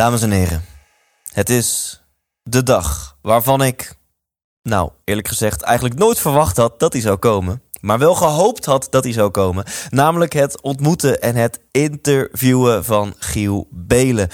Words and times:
Dames 0.00 0.22
en 0.22 0.30
heren, 0.30 0.64
het 1.32 1.50
is 1.50 2.00
de 2.42 2.62
dag 2.62 3.16
waarvan 3.22 3.62
ik, 3.62 3.94
nou 4.62 4.90
eerlijk 5.04 5.28
gezegd, 5.28 5.62
eigenlijk 5.62 5.98
nooit 5.98 6.18
verwacht 6.18 6.56
had 6.56 6.78
dat 6.78 6.92
hij 6.92 7.02
zou 7.02 7.16
komen. 7.16 7.62
Maar 7.80 7.98
wel 7.98 8.14
gehoopt 8.14 8.64
had 8.64 8.86
dat 8.90 9.04
hij 9.04 9.12
zou 9.12 9.30
komen. 9.30 9.64
Namelijk 9.90 10.32
het 10.32 10.60
ontmoeten 10.60 11.20
en 11.20 11.36
het 11.36 11.60
interviewen 11.70 12.84
van 12.84 13.14
Giel 13.18 13.66
Belen. 13.70 14.28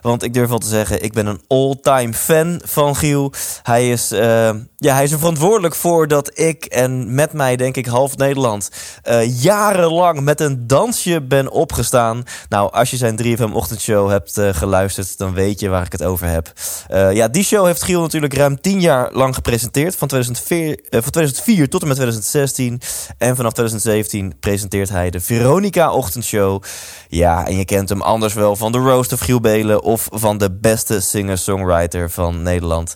Want 0.00 0.22
ik 0.22 0.34
durf 0.34 0.48
wel 0.48 0.58
te 0.58 0.66
zeggen, 0.66 1.02
ik 1.02 1.12
ben 1.12 1.26
een 1.26 1.42
all-time 1.46 2.12
fan 2.12 2.60
van 2.64 2.96
Giel. 2.96 3.32
Hij 3.62 3.90
is, 3.90 4.12
eh, 4.12 4.54
ja, 4.82 4.94
hij 4.94 5.04
is 5.04 5.12
er 5.12 5.18
verantwoordelijk 5.18 5.74
voor 5.74 6.08
dat 6.08 6.38
ik 6.38 6.64
en 6.64 7.14
met 7.14 7.32
mij 7.32 7.56
denk 7.56 7.76
ik 7.76 7.86
half 7.86 8.16
Nederland... 8.16 8.70
eh, 9.02 9.42
jarenlang 9.42 10.20
met 10.20 10.40
een 10.40 10.66
dansje 10.66 11.22
ben 11.22 11.50
opgestaan. 11.50 12.24
Nou, 12.48 12.72
als 12.72 12.90
je 12.90 12.96
zijn 12.96 13.20
3FM 13.22 13.52
ochtendshow 13.52 14.10
hebt 14.10 14.38
eh, 14.38 14.48
geluisterd, 14.54 15.18
dan 15.18 15.32
weet 15.34 15.60
je 15.60 15.68
waar 15.68 15.84
ik 15.84 15.92
het 15.92 16.02
over 16.02 16.26
heb. 16.26 16.52
Eh, 16.88 17.12
ja, 17.12 17.28
die 17.28 17.44
show 17.44 17.66
heeft 17.66 17.82
Giel 17.82 18.00
natuurlijk 18.00 18.34
ruim 18.34 18.60
10 18.60 18.80
jaar 18.80 19.12
lang 19.12 19.34
gepresenteerd. 19.34 19.96
Van 19.96 20.08
2004, 20.08 20.78
eh, 20.90 21.02
van 21.02 21.10
2004 21.10 21.68
tot 21.68 21.80
en 21.80 21.86
met 21.86 21.96
2016. 21.96 22.80
En 23.18 23.36
vanaf 23.36 23.52
2017 23.52 24.38
presenteert 24.40 24.88
hij 24.88 25.10
de 25.10 25.20
Veronica 25.20 25.92
ochtendshow. 25.92 26.62
Ja, 27.08 27.46
en 27.46 27.56
je 27.56 27.64
kent 27.64 27.88
hem 27.88 28.02
anders 28.02 28.34
wel 28.34 28.56
van 28.56 28.72
de 28.72 28.78
Roast 28.78 29.12
of 29.12 29.20
Giel 29.20 29.40
Belen... 29.40 29.82
of 29.82 30.08
van 30.10 30.38
de 30.38 30.50
beste 30.52 31.00
singer-songwriter 31.00 32.10
van 32.10 32.42
Nederland. 32.42 32.94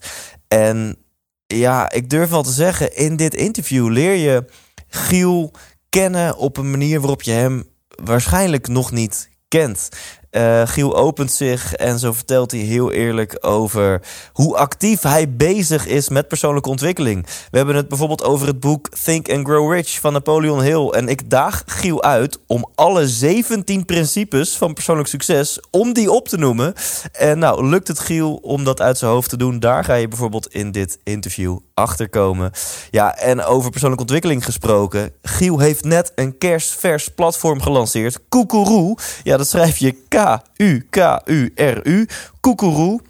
En 0.48 0.96
ja, 1.46 1.90
ik 1.90 2.10
durf 2.10 2.30
wel 2.30 2.42
te 2.42 2.52
zeggen, 2.52 2.96
in 2.96 3.16
dit 3.16 3.34
interview 3.34 3.88
leer 3.88 4.14
je 4.14 4.44
Giel 4.88 5.52
kennen 5.88 6.36
op 6.36 6.56
een 6.56 6.70
manier 6.70 7.00
waarop 7.00 7.22
je 7.22 7.30
hem 7.30 7.64
waarschijnlijk 7.88 8.68
nog 8.68 8.90
niet 8.90 9.28
kent. 9.48 9.88
Eh, 10.36 10.62
Giel 10.64 10.96
opent 10.96 11.32
zich 11.32 11.74
en 11.74 11.98
zo 11.98 12.12
vertelt 12.12 12.50
hij 12.50 12.60
heel 12.60 12.92
eerlijk 12.92 13.36
over 13.40 14.02
hoe 14.32 14.56
actief 14.56 15.02
hij 15.02 15.30
bezig 15.36 15.86
is 15.86 16.08
met 16.08 16.28
persoonlijke 16.28 16.68
ontwikkeling. 16.68 17.26
We 17.50 17.56
hebben 17.56 17.76
het 17.76 17.88
bijvoorbeeld 17.88 18.24
over 18.24 18.46
het 18.46 18.60
boek 18.60 18.88
Think 18.88 19.30
and 19.30 19.46
Grow 19.46 19.72
Rich 19.72 20.00
van 20.00 20.12
Napoleon 20.12 20.62
Hill. 20.62 20.88
En 20.88 21.08
ik 21.08 21.30
daag 21.30 21.62
Giel 21.66 22.02
uit 22.02 22.38
om 22.46 22.68
alle 22.74 23.08
17 23.08 23.84
principes 23.84 24.56
van 24.56 24.74
persoonlijk 24.74 25.08
succes, 25.08 25.60
om 25.70 25.92
die 25.92 26.10
op 26.10 26.28
te 26.28 26.36
noemen. 26.36 26.74
En 27.12 27.38
nou, 27.38 27.66
lukt 27.66 27.88
het 27.88 27.98
Giel 27.98 28.34
om 28.34 28.64
dat 28.64 28.80
uit 28.80 28.98
zijn 28.98 29.10
hoofd 29.10 29.28
te 29.28 29.36
doen? 29.36 29.58
Daar 29.58 29.84
ga 29.84 29.94
je 29.94 30.08
bijvoorbeeld 30.08 30.54
in 30.54 30.72
dit 30.72 30.98
interview 31.04 31.58
achterkomen. 31.74 32.50
Ja, 32.90 33.16
en 33.16 33.44
over 33.44 33.70
persoonlijke 33.70 34.04
ontwikkeling 34.04 34.44
gesproken. 34.44 35.12
Giel 35.22 35.58
heeft 35.58 35.84
net 35.84 36.12
een 36.14 36.38
kerstvers 36.38 37.08
platform 37.08 37.62
gelanceerd. 37.62 38.18
Koekeroe. 38.28 38.96
Ja, 39.22 39.36
dat 39.36 39.48
schrijf 39.48 39.78
je 39.78 40.04
K-U-K-U-R-U. 40.26 42.08
Koekeroe. 42.40 43.00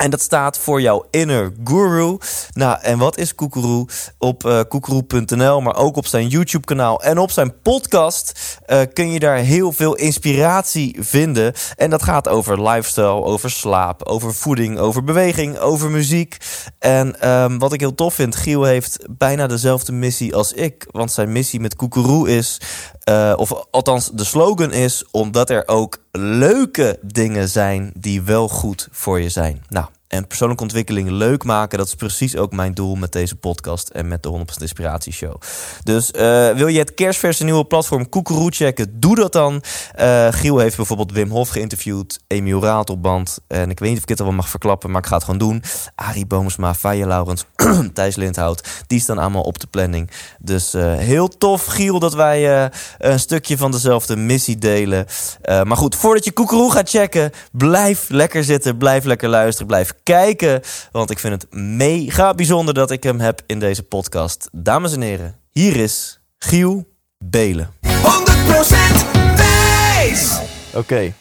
En 0.00 0.10
dat 0.10 0.20
staat 0.20 0.58
voor 0.58 0.80
jouw 0.80 1.06
inner 1.10 1.52
guru. 1.64 2.18
Nou, 2.52 2.78
en 2.80 2.98
wat 2.98 3.18
is 3.18 3.34
Koekeroe? 3.34 3.88
Op 4.18 4.44
uh, 4.44 5.58
maar 5.62 5.76
ook 5.76 5.96
op 5.96 6.06
zijn 6.06 6.28
YouTube-kanaal 6.28 7.02
en 7.02 7.18
op 7.18 7.30
zijn 7.30 7.60
podcast 7.62 8.58
uh, 8.66 8.80
kun 8.92 9.10
je 9.12 9.18
daar 9.18 9.36
heel 9.36 9.72
veel 9.72 9.94
inspiratie 9.94 10.96
vinden. 11.00 11.52
En 11.76 11.90
dat 11.90 12.02
gaat 12.02 12.28
over 12.28 12.68
lifestyle, 12.68 13.22
over 13.22 13.50
slaap, 13.50 14.02
over 14.02 14.34
voeding, 14.34 14.78
over 14.78 15.04
beweging, 15.04 15.58
over 15.58 15.90
muziek. 15.90 16.36
En 16.78 17.30
um, 17.30 17.58
wat 17.58 17.72
ik 17.72 17.80
heel 17.80 17.94
tof 17.94 18.14
vind, 18.14 18.36
Giel 18.36 18.64
heeft 18.64 18.98
bijna 19.10 19.46
dezelfde 19.46 19.92
missie 19.92 20.34
als 20.34 20.52
ik. 20.52 20.86
Want 20.90 21.12
zijn 21.12 21.32
missie 21.32 21.60
met 21.60 21.76
Koekeroe 21.76 22.28
is, 22.28 22.60
uh, 23.08 23.32
of 23.36 23.52
althans 23.70 24.10
de 24.12 24.24
slogan 24.24 24.72
is, 24.72 25.04
omdat 25.10 25.50
er 25.50 25.68
ook 25.68 25.98
leuke 26.12 26.98
dingen 27.02 27.48
zijn 27.48 27.92
die 27.94 28.22
wel 28.22 28.48
goed 28.48 28.88
voor 28.90 29.20
je 29.20 29.28
zijn. 29.28 29.62
Nou, 29.68 29.86
en 30.10 30.26
persoonlijke 30.26 30.62
ontwikkeling 30.62 31.10
leuk 31.10 31.44
maken, 31.44 31.78
dat 31.78 31.86
is 31.86 31.94
precies 31.94 32.36
ook 32.36 32.52
mijn 32.52 32.74
doel 32.74 32.94
met 32.94 33.12
deze 33.12 33.36
podcast 33.36 33.88
en 33.88 34.08
met 34.08 34.22
de 34.22 34.28
100% 34.28 34.42
Inspiratie 34.60 35.12
Show. 35.12 35.34
Dus 35.82 36.10
uh, 36.12 36.50
wil 36.50 36.66
je 36.66 36.78
het 36.78 36.94
kerstverse 36.94 37.44
nieuwe 37.44 37.64
platform 37.64 38.08
Koekeroe 38.08 38.50
checken, 38.50 39.00
doe 39.00 39.14
dat 39.14 39.32
dan. 39.32 39.62
Uh, 40.00 40.28
Giel 40.30 40.58
heeft 40.58 40.76
bijvoorbeeld 40.76 41.12
Wim 41.12 41.30
Hof 41.30 41.48
geïnterviewd, 41.48 42.20
Emiel 42.26 42.62
Ratelband. 42.62 43.38
En 43.46 43.70
ik 43.70 43.78
weet 43.78 43.88
niet 43.88 43.96
of 43.96 44.02
ik 44.02 44.08
het 44.08 44.20
al 44.20 44.32
mag 44.32 44.48
verklappen, 44.48 44.90
maar 44.90 45.00
ik 45.00 45.06
ga 45.06 45.14
het 45.14 45.24
gewoon 45.24 45.38
doen. 45.38 45.62
Arie 45.94 46.26
Boomsma, 46.26 46.74
Faye 46.74 47.06
Laurens, 47.06 47.44
Thijs 47.94 48.16
Lindhout, 48.16 48.68
die 48.86 49.00
staan 49.00 49.18
allemaal 49.18 49.42
op 49.42 49.58
de 49.60 49.66
planning. 49.66 50.10
Dus 50.40 50.74
uh, 50.74 50.94
heel 50.94 51.28
tof, 51.28 51.66
Giel, 51.66 51.98
dat 51.98 52.14
wij 52.14 52.70
een 52.98 53.20
stukje 53.20 53.56
van 53.56 53.70
dezelfde 53.70 54.16
missie 54.16 54.58
delen. 54.58 55.06
maar 55.42 55.76
goed, 55.76 55.96
voordat 55.96 56.24
je 56.24 56.32
Koekeroe 56.32 56.72
gaat 56.72 56.90
checken, 56.90 57.30
blijf 57.52 58.08
lekker 58.08 58.44
zitten, 58.44 58.76
blijf 58.76 59.04
lekker 59.04 59.28
luisteren, 59.28 59.66
blijf 59.66 59.92
kijken. 60.02 60.62
Want 60.92 61.10
ik 61.10 61.18
vind 61.18 61.42
het 61.42 61.52
mega 61.54 62.34
bijzonder 62.34 62.74
dat 62.74 62.90
ik 62.90 63.02
hem 63.02 63.20
heb 63.20 63.42
in 63.46 63.58
deze 63.58 63.82
podcast. 63.82 64.48
Dames 64.52 64.92
en 64.92 65.00
heren, 65.00 65.36
hier 65.50 65.76
is 65.76 66.20
Giel 66.38 66.88
Belen. 67.18 67.70
100% 67.86 67.90
Thijs. 69.36 70.38
Oké, 70.68 70.78
okay, 70.78 71.14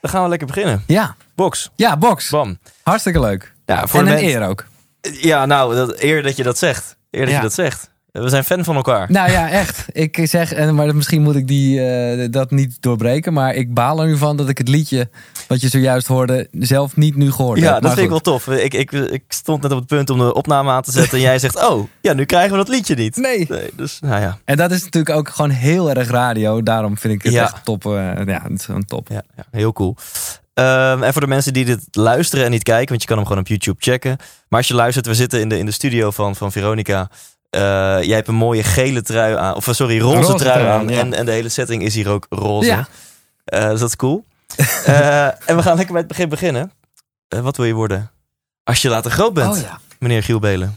dan 0.00 0.10
gaan 0.10 0.22
we 0.22 0.28
lekker 0.28 0.46
beginnen. 0.46 0.82
Ja. 0.86 1.16
Box. 1.34 1.70
Ja, 1.76 1.96
box. 1.96 2.30
Bam. 2.30 2.58
Hartstikke 2.82 3.20
leuk. 3.20 3.52
Ja, 3.66 3.86
voor 3.86 4.00
en 4.00 4.06
een 4.06 4.24
eer 4.24 4.46
ook. 4.48 4.64
Ja, 5.00 5.46
nou, 5.46 5.74
dat, 5.74 6.00
eer 6.00 6.22
dat 6.22 6.36
je 6.36 6.42
dat 6.42 6.58
zegt. 6.58 6.96
Eer 7.10 7.20
dat 7.20 7.30
Ja. 7.30 7.36
je 7.36 7.42
dat 7.42 7.52
zegt. 7.52 7.90
We 8.12 8.28
zijn 8.28 8.44
fan 8.44 8.64
van 8.64 8.76
elkaar. 8.76 9.10
Nou 9.10 9.30
ja, 9.30 9.50
echt. 9.50 9.84
Ik 9.92 10.18
zeg, 10.22 10.52
en- 10.52 10.74
maar 10.74 10.94
misschien 10.96 11.22
moet 11.22 11.34
ik 11.36 11.46
die, 11.46 11.80
eh, 11.86 12.28
dat 12.30 12.50
niet 12.50 12.76
doorbreken. 12.80 13.32
Maar 13.32 13.54
ik 13.54 13.74
baal 13.74 14.00
er 14.00 14.06
nu 14.06 14.16
van 14.16 14.36
dat 14.36 14.48
ik 14.48 14.58
het 14.58 14.68
liedje 14.68 15.08
wat 15.48 15.60
je 15.60 15.68
zojuist 15.68 16.06
hoorde 16.06 16.48
zelf 16.52 16.96
niet 16.96 17.16
nu 17.16 17.30
gehoord 17.32 17.58
Ja, 17.58 17.64
heb. 17.64 17.72
dat 17.74 17.82
Maar 17.82 17.90
vind 17.92 18.04
ik 18.04 18.10
wel 18.10 18.20
tof. 18.20 18.46
Ik, 18.48 18.74
ik, 18.74 18.92
ik 18.92 19.22
stond 19.28 19.62
net 19.62 19.72
op 19.72 19.78
het 19.78 19.86
punt 19.86 20.10
om 20.10 20.18
de 20.18 20.34
opname 20.34 20.70
aan 20.70 20.82
te 20.82 20.90
zetten. 20.92 21.18
en 21.18 21.24
jij 21.24 21.38
zegt, 21.38 21.68
oh, 21.68 21.88
ja, 22.00 22.12
nu 22.12 22.24
krijgen 22.24 22.50
we 22.50 22.56
dat 22.56 22.68
liedje 22.68 22.94
niet. 22.94 23.16
Nee. 23.16 23.48
dus, 23.76 23.98
nou 24.00 24.20
ja. 24.20 24.38
En 24.44 24.56
dat 24.56 24.70
is 24.70 24.84
natuurlijk 24.84 25.16
ook 25.16 25.28
gewoon 25.28 25.50
heel 25.50 25.90
erg 25.90 26.08
radio. 26.10 26.62
Daarom 26.62 26.98
vind 26.98 27.14
ik 27.14 27.22
het 27.22 27.32
Ja. 27.32 27.42
echt 27.42 27.64
top. 27.64 27.86
eh, 27.86 27.92
ja, 28.26 28.42
het 28.42 28.52
is 28.58 28.64
gewoon 28.64 28.84
top. 28.84 29.08
Ja, 29.08 29.22
ja 29.36 29.44
heel 29.50 29.72
cool. 29.72 29.96
Ehm, 30.54 31.02
en 31.02 31.12
voor 31.12 31.20
de 31.20 31.26
mensen 31.26 31.52
die 31.52 31.64
dit 31.64 31.80
luisteren 31.90 32.44
en 32.44 32.50
niet 32.50 32.62
kijken, 32.62 32.88
want 32.88 33.00
je 33.00 33.06
kan 33.08 33.16
hem 33.16 33.26
gewoon 33.26 33.40
op 33.42 33.48
YouTube 33.48 33.76
checken. 33.80 34.16
Maar 34.48 34.58
als 34.58 34.68
je 34.68 34.74
luistert, 34.74 35.06
we 35.06 35.14
zitten 35.14 35.40
in 35.40 35.48
de, 35.48 35.58
in 35.58 35.66
de 35.66 35.72
studio 35.72 36.10
van, 36.10 36.36
van 36.36 36.52
Veronica. 36.52 37.10
Eh, 37.52 37.60
jij 38.02 38.14
hebt 38.14 38.28
een 38.28 38.34
mooie 38.34 38.62
gele 38.62 39.02
trui 39.02 39.36
aan, 39.36 39.54
of 39.54 39.68
eh, 39.68 39.74
sorry, 39.74 40.00
roze, 40.00 40.16
Roze 40.16 40.34
trui 40.34 40.58
trui 40.58 40.66
aan. 40.80 40.88
ja. 40.88 40.98
En, 41.00 41.14
en 41.14 41.24
de 41.24 41.30
hele 41.32 41.48
setting 41.48 41.82
is 41.82 41.94
hier 41.94 42.08
ook 42.08 42.26
roze. 42.30 42.66
Ja. 42.66 42.88
Dus 43.44 43.80
dat 43.80 43.88
is 43.88 43.96
cool. 43.96 44.24
En 45.46 45.56
we 45.56 45.62
gaan 45.62 45.76
lekker 45.76 45.92
bij 45.92 45.98
het 45.98 46.06
begin 46.06 46.28
beginnen. 46.28 46.72
Wat 47.28 47.56
wil 47.56 47.66
je 47.66 47.72
worden? 47.72 48.10
Als 48.64 48.82
je 48.82 48.88
later 48.88 49.10
groot 49.10 49.34
bent, 49.34 49.56
Oh 49.56 49.62
ja. 49.62 49.78
meneer 49.98 50.22
Giel 50.22 50.38
Belen. 50.38 50.76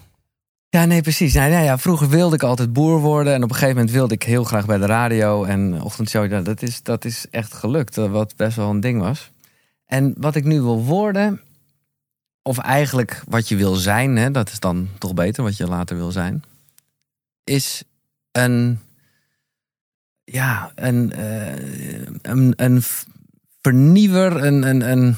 Ja, 0.69 0.85
nee, 0.85 1.01
precies. 1.01 1.33
Nou, 1.33 1.51
ja, 1.51 1.59
ja, 1.59 1.77
vroeger 1.77 2.09
wilde 2.09 2.35
ik 2.35 2.43
altijd 2.43 2.73
boer 2.73 2.99
worden. 2.99 3.33
En 3.33 3.43
op 3.43 3.49
een 3.49 3.55
gegeven 3.55 3.75
moment 3.75 3.93
wilde 3.93 4.13
ik 4.13 4.23
heel 4.23 4.43
graag 4.43 4.65
bij 4.65 4.77
de 4.77 4.85
radio. 4.85 5.43
En 5.43 5.81
ochtendshow, 5.81 6.31
ja, 6.31 6.41
dat, 6.41 6.61
is, 6.61 6.83
dat 6.83 7.05
is 7.05 7.25
echt 7.31 7.53
gelukt. 7.53 7.95
Wat 7.95 8.35
best 8.35 8.55
wel 8.55 8.69
een 8.69 8.79
ding 8.79 9.01
was. 9.01 9.29
En 9.85 10.13
wat 10.17 10.35
ik 10.35 10.43
nu 10.43 10.61
wil 10.61 10.83
worden... 10.83 11.41
Of 12.41 12.57
eigenlijk 12.57 13.21
wat 13.27 13.49
je 13.49 13.55
wil 13.55 13.73
zijn, 13.75 14.15
hè, 14.15 14.31
dat 14.31 14.49
is 14.51 14.59
dan 14.59 14.89
toch 14.99 15.13
beter 15.13 15.43
wat 15.43 15.57
je 15.57 15.67
later 15.67 15.95
wil 15.95 16.11
zijn. 16.11 16.43
Is 17.45 17.83
een... 18.31 18.79
Ja, 20.23 20.71
een, 20.75 21.11
eh, 21.11 22.55
een, 22.55 22.83
vernieuwer, 23.61 24.43
een, 24.43 24.63
een, 24.63 24.91
een, 24.91 25.15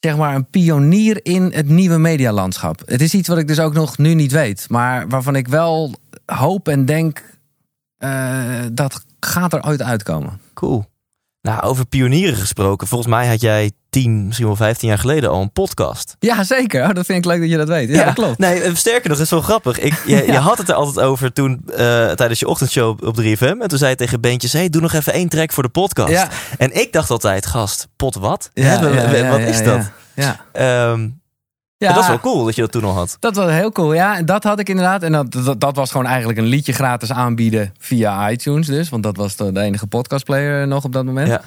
zeg 0.00 0.16
maar 0.16 0.34
een 0.34 0.50
pionier 0.50 1.24
in 1.24 1.42
het 1.52 1.68
nieuwe 1.68 1.98
medialandschap. 1.98 2.82
Het 2.84 3.00
is 3.00 3.14
iets 3.14 3.28
wat 3.28 3.38
ik 3.38 3.46
dus 3.46 3.60
ook 3.60 3.72
nog 3.74 3.98
nu 3.98 4.14
niet 4.14 4.32
weet, 4.32 4.66
maar 4.68 5.08
waarvan 5.08 5.36
ik 5.36 5.48
wel 5.48 5.94
hoop 6.26 6.68
en 6.68 6.84
denk 6.84 7.22
eh, 7.96 8.62
dat 8.72 9.04
gaat 9.20 9.52
er 9.52 9.66
ooit 9.66 9.82
uitkomen. 9.82 10.40
Cool. 10.54 10.84
Nou, 11.40 11.62
over 11.62 11.86
pionieren 11.86 12.36
gesproken. 12.36 12.86
Volgens 12.86 13.10
mij 13.10 13.26
had 13.28 13.40
jij 13.40 13.72
tien, 14.02 14.24
misschien 14.26 14.46
wel 14.46 14.56
15 14.56 14.88
jaar 14.88 14.98
geleden 14.98 15.30
al 15.30 15.40
een 15.42 15.52
podcast. 15.52 16.16
Ja, 16.18 16.44
zeker. 16.44 16.82
Oh, 16.82 16.94
dat 16.94 17.06
vind 17.06 17.18
ik 17.18 17.24
leuk 17.24 17.40
dat 17.40 17.50
je 17.50 17.56
dat 17.56 17.68
weet. 17.68 17.88
Ja, 17.88 18.04
dat 18.04 18.14
klopt. 18.14 18.38
Nee, 18.38 18.60
eh, 18.60 18.74
sterker 18.74 19.08
nog, 19.08 19.16
het 19.18 19.26
is 19.26 19.30
wel 19.32 19.40
grappig. 19.40 19.78
Ik, 19.78 19.94
je, 20.06 20.16
je 20.32 20.38
had 20.38 20.58
het 20.58 20.68
er 20.68 20.74
altijd 20.74 21.06
over 21.06 21.32
toen 21.32 21.62
eh, 21.66 21.76
tijdens 22.10 22.38
je 22.40 22.48
ochtendshow 22.48 22.88
op- 22.88 23.02
op 23.04 23.20
3FM. 23.20 23.38
En 23.60 23.68
toen 23.68 23.78
zei 23.78 23.90
je 23.90 23.96
tegen 23.96 24.20
Beentjes, 24.20 24.52
hey, 24.52 24.68
doe 24.68 24.80
nog 24.80 24.92
even 24.92 25.12
één 25.12 25.28
track 25.28 25.52
voor 25.52 25.62
de 25.62 25.68
podcast. 25.68 26.10
Ja. 26.10 26.28
En 26.58 26.80
ik 26.80 26.92
dacht 26.92 27.10
altijd, 27.10 27.46
gast, 27.46 27.88
pot 27.96 28.14
wat? 28.14 28.50
Wat 29.30 29.40
is 29.40 29.62
dat? 29.64 29.90
Ja. 30.14 30.40
Ehm, 30.52 31.08
Ja, 31.78 31.86
maar 31.90 31.94
dat 31.98 32.02
is 32.02 32.08
wel 32.22 32.32
cool 32.32 32.44
dat 32.44 32.54
je 32.54 32.60
dat 32.60 32.72
toen 32.72 32.84
al 32.84 32.92
had. 32.94 33.16
Dat 33.20 33.36
was 33.36 33.50
heel 33.50 33.72
cool, 33.72 33.92
ja. 33.94 34.16
En 34.16 34.26
dat 34.26 34.44
had 34.44 34.58
ik 34.58 34.68
inderdaad. 34.68 35.02
En 35.02 35.12
dat, 35.12 35.32
dat, 35.32 35.60
dat 35.60 35.76
was 35.76 35.90
gewoon 35.90 36.06
eigenlijk 36.06 36.38
een 36.38 36.44
liedje 36.44 36.72
gratis 36.72 37.12
aanbieden 37.12 37.72
via 37.78 38.30
iTunes 38.30 38.66
dus. 38.66 38.88
Want 38.88 39.02
dat 39.02 39.16
was 39.16 39.36
de, 39.36 39.52
de 39.52 39.60
enige 39.60 39.86
podcastplayer 39.86 40.66
nog 40.66 40.84
op 40.84 40.92
dat 40.92 41.04
moment. 41.04 41.28
Ja. 41.28 41.40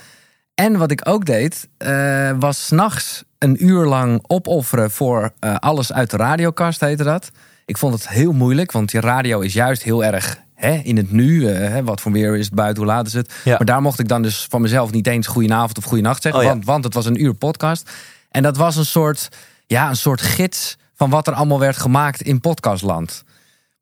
En 0.60 0.78
wat 0.78 0.92
ik 0.92 1.10
ook 1.10 1.26
deed, 1.26 1.68
eh, 1.78 2.32
was 2.40 2.66
s'nachts 2.66 3.24
een 3.38 3.66
uur 3.66 3.86
lang 3.86 4.24
opofferen 4.28 4.92
voor 4.92 5.32
eh, 5.40 5.56
alles 5.56 5.94
uit 5.94 6.12
de 6.12 6.18
radiokast, 6.18 6.80
heette 6.80 7.04
dat. 7.04 7.32
Ik 7.66 7.78
vond 7.78 7.94
het 7.94 8.10
heel 8.10 8.32
moeilijk, 8.32 8.72
want 8.72 8.92
die 8.92 9.00
radio 9.00 9.40
is 9.40 9.54
juist 9.54 9.84
heel 9.84 10.04
erg 10.04 10.38
hè, 10.56 10.74
in 10.74 10.98
het 10.98 11.12
nu. 11.12 11.50
eh, 11.50 11.70
hè, 11.70 11.84
wat 11.84 12.02
voor 12.02 12.12
weer 12.12 12.38
is 12.38 12.46
het 12.46 12.54
buiten, 12.54 12.84
hoe 12.84 12.92
laat 12.92 13.08
is 13.08 13.14
het? 13.14 13.34
Ja. 13.44 13.56
Maar 13.58 13.66
daar 13.66 13.82
mocht 13.82 14.00
ik 14.00 14.08
dan 14.08 14.22
dus 14.22 14.46
van 14.50 14.62
mezelf 14.62 14.92
niet 14.92 15.08
eens 15.08 15.28
goedenavond 15.28 15.78
of 15.78 15.84
goedenacht 15.84 16.22
zeggen. 16.22 16.42
Oh 16.42 16.48
ja. 16.48 16.54
want, 16.54 16.66
want 16.66 16.84
het 16.84 16.94
was 16.94 17.06
een 17.06 17.24
uur 17.24 17.34
podcast. 17.34 17.92
En 18.32 18.44
dat 18.44 18.58
was 18.58 18.76
een 18.76 18.86
soort, 18.86 19.30
ja, 19.66 19.90
een 19.90 19.96
soort 19.96 20.22
gids 20.22 20.78
van 20.96 21.10
wat 21.10 21.28
er 21.28 21.34
allemaal 21.34 21.60
werd 21.60 21.78
gemaakt 21.78 22.22
in 22.22 22.40
podcastland. 22.40 23.24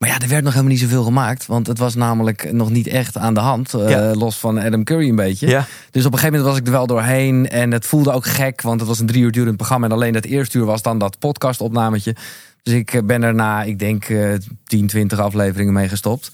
Maar 0.05 0.13
ja, 0.13 0.19
er 0.19 0.29
werd 0.29 0.43
nog 0.43 0.53
helemaal 0.53 0.73
niet 0.73 0.81
zoveel 0.83 1.03
gemaakt. 1.03 1.45
Want 1.45 1.67
het 1.67 1.77
was 1.77 1.95
namelijk 1.95 2.51
nog 2.51 2.69
niet 2.69 2.87
echt 2.87 3.17
aan 3.17 3.33
de 3.33 3.39
hand. 3.39 3.73
eh. 3.73 4.11
Los 4.13 4.37
van 4.37 4.57
Adam 4.59 4.83
Curry 4.83 5.09
een 5.09 5.15
beetje. 5.15 5.47
Ja. 5.47 5.65
Dus 5.91 6.05
op 6.05 6.11
een 6.13 6.19
gegeven 6.19 6.39
moment 6.39 6.43
was 6.43 6.57
ik 6.57 6.65
er 6.65 6.71
wel 6.71 6.87
doorheen. 6.87 7.49
En 7.49 7.71
het 7.71 7.85
voelde 7.85 8.11
ook 8.11 8.25
gek, 8.25 8.61
want 8.61 8.79
het 8.79 8.89
was 8.89 8.99
een 8.99 9.05
drie 9.05 9.23
uur 9.23 9.31
durend 9.31 9.55
programma. 9.55 9.85
En 9.85 9.91
alleen 9.91 10.13
dat 10.13 10.25
eerste 10.25 10.57
uur 10.57 10.65
was 10.65 10.81
dan 10.81 10.97
dat 10.97 11.19
podcastopnametje. 11.19 12.15
Dus 12.63 12.73
ik 12.73 12.93
eh, 12.93 13.01
ben 13.03 13.23
er 13.23 13.35
na, 13.35 13.63
ik 13.63 13.79
denk, 13.79 14.09
eh 14.09 14.33
10, 14.63 14.87
20 14.87 15.19
afleveringen 15.19 15.73
mee 15.73 15.87
gestopt. 15.89 16.31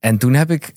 En 0.00 0.18
toen 0.18 0.34
heb 0.34 0.50
ik 0.50 0.72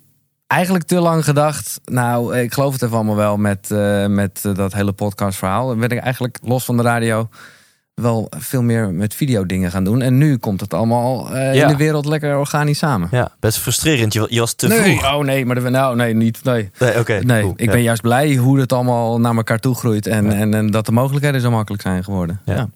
eigenlijk 0.48 0.86
te 0.86 1.00
lang 1.00 1.24
gedacht. 1.24 1.82
Nou, 1.86 2.38
ik 2.38 2.54
geloof 2.54 2.74
het 2.74 2.82
even 2.82 2.96
allemaal 2.96 3.16
wel 3.16 3.38
met, 3.38 3.72
eh, 3.72 4.06
met 4.08 4.40
eh, 4.44 4.56
dat 4.56 4.74
hele 4.74 4.92
podcastverhaal. 4.92 5.68
Dan 5.68 5.80
ben 5.80 5.90
ik 5.90 6.00
eigenlijk 6.00 6.38
los 6.44 6.66
van 6.66 6.78
de 6.78 6.84
radio 6.84 7.30
wel 7.94 8.28
veel 8.38 8.62
meer 8.62 8.94
met 8.94 9.14
videodingen 9.14 9.72
gaan 9.72 9.84
doen. 9.84 10.02
En 10.02 10.18
nu 10.18 10.38
komt 10.38 10.62
het 10.62 10.74
allemaal 10.74 11.30
eh, 11.36 11.54
Ja. 11.54 11.62
in 11.62 11.68
de 11.68 11.76
wereld 11.76 12.06
lekker 12.06 12.38
organisch 12.38 12.78
samen. 12.78 13.08
ja, 13.12 13.32
best 13.40 13.58
frustrerend. 13.58 14.14
Je, 14.14 14.20
wa- 14.20 14.26
je 14.30 14.40
was 14.40 14.54
te 14.54 14.68
nee, 14.68 14.82
vroeg. 15.00 15.14
oh 15.14 15.24
nee, 15.24 15.46
maar 15.46 15.72
nou, 15.72 15.96
nee, 15.96 16.14
niet. 16.14 16.44
Nee. 16.44 16.70
Nee, 16.80 17.00
oké. 17.00 17.20
Nee, 17.24 17.42
cool. 17.42 17.54
ik 17.56 17.66
Ja. 17.66 17.72
ben 17.72 17.82
juist 17.82 18.02
blij 18.02 18.36
hoe 18.36 18.60
het 18.60 18.74
allemaal 18.74 19.20
naar 19.20 19.36
elkaar 19.36 19.60
toe 19.60 19.76
groeit. 19.76 20.08
En, 20.08 20.32
en, 20.32 20.54
en 20.54 20.68
dat 20.72 20.86
de 20.86 20.92
mogelijkheden 20.92 21.42
zo 21.42 21.52
makkelijk 21.52 21.84
zijn 21.84 22.04
geworden. 22.04 22.42
Ja. 22.46 22.54
Ja. 22.56 22.70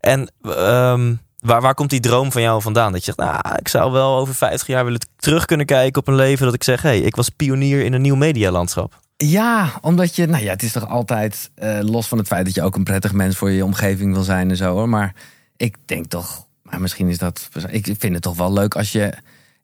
En 0.00 0.30
ehm, 0.42 1.14
waar, 1.38 1.60
waar 1.60 1.74
komt 1.74 1.90
die 1.90 2.00
droom 2.00 2.32
van 2.32 2.42
jou 2.42 2.62
vandaan? 2.62 2.92
Dat 2.92 3.04
je 3.04 3.12
zegt, 3.14 3.30
nou, 3.30 3.56
ik 3.58 3.68
zou 3.68 3.92
wel 3.92 4.16
over 4.18 4.34
50 4.34 4.66
jaar 4.66 4.84
willen 4.84 5.00
terug 5.16 5.44
kunnen 5.44 5.66
kijken 5.66 6.00
op 6.00 6.08
een 6.08 6.14
leven. 6.14 6.44
Dat 6.44 6.54
ik 6.54 6.64
zeg, 6.64 6.82
hé, 6.82 6.88
hey, 6.88 6.98
ik 7.00 7.16
was 7.16 7.28
pionier 7.28 7.84
in 7.84 7.92
een 7.92 8.02
nieuw 8.02 8.14
medialandschap. 8.16 9.00
Ja, 9.24 9.78
omdat 9.80 10.16
je, 10.16 10.26
nou 10.26 10.44
ja, 10.44 10.50
het 10.50 10.62
is 10.62 10.72
toch 10.72 10.88
altijd 10.88 11.50
eh, 11.54 11.78
los 11.80 12.08
van 12.08 12.18
het 12.18 12.26
feit 12.26 12.44
dat 12.44 12.54
je 12.54 12.62
ook 12.62 12.76
een 12.76 12.84
prettig 12.84 13.12
mens 13.12 13.36
voor 13.36 13.50
je 13.50 13.64
omgeving 13.64 14.12
wil 14.12 14.22
zijn 14.22 14.50
en 14.50 14.56
zo 14.56 14.72
hoor. 14.72 14.88
Maar 14.88 15.14
ik 15.56 15.76
denk 15.84 16.06
toch, 16.06 16.46
maar 16.62 16.80
misschien 16.80 17.08
is 17.08 17.18
dat, 17.18 17.48
ik 17.68 17.84
vind 17.98 18.14
het 18.14 18.22
toch 18.22 18.36
wel 18.36 18.52
leuk 18.52 18.74
als 18.74 18.92
je 18.92 19.12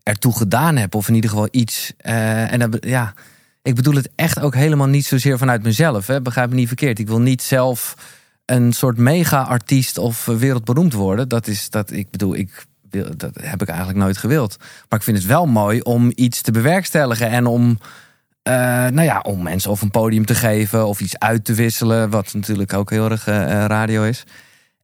ertoe 0.03 0.37
gedaan 0.37 0.77
hebt, 0.77 0.95
of 0.95 1.09
in 1.09 1.15
ieder 1.15 1.31
geval 1.31 1.49
iets. 1.51 1.93
eh, 1.97 2.53
en 2.53 2.59
dat, 2.59 2.77
ja, 2.81 3.15
ik 3.63 3.75
bedoel 3.75 3.95
het 3.95 4.11
echt 4.15 4.41
ook 4.41 4.55
helemaal 4.55 4.87
niet 4.87 5.07
zozeer 5.07 5.39
vanuit 5.39 5.63
mezelf. 5.63 6.07
Hè? 6.07 6.23
Begrijp 6.23 6.49
me 6.49 6.55
niet 6.55 6.67
verkeerd. 6.67 6.99
Ik 6.99 7.09
wil 7.09 7.21
niet 7.21 7.43
zelf 7.43 7.95
een 8.45 8.73
soort 8.73 8.97
mega-artiest 8.97 9.99
of 9.99 10.29
eh, 10.29 10.35
wereldberoemd 10.35 10.93
worden. 10.93 11.29
Dat 11.29 11.47
is 11.47 11.71
dat, 11.71 11.91
ik 11.91 12.11
bedoel, 12.11 12.35
ik 12.35 12.67
wil, 12.91 13.17
dat 13.17 13.41
heb 13.41 13.63
ik 13.63 13.69
eigenlijk 13.69 13.99
nooit 13.99 14.17
gewild. 14.17 14.57
Maar 14.89 14.99
ik 14.99 15.05
vind 15.05 15.17
het 15.17 15.27
wel 15.27 15.47
mooi 15.47 15.81
om 15.81 16.13
iets 16.15 16.41
te 16.41 16.51
bewerkstelligen 16.51 17.29
en 17.29 17.47
om. 17.47 17.79
Eh, 18.49 18.55
nou 18.87 19.03
ja, 19.03 19.21
om 19.21 19.43
mensen 19.43 19.71
of 19.71 19.83
een 19.83 19.91
podium 19.91 20.27
te 20.27 20.35
geven 20.35 20.87
of 20.87 21.01
iets 21.01 21.19
uit 21.19 21.45
te 21.45 21.55
wisselen, 21.55 22.11
wat 22.11 22.35
natuurlijk 22.35 22.73
ook 22.73 22.91
heel 22.91 23.11
erg 23.11 23.27
eh, 23.27 23.43
eh, 23.43 23.67
radio 23.67 24.03
is. 24.05 24.25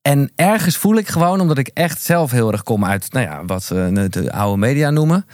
En 0.03 0.33
ergens 0.37 0.77
voel 0.77 0.97
ik 0.97 1.09
gewoon, 1.09 1.41
omdat 1.41 1.59
ik 1.59 1.69
echt 1.69 2.03
zelf 2.03 2.31
heel 2.31 2.53
erg 2.53 2.63
kom 2.63 2.85
uit, 2.85 3.13
nou 3.13 3.27
ja, 3.27 3.45
wat 3.45 3.63
ze 3.63 4.07
de 4.11 4.33
oude 4.33 4.59
media 4.59 4.91
noemen. 4.91 5.27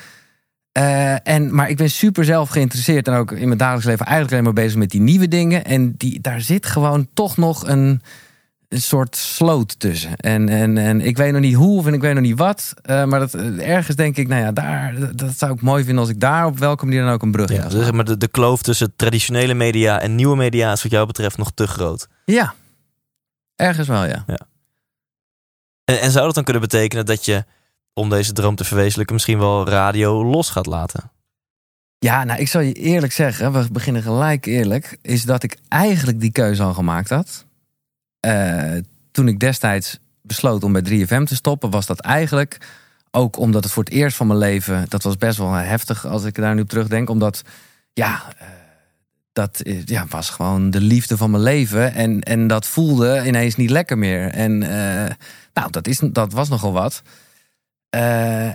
En, 1.23 1.55
maar 1.55 1.71
ik 1.71 1.77
ben 1.77 1.91
super 1.91 2.25
zelf 2.25 2.49
geïnteresseerd 2.49 3.09
en 3.09 3.15
ook 3.15 3.33
in 3.33 3.47
mijn 3.47 3.59
dagelijks 3.59 3.87
leven 3.87 4.07
eigenlijk 4.07 4.33
alleen 4.33 4.55
maar 4.55 4.65
bezig 4.65 4.79
met 4.79 4.91
die 4.91 5.01
nieuwe 5.01 5.29
dingen. 5.29 5.65
En 5.65 5.95
die, 5.97 6.21
daar 6.21 6.41
zit 6.41 6.67
gewoon 6.67 7.09
toch 7.15 7.37
nog 7.37 7.69
een, 7.69 8.03
een 8.71 8.83
soort 8.83 9.17
sloot 9.17 9.79
tussen. 9.79 10.17
En, 10.17 10.49
en, 10.49 10.79
en 10.79 11.01
ik 11.01 11.17
weet 11.17 11.33
nog 11.33 11.41
niet 11.41 11.55
hoe 11.55 11.79
of 11.79 11.87
en 11.87 11.95
ik 11.95 12.01
weet 12.01 12.15
nog 12.15 12.23
niet 12.23 12.39
wat. 12.39 12.75
eh, 12.83 13.05
maar 13.05 13.21
dat, 13.21 13.35
eh, 13.35 13.69
ergens 13.69 13.97
denk 13.97 14.17
ik, 14.17 14.29
nou 14.29 14.43
ja, 14.43 14.53
daar, 14.53 15.17
dat, 15.17 15.39
zou 15.39 15.53
ik 15.53 15.63
mooi 15.63 15.85
vinden 15.85 16.01
als 16.01 16.13
ik 16.13 16.21
daar 16.21 16.47
op 16.47 16.59
welke 16.59 16.85
manier 16.85 17.03
dan 17.03 17.13
ook 17.13 17.23
een 17.23 17.31
brug 17.31 17.53
Ja, 17.53 17.69
dus 17.69 17.73
zeg 17.73 17.93
maar 17.93 18.05
de, 18.05 18.17
de 18.17 18.29
kloof 18.29 18.63
tussen 18.63 18.93
traditionele 18.97 19.55
media 19.55 20.01
en 20.01 20.15
nieuwe 20.15 20.37
media 20.37 20.73
is 20.73 20.83
wat 20.83 20.93
jou 20.93 21.07
betreft 21.07 21.39
nog 21.39 21.51
te 21.55 21.67
groot. 21.67 22.09
Ja, 22.25 22.55
ergens 23.57 23.89
wel, 23.89 24.05
ja. 24.05 24.25
En, 25.85 26.01
en 26.01 26.11
zou 26.11 26.25
dat 26.25 26.35
dan 26.35 26.45
kunnen 26.45 26.63
betekenen 26.63 27.07
dat 27.07 27.25
je, 27.25 27.45
om 27.95 28.09
deze 28.09 28.33
droom 28.33 28.55
te 28.55 28.65
verwezenlijken, 28.65 29.15
misschien 29.15 29.39
wel 29.39 29.69
radio 29.69 30.25
los 30.25 30.51
gaat 30.51 30.67
laten? 30.67 31.11
Ja, 31.99 32.25
nou, 32.25 32.41
ik 32.41 32.49
zal 32.49 32.61
je 32.61 32.73
eerlijk 32.73 33.13
zeggen, 33.13 33.53
we 33.53 33.69
beginnen 33.73 34.03
gelijk 34.03 34.47
eerlijk, 34.47 34.99
is 35.03 35.25
dat 35.25 35.43
ik 35.43 35.59
eigenlijk 35.69 36.21
die 36.21 36.33
keuze 36.33 36.63
al 36.63 36.75
gemaakt 36.75 37.09
had. 37.09 37.49
Eh, 38.21 38.77
toen 39.11 39.29
ik 39.29 39.39
destijds 39.39 39.99
besloot 40.23 40.65
om 40.65 40.73
bij 40.73 40.83
3FM 40.83 41.25
te 41.25 41.35
stoppen, 41.35 41.71
was 41.71 41.87
dat 41.87 42.01
eigenlijk 42.01 42.59
ook 43.11 43.39
omdat 43.39 43.65
het 43.65 43.73
voor 43.73 43.85
het 43.85 43.93
eerst 43.93 44.17
van 44.17 44.27
mijn 44.27 44.39
leven, 44.39 44.87
dat 44.89 45.03
was 45.03 45.17
best 45.17 45.39
wel 45.39 45.53
heftig 45.53 46.07
als 46.07 46.25
ik 46.25 46.35
daar 46.35 46.55
nu 46.55 46.61
op 46.61 46.69
terugdenk, 46.69 47.11
omdat 47.11 47.43
ja, 47.93 48.23
eh, 48.39 48.47
dat 49.33 49.61
eh, 49.61 49.85
ja, 49.85 50.07
was 50.09 50.31
gewoon 50.31 50.71
de 50.71 50.81
liefde 50.81 51.17
van 51.17 51.31
mijn 51.31 51.43
leven 51.43 51.95
en, 51.95 52.21
en 52.21 52.47
dat 52.47 52.67
voelde 52.67 53.23
ineens 53.27 53.57
niet 53.57 53.71
lekker 53.71 53.99
meer. 53.99 54.29
En 54.29 54.59
nou, 55.55 55.71
dat, 55.71 55.87
is, 55.87 56.01
dat 56.13 56.33
was 56.33 56.49
nogal 56.49 56.73
wat. 56.73 57.03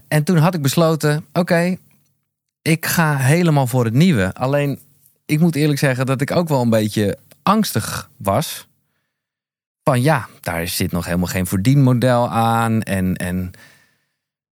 En 0.07 0.23
toen 0.23 0.38
had 0.38 0.53
ik 0.53 0.61
besloten, 0.61 1.25
oké, 1.33 1.77
ik 2.61 2.85
ga 2.85 3.18
helemaal 3.18 3.68
voor 3.68 3.85
het 3.85 3.94
nieuwe. 3.94 4.33
Alleen, 4.33 4.79
ik 5.25 5.39
moet 5.39 5.56
eerlijk 5.56 5.79
zeggen 5.79 6.06
dat 6.06 6.21
ik 6.21 6.31
ook 6.31 6.47
wel 6.47 6.61
een 6.61 6.69
beetje 6.69 7.18
angstig 7.44 8.09
was. 8.18 8.68
Van 9.89 10.01
ja, 10.01 10.27
daar 10.41 10.67
zit 10.67 10.91
nog 10.91 11.05
helemaal 11.05 11.27
geen 11.27 11.45
verdienmodel 11.45 12.29
aan. 12.29 12.81
En, 12.81 13.15
en 13.15 13.51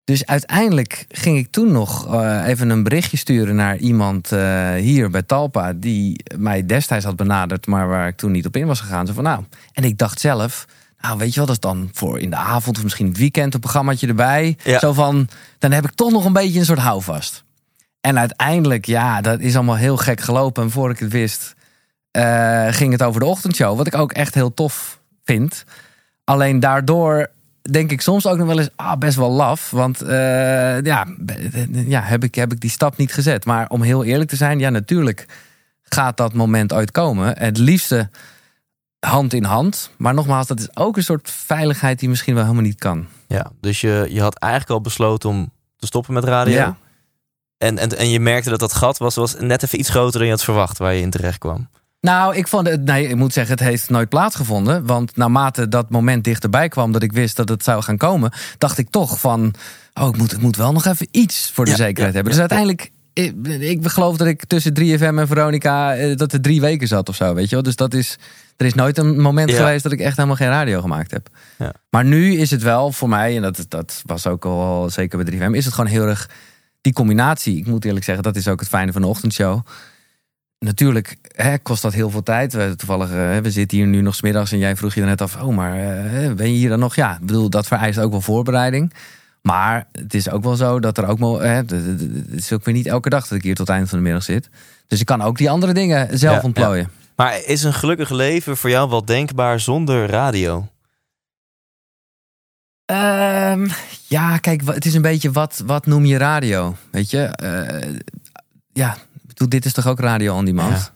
dus 0.04 0.26
uiteindelijk 0.26 1.04
ging 1.08 1.38
ik 1.38 1.50
toen 1.50 1.72
nog 1.72 2.14
eh, 2.14 2.46
even 2.46 2.70
een 2.70 2.82
berichtje 2.82 3.16
sturen 3.16 3.54
naar 3.54 3.76
iemand 3.76 4.32
eh, 4.32 4.74
hier 4.74 5.10
bij 5.10 5.22
Talpa. 5.22 5.72
Die 5.72 6.24
mij 6.36 6.66
destijds 6.66 7.04
had 7.04 7.16
benaderd, 7.16 7.66
maar 7.66 7.88
waar 7.88 8.08
ik 8.08 8.16
toen 8.16 8.32
niet 8.32 8.46
op 8.46 8.56
in 8.56 8.66
was 8.66 8.80
gegaan. 8.80 9.06
Zo 9.06 9.12
van 9.12 9.24
nou, 9.24 9.44
en 9.72 9.84
ik 9.84 9.98
dacht 9.98 10.20
zelf. 10.20 10.66
Nou, 11.00 11.18
weet 11.18 11.34
je 11.34 11.36
wel, 11.36 11.46
dat 11.46 11.54
is 11.54 11.60
dan 11.60 11.90
voor 11.92 12.18
in 12.18 12.30
de 12.30 12.36
avond 12.36 12.76
of 12.76 12.82
misschien 12.82 13.08
het 13.08 13.18
weekend 13.18 13.54
een 13.54 13.60
programmaatje 13.60 14.06
erbij. 14.06 14.56
Ja. 14.64 14.78
Zo 14.78 14.92
van, 14.92 15.28
dan 15.58 15.72
heb 15.72 15.84
ik 15.84 15.92
toch 15.94 16.12
nog 16.12 16.24
een 16.24 16.32
beetje 16.32 16.58
een 16.58 16.64
soort 16.64 16.78
houvast. 16.78 17.44
En 18.00 18.18
uiteindelijk, 18.18 18.86
ja, 18.86 19.20
dat 19.20 19.40
is 19.40 19.54
allemaal 19.54 19.76
heel 19.76 19.96
gek 19.96 20.20
gelopen. 20.20 20.62
En 20.62 20.70
voor 20.70 20.90
ik 20.90 20.98
het 20.98 21.12
wist, 21.12 21.54
eh, 22.10 22.66
ging 22.68 22.92
het 22.92 23.02
over 23.02 23.20
de 23.20 23.26
ochtendshow. 23.26 23.76
Wat 23.76 23.86
ik 23.86 23.94
ook 23.94 24.12
echt 24.12 24.34
heel 24.34 24.54
tof 24.54 25.00
vind. 25.24 25.64
Alleen 26.24 26.60
daardoor 26.60 27.30
denk 27.70 27.90
ik 27.90 28.00
soms 28.00 28.26
ook 28.26 28.36
nog 28.36 28.46
wel 28.46 28.58
eens, 28.58 28.70
ah, 28.76 28.98
best 28.98 29.16
wel 29.16 29.30
laf. 29.30 29.70
Want 29.70 30.02
eh, 30.02 30.82
ja, 30.82 31.06
ja 31.70 32.00
heb, 32.00 32.24
ik, 32.24 32.34
heb 32.34 32.52
ik 32.52 32.60
die 32.60 32.70
stap 32.70 32.96
niet 32.96 33.12
gezet. 33.12 33.44
Maar 33.44 33.68
om 33.68 33.82
heel 33.82 34.04
eerlijk 34.04 34.30
te 34.30 34.36
zijn, 34.36 34.58
ja, 34.58 34.70
natuurlijk 34.70 35.26
gaat 35.82 36.16
dat 36.16 36.32
moment 36.32 36.72
ooit 36.72 36.90
komen. 36.90 37.38
Het 37.38 37.58
liefste 37.58 38.10
hand 38.98 39.32
in 39.32 39.44
hand. 39.44 39.90
Maar 39.96 40.14
nogmaals, 40.14 40.46
dat 40.46 40.60
is 40.60 40.76
ook 40.76 40.96
een 40.96 41.02
soort 41.02 41.30
veiligheid 41.30 41.98
die 41.98 42.08
misschien 42.08 42.34
wel 42.34 42.42
helemaal 42.42 42.64
niet 42.64 42.78
kan. 42.78 43.06
Ja, 43.26 43.50
dus 43.60 43.80
je, 43.80 44.06
je 44.10 44.20
had 44.20 44.38
eigenlijk 44.38 44.72
al 44.72 44.80
besloten 44.80 45.28
om 45.28 45.52
te 45.76 45.86
stoppen 45.86 46.14
met 46.14 46.24
radio. 46.24 46.54
Ja. 46.54 46.76
En, 47.58 47.78
en, 47.78 47.98
en 47.98 48.10
je 48.10 48.20
merkte 48.20 48.50
dat 48.50 48.60
dat 48.60 48.72
gat 48.72 48.98
was, 48.98 49.14
was 49.14 49.34
net 49.38 49.62
even 49.62 49.78
iets 49.78 49.90
groter 49.90 50.18
dan 50.18 50.24
je 50.24 50.34
had 50.34 50.44
verwacht 50.44 50.78
waar 50.78 50.94
je 50.94 51.00
in 51.00 51.10
terecht 51.10 51.38
kwam. 51.38 51.68
Nou, 52.02 52.36
ik 52.36 52.48
vond 52.48 52.68
het, 52.68 52.84
nee, 52.84 53.08
ik 53.08 53.16
moet 53.16 53.32
zeggen, 53.32 53.54
het 53.54 53.64
heeft 53.64 53.90
nooit 53.90 54.08
plaatsgevonden. 54.08 54.86
Want 54.86 55.16
naarmate 55.16 55.68
dat 55.68 55.90
moment 55.90 56.24
dichterbij 56.24 56.68
kwam 56.68 56.92
dat 56.92 57.02
ik 57.02 57.12
wist 57.12 57.36
dat 57.36 57.48
het 57.48 57.64
zou 57.64 57.82
gaan 57.82 57.96
komen, 57.96 58.32
dacht 58.58 58.78
ik 58.78 58.90
toch 58.90 59.20
van, 59.20 59.54
oh, 59.94 60.08
ik 60.08 60.16
moet, 60.16 60.32
ik 60.32 60.40
moet 60.40 60.56
wel 60.56 60.72
nog 60.72 60.84
even 60.84 61.08
iets 61.10 61.50
voor 61.54 61.64
de 61.64 61.70
Ja, 61.70 61.76
zekerheid 61.76 62.14
ja, 62.14 62.20
hebben. 62.22 62.32
ja, 62.34 62.46
Dus 62.46 62.50
uiteindelijk, 62.50 62.90
ik, 63.12 63.46
ik 63.60 63.88
geloof 63.88 64.16
dat 64.16 64.26
ik 64.26 64.44
tussen 64.44 64.72
3FM 64.80 65.18
en 65.18 65.26
Veronica, 65.26 65.94
eh, 65.94 66.16
dat 66.16 66.32
er 66.32 66.40
drie 66.40 66.60
weken 66.60 66.88
zat 66.88 67.08
of 67.08 67.16
zo, 67.16 67.34
weet 67.34 67.48
je 67.48 67.54
wel. 67.54 67.64
Dus 67.64 67.76
dat 67.76 67.94
is, 67.94 68.18
er 68.56 68.66
is 68.66 68.74
nooit 68.74 68.98
een 68.98 69.20
moment 69.20 69.52
geweest 69.52 69.82
dat 69.82 69.92
ik 69.92 70.00
echt 70.00 70.16
helemaal 70.16 70.36
geen 70.36 70.48
radio 70.48 70.80
gemaakt 70.80 71.10
heb. 71.10 71.28
Ja. 71.58 71.72
Maar 71.90 72.04
nu 72.04 72.34
is 72.36 72.50
het 72.50 72.62
wel 72.62 72.92
voor 72.92 73.08
mij, 73.08 73.36
en 73.36 73.42
dat, 73.42 73.64
dat 73.68 74.02
was 74.06 74.26
ook 74.26 74.44
al 74.44 74.90
zeker 74.90 75.24
bij 75.24 75.34
3FM, 75.34 75.52
is 75.54 75.64
het 75.64 75.74
gewoon 75.74 75.90
heel 75.90 76.06
erg 76.06 76.30
die 76.80 76.92
combinatie. 76.92 77.56
Ik 77.56 77.66
moet 77.66 77.84
eerlijk 77.84 78.04
zeggen, 78.04 78.24
dat 78.24 78.36
is 78.36 78.48
ook 78.48 78.60
het 78.60 78.68
fijne 78.68 78.92
van 78.92 79.02
de 79.02 79.08
ochtendshow 79.08 79.60
natuurlijk 80.62 81.16
hè, 81.34 81.58
kost 81.58 81.82
dat 81.82 81.92
heel 81.92 82.10
veel 82.10 82.22
tijd. 82.22 82.52
We, 82.52 82.74
toevallig, 82.76 83.10
eh, 83.10 83.38
we 83.38 83.50
zitten 83.50 83.78
hier 83.78 83.86
nu 83.86 84.00
nog 84.00 84.14
smiddags 84.14 84.52
en 84.52 84.58
jij 84.58 84.76
vroeg 84.76 84.94
je 84.94 85.02
net 85.02 85.20
af, 85.20 85.42
oh, 85.42 85.56
maar 85.56 85.78
eh, 85.78 86.32
ben 86.32 86.52
je 86.52 86.58
hier 86.58 86.68
dan 86.68 86.78
nog? 86.78 86.94
Ja, 86.94 87.14
ik 87.14 87.26
bedoel, 87.26 87.50
dat 87.50 87.66
vereist 87.66 87.98
ook 87.98 88.10
wel 88.10 88.20
voorbereiding. 88.20 88.92
Maar 89.42 89.86
het 89.92 90.14
is 90.14 90.30
ook 90.30 90.42
wel 90.42 90.56
zo 90.56 90.80
dat 90.80 90.98
er 90.98 91.06
ook 91.06 91.18
wel. 91.18 91.40
Hè, 91.40 91.54
het 91.54 91.72
is 92.30 92.52
ook 92.52 92.64
weer 92.64 92.74
niet 92.74 92.86
elke 92.86 93.08
dag 93.08 93.28
dat 93.28 93.38
ik 93.38 93.44
hier 93.44 93.54
tot 93.54 93.66
het 93.66 93.76
eind 93.76 93.88
van 93.88 93.98
de 93.98 94.04
middag 94.04 94.22
zit. 94.22 94.48
Dus 94.86 95.00
ik 95.00 95.06
kan 95.06 95.22
ook 95.22 95.38
die 95.38 95.50
andere 95.50 95.72
dingen 95.72 96.18
zelf 96.18 96.36
Ja, 96.36 96.42
ontplooien. 96.42 96.90
Maar 97.16 97.44
is 97.44 97.62
een 97.62 97.74
gelukkig 97.74 98.10
leven 98.10 98.56
voor 98.56 98.70
jou 98.70 98.90
wel 98.90 99.04
denkbaar 99.04 99.60
zonder 99.60 100.06
radio? 100.06 100.68
Ehm, 102.84 103.68
ja, 104.08 104.38
kijk, 104.38 104.62
het 104.66 104.84
is 104.84 104.94
een 104.94 105.02
beetje 105.02 105.32
wat, 105.32 105.62
wat 105.66 105.86
noem 105.86 106.04
je 106.04 106.16
radio? 106.16 106.76
Weet 106.90 107.10
je? 107.10 107.22
Eh, 107.22 107.94
ja, 108.72 108.96
bedoel, 109.32 109.48
dit 109.48 109.64
is 109.64 109.72
toch 109.72 109.86
ook 109.86 110.00
radio 110.00 110.36
on 110.36 110.44
demand? 110.44 110.92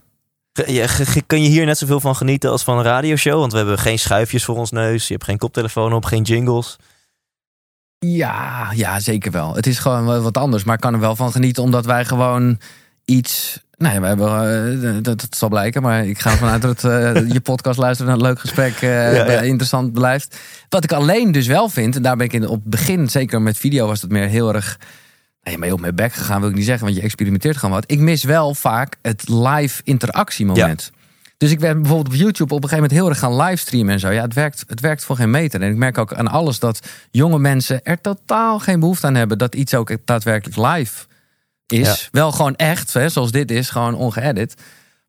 Ja. 0.66 0.86
Kun 1.26 1.42
je 1.42 1.48
hier 1.48 1.66
net 1.66 1.78
zoveel 1.78 2.00
van 2.00 2.16
genieten 2.16 2.50
als 2.50 2.62
van 2.62 2.78
een 2.78 2.84
radioshow? 2.84 3.38
Want 3.38 3.52
we 3.52 3.58
hebben 3.58 3.78
geen 3.78 3.98
schuifjes 3.98 4.44
voor 4.44 4.56
ons 4.56 4.70
neus. 4.70 5.06
Je 5.06 5.12
hebt 5.12 5.24
geen 5.24 5.38
koptelefoon 5.38 5.92
op, 5.92 6.04
geen 6.04 6.22
jingles. 6.22 6.76
Ja, 7.98 8.68
ja, 8.74 9.00
zeker 9.00 9.32
wel. 9.32 9.54
Het 9.54 9.66
is 9.66 9.78
gewoon 9.78 10.22
wat 10.22 10.36
anders, 10.36 10.64
maar 10.64 10.74
ik 10.74 10.80
kan 10.80 10.94
er 10.94 11.00
wel 11.00 11.16
van 11.16 11.32
genieten 11.32 11.62
omdat 11.62 11.86
wij 11.86 12.04
gewoon 12.04 12.58
iets. 13.04 13.64
Nou 13.76 13.94
ja, 13.94 14.00
we 14.00 14.06
hebben, 14.06 14.96
eh, 14.96 15.02
dat, 15.02 15.20
dat 15.20 15.36
zal 15.36 15.48
blijken, 15.48 15.82
maar 15.82 16.06
ik 16.06 16.18
ga 16.18 16.30
ervan 16.30 16.48
uit 16.48 16.62
dat 16.62 16.84
eh, 16.84 17.28
je 17.32 17.40
podcast 17.40 17.78
luistert 17.78 18.08
naar 18.08 18.16
een 18.16 18.22
leuk 18.22 18.40
gesprek 18.40 18.74
eh, 18.74 19.16
Ja, 19.16 19.30
ja. 19.30 19.40
interessant 19.40 19.92
blijft. 19.92 20.38
Wat 20.68 20.84
ik 20.84 20.92
alleen 20.92 21.32
dus 21.32 21.46
wel 21.46 21.68
vind, 21.68 21.96
en 21.96 22.02
daar 22.02 22.16
ben 22.16 22.26
ik 22.26 22.32
in, 22.32 22.48
op 22.48 22.60
het 22.60 22.70
begin, 22.70 23.08
zeker 23.08 23.42
met 23.42 23.56
video, 23.56 23.86
was 23.86 24.02
het 24.02 24.10
meer 24.10 24.28
heel 24.28 24.54
erg. 24.54 24.78
Maar 25.54 25.64
heel 25.66 25.74
op 25.74 25.80
mijn 25.80 25.94
bek 25.94 26.12
gegaan 26.12 26.40
wil 26.40 26.48
ik 26.50 26.54
niet 26.56 26.64
zeggen, 26.64 26.84
want 26.84 26.96
je 26.96 27.02
experimenteert 27.02 27.56
gewoon 27.56 27.74
wat. 27.74 27.84
Ik 27.86 27.98
mis 27.98 28.24
wel 28.24 28.54
vaak 28.54 28.96
het 29.02 29.28
live 29.28 29.80
interactiemoment. 29.84 30.90
Dus 31.38 31.50
ik 31.50 31.58
ben 31.60 31.80
bijvoorbeeld 31.82 32.14
op 32.14 32.20
YouTube 32.20 32.54
op 32.54 32.62
een 32.62 32.68
gegeven 32.68 32.76
moment 32.82 32.92
heel 33.00 33.08
erg 33.08 33.18
gaan 33.18 33.36
livestreamen 33.36 33.92
en 33.92 34.00
zo. 34.00 34.10
Ja, 34.10 34.22
het 34.22 34.34
werkt, 34.34 34.64
het 34.66 34.80
werkt 34.80 35.04
voor 35.04 35.16
geen 35.16 35.30
meter. 35.30 35.62
En 35.62 35.70
ik 35.70 35.76
merk 35.76 35.98
ook 35.98 36.14
aan 36.14 36.28
alles 36.28 36.58
dat 36.58 36.80
jonge 37.10 37.38
mensen 37.38 37.82
er 37.82 38.00
totaal 38.00 38.58
geen 38.58 38.80
behoefte 38.80 39.06
aan 39.06 39.14
hebben 39.14 39.38
dat 39.38 39.54
iets 39.54 39.74
ook 39.74 39.96
daadwerkelijk 40.04 40.56
live 40.74 41.04
is. 41.66 41.86
Ja. 41.86 41.96
Wel 42.10 42.32
gewoon 42.32 42.56
echt, 42.56 42.92
hè, 42.92 43.08
zoals 43.08 43.30
dit 43.30 43.50
is, 43.50 43.70
gewoon 43.70 43.94
ongeëdit. 43.94 44.54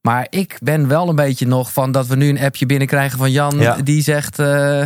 Maar 0.01 0.27
ik 0.29 0.57
ben 0.61 0.87
wel 0.87 1.09
een 1.09 1.15
beetje 1.15 1.47
nog 1.47 1.73
van 1.73 1.91
dat 1.91 2.07
we 2.07 2.15
nu 2.15 2.29
een 2.29 2.39
appje 2.39 2.65
binnenkrijgen 2.65 3.17
van 3.17 3.31
Jan 3.31 3.59
Ja. 3.59 3.75
die 3.75 4.01
zegt. 4.01 4.39
eh, 4.39 4.79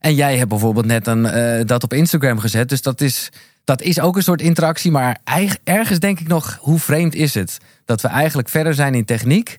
en 0.00 0.14
jij 0.14 0.36
hebt 0.36 0.48
bijvoorbeeld 0.48 0.86
net 0.86 1.06
een, 1.06 1.26
eh, 1.26 1.64
dat 1.66 1.82
op 1.82 1.92
Instagram 1.92 2.38
gezet. 2.38 2.68
Dus 2.68 2.82
dat 2.82 3.00
is, 3.00 3.28
dat 3.66 3.82
is 3.82 4.00
ook 4.00 4.16
een 4.16 4.22
soort 4.22 4.40
interactie. 4.42 4.90
Maar 4.90 5.16
ergens 5.64 5.98
denk 5.98 6.20
ik 6.20 6.28
nog, 6.28 6.58
hoe 6.60 6.78
vreemd 6.78 7.14
is 7.14 7.34
het? 7.34 7.58
Dat 7.84 8.00
we 8.00 8.08
eigenlijk 8.08 8.48
verder 8.48 8.74
zijn 8.74 8.94
in 8.94 9.04
techniek. 9.04 9.56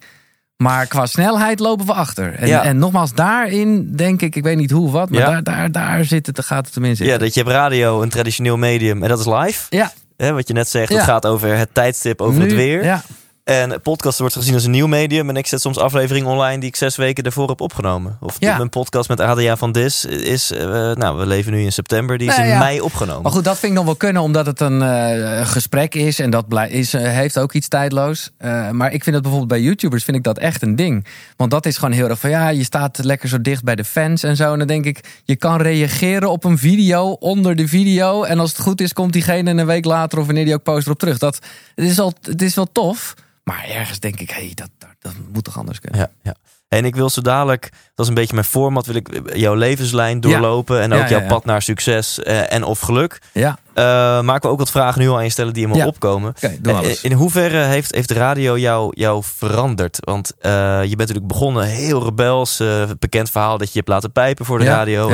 Maar 0.58 0.86
qua 0.88 1.06
snelheid 1.06 1.60
lopen 1.60 1.86
we 1.86 1.94
achter. 1.94 2.34
En, 2.34 2.48
Ja. 2.48 2.64
en 2.64 2.78
nogmaals, 2.78 3.14
daarin 3.14 3.96
denk 3.96 4.22
ik, 4.22 4.36
ik 4.36 4.44
weet 4.44 4.58
niet 4.58 4.72
hoe 4.72 4.86
of 4.86 4.92
wat, 4.92 5.10
maar 5.10 5.20
Ja. 5.20 5.30
daar, 5.30 5.44
daar, 5.44 5.72
daar 5.72 6.06
zit 6.06 6.28
het, 6.28 6.46
gaat 6.46 6.64
het 6.66 6.74
tenminste 6.74 7.04
in. 7.04 7.10
Ja, 7.10 7.18
dat 7.18 7.34
je 7.34 7.40
hebt 7.40 7.52
radio, 7.52 8.02
een 8.02 8.10
traditioneel 8.10 8.58
medium, 8.58 9.04
en 9.04 9.10
dat 9.10 9.20
is 9.20 9.26
live. 9.26 9.66
Ja, 9.70 9.92
Hè, 10.18 10.34
wat 10.34 10.48
je 10.48 10.54
net 10.54 10.68
zegt, 10.70 10.92
het 10.94 11.02
gaat 11.02 11.26
over 11.26 11.58
het 11.58 11.70
tijdstip, 11.74 12.22
over 12.22 12.40
nu- 12.40 12.46
het 12.46 12.54
weer. 12.56 12.84
Ja, 12.84 13.02
En 13.48 13.82
podcast 13.82 14.20
wordt 14.20 14.36
gezien 14.36 14.54
als 14.54 14.64
een 14.64 14.72
nieuw 14.72 14.88
medium. 14.88 15.30
En 15.30 15.36
ik 15.36 15.48
zet 15.48 15.62
soms 15.62 15.78
afleveringen 15.78 16.30
online 16.30 16.60
die 16.60 16.70
ik 16.70 16.76
zes 16.76 16.96
weken 16.96 17.24
daarvoor 17.24 17.48
heb 17.50 17.62
opgenomen. 17.62 18.18
Of 18.22 18.36
Ja. 18.40 18.58
mijn 18.58 18.70
podcast 18.70 19.10
met 19.10 19.20
Adriaan 19.20 19.58
van 19.58 19.72
Dis 19.72 20.06
is... 20.06 20.52
eh, 20.52 20.68
nou, 20.92 21.18
we 21.18 21.26
leven 21.26 21.52
nu 21.52 21.62
in 21.62 21.72
september. 21.72 22.18
Die 22.18 22.28
is 22.28 22.36
Nou 22.36 22.48
in 22.48 22.54
ja. 22.54 22.60
mei 22.60 22.82
opgenomen. 22.82 23.22
Maar 23.22 23.32
goed, 23.32 23.44
dat 23.44 23.58
vind 23.58 23.72
ik 23.72 23.78
nog 23.78 23.86
wel 23.86 23.96
kunnen, 23.96 24.22
omdat 24.22 24.46
het 24.46 24.60
een 24.60 24.82
eh, 24.82 25.48
gesprek 25.48 25.96
is. 25.96 26.20
En 26.20 26.30
dat 26.30 26.48
blij- 26.48 26.70
is, 26.70 26.94
eh, 26.94 27.02
heeft 27.02 27.40
ook 27.40 27.54
iets 27.54 27.68
tijdloos. 27.68 28.30
Maar 28.72 28.94
ik 28.94 29.04
vind 29.04 29.16
het 29.16 29.22
bijvoorbeeld 29.24 29.48
bij 29.48 29.62
YouTubers 29.62 30.04
vind 30.04 30.18
ik 30.18 30.24
dat 30.24 30.38
echt 30.38 30.62
een 30.62 30.76
ding. 30.76 31.06
Want 31.38 31.52
dat 31.52 31.66
is 31.66 31.78
gewoon 31.78 31.94
heel 31.94 32.10
erg 32.10 32.20
van 32.20 32.30
ja, 32.30 32.50
je 32.50 32.64
staat 32.64 32.98
lekker 33.04 33.30
zo 33.30 33.42
dicht 33.42 33.64
bij 33.64 33.76
de 33.76 33.84
fans 33.86 34.24
en 34.24 34.36
zo. 34.36 34.52
En 34.52 34.58
dan 34.58 34.68
denk 34.68 34.86
ik, 34.86 35.22
je 35.24 35.36
kan 35.36 35.62
reageren 35.62 36.30
op 36.30 36.44
een 36.44 36.58
video 36.58 37.10
onder 37.12 37.56
de 37.56 37.68
video. 37.68 38.24
En 38.24 38.40
als 38.40 38.50
het 38.52 38.60
goed 38.62 38.82
is, 38.82 38.94
komt 38.94 39.14
diegene 39.14 39.52
een 39.52 39.66
week 39.66 39.86
later 39.86 40.20
of 40.20 40.26
wanneer 40.26 40.46
die 40.46 40.54
ook 40.54 40.64
post 40.64 40.86
erop 40.86 41.00
terug. 41.00 41.18
Dat, 41.18 41.40
het, 41.76 41.86
is 41.86 42.00
al, 42.00 42.14
het 42.22 42.42
is 42.42 42.56
wel 42.56 42.72
tof. 42.72 43.14
Maar 43.48 43.66
ergens 43.68 44.00
denk 44.00 44.20
ik, 44.20 44.30
hey, 44.30 44.52
dat, 44.54 44.70
dat, 44.78 44.90
dat 45.00 45.14
moet 45.34 45.44
toch 45.44 45.58
anders 45.58 45.80
kunnen. 45.80 46.00
Ja, 46.00 46.10
ja. 46.22 46.34
En 46.68 46.86
ik 46.86 46.96
wil 46.96 47.10
zo 47.10 47.22
dadelijk, 47.22 47.70
dat 47.96 48.06
is 48.06 48.08
een 48.08 48.14
beetje 48.14 48.34
mijn 48.34 48.46
format, 48.46 48.86
wil 48.86 48.96
ik 48.96 49.36
jouw 49.36 49.54
levenslijn 49.54 50.20
doorlopen. 50.20 50.82
En 50.82 50.94
ook 50.94 51.00
Ja, 51.00 51.10
jouw 51.10 51.28
pad 51.28 51.46
naar 51.46 51.62
succes 51.62 52.20
eh, 52.24 52.54
en 52.54 52.64
of 52.64 52.80
geluk. 52.80 53.22
Ja, 53.34 53.58
Eh 53.74 54.22
maar 54.22 54.36
ik 54.36 54.42
wil 54.42 54.52
ook 54.52 54.58
wat 54.58 54.72
vragen 54.72 55.02
nu 55.02 55.10
al 55.10 55.16
aan 55.18 55.24
je 55.24 55.30
stellen 55.30 55.54
die 55.54 55.64
in 55.68 55.70
me 55.70 55.86
opkomen. 55.86 56.30
oké, 56.30 56.58
doe 56.62 56.74
alles. 56.74 57.02
In 57.02 57.12
hoeverre 57.12 57.64
heeft, 57.64 57.96
heeft 57.96 58.08
de 58.08 58.14
radio 58.14 58.58
jou, 58.58 58.92
jou 58.96 59.24
veranderd? 59.26 59.98
Want 60.00 60.32
eh, 60.40 60.52
je 60.84 60.96
bent 60.96 60.98
natuurlijk 60.98 61.28
begonnen 61.28 61.64
heel 61.64 62.04
rebels. 62.04 62.60
eh, 62.60 62.90
bekend 63.00 63.30
verhaal 63.30 63.58
dat 63.58 63.68
je 63.68 63.74
je 63.74 63.80
hebt 63.80 63.90
laten 63.92 64.12
pijpen 64.12 64.46
voor 64.46 64.60
de 64.60 64.66
radio. 64.66 65.10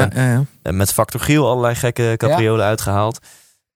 En 0.62 0.76
met 0.76 0.94
Factor 0.94 1.22
Giel 1.22 1.50
allerlei 1.50 1.76
gekke 1.76 2.14
capriolen 2.18 2.66
uitgehaald. 2.66 3.20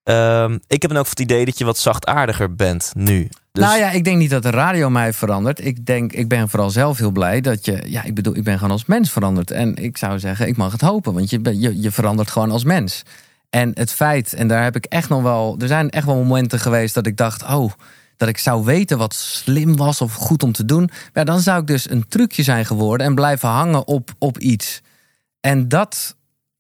Ehm, 0.08 0.58
ik 0.68 0.82
heb 0.82 0.92
dan 0.92 1.00
ook 1.00 1.10
het 1.10 1.20
idee 1.20 1.46
dat 1.46 1.58
je 1.58 1.66
wat 1.66 1.78
zachtaardiger 1.78 2.56
bent 2.56 2.92
nu. 2.96 3.30
Dus, 3.52 3.64
Nou 3.64 3.78
ja, 3.78 3.92
ik 3.92 4.04
denk 4.04 4.18
niet 4.18 4.30
dat 4.30 4.44
de 4.44 4.50
radio 4.50 4.90
mij 4.90 5.14
verandert. 5.14 5.66
Ik 5.66 5.86
denk, 5.86 6.12
ik 6.14 6.28
ben 6.28 6.50
vooral 6.50 6.70
zelf 6.70 6.98
heel 6.98 7.12
blij 7.12 7.42
dat 7.42 7.66
je, 7.66 7.82
ja, 7.86 8.04
ik 8.04 8.16
bedoel, 8.16 8.36
ik 8.36 8.44
ben 8.44 8.58
gewoon 8.58 8.72
als 8.72 8.86
mens 8.86 9.12
veranderd. 9.12 9.52
En 9.52 9.76
ik 9.76 9.98
zou 9.98 10.20
zeggen, 10.20 10.48
ik 10.48 10.58
mag 10.58 10.72
het 10.72 10.82
hopen, 10.82 11.14
want 11.14 11.30
je, 11.30 11.40
je, 11.44 11.82
je 11.82 11.92
verandert 11.92 12.32
gewoon 12.32 12.52
als 12.52 12.64
mens. 12.64 13.04
En 13.50 13.72
het 13.74 13.92
feit, 13.92 14.34
en 14.34 14.48
daar 14.48 14.64
heb 14.64 14.76
ik 14.76 14.86
echt 14.86 15.10
nog 15.10 15.22
wel, 15.22 15.56
er 15.60 15.68
zijn 15.68 15.90
echt 15.90 16.06
wel 16.06 16.16
momenten 16.16 16.60
geweest 16.60 16.94
dat 16.94 17.06
ik 17.06 17.18
dacht, 17.18 17.44
oh, 17.44 17.72
dat 18.18 18.28
ik 18.28 18.38
zou 18.38 18.66
weten 18.66 18.98
wat 18.98 19.14
slim 19.14 19.76
was 19.76 20.02
of 20.02 20.14
goed 20.14 20.44
om 20.44 20.52
te 20.52 20.66
doen. 20.66 20.90
Maar 21.14 21.26
dan 21.26 21.40
zou 21.40 21.62
ik 21.62 21.68
dus 21.68 21.90
een 21.90 22.08
trucje 22.08 22.44
zijn 22.44 22.66
geworden 22.66 23.08
en 23.08 23.16
blijven 23.16 23.50
hangen 23.50 23.88
op, 23.88 24.10
op 24.18 24.38
iets. 24.38 24.82
En 25.40 25.68
dat 25.68 26.17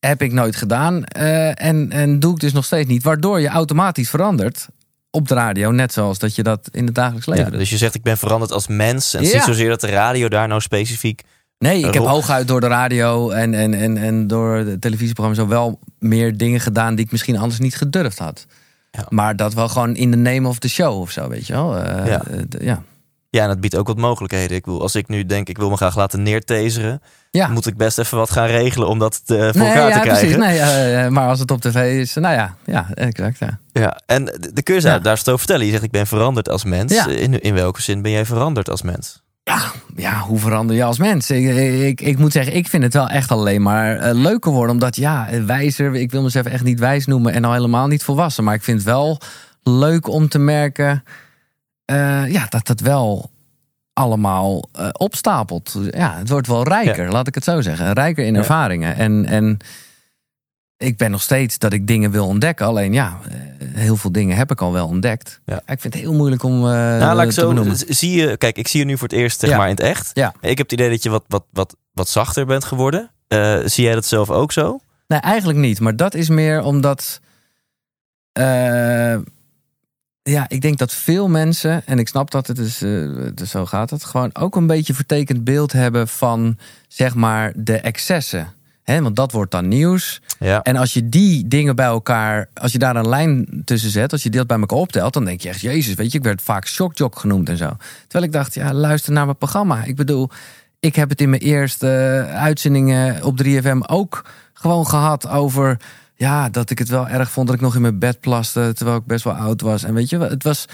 heb 0.07 0.21
ik 0.21 0.33
nooit 0.33 0.55
gedaan. 0.55 1.03
eh, 1.05 1.63
en, 1.65 1.91
en 1.91 2.19
doe 2.19 2.33
ik 2.33 2.39
dus 2.39 2.53
nog 2.53 2.65
steeds 2.65 2.87
niet. 2.89 3.03
Waardoor 3.03 3.39
je 3.39 3.47
automatisch 3.47 4.09
verandert 4.09 4.67
op 5.11 5.27
de 5.27 5.33
radio. 5.33 5.71
Net 5.71 5.93
zoals 5.93 6.19
dat 6.19 6.35
je 6.35 6.43
dat 6.43 6.69
in 6.71 6.85
het 6.85 6.95
dagelijks 6.95 7.25
leven 7.27 7.43
ja, 7.43 7.49
doet. 7.49 7.59
dus 7.59 7.69
je 7.69 7.77
zegt 7.77 7.95
ik 7.95 8.03
ben 8.03 8.17
veranderd 8.17 8.51
als 8.51 8.67
mens. 8.67 9.13
En 9.13 9.23
Ja. 9.23 9.33
niet 9.33 9.43
zozeer 9.43 9.69
dat 9.69 9.81
de 9.81 9.87
radio 9.89 10.27
daar 10.27 10.47
nou 10.47 10.61
specifiek... 10.61 11.21
Nee, 11.59 11.83
ik 11.87 11.93
heb 11.93 12.03
hooguit 12.03 12.47
door 12.47 12.59
de 12.61 12.67
radio 12.67 13.29
en, 13.29 13.53
en, 13.53 13.73
en, 13.73 13.97
en 13.97 14.27
door 14.27 14.65
de 14.65 14.79
televisieprogramma's 14.79 15.47
wel 15.47 15.79
meer 15.99 16.37
dingen 16.37 16.59
gedaan 16.59 16.95
die 16.95 17.05
ik 17.05 17.11
misschien 17.11 17.37
anders 17.37 17.59
niet 17.59 17.75
gedurfd 17.75 18.17
had. 18.19 18.45
Ja. 18.91 19.05
Maar 19.09 19.35
dat 19.35 19.53
wel 19.53 19.67
gewoon 19.69 19.95
in 19.95 20.11
the 20.11 20.17
name 20.17 20.47
of 20.47 20.59
the 20.59 20.69
show 20.69 21.01
of 21.01 21.11
zo, 21.11 21.27
weet 21.29 21.47
je 21.47 21.53
wel. 21.53 21.77
Eh, 21.77 22.05
Ja. 22.07 22.23
eh, 22.25 22.39
ja. 22.65 22.83
Ja, 23.37 23.43
en 23.43 23.49
dat 23.49 23.59
biedt 23.59 23.75
ook 23.75 23.87
wat 23.87 23.97
mogelijkheden. 23.97 24.57
Ik 24.57 24.63
bedoel, 24.65 24.81
als 24.81 24.95
ik 24.95 25.07
nu 25.07 25.25
denk 25.25 25.49
ik 25.49 25.57
wil 25.57 25.69
me 25.69 25.75
graag 25.77 25.95
laten 25.95 26.23
neertezeren... 26.23 27.01
Ja. 27.31 27.47
moet 27.47 27.67
ik 27.67 27.77
best 27.77 27.97
even 27.97 28.17
wat 28.17 28.31
gaan 28.31 28.47
regelen 28.47 28.87
om 28.87 28.99
dat 28.99 29.25
te, 29.25 29.49
voor 29.51 29.61
Nee, 29.61 29.67
elkaar 29.71 29.89
ja, 29.89 29.93
te 29.95 29.99
krijgen. 29.99 30.27
precies. 30.27 30.45
Nee, 30.45 30.59
eh, 30.59 31.05
eh, 31.05 31.11
maar 31.11 31.27
als 31.27 31.39
het 31.39 31.51
op 31.51 31.61
tv 31.61 31.99
is, 31.99 32.13
nou 32.13 32.33
ja, 32.35 32.55
ja, 32.65 32.87
exact. 32.93 33.39
Ja. 33.39 33.59
Ja, 33.71 33.99
en 34.05 34.25
de, 34.25 34.73
Ja. 34.79 34.99
daar 34.99 35.13
over 35.13 35.37
vertellen. 35.37 35.65
Je 35.65 35.71
zegt 35.71 35.83
ik 35.83 35.91
ben 35.91 36.07
veranderd 36.07 36.49
als 36.49 36.63
mens. 36.63 36.93
Ja. 36.93 37.07
In, 37.07 37.41
in 37.41 37.53
welke 37.53 37.81
zin 37.81 38.01
ben 38.01 38.11
jij 38.11 38.25
veranderd 38.25 38.69
als 38.69 38.81
mens? 38.81 39.21
Ja, 39.43 39.61
ja, 39.95 40.19
hoe 40.19 40.39
verander 40.39 40.75
je 40.75 40.83
als 40.83 40.97
mens? 40.97 41.29
Ik, 41.31 41.55
ik, 41.81 42.01
ik 42.01 42.17
moet 42.17 42.31
zeggen, 42.31 42.55
ik 42.55 42.67
vind 42.67 42.83
het 42.83 42.93
wel 42.93 43.07
echt 43.09 43.31
alleen 43.31 43.61
maar 43.61 43.97
eh, 43.97 44.13
leuker 44.15 44.51
worden. 44.51 44.73
Omdat, 44.73 44.95
ja, 44.95 45.27
wijzer, 45.45 45.95
ik 45.95 46.11
wil 46.11 46.21
mezelf 46.23 46.45
echt 46.45 46.63
niet 46.63 46.79
wijs 46.79 47.05
noemen 47.05 47.33
en 47.33 47.43
al 47.45 47.53
helemaal 47.53 47.87
niet 47.87 48.03
volwassen. 48.03 48.43
Maar 48.43 48.53
ik 48.55 48.63
vind 48.63 48.77
het 48.77 48.87
wel 48.87 49.19
leuk 49.63 50.07
om 50.07 50.29
te 50.29 50.39
merken 50.39 51.03
eh, 51.87 52.31
ja, 52.31 52.45
dat 52.49 52.67
het 52.67 52.81
wel 52.81 53.31
allemaal 53.93 54.69
eh, 54.73 54.89
opstapelt. 54.91 55.75
Ja, 55.91 56.17
het 56.17 56.29
wordt 56.29 56.47
wel 56.47 56.63
rijker, 56.63 57.11
laat 57.11 57.27
ik 57.27 57.35
het 57.35 57.43
zo 57.43 57.61
zeggen. 57.61 57.93
Rijker 57.93 58.25
in 58.25 58.33
Ja. 58.33 58.39
ervaringen. 58.39 58.95
En, 58.95 59.25
en 59.25 59.57
ik 60.77 60.97
ben 60.97 61.11
nog 61.11 61.21
steeds 61.21 61.57
dat 61.57 61.73
ik 61.73 61.87
dingen 61.87 62.11
wil 62.11 62.25
ontdekken. 62.27 62.65
Alleen 62.65 62.93
ja, 62.93 63.17
eh, 63.29 63.35
heel 63.73 63.95
veel 63.95 64.11
dingen 64.11 64.37
heb 64.37 64.51
ik 64.51 64.61
al 64.61 64.73
wel 64.73 64.87
ontdekt. 64.87 65.41
Ja. 65.45 65.55
Ik 65.65 65.81
vind 65.81 65.93
het 65.93 66.03
heel 66.03 66.13
moeilijk 66.13 66.43
om 66.43 66.53
eh 66.55 66.61
nou, 66.71 67.15
laat 67.15 67.23
ik 67.23 67.29
te 67.29 67.39
zo, 67.39 67.47
benoemen. 67.47 67.77
zie 67.87 68.21
je, 68.21 68.37
kijk, 68.37 68.57
ik 68.57 68.67
zie 68.67 68.79
je 68.79 68.85
nu 68.85 68.97
voor 68.97 69.07
het 69.07 69.17
eerst 69.17 69.39
zeg 69.39 69.49
Ja. 69.49 69.57
maar 69.57 69.65
in 69.69 69.75
het 69.75 69.83
echt. 69.83 70.09
Ja. 70.13 70.33
Ik 70.41 70.57
heb 70.57 70.69
het 70.69 70.71
idee 70.71 70.89
dat 70.89 71.03
je 71.03 71.09
wat, 71.09 71.23
wat, 71.27 71.43
wat, 71.51 71.75
wat 71.93 72.09
zachter 72.09 72.45
bent 72.45 72.63
geworden. 72.63 73.11
Zie 73.65 73.83
jij 73.83 73.93
dat 73.93 74.05
zelf 74.05 74.29
ook 74.29 74.51
zo? 74.51 74.79
Nee, 75.07 75.19
eigenlijk 75.19 75.59
niet. 75.59 75.79
Maar 75.79 75.95
dat 75.95 76.13
is 76.13 76.29
meer 76.29 76.63
omdat. 76.63 77.19
Ja, 80.29 80.45
ik 80.47 80.61
denk 80.61 80.77
dat 80.77 80.93
veel 80.93 81.27
mensen, 81.27 81.81
en 81.85 81.99
ik 81.99 82.07
snap 82.07 82.31
dat 82.31 82.47
het 82.47 82.57
is, 82.57 82.77
dus 83.33 83.49
zo 83.49 83.65
gaat 83.65 83.89
het, 83.89 84.03
gewoon 84.03 84.29
ook 84.33 84.55
een 84.55 84.67
beetje 84.67 84.93
vertekend 84.93 85.43
beeld 85.43 85.71
hebben 85.71 86.07
van, 86.07 86.57
zeg 86.87 87.15
maar, 87.15 87.53
de 87.55 87.77
excessen. 87.77 88.53
Hè, 88.83 89.01
want 89.01 89.15
dat 89.15 89.31
wordt 89.31 89.51
dan 89.51 89.67
nieuws. 89.67 90.21
Ja. 90.39 90.61
En 90.61 90.75
als 90.75 90.93
je 90.93 91.09
die 91.09 91.47
dingen 91.47 91.75
bij 91.75 91.85
elkaar, 91.85 92.49
als 92.53 92.71
je 92.71 92.77
daar 92.77 92.95
een 92.95 93.09
lijn 93.09 93.61
tussen 93.65 93.89
zet, 93.89 94.11
als 94.11 94.23
je 94.23 94.29
dat 94.29 94.47
bij 94.47 94.59
elkaar 94.59 94.77
optelt, 94.77 95.13
dan 95.13 95.25
denk 95.25 95.41
je 95.41 95.49
echt, 95.49 95.61
Jezus, 95.61 95.93
weet 95.93 96.11
je, 96.11 96.17
ik 96.17 96.23
werd 96.23 96.41
vaak 96.41 96.67
shockjock 96.67 97.19
genoemd 97.19 97.49
en 97.49 97.57
zo. 97.57 97.71
Terwijl 98.01 98.23
ik 98.23 98.31
dacht, 98.31 98.53
ja, 98.53 98.73
luister 98.73 99.13
naar 99.13 99.25
mijn 99.25 99.37
programma. 99.37 99.83
Ik 99.83 99.95
bedoel, 99.95 100.29
ik 100.79 100.95
heb 100.95 101.09
het 101.09 101.21
in 101.21 101.29
mijn 101.29 101.41
eerste 101.41 101.87
eh, 101.87 102.41
uitzendingen 102.41 103.23
op 103.23 103.43
3FM 103.43 103.77
ook 103.87 104.25
gewoon 104.53 104.87
gehad 104.87 105.27
over, 105.27 105.77
ja, 106.17 106.49
dat 106.49 106.69
ik 106.69 106.79
het 106.79 106.87
wel 106.89 107.07
erg 107.07 107.31
vond 107.31 107.47
dat 107.47 107.55
ik 107.55 107.61
nog 107.61 107.75
in 107.75 107.81
mijn 107.81 107.99
bed 107.99 108.19
plaste, 108.19 108.71
terwijl 108.75 108.97
ik 108.97 109.05
best 109.05 109.23
wel 109.23 109.33
oud 109.33 109.61
was. 109.61 109.83
En 109.83 109.93
weet 109.93 110.09
je, 110.09 110.17
het 110.19 110.43
was, 110.43 110.65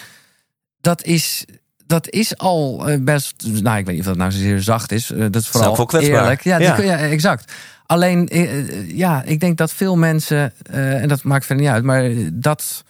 dat 0.82 1.04
is, 1.04 1.46
dat 1.86 2.10
is 2.10 2.38
al 2.38 2.90
eh, 2.90 3.00
best. 3.02 3.34
Nou, 3.62 3.78
ik 3.78 3.86
weet 3.86 3.96
niet 3.96 4.00
of 4.00 4.06
dat 4.06 4.18
nou 4.18 4.32
zozeer 4.32 4.62
zacht 4.62 4.92
is. 4.92 5.12
Eh, 5.12 5.20
Dat 5.20 5.36
is 5.36 5.48
vooral 5.48 5.78
ook 5.78 5.92
eerlijk. 5.94 6.44
Ja, 6.44 6.58
Ja. 6.60 6.82
ja, 6.82 6.98
exact. 6.98 7.54
Alleen, 7.86 8.28
eh, 8.28 8.60
eh, 8.60 8.90
ja, 8.98 9.24
ik 9.24 9.40
denk 9.40 9.58
dat 9.58 9.72
veel 9.74 9.96
mensen, 9.98 10.54
eh, 10.64 11.02
en 11.02 11.08
dat 11.08 11.24
maakt 11.24 11.46
verder 11.46 11.64
niet 11.66 11.74
uit, 11.74 11.84
maar 11.84 12.10
dat 12.34 12.84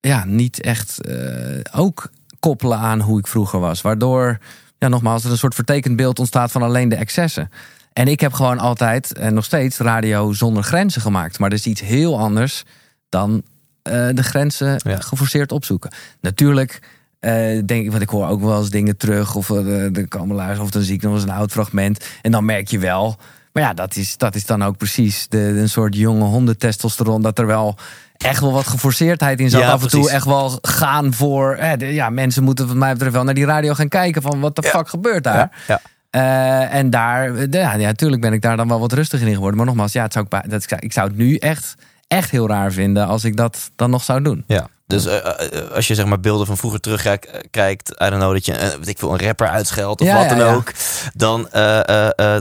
ja, 0.00 0.24
niet 0.24 0.60
echt 0.60 1.00
eh, 1.00 1.60
ook 1.72 2.10
koppelen 2.40 2.78
aan 2.78 3.00
hoe 3.00 3.18
ik 3.18 3.26
vroeger 3.26 3.60
was. 3.60 3.80
Waardoor, 3.82 4.38
ja, 4.78 4.88
nogmaals, 4.88 5.24
er 5.24 5.30
een 5.30 5.36
soort 5.38 5.54
vertekend 5.54 5.96
beeld 5.96 6.18
ontstaat 6.18 6.52
van 6.52 6.62
alleen 6.62 6.88
de 6.88 6.96
excessen. 6.96 7.50
En 7.96 8.08
ik 8.08 8.20
heb 8.20 8.32
gewoon 8.32 8.58
altijd 8.58 9.12
en 9.18 9.34
nog 9.34 9.44
steeds 9.44 9.78
radio 9.78 10.32
zonder 10.32 10.62
grenzen 10.62 11.00
gemaakt. 11.02 11.38
Maar 11.38 11.50
dat 11.50 11.58
is 11.58 11.66
iets 11.66 11.80
heel 11.80 12.18
anders 12.18 12.62
dan 13.08 13.42
eh, 13.82 14.08
de 14.12 14.22
grenzen 14.22 14.80
Ja. 14.84 14.96
geforceerd 15.00 15.52
opzoeken. 15.52 15.90
Natuurlijk 16.20 16.78
eh, 17.20 17.32
denk 17.66 17.84
ik, 17.84 17.90
want 17.90 18.02
ik 18.02 18.08
hoor 18.08 18.28
ook 18.28 18.40
wel 18.40 18.58
eens 18.58 18.70
dingen 18.70 18.96
terug. 18.96 19.34
Of 19.34 19.48
uh, 19.48 19.56
de 19.92 20.06
luisteren 20.26 20.62
of 20.62 20.70
dan 20.70 20.82
zie 20.82 20.94
ik 20.94 21.02
nog 21.02 21.14
eens 21.14 21.22
een 21.22 21.30
oud 21.30 21.52
fragment. 21.52 22.04
En 22.22 22.30
dan 22.30 22.44
merk 22.44 22.68
je 22.68 22.78
wel. 22.78 23.16
Maar 23.52 23.62
ja, 23.62 23.74
dat 23.74 23.96
is, 23.96 24.16
dat 24.16 24.34
is 24.34 24.46
dan 24.46 24.64
ook 24.64 24.76
precies 24.76 25.26
de, 25.28 25.38
een 25.38 25.68
soort 25.68 25.94
jonge 25.96 26.24
hondentestosteron. 26.24 27.22
Dat 27.22 27.38
er 27.38 27.46
wel 27.46 27.76
echt 28.16 28.40
wel 28.40 28.52
wat 28.52 28.66
geforceerdheid 28.66 29.40
in 29.40 29.50
zat. 29.50 29.60
Ja, 29.60 29.70
Af 29.70 29.82
en 29.82 29.88
toe 29.88 30.00
precies. 30.00 30.16
echt 30.16 30.26
wel 30.26 30.58
gaan 30.62 31.14
voor. 31.14 31.54
Eh, 31.54 31.78
de- 31.78 31.94
ja, 31.94 32.10
mensen 32.10 32.42
moeten 32.44 32.66
wat 32.66 32.76
mij 32.76 32.92
betreft 32.92 33.14
wel 33.14 33.24
naar 33.24 33.34
die 33.34 33.44
radio 33.44 33.74
gaan 33.74 33.88
kijken. 33.88 34.22
Van 34.22 34.40
wat 34.40 34.56
de 34.56 34.62
Ja. 34.62 34.70
fuck 34.70 34.88
gebeurt 34.88 35.24
daar? 35.24 35.50
Ja, 35.66 35.80
Eh, 36.16 36.74
en 36.74 36.90
daar, 36.90 37.48
ja, 37.50 37.76
natuurlijk 37.76 38.22
ben 38.22 38.32
ik 38.32 38.42
daar 38.42 38.56
dan 38.56 38.68
wel 38.68 38.80
wat 38.80 38.92
rustiger 38.92 39.26
in 39.26 39.34
geworden. 39.34 39.56
Maar 39.56 39.66
nogmaals, 39.66 39.92
ja, 39.92 40.02
het 40.02 40.12
zou 40.12 40.26
ik, 40.30 40.50
dat, 40.50 40.62
ik 40.80 40.92
zou- 40.92 41.08
het 41.08 41.16
nu 41.16 41.36
echt, 41.36 41.74
echt 42.08 42.30
heel 42.30 42.48
raar 42.48 42.72
vinden 42.72 43.06
als 43.06 43.24
ik 43.24 43.36
dat 43.36 43.70
dan 43.76 43.90
nog 43.90 44.02
zou 44.04 44.22
doen. 44.22 44.44
Ja. 44.46 44.68
Dus 44.86 45.06
eh, 45.06 45.16
eh, 45.16 45.70
als 45.70 45.86
je 45.88 45.94
zeg 45.94 46.06
maar 46.06 46.20
beelden 46.20 46.46
van 46.46 46.56
vroeger 46.56 46.80
terugkijkt, 46.80 47.88
I 47.90 47.94
don't 48.08 48.14
know, 48.18 48.32
dat 48.32 48.46
je 48.46 48.74
weet 48.78 48.88
ik 48.88 48.98
veel, 48.98 49.12
een 49.12 49.20
rapper 49.26 49.48
uitscheldt 49.48 50.00
of 50.00 50.06
Ja, 50.06 50.16
wat 50.18 50.28
dan 50.28 50.38
ja. 50.38 50.54
ook, 50.54 50.72
dan, 51.14 51.48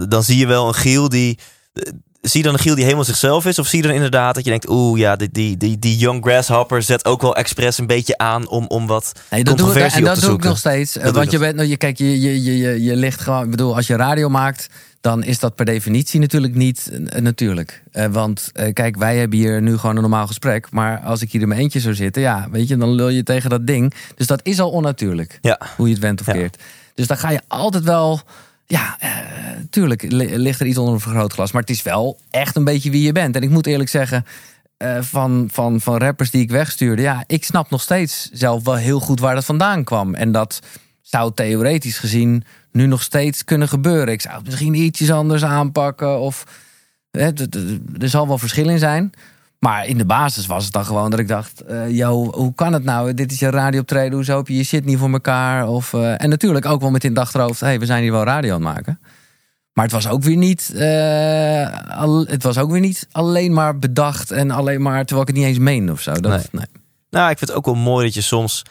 dan 0.09 0.23
zie 0.23 0.37
je 0.37 0.47
wel 0.47 0.67
een 0.67 0.73
Giel 0.73 1.09
die. 1.09 1.39
Eh, 2.25 2.31
Zie 2.31 2.39
je 2.39 2.45
dan 2.45 2.53
een 2.53 2.59
Giel 2.59 2.75
die 2.75 2.83
helemaal 2.83 3.05
zichzelf 3.05 3.45
is? 3.45 3.59
Of 3.59 3.67
zie 3.67 3.81
je 3.81 3.87
dan 3.87 3.95
inderdaad 3.95 4.35
dat 4.35 4.43
je 4.43 4.49
denkt... 4.49 4.69
oeh 4.69 4.99
ja, 4.99 5.15
die, 5.15 5.29
die, 5.31 5.57
die, 5.57 5.79
die 5.79 5.97
young 5.97 6.23
grasshopper 6.23 6.81
zet 6.81 7.05
ook 7.05 7.21
wel 7.21 7.35
expres 7.35 7.77
een 7.77 7.87
beetje 7.87 8.17
aan... 8.17 8.47
om, 8.47 8.67
om 8.67 8.87
wat 8.87 9.11
Nee, 9.29 9.43
dat 9.43 9.57
doe 9.57 9.67
ik, 9.67 9.73
controversie 9.73 9.99
en 9.99 10.15
dat 10.15 10.23
doe 10.23 10.35
ik 10.35 10.43
nog 10.43 10.57
steeds. 10.57 10.97
Eh, 10.97 11.03
Dat 11.03 11.13
doe 11.13 11.21
Want 11.21 11.31
je 11.31 11.39
bent, 11.39 11.55
nou, 11.55 11.67
je, 11.67 11.77
kijk, 11.77 11.97
je, 11.97 12.21
je, 12.21 12.43
je, 12.43 12.57
je, 12.57 12.83
je 12.83 12.95
ligt 12.95 13.21
gewoon. 13.21 13.43
Ik 13.43 13.49
bedoel, 13.49 13.75
als 13.75 13.87
je 13.87 13.95
radio 13.95 14.29
maakt, 14.29 14.69
dan 15.05 15.23
is 15.23 15.39
dat 15.39 15.55
per 15.55 15.65
definitie 15.65 16.19
natuurlijk 16.19 16.55
niet 16.55 16.89
eh, 16.91 17.21
natuurlijk. 17.21 17.83
Eh, 17.91 18.05
want 18.05 18.49
eh, 18.53 18.73
kijk, 18.73 18.97
wij 18.97 19.17
hebben 19.17 19.37
hier 19.37 19.61
nu 19.61 19.77
gewoon 19.77 19.95
een 19.95 20.01
normaal 20.01 20.27
gesprek. 20.27 20.71
Maar 20.71 20.99
als 20.99 21.21
ik 21.21 21.31
hier 21.31 21.41
in 21.41 21.47
mijn 21.47 21.59
eentje 21.59 21.79
zou 21.79 21.95
zitten, 21.95 22.21
ja, 22.21 22.47
weet 22.51 22.67
je, 22.67 22.77
dan 22.77 22.91
lul 22.91 23.09
je 23.09 23.23
tegen 23.23 23.49
dat 23.49 23.67
ding. 23.67 23.93
Dus 24.15 24.27
dat 24.27 24.39
is 24.43 24.59
al 24.59 24.69
onnatuurlijk. 24.69 25.39
Ja. 25.41 25.59
Hoe 25.75 25.87
je 25.87 25.93
het 25.93 26.01
went 26.01 26.19
of 26.19 26.25
Ja. 26.27 26.33
keert. 26.33 26.57
Dus 26.95 27.07
dan 27.07 27.17
ga 27.17 27.29
je 27.29 27.41
altijd 27.47 27.83
wel. 27.83 28.21
Ja, 28.67 28.95
eh, 28.99 29.09
tuurlijk 29.69 30.01
li- 30.01 30.37
ligt 30.37 30.59
er 30.59 30.65
iets 30.65 30.77
onder 30.77 30.93
een 30.93 30.99
vergrootglas. 30.99 31.51
Maar 31.51 31.61
het 31.61 31.69
is 31.69 31.83
wel 31.83 32.19
echt 32.29 32.55
een 32.55 32.63
beetje 32.63 32.89
wie 32.91 33.01
je 33.01 33.11
bent. 33.11 33.35
En 33.35 33.41
ik 33.41 33.49
moet 33.49 33.67
eerlijk 33.67 33.89
zeggen, 33.89 34.25
eh, 34.77 34.97
van, 35.01 35.47
van, 35.51 35.81
van 35.81 35.97
rappers 35.97 36.31
die 36.31 36.41
ik 36.41 36.51
wegstuurde. 36.51 37.01
Ja, 37.01 37.23
ik 37.27 37.43
snap 37.43 37.69
nog 37.69 37.81
steeds 37.81 38.29
zelf 38.33 38.63
wel 38.63 38.75
heel 38.75 38.99
goed 38.99 39.19
waar 39.19 39.35
dat 39.35 39.45
vandaan 39.45 39.83
kwam. 39.83 40.13
En 40.15 40.31
dat 40.31 40.59
zou 41.01 41.31
theoretisch 41.35 41.97
gezien 41.97 42.43
nu 42.71 42.85
nog 42.85 43.01
steeds 43.01 43.43
kunnen 43.43 43.67
gebeuren. 43.67 44.13
Ik 44.13 44.21
zou 44.21 44.35
het 44.35 44.45
misschien 44.45 44.73
ietsjes 44.73 45.11
anders 45.11 45.43
aanpakken. 45.43 46.19
Of 46.19 46.43
er 47.11 48.09
zal 48.09 48.27
wel 48.27 48.37
verschil 48.37 48.69
in 48.69 48.79
zijn. 48.79 49.11
Maar 49.65 49.85
in 49.87 49.97
de 49.97 50.05
basis 50.05 50.45
was 50.45 50.63
het 50.63 50.73
dan 50.73 50.85
gewoon 50.85 51.09
dat 51.09 51.19
ik 51.19 51.27
dacht: 51.27 51.61
eh 51.61 51.89
yo, 51.89 52.31
hoe 52.33 52.53
kan 52.53 52.73
het 52.73 52.83
nou? 52.83 53.13
Dit 53.13 53.31
is 53.31 53.39
je 53.39 53.49
radiooptreden, 53.49 54.13
hoezo 54.13 54.37
heb 54.37 54.47
je 54.47 54.55
je 54.55 54.63
shit 54.63 54.85
niet 54.85 54.97
voor 54.97 55.11
elkaar? 55.11 55.67
Of, 55.67 55.93
eh, 55.93 56.21
en 56.21 56.29
natuurlijk 56.29 56.65
ook 56.65 56.81
wel 56.81 56.89
met 56.91 57.03
in 57.03 57.09
het 57.09 57.19
achterhoofd: 57.19 57.59
hey, 57.59 57.79
we 57.79 57.85
zijn 57.85 58.01
hier 58.01 58.11
wel 58.11 58.23
radio 58.23 58.53
aan 58.55 58.65
het 58.65 58.73
maken. 58.75 58.99
Maar 59.73 59.83
het 59.85 59.93
was 59.93 60.07
ook 60.07 60.23
weer 60.23 60.37
niet, 60.37 60.71
eh, 60.75 61.97
al- 61.97 62.25
het 62.25 62.43
was 62.43 62.57
ook 62.57 62.71
weer 62.71 62.79
niet 62.79 63.07
alleen 63.11 63.53
maar 63.53 63.79
bedacht 63.79 64.31
en 64.31 64.51
alleen 64.51 64.81
maar 64.81 65.05
terwijl 65.05 65.21
ik 65.21 65.27
het 65.27 65.37
niet 65.37 65.45
eens 65.45 65.57
meen 65.63 65.91
of 65.91 66.01
zo. 66.01 66.11
Dat, 66.13 66.31
Nee. 66.31 66.41
nee. 66.51 66.65
Nou, 67.09 67.29
ik 67.31 67.37
vind 67.37 67.49
het 67.49 67.59
ook 67.59 67.65
wel 67.65 67.75
mooi 67.75 68.05
dat 68.05 68.13
je 68.13 68.21
soms 68.21 68.61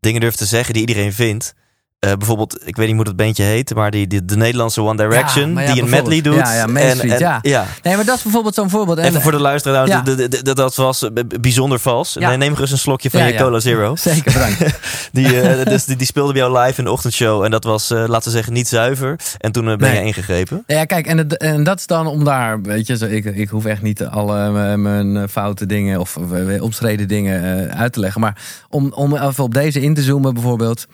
dingen 0.00 0.20
durft 0.20 0.38
te 0.38 0.44
zeggen 0.46 0.72
die 0.74 0.86
iedereen 0.86 1.12
vindt. 1.12 1.54
Eh, 2.00 2.12
bijvoorbeeld, 2.12 2.58
ik 2.68 2.76
weet 2.76 2.86
niet 2.86 2.96
hoe 2.96 3.04
dat 3.04 3.16
bandje 3.16 3.42
heet, 3.42 3.74
maar 3.74 3.90
die, 3.90 4.06
die, 4.06 4.24
de 4.24 4.36
Nederlandse 4.36 4.82
One 4.82 4.96
Direction, 4.96 5.48
Ja, 5.48 5.54
maar 5.54 5.64
ja, 5.64 5.72
die 5.72 5.82
een 5.82 5.88
medley 5.88 6.20
doet. 6.20 6.34
Ja, 6.34 6.54
ja, 6.54 6.66
Main 6.66 6.96
Street, 6.96 7.18
ja. 7.18 7.66
Nee, 7.82 7.96
maar 7.96 8.04
dat 8.04 8.16
is 8.16 8.22
bijvoorbeeld 8.22 8.54
zo'n 8.54 8.70
voorbeeld. 8.70 8.98
En- 8.98 9.04
Even 9.04 9.20
voor 9.20 9.32
de 9.32 9.40
luisteraar, 9.40 9.86
nou, 9.88 9.98
Ja. 9.98 10.02
de- 10.04 10.14
de- 10.14 10.28
de- 10.28 10.42
de- 10.42 10.54
dat 10.54 10.74
was 10.74 11.02
eh, 11.02 11.10
bijzonder 11.40 11.78
vals. 11.80 12.14
Nee, 12.14 12.36
neem 12.36 12.54
gerust 12.54 12.72
een 12.72 12.78
slokje 12.78 13.10
van 13.10 13.26
je. 13.26 13.34
Cola 13.34 13.58
Zero. 13.60 13.96
Zeker, 14.10 14.32
bedankt. 14.32 14.64
Die, 15.12 15.40
eh, 15.40 15.64
dus 15.66 15.84
die, 15.84 15.96
die 15.96 16.06
speelde 16.06 16.32
bij 16.32 16.42
jou 16.42 16.58
live 16.58 16.78
in 16.78 16.84
de 16.84 16.90
ochtendshow. 16.90 17.44
En 17.44 17.50
dat 17.50 17.64
was, 17.64 17.88
laten 17.88 18.22
we 18.24 18.30
zeggen, 18.30 18.52
niet 18.52 18.68
zuiver. 18.68 19.18
En 19.38 19.52
toen 19.52 19.64
ben 19.64 19.78
Nee. 19.78 19.94
je 19.94 20.02
ingegrepen. 20.04 20.62
Ja, 20.66 20.84
kijk, 20.84 21.06
en, 21.06 21.18
het, 21.18 21.36
en 21.36 21.64
dat 21.64 21.78
is 21.78 21.86
dan 21.86 22.06
om 22.06 22.24
daar, 22.24 22.62
weet 22.62 22.86
je, 22.86 22.96
zo, 22.96 23.04
ik, 23.04 23.24
ik 23.24 23.48
hoef 23.48 23.64
echt 23.64 23.82
niet 23.82 24.04
alle 24.04 24.50
mijn 24.76 25.28
foute 25.28 25.66
dingen 25.66 26.00
of 26.00 26.16
omstreden 26.60 27.08
dingen 27.08 27.70
uit 27.74 27.92
te 27.92 28.00
leggen. 28.00 28.20
Maar 28.20 28.36
om, 28.68 28.92
om 28.94 29.16
even 29.16 29.44
op 29.44 29.54
deze 29.54 29.80
in 29.80 29.94
te 29.94 30.02
zoomen, 30.02 30.34
bijvoorbeeld. 30.34 30.86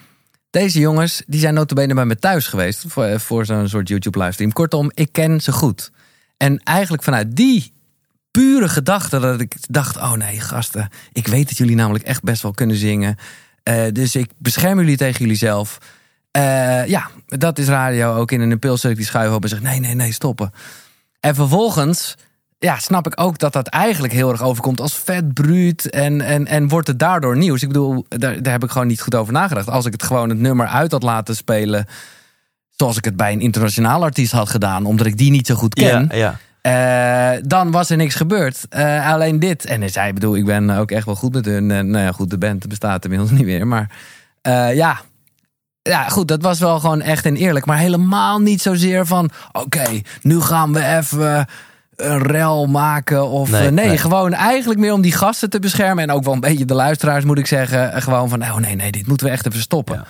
Deze 0.57 0.79
jongens, 0.79 1.23
die 1.27 1.41
zijn 1.41 1.55
notabene 1.55 1.95
bij 1.95 2.05
me 2.05 2.17
thuis 2.17 2.47
geweest 2.47 2.85
voor, 2.89 3.05
eh, 3.05 3.19
voor 3.19 3.45
zo'n 3.45 3.69
soort 3.69 3.89
YouTube 3.89 4.19
livestream. 4.19 4.53
Kortom, 4.53 4.91
ik 4.95 5.13
ken 5.13 5.41
ze 5.41 5.53
goed. 5.53 5.91
En 6.37 6.59
eigenlijk 6.63 7.03
vanuit 7.03 7.37
die 7.37 7.73
pure 8.31 8.69
gedachte 8.69 9.19
dat 9.19 9.41
ik 9.41 9.57
dacht, 9.69 9.97
oh 9.97 10.13
nee, 10.13 10.41
gasten, 10.41 10.89
ik 11.13 11.27
weet 11.27 11.49
dat 11.49 11.57
jullie 11.57 11.75
namelijk 11.75 12.05
echt 12.05 12.23
best 12.23 12.43
wel 12.43 12.53
kunnen 12.53 12.77
zingen. 12.77 13.17
Eh, 13.63 13.85
dus 13.93 14.17
ik 14.17 14.31
bescherm 14.39 14.79
jullie 14.79 14.97
tegen 14.97 15.21
jullie 15.21 15.37
zelf. 15.37 15.79
Eh, 16.31 16.87
ja, 16.87 17.11
dat 17.27 17.59
is 17.59 17.69
radio 17.69 18.15
ook 18.15 18.31
in 18.33 18.41
een 18.41 18.51
impulsdruk 18.51 18.97
die 18.97 19.05
schuiven 19.05 19.37
op 19.37 19.43
en 19.43 19.49
zegt 19.49 19.63
nee, 19.63 19.81
nee, 19.81 19.95
nee, 19.95 20.13
stoppen. 20.13 20.53
En 21.21 21.35
vervolgens 21.35 22.17
ja, 22.59 22.79
snap 22.79 23.07
ik 23.07 23.21
ook 23.21 23.39
dat 23.39 23.53
dat 23.53 23.67
eigenlijk 23.67 24.13
heel 24.13 24.31
erg 24.31 24.43
overkomt 24.43 24.81
als 24.81 24.95
vet 24.95 25.35
bruut 25.35 25.91
en, 25.91 26.21
en, 26.21 26.47
en 26.47 26.69
wordt 26.69 26.87
het 26.87 26.99
daardoor 26.99 27.37
nieuws. 27.37 27.63
Ik 27.63 27.69
bedoel, 27.69 28.07
daar, 28.09 28.43
daar 28.43 28.53
heb 28.53 28.65
ik 28.65 28.71
gewoon 28.71 28.87
niet 28.87 29.01
goed 29.01 29.15
over 29.15 29.33
nagedacht. 29.33 29.69
Als 29.69 29.87
ik 29.87 29.93
het 29.93 30.03
gewoon 30.03 30.29
het 30.29 30.39
nummer 30.39 30.67
uit 30.67 30.93
had 30.93 31.03
laten 31.03 31.37
spelen 31.37 31.87
zoals 32.77 32.97
ik 32.97 33.05
het 33.05 33.17
bij 33.17 33.33
een 33.33 33.41
internationaal 33.41 34.03
artiest 34.03 34.33
had 34.33 34.49
gedaan, 34.49 34.85
omdat 34.85 35.07
ik 35.07 35.19
die 35.19 35.31
niet 35.31 35.47
zo 35.47 35.55
goed 35.55 35.75
ken. 35.75 36.09
Ja, 36.11 36.17
ja. 36.17 36.39
Eh, 36.67 37.43
dan 37.45 37.71
was 37.71 37.91
er 37.91 37.97
niks 37.97 38.15
gebeurd. 38.15 38.67
Eh, 38.69 39.13
alleen 39.13 39.39
dit. 39.39 39.65
En 39.65 39.91
zei, 39.91 40.13
bedoel, 40.13 40.37
ik 40.37 40.45
ben 40.45 40.71
ook 40.71 40.91
echt 40.91 41.07
wel 41.07 41.15
goed 41.15 41.33
met 41.33 41.45
hun. 41.45 41.71
En 41.71 41.91
nou 41.91 42.05
ja, 42.05 42.13
goed, 42.13 42.31
de 42.31 42.39
band 42.39 42.69
bestaat 42.69 43.05
inmiddels 43.05 43.31
niet 43.39 43.45
meer. 43.45 43.67
Maar 43.67 43.91
eh, 44.43 44.75
ja. 44.75 45.01
Ja, 45.83 46.09
goed, 46.09 46.29
dat 46.29 46.43
was 46.43 46.59
wel 46.59 46.81
gewoon 46.81 47.01
echt 47.01 47.25
en 47.25 47.37
eerlijk. 47.37 47.67
Maar 47.67 47.79
helemaal 47.79 48.39
niet 48.39 48.63
zozeer 48.63 49.07
van... 49.07 49.31
Oké, 49.53 50.01
nu 50.23 50.41
gaan 50.41 50.73
we 50.73 50.85
even 50.85 51.47
een 51.97 52.19
rel 52.23 52.67
maken. 52.67 53.29
Of 53.29 53.51
Nee, 53.51 53.71
nee, 53.71 53.99
gewoon 53.99 54.33
eigenlijk 54.33 54.81
meer 54.81 54.93
om 54.93 55.01
die 55.01 55.13
gasten 55.13 55.51
te 55.51 55.59
beschermen. 55.59 56.03
En 56.05 56.11
ook 56.11 56.25
wel 56.25 56.35
een 56.35 56.41
beetje 56.41 56.65
de 56.65 56.75
luisteraars, 56.75 57.25
moet 57.25 57.39
ik 57.39 57.47
zeggen. 57.47 57.93
Eh, 57.93 58.03
Gewoon 58.03 58.29
van, 58.29 58.43
oh 58.43 58.57
nee, 58.57 58.75
nee, 58.75 58.93
dit 58.93 59.07
moeten 59.07 59.27
we 59.27 59.33
echt 59.33 59.47
even 59.47 59.61
stoppen. 59.61 59.95
Ja. 59.97 60.05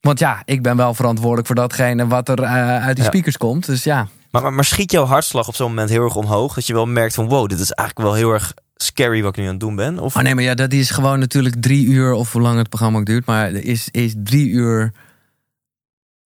Want 0.00 0.18
ja, 0.18 0.42
ik 0.44 0.62
ben 0.62 0.76
wel 0.76 0.94
verantwoordelijk 0.94 1.46
voor 1.46 1.56
datgene 1.56 2.06
wat 2.06 2.28
er 2.28 2.42
eh, 2.42 2.84
uit 2.84 2.94
die 2.96 3.04
Ja. 3.04 3.10
speakers 3.10 3.36
komt. 3.36 3.66
Dus 3.66 3.84
ja, 3.84 4.06
Maar, 4.30 4.42
maar, 4.42 4.52
maar 4.52 4.64
schiet 4.64 4.90
jouw 4.90 5.04
hartslag 5.04 5.48
op 5.48 5.54
zo'n 5.54 5.68
moment 5.68 5.90
heel 5.90 6.04
erg 6.04 6.16
omhoog? 6.16 6.54
Dat 6.54 6.66
je 6.66 6.72
wel 6.72 6.86
merkt 6.86 7.14
van, 7.14 7.28
wow, 7.28 7.48
dit 7.48 7.60
is 7.60 7.70
eigenlijk 7.70 8.08
wel 8.08 8.18
heel 8.18 8.32
erg 8.32 8.54
scary 8.76 9.22
wat 9.22 9.30
ik 9.30 9.36
nu 9.36 9.44
aan 9.44 9.50
het 9.50 9.60
doen 9.60 9.76
ben? 9.76 9.98
Of 9.98 10.16
Oh 10.16 10.22
nee, 10.22 10.34
maar 10.34 10.44
ja, 10.44 10.54
dat 10.54 10.72
is 10.72 10.90
gewoon 10.90 11.18
natuurlijk 11.18 11.54
drie 11.62 11.86
uur, 11.86 12.12
of 12.12 12.32
hoe 12.32 12.42
lang 12.42 12.58
het 12.58 12.68
programma 12.68 12.98
ook 12.98 13.06
duurt, 13.06 13.26
maar 13.26 13.50
is, 13.52 13.88
is 13.90 14.14
drie 14.16 14.48
uur 14.48 14.92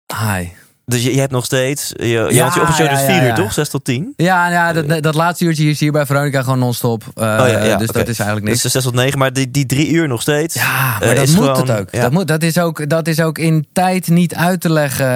high. 0.07 0.51
Dus 0.89 1.03
je, 1.03 1.15
je 1.15 1.21
hebt 1.21 1.33
nog 1.33 1.45
steeds... 1.45 1.93
Je, 1.97 2.07
je, 2.07 2.27
Ja, 2.31 2.43
want 2.43 2.55
je 2.77 2.83
is 2.83 2.91
ja, 2.91 2.99
vier 2.99 3.21
uur, 3.21 3.27
ja. 3.27 3.35
toch? 3.35 3.53
Zes 3.53 3.69
tot 3.69 3.85
tien? 3.85 4.13
Ja, 4.17 4.51
ja 4.51 4.73
dat, 4.73 5.03
dat 5.03 5.15
laatste 5.15 5.45
uurtje 5.45 5.65
is 5.69 5.81
hier 5.81 5.93
bij 5.93 6.07
Veronica 6.07 6.43
gewoon 6.43 6.59
non-stop. 6.59 7.03
Eh, 7.15 7.23
Oh 7.25 7.79
dus 7.79 7.87
dat 7.91 8.09
is 8.09 8.19
eigenlijk 8.19 8.49
niks. 8.49 8.63
Dus 8.63 8.73
zes 8.73 8.83
tot 8.83 8.95
negen, 8.95 9.19
maar 9.19 9.33
die, 9.33 9.51
die 9.51 9.67
drie 9.67 9.89
uur 9.91 10.09
nog 10.09 10.21
steeds? 10.21 10.55
ja, 10.55 10.97
maar 10.99 11.03
eh, 11.09 11.15
dat 11.15 11.29
is 11.29 11.35
moet 11.35 11.45
gewoon- 11.45 11.69
het 11.69 11.81
ook. 11.81 11.89
ja. 11.91 12.01
Dat, 12.01 12.13
moet, 12.13 12.29
dat, 12.29 12.43
is 12.43 12.59
ook. 12.59 12.89
dat 12.89 13.07
is 13.07 13.21
ook 13.21 13.39
in 13.39 13.67
tijd 13.73 14.09
niet 14.09 14.35
uit 14.35 14.61
te 14.61 14.73
leggen. 14.73 15.07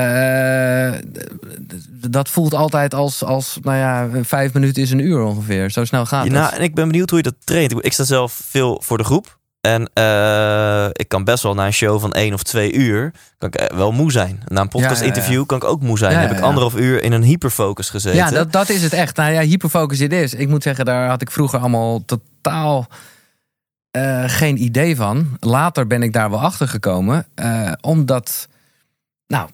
Eh, 0.95 1.01
dat 2.09 2.29
voelt 2.29 2.55
altijd 2.55 2.95
als, 2.95 3.25
als, 3.25 3.59
nou 3.63 3.77
ja, 3.79 4.09
vijf 4.23 4.53
minuten 4.53 4.83
is 4.83 4.91
een 4.91 4.99
uur 5.07 5.23
ongeveer. 5.23 5.71
Zo 5.71 5.85
snel 5.85 6.07
gaat 6.07 6.25
Ja, 6.27 6.33
het. 6.33 6.41
nou, 6.41 6.55
en 6.55 6.63
ik 6.63 6.75
ben 6.75 6.87
benieuwd 6.89 7.09
hoe 7.11 7.19
je 7.19 7.25
dat 7.25 7.35
traint. 7.45 7.75
Ik 7.85 7.93
sta 7.93 8.05
zelf 8.05 8.41
veel 8.49 8.81
voor 8.85 8.99
de 8.99 9.05
groep. 9.05 9.41
En 9.63 9.91
eh, 9.95 10.87
ik 10.93 11.09
kan 11.09 11.25
best 11.25 11.43
wel 11.43 11.55
na 11.55 11.67
een 11.67 11.73
show 11.73 12.01
van 12.01 12.13
één 12.13 12.35
of 12.35 12.43
twee 12.43 12.73
uur 12.73 13.13
kan 13.39 13.49
ik 13.49 13.55
eh, 13.55 13.77
wel 13.77 13.93
moe 13.93 14.13
zijn. 14.13 14.43
Na 14.47 14.61
een 14.61 14.69
podcast 14.69 15.01
Ja, 15.01 15.07
ja, 15.07 15.13
ja. 15.13 15.15
interview 15.15 15.47
kan 15.47 15.57
ik 15.57 15.65
ook 15.65 15.83
moe 15.83 15.99
zijn. 15.99 16.13
Dan 16.13 16.21
heb 16.21 16.31
ik 16.31 16.41
anderhalf 16.41 16.77
uur 16.77 17.03
in 17.03 17.13
een 17.13 17.23
hyperfocus 17.23 17.91
gezeten. 17.91 18.19
Ja, 18.19 18.31
dat, 18.31 18.53
dat 18.53 18.69
is 18.69 18.83
het 18.83 18.93
echt. 18.93 19.17
Nou 19.17 19.33
ja, 19.33 19.41
hyperfocus 19.41 20.01
it 20.01 20.13
is. 20.13 20.35
Ik 20.35 20.49
moet 20.49 20.63
zeggen, 20.63 20.85
daar 20.85 21.09
had 21.09 21.23
ik 21.23 21.31
vroeger 21.31 21.59
allemaal 21.59 22.05
totaal 22.05 22.89
eh, 23.91 24.25
geen 24.27 24.63
idee 24.63 24.97
van. 24.97 25.37
Later 25.41 25.87
ben 25.87 26.03
ik 26.03 26.13
daar 26.13 26.31
wel 26.31 26.41
achter 26.41 26.69
gekomen. 26.69 27.27
omdat, 27.81 28.49
nou, 29.27 29.49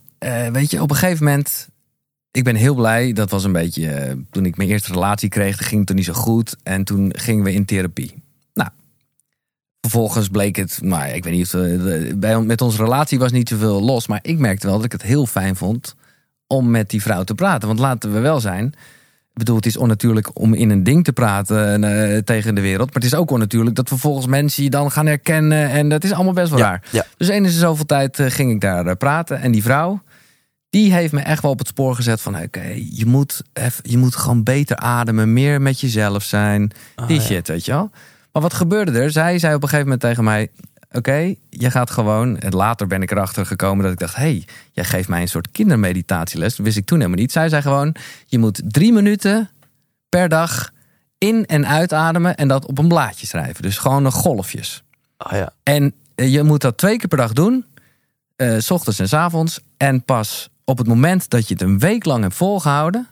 weet 0.52 0.70
je, 0.70 0.82
op 0.82 0.90
een 0.90 0.96
gegeven 0.96 1.24
moment... 1.24 1.68
Ik 2.30 2.44
ben 2.44 2.54
heel 2.54 2.74
blij. 2.74 3.12
Dat 3.12 3.30
was 3.30 3.44
een 3.44 3.52
beetje 3.52 4.18
toen 4.30 4.44
ik 4.44 4.56
mijn 4.56 4.68
eerste 4.68 4.92
relatie 4.92 5.28
kreeg. 5.28 5.56
Dat 5.56 5.66
ging 5.66 5.86
toen 5.86 5.96
niet 5.96 6.04
zo 6.04 6.12
goed. 6.12 6.56
En 6.62 6.84
toen 6.84 7.12
gingen 7.16 7.44
we 7.44 7.52
in 7.52 7.64
therapie. 7.64 8.26
Vervolgens 9.80 10.28
bleek 10.28 10.56
het, 10.56 10.80
maar 10.82 11.14
ik 11.14 11.24
weet 11.24 11.32
niet 11.32 11.54
of 11.54 11.60
eh, 11.60 12.14
bij, 12.14 12.40
met 12.40 12.60
onze 12.60 12.82
relatie 12.82 13.18
was 13.18 13.32
niet 13.32 13.48
zoveel 13.48 13.82
los. 13.82 14.06
Maar 14.06 14.18
ik 14.22 14.38
merkte 14.38 14.66
wel 14.66 14.76
dat 14.76 14.84
ik 14.84 14.92
het 14.92 15.02
heel 15.02 15.26
fijn 15.26 15.56
vond 15.56 15.94
om 16.46 16.70
met 16.70 16.90
die 16.90 17.02
vrouw 17.02 17.24
te 17.24 17.34
praten. 17.34 17.68
Want 17.68 17.80
laten 17.80 18.12
we 18.12 18.18
wel 18.18 18.40
zijn. 18.40 18.66
Ik 19.38 19.44
bedoel, 19.44 19.56
het 19.56 19.66
is 19.66 19.76
onnatuurlijk 19.76 20.30
om 20.32 20.54
in 20.54 20.70
een 20.70 20.82
ding 20.82 21.04
te 21.04 21.12
praten 21.12 21.84
eh, 21.84 22.18
tegen 22.18 22.54
de 22.54 22.60
wereld. 22.60 22.86
Maar 22.86 23.02
het 23.02 23.12
is 23.12 23.14
ook 23.14 23.30
onnatuurlijk 23.30 23.76
dat 23.76 23.88
vervolgens 23.88 24.26
mensen 24.26 24.62
je 24.62 24.70
dan 24.70 24.90
gaan 24.90 25.06
herkennen. 25.06 25.70
En 25.70 25.88
dat 25.88 26.04
is 26.04 26.12
allemaal 26.12 26.32
best 26.32 26.50
wel 26.50 26.58
raar. 26.58 26.82
ja. 26.90 27.04
Dus 27.16 27.28
eens 27.28 27.52
in 27.52 27.58
zoveel 27.58 27.86
tijd 27.86 28.18
eh, 28.18 28.30
ging 28.30 28.50
ik 28.50 28.60
daar 28.60 28.96
praten. 28.96 29.40
En 29.40 29.52
die 29.52 29.62
vrouw, 29.62 30.02
die 30.70 30.92
heeft 30.92 31.12
me 31.12 31.20
echt 31.20 31.42
wel 31.42 31.50
op 31.50 31.58
het 31.58 31.68
spoor 31.68 31.94
gezet 31.94 32.20
van... 32.20 32.42
oké, 32.42 32.74
je, 32.90 33.06
moet 33.06 33.42
je 33.82 33.98
moet 33.98 34.16
gewoon 34.16 34.42
beter 34.42 34.76
ademen, 34.76 35.32
meer 35.32 35.62
met 35.62 35.80
jezelf 35.80 36.22
zijn. 36.22 36.70
die 37.06 37.20
ja. 37.20 37.22
shit, 37.22 37.48
weet 37.48 37.64
je 37.64 37.72
wel. 37.72 37.90
Maar 38.32 38.42
wat 38.42 38.54
gebeurde 38.54 39.00
er? 39.00 39.10
Zij 39.10 39.38
zei 39.38 39.54
op 39.54 39.62
een 39.62 39.68
gegeven 39.68 39.90
moment 39.90 40.00
tegen 40.08 40.24
mij... 40.24 40.50
oké, 40.92 41.34
je 41.50 41.70
gaat 41.70 41.90
gewoon... 41.90 42.38
En 42.38 42.52
later 42.52 42.86
ben 42.86 43.02
ik 43.02 43.10
erachter 43.10 43.46
gekomen 43.46 43.82
dat 43.84 43.92
ik 43.92 43.98
dacht... 43.98 44.14
hé, 44.14 44.22
hey, 44.22 44.44
jij 44.72 44.84
geeft 44.84 45.08
mij 45.08 45.20
een 45.20 45.28
soort 45.28 45.50
kindermeditatieles. 45.50 46.56
Dat 46.56 46.64
wist 46.66 46.76
ik 46.76 46.84
toen 46.86 46.98
helemaal 46.98 47.18
niet. 47.20 47.32
Zij 47.32 47.48
zei 47.48 47.62
gewoon... 47.62 47.94
je 48.26 48.38
moet 48.38 48.60
drie 48.64 48.92
minuten 48.92 49.50
per 50.08 50.28
dag 50.28 50.70
in- 51.18 51.46
en 51.46 51.66
uitademen... 51.66 52.36
en 52.36 52.48
dat 52.48 52.66
op 52.66 52.78
een 52.78 52.88
blaadje 52.88 53.26
schrijven. 53.26 53.62
Dus 53.62 53.78
gewoon 53.78 54.04
een 54.04 54.12
golfjes. 54.12 54.82
Ah, 55.16 55.32
ja. 55.32 55.52
En 55.62 55.92
eh, 56.14 56.32
je 56.32 56.42
moet 56.42 56.60
dat 56.60 56.76
twee 56.78 56.96
keer 56.98 57.08
per 57.08 57.18
dag 57.18 57.32
doen. 57.32 57.64
eh, 58.36 58.58
s 58.58 58.70
ochtends 58.70 58.98
en 58.98 59.08
s 59.08 59.12
avonds. 59.12 59.60
En 59.76 60.02
pas 60.02 60.48
op 60.64 60.78
het 60.78 60.86
moment 60.86 61.30
dat 61.30 61.48
je 61.48 61.54
het 61.54 61.62
een 61.62 61.78
week 61.78 62.04
lang 62.04 62.22
hebt 62.22 62.34
volgehouden. 62.34 63.08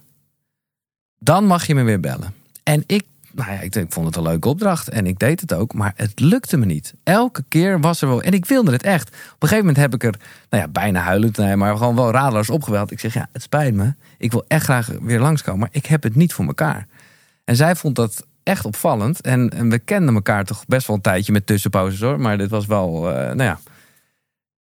Dan 1.18 1.44
mag 1.44 1.66
je 1.66 1.74
me 1.74 1.82
weer 1.82 2.00
bellen. 2.00 2.34
En 2.62 2.82
ik, 2.86 3.04
nou 3.36 3.52
ja, 3.52 3.60
ik, 3.60 3.74
ik 3.74 3.92
vond 3.92 4.06
het 4.06 4.16
een 4.16 4.22
leuke 4.22 4.48
opdracht. 4.48 4.88
En 4.88 5.06
ik 5.06 5.18
deed 5.18 5.40
het 5.40 5.52
ook. 5.52 5.74
Maar 5.74 5.92
het 5.96 6.20
lukte 6.20 6.56
me 6.56 6.64
niet. 6.64 6.94
Elke 7.02 7.44
keer 7.48 7.80
was 7.80 8.02
er 8.02 8.08
wel. 8.08 8.22
En 8.22 8.32
ik 8.32 8.46
wilde 8.46 8.72
het 8.72 8.82
echt. 8.82 9.08
Op 9.08 9.14
een 9.14 9.48
gegeven 9.48 9.66
moment 9.66 9.76
heb 9.76 9.94
ik 9.94 10.04
er, 10.04 10.20
nou 10.50 10.62
ja, 10.62 10.68
bijna 10.68 11.00
huilend. 11.00 11.36
Nee, 11.36 11.56
maar 11.56 11.76
gewoon 11.76 11.94
wel 11.94 12.10
radeloos 12.10 12.50
opgebeld. 12.50 12.90
Ik 12.90 13.00
zeg, 13.00 13.14
ja, 13.14 13.28
het 13.32 13.42
spijt 13.42 13.74
me. 13.74 13.94
Ik 14.18 14.32
wil 14.32 14.44
echt 14.48 14.64
graag 14.64 14.90
weer 15.00 15.20
langskomen. 15.20 15.60
Maar 15.60 15.68
ik 15.72 15.86
heb 15.86 16.02
het 16.02 16.14
niet 16.14 16.32
voor 16.32 16.46
elkaar. 16.46 16.86
En 17.44 17.56
zij 17.56 17.76
vond 17.76 17.94
dat 17.94 18.26
echt 18.42 18.64
opvallend. 18.64 19.20
En, 19.20 19.50
en 19.50 19.70
we 19.70 19.78
kenden 19.78 20.14
elkaar 20.14 20.44
toch 20.44 20.66
best 20.66 20.86
wel 20.86 20.96
een 20.96 21.02
tijdje 21.02 21.32
met 21.32 21.46
tussenposes 21.46 22.00
hoor. 22.00 22.20
Maar 22.20 22.38
dit 22.38 22.50
was 22.50 22.66
wel, 22.66 23.10
eh, 23.10 23.24
nou 23.24 23.42
ja. 23.42 23.58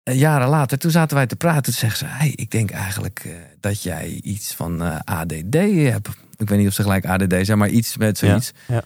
Eh, 0.04 0.20
Jaren 0.20 0.50
later, 0.50 0.78
toen 0.78 0.92
zaten 0.92 1.16
wij 1.16 1.28
te 1.28 1.36
praten. 1.36 1.64
Toen 1.64 1.74
zegt 1.74 1.98
ze: 1.98 2.06
hey, 2.08 2.34
Ik 2.36 2.52
denk 2.52 2.72
eigenlijk 2.72 3.22
eh, 3.26 3.32
dat 3.60 3.84
jij 3.84 4.20
iets 4.24 4.54
van 4.54 4.84
eh, 4.84 5.00
ADD 5.04 5.54
hebt. 5.92 6.10
Ik 6.44 6.50
weet 6.50 6.60
niet 6.60 6.68
of 6.68 6.74
ze 6.74 6.82
gelijk 6.82 7.06
ADD 7.06 7.46
zijn, 7.46 7.58
maar 7.58 7.70
iets 7.70 7.98
met 7.98 8.18
zoiets. 8.18 8.52
Ja. 8.68 8.84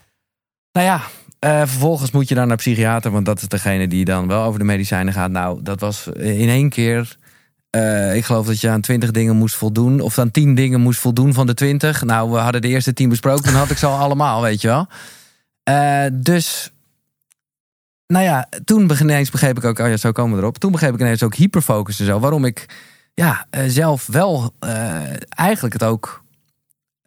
Nou 0.71 0.87
ja, 0.87 1.01
eh, 1.39 1.57
vervolgens 1.59 2.11
moet 2.11 2.27
je 2.29 2.35
dan 2.35 2.47
naar 2.47 2.57
psychiater, 2.57 3.11
want 3.11 3.25
dat 3.25 3.41
is 3.41 3.47
degene 3.47 3.87
die 3.87 4.05
dan 4.05 4.27
wel 4.27 4.43
over 4.43 4.59
de 4.59 4.65
medicijnen 4.65 5.13
gaat. 5.13 5.31
Nou, 5.31 5.59
dat 5.63 5.79
was 5.79 6.07
in 6.07 6.49
één 6.49 6.69
keer. 6.69 7.17
eh, 7.69 8.15
ik 8.15 8.25
geloof 8.25 8.45
dat 8.45 8.61
je 8.61 8.69
aan 8.69 8.81
twintig 8.81 9.11
dingen 9.11 9.35
moest 9.35 9.55
voldoen. 9.55 9.99
Of 9.99 10.19
aan 10.19 10.31
tien 10.31 10.55
dingen 10.55 10.81
moest 10.81 10.99
voldoen 10.99 11.33
van 11.33 11.47
de 11.47 11.53
twintig. 11.53 12.03
Nou, 12.03 12.31
we 12.31 12.37
hadden 12.37 12.61
de 12.61 12.67
eerste 12.67 12.93
tien 12.93 13.09
besproken. 13.09 13.43
Dan 13.43 13.53
had 13.53 13.69
ik 13.69 13.77
ze 13.77 13.85
al 13.85 13.97
allemaal, 13.97 14.41
weet 14.41 14.61
je 14.61 14.67
wel. 14.67 14.87
Eh, 15.63 16.05
dus, 16.13 16.71
nou 18.07 18.23
ja, 18.23 18.49
toen 18.65 18.91
ineens 18.99 19.29
begreep 19.29 19.57
ik 19.57 19.63
ook... 19.63 19.79
Oh 19.79 19.87
ja, 19.87 19.97
zo 19.97 20.11
komen 20.11 20.35
we 20.35 20.41
erop. 20.41 20.57
Toen 20.57 20.71
begreep 20.71 20.93
ik 20.93 20.99
ineens 20.99 21.23
ook 21.23 21.35
hyperfocus 21.35 21.99
en 21.99 22.05
zo. 22.05 22.19
Waarom 22.19 22.45
ik 22.45 22.65
ja, 23.13 23.45
zelf 23.67 24.07
wel 24.07 24.53
eigenlijk 25.29 25.73
het 25.73 25.83
ook 25.83 26.25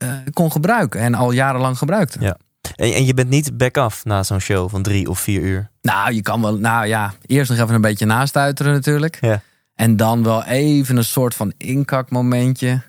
eh, 0.01 0.13
kon 0.33 0.53
gebruiken. 0.53 1.01
En 1.01 1.15
al 1.15 1.31
jarenlang 1.31 1.79
gebruikte. 1.79 2.21
Ja. 2.21 2.37
En, 2.77 2.93
en 2.93 3.05
je 3.05 3.15
bent 3.15 3.29
niet 3.29 3.59
back-off 3.59 4.05
na 4.05 4.23
zo'n 4.23 4.41
show 4.41 4.71
van 4.71 4.83
drie 4.83 5.09
of 5.09 5.21
vier 5.21 5.41
uur. 5.41 5.71
Nou, 5.83 6.15
je 6.15 6.23
kan 6.23 6.43
wel, 6.43 6.59
nou 6.59 6.87
ja, 6.87 7.15
eerst 7.27 7.51
nog 7.51 7.59
even 7.59 7.75
een 7.75 7.81
beetje 7.81 8.07
nastuiteren 8.07 8.73
natuurlijk. 8.73 9.19
Ja. 9.21 9.43
En 9.75 9.97
dan 9.97 10.23
wel 10.23 10.45
even 10.45 10.97
een 10.97 11.05
soort 11.05 11.35
van 11.35 11.53
inkakmomentje. 11.57 12.83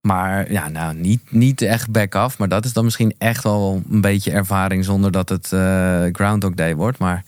Maar 0.00 0.52
ja, 0.52 0.68
nou, 0.68 0.94
niet, 0.94 1.32
niet 1.32 1.62
echt 1.62 1.90
back-off. 1.90 2.38
Maar 2.38 2.48
dat 2.48 2.64
is 2.64 2.72
dan 2.72 2.84
misschien 2.84 3.14
echt 3.18 3.42
wel 3.42 3.82
een 3.90 4.00
beetje 4.00 4.30
ervaring 4.30 4.84
zonder 4.84 5.10
dat 5.10 5.28
het 5.28 5.52
eh, 5.52 6.02
Groundhog 6.12 6.54
Day 6.54 6.76
wordt. 6.76 6.98
Maar 6.98 7.24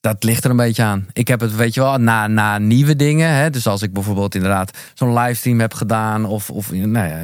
dat 0.00 0.24
ligt 0.24 0.44
er 0.44 0.50
een 0.50 0.56
beetje 0.56 0.82
aan. 0.82 1.06
Ik 1.12 1.28
heb 1.28 1.40
het, 1.40 1.54
weet 1.54 1.74
je 1.74 1.80
wel, 1.80 1.98
na, 1.98 2.26
na 2.26 2.58
nieuwe 2.58 2.96
dingen. 2.96 3.30
Hè, 3.30 3.50
dus 3.50 3.66
als 3.66 3.82
ik 3.82 3.92
bijvoorbeeld 3.92 4.34
inderdaad 4.34 4.78
zo'n 4.94 5.18
livestream 5.18 5.60
heb 5.60 5.74
gedaan. 5.74 6.24
Of, 6.24 6.50
of 6.50 6.72
nou 6.72 7.08
ja, 7.08 7.20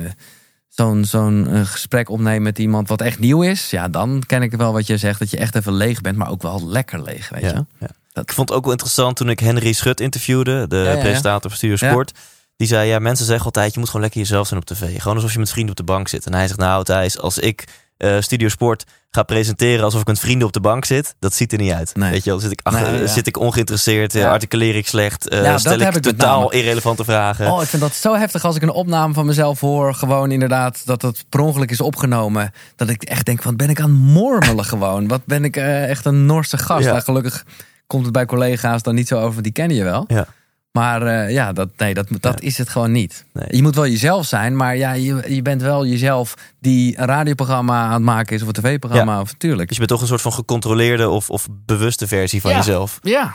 zo'n 0.81 1.05
zo'n 1.05 1.47
eh, 1.49 1.61
gesprek 1.65 2.09
opnemen 2.11 2.43
met 2.43 2.59
iemand 2.59 2.89
wat 2.89 3.01
echt 3.01 3.19
nieuw 3.19 3.43
is. 3.43 3.71
Ja, 3.71 3.89
dan 3.89 4.23
ken 4.27 4.43
ik 4.43 4.53
wel 4.53 4.73
wat 4.73 4.87
je 4.87 4.97
zegt. 4.97 5.19
Dat 5.19 5.31
je 5.31 5.37
echt 5.37 5.55
even 5.55 5.73
leeg 5.73 6.01
bent, 6.01 6.17
maar 6.17 6.31
ook 6.31 6.43
wel 6.43 6.69
lekker 6.69 7.03
leeg, 7.03 7.29
weet 7.29 7.41
je. 7.43 7.65
Ja. 7.79 7.89
Dat- 8.13 8.25
Ik 8.25 8.33
vond 8.33 8.49
het 8.49 8.59
ook 8.59 8.63
wel 8.65 8.73
interessant 8.73 9.17
toen 9.17 9.31
ik 9.31 9.41
Henry 9.41 9.73
Schut 9.73 10.01
interviewde, 10.01 10.67
de 10.69 10.77
Ja, 10.77 10.97
presentator 10.97 11.51
van 11.51 11.59
Studio. 11.59 11.77
Sport. 11.77 12.13
Die 12.57 12.69
zei, 12.69 12.89
ja, 12.89 12.99
mensen 12.99 13.27
zeggen 13.27 13.45
altijd, 13.45 13.73
je 13.73 13.79
moet 13.79 13.89
gewoon 13.89 14.03
lekker 14.03 14.21
jezelf 14.21 14.47
zijn 14.47 14.61
op 14.61 14.67
tv. 14.67 14.99
Gewoon 15.01 15.17
alsof 15.17 15.33
je 15.33 15.39
met 15.39 15.51
vrienden 15.51 15.71
op 15.71 15.77
de 15.87 15.93
bank 15.93 16.09
zit. 16.09 16.27
En 16.27 16.35
hij 16.35 16.47
zegt, 16.47 16.59
nou 16.59 16.85
Thijs, 16.85 17.19
als 17.19 17.39
ik 17.39 17.65
eh, 18.01 18.21
Studio 18.21 18.49
Sport 18.49 18.85
ga 19.11 19.23
presenteren 19.23 19.85
alsof 19.85 20.01
ik 20.01 20.07
met 20.07 20.19
vrienden 20.19 20.47
op 20.47 20.53
de 20.53 20.61
bank 20.61 20.85
zit, 20.85 21.15
dat 21.19 21.35
ziet 21.35 21.53
er 21.53 21.59
niet 21.59 21.73
uit. 21.73 21.97
Nee. 21.97 22.11
Weet 22.11 22.25
je 22.25 22.31
dan 22.31 22.41
zit 22.41 22.51
ik, 22.53 22.61
achter, 22.63 22.91
Nee, 22.91 23.01
ja. 23.01 23.07
zit 23.07 23.27
ik 23.27 23.37
ongeïnteresseerd, 23.39 24.15
eh, 24.15 24.21
Ja. 24.21 24.31
articuleer 24.31 24.77
ik 24.77 24.87
slecht, 24.87 25.27
Ja, 25.31 25.43
dat 25.43 25.61
stel 25.61 25.81
ik 25.81 25.93
totaal 25.93 26.53
irrelevante 26.53 27.05
vragen. 27.05 27.53
Oh, 27.53 27.63
ik 27.63 27.69
vind 27.69 27.83
dat 27.83 27.95
zo 27.95 28.15
heftig 28.15 28.45
als 28.45 28.57
ik 28.57 28.63
een 28.63 28.71
opname 28.71 29.15
van 29.15 29.27
mezelf 29.27 29.61
hoor. 29.61 29.95
Gewoon 29.95 30.31
inderdaad 30.31 30.87
dat 30.87 31.03
het 31.03 31.25
per 31.29 31.41
ongeluk 31.41 31.71
is 31.71 31.81
opgenomen. 31.81 32.53
Dat 32.77 32.89
ik 32.89 33.03
echt 33.03 33.27
denk, 33.27 33.43
wat 33.43 33.57
ben 33.57 33.71
ik 33.71 33.81
aan 33.81 33.91
het 33.91 34.01
mormelen 34.01 34.65
gewoon. 34.65 35.09
Wat 35.09 35.25
ben 35.25 35.45
ik 35.45 35.57
echt 35.57 36.05
een 36.05 36.27
Norse 36.27 36.59
gast. 36.59 36.87
Nou, 36.87 37.01
gelukkig 37.01 37.45
komt 37.87 38.05
het 38.05 38.13
bij 38.13 38.27
collega's 38.27 38.83
dan 38.83 38.95
niet 38.95 39.09
zo 39.09 39.17
over, 39.17 39.31
want 39.33 39.43
die 39.45 39.53
kennen 39.53 39.77
je 39.77 39.85
wel. 39.85 40.05
Ja. 40.09 40.27
Maar 40.73 41.03
eh, 41.03 41.31
ja, 41.31 41.53
dat, 41.53 41.69
nee, 41.77 41.95
dat, 41.95 42.07
dat 42.21 42.41
is 42.41 42.59
het 42.59 42.69
gewoon 42.69 42.93
niet. 42.93 43.25
Nee. 43.33 43.45
Je 43.51 43.63
moet 43.63 43.75
wel 43.75 43.87
jezelf 43.87 44.27
zijn, 44.27 44.57
maar 44.57 44.77
ja, 44.77 44.93
je, 44.93 45.35
je 45.35 45.43
bent 45.43 45.63
wel 45.63 45.87
jezelf 45.87 46.35
die 46.59 46.99
een 46.99 47.07
radioprogramma 47.07 47.85
aan 47.85 47.93
het 47.93 48.03
maken 48.03 48.37
is 48.37 48.43
of 48.43 48.49
een 48.49 48.55
tv-programma. 48.55 49.21
Of 49.21 49.33
tuurlijk. 49.33 49.69
Dus 49.69 49.77
je 49.77 49.87
bent 49.87 49.89
toch 49.89 50.01
een 50.01 50.07
soort 50.07 50.21
van 50.21 50.33
gecontroleerde 50.33 51.09
of, 51.09 51.31
of 51.31 51.47
bewuste 51.51 52.07
versie 52.07 52.41
van 52.41 52.51
Ja. 52.51 52.57
jezelf. 52.57 52.99
Ja, 53.03 53.35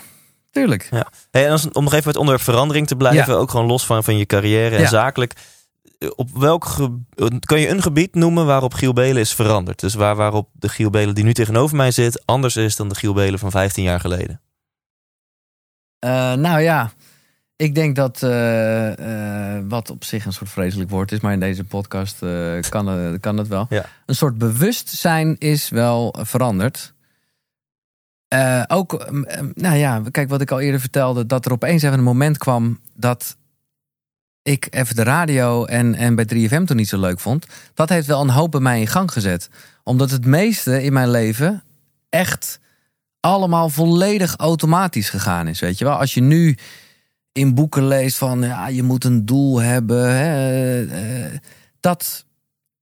tuurlijk. 0.51 0.87
Ja. 0.91 1.07
Hey, 1.31 1.45
en 1.45 1.51
als, 1.51 1.71
om 1.71 1.83
nog 1.83 1.93
even 1.93 2.07
het 2.07 2.17
onderwerp 2.17 2.45
verandering 2.45 2.87
te 2.87 2.95
blijven, 2.95 3.37
ook 3.37 3.49
gewoon 3.51 3.65
los 3.65 3.85
van, 3.85 4.03
van 4.03 4.17
je 4.17 4.25
carrière 4.25 4.75
en 4.75 4.87
zakelijk. 4.87 5.33
Eh, 5.99 6.09
Op 6.15 6.29
welk 6.33 6.75
kan 7.45 7.59
je 7.59 7.69
een 7.69 7.81
gebied 7.81 8.15
noemen 8.15 8.45
waarop 8.45 8.73
Giel 8.73 8.93
Belen 8.93 9.21
is 9.21 9.33
veranderd? 9.33 9.79
Dus 9.79 9.93
waar, 9.93 10.15
waarop 10.15 10.49
de 10.53 10.69
Giel 10.69 10.89
Belen 10.89 11.15
die 11.15 11.23
nu 11.23 11.33
tegenover 11.33 11.75
mij 11.75 11.91
zit 11.91 12.25
anders 12.25 12.55
is 12.55 12.75
dan 12.75 12.89
de 12.89 12.95
Giel 12.95 13.13
Belen 13.13 13.39
van 13.39 13.51
15 13.51 13.83
jaar 13.83 13.99
geleden? 13.99 14.41
Eh, 15.99 16.33
nou 16.33 16.61
ja, 16.61 16.91
ik 17.55 17.75
denk 17.75 17.95
dat 17.95 18.23
eh, 18.23 19.55
eh, 19.57 19.63
wat 19.67 19.89
op 19.89 20.03
zich 20.03 20.25
een 20.25 20.33
soort 20.33 20.49
vreselijk 20.49 20.89
woord 20.89 21.11
is, 21.11 21.19
maar 21.19 21.33
in 21.33 21.39
deze 21.39 21.63
podcast 21.63 22.21
eh, 22.23 22.59
kan, 22.69 22.87
het, 22.87 23.19
kan 23.19 23.37
het 23.37 23.47
wel. 23.47 23.65
Ja. 23.69 23.85
Een 24.05 24.15
soort 24.15 24.37
bewustzijn 24.37 25.35
is 25.37 25.69
wel 25.69 26.15
veranderd. 26.19 26.93
Ook, 28.67 29.09
mm, 29.09 29.27
mm, 29.39 29.51
nou 29.55 29.77
ja, 29.77 30.01
kijk 30.11 30.29
wat 30.29 30.41
ik 30.41 30.51
al 30.51 30.59
eerder 30.59 30.79
vertelde, 30.79 31.25
dat 31.25 31.45
er 31.45 31.51
opeens 31.51 31.83
even 31.83 31.97
een 31.97 32.03
moment 32.03 32.37
kwam 32.37 32.79
dat 32.93 33.37
ik 34.41 34.67
even 34.69 34.95
de 34.95 35.03
radio 35.03 35.65
en, 35.65 35.95
en 35.95 36.15
bij 36.15 36.25
3FM 36.25 36.63
toen 36.63 36.75
niet 36.75 36.87
zo 36.87 36.99
leuk 36.99 37.19
vond. 37.19 37.45
Dat 37.73 37.89
heeft 37.89 38.07
wel 38.07 38.21
een 38.21 38.29
hoop 38.29 38.51
bij 38.51 38.59
mij 38.59 38.79
in 38.79 38.87
gang 38.87 39.11
gezet. 39.11 39.49
Omdat 39.83 40.11
het 40.11 40.25
meeste 40.25 40.83
in 40.83 40.93
mijn 40.93 41.09
leven 41.09 41.63
echt 42.09 42.59
allemaal 43.19 43.69
volledig 43.69 44.35
automatisch 44.35 45.09
gegaan 45.09 45.47
is. 45.47 45.59
Weet 45.59 45.77
je 45.77 45.85
wel, 45.85 45.97
als 45.97 46.13
je 46.13 46.21
nu 46.21 46.57
in 47.35 47.53
boeken 47.53 47.87
leest 47.87 48.17
van 48.17 48.41
ja, 48.41 48.67
je 48.67 48.83
moet 48.83 49.03
een 49.03 49.25
doel 49.25 49.61
hebben. 49.61 50.09
Hè, 50.17 50.85
eh, 50.85 51.37
dat, 51.79 52.25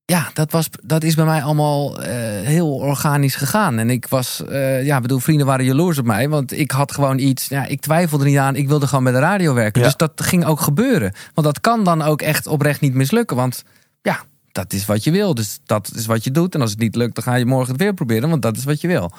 ja, 0.06 0.30
dat, 0.34 0.52
was, 0.52 0.70
dat 0.84 1.04
is 1.04 1.16
bij 1.16 1.26
mij 1.26 1.44
allemaal 1.44 2.02
eh, 2.02 2.12
heel 2.48 2.74
organisch 2.76 3.36
gegaan. 3.36 3.78
En 3.78 3.90
ik 3.90 4.08
was, 4.08 4.46
eh, 4.46 4.86
ja, 4.86 5.02
bedoel, 5.02 5.20
vrienden 5.20 5.46
waren 5.46 5.66
jaloers 5.66 5.98
op 5.98 6.06
mij. 6.06 6.30
Want 6.30 6.52
ik 6.52 6.72
had 6.72 6.92
gewoon 6.92 7.20
iets, 7.20 7.48
ja, 7.48 7.66
ik 7.66 7.82
twijfelde 7.82 8.26
niet 8.26 8.38
aan. 8.38 8.56
Ik 8.56 8.68
wilde 8.68 8.88
gewoon 8.88 9.04
bij 9.04 9.14
de 9.14 9.20
radio 9.20 9.54
werken. 9.54 9.82
Ja. 9.82 9.88
Dus 9.88 9.98
dat 9.98 10.12
ging 10.16 10.46
ook 10.46 10.60
gebeuren. 10.60 11.14
Want 11.34 11.48
dat 11.48 11.62
kan 11.62 11.84
dan 11.84 12.02
ook 12.02 12.22
echt 12.22 12.48
oprecht 12.48 12.82
niet 12.82 12.94
mislukken. 12.94 13.36
Want 13.36 13.64
ja, 14.02 14.20
dat 14.52 14.74
is 14.74 14.86
wat 14.86 15.04
je 15.04 15.12
wil. 15.12 15.36
Dus 15.36 15.60
dat 15.66 15.92
is 15.96 16.06
wat 16.06 16.24
je 16.24 16.32
doet. 16.32 16.56
En 16.56 16.62
als 16.62 16.72
het 16.72 16.80
niet 16.80 16.96
lukt, 16.96 17.16
dan 17.16 17.24
ga 17.24 17.36
je 17.36 17.46
morgen 17.46 17.72
het 17.72 17.82
weer 17.82 17.94
proberen. 17.94 18.30
Want 18.30 18.42
dat 18.42 18.58
is 18.58 18.64
wat 18.64 18.82
je 18.82 18.88
wil. 18.88 19.12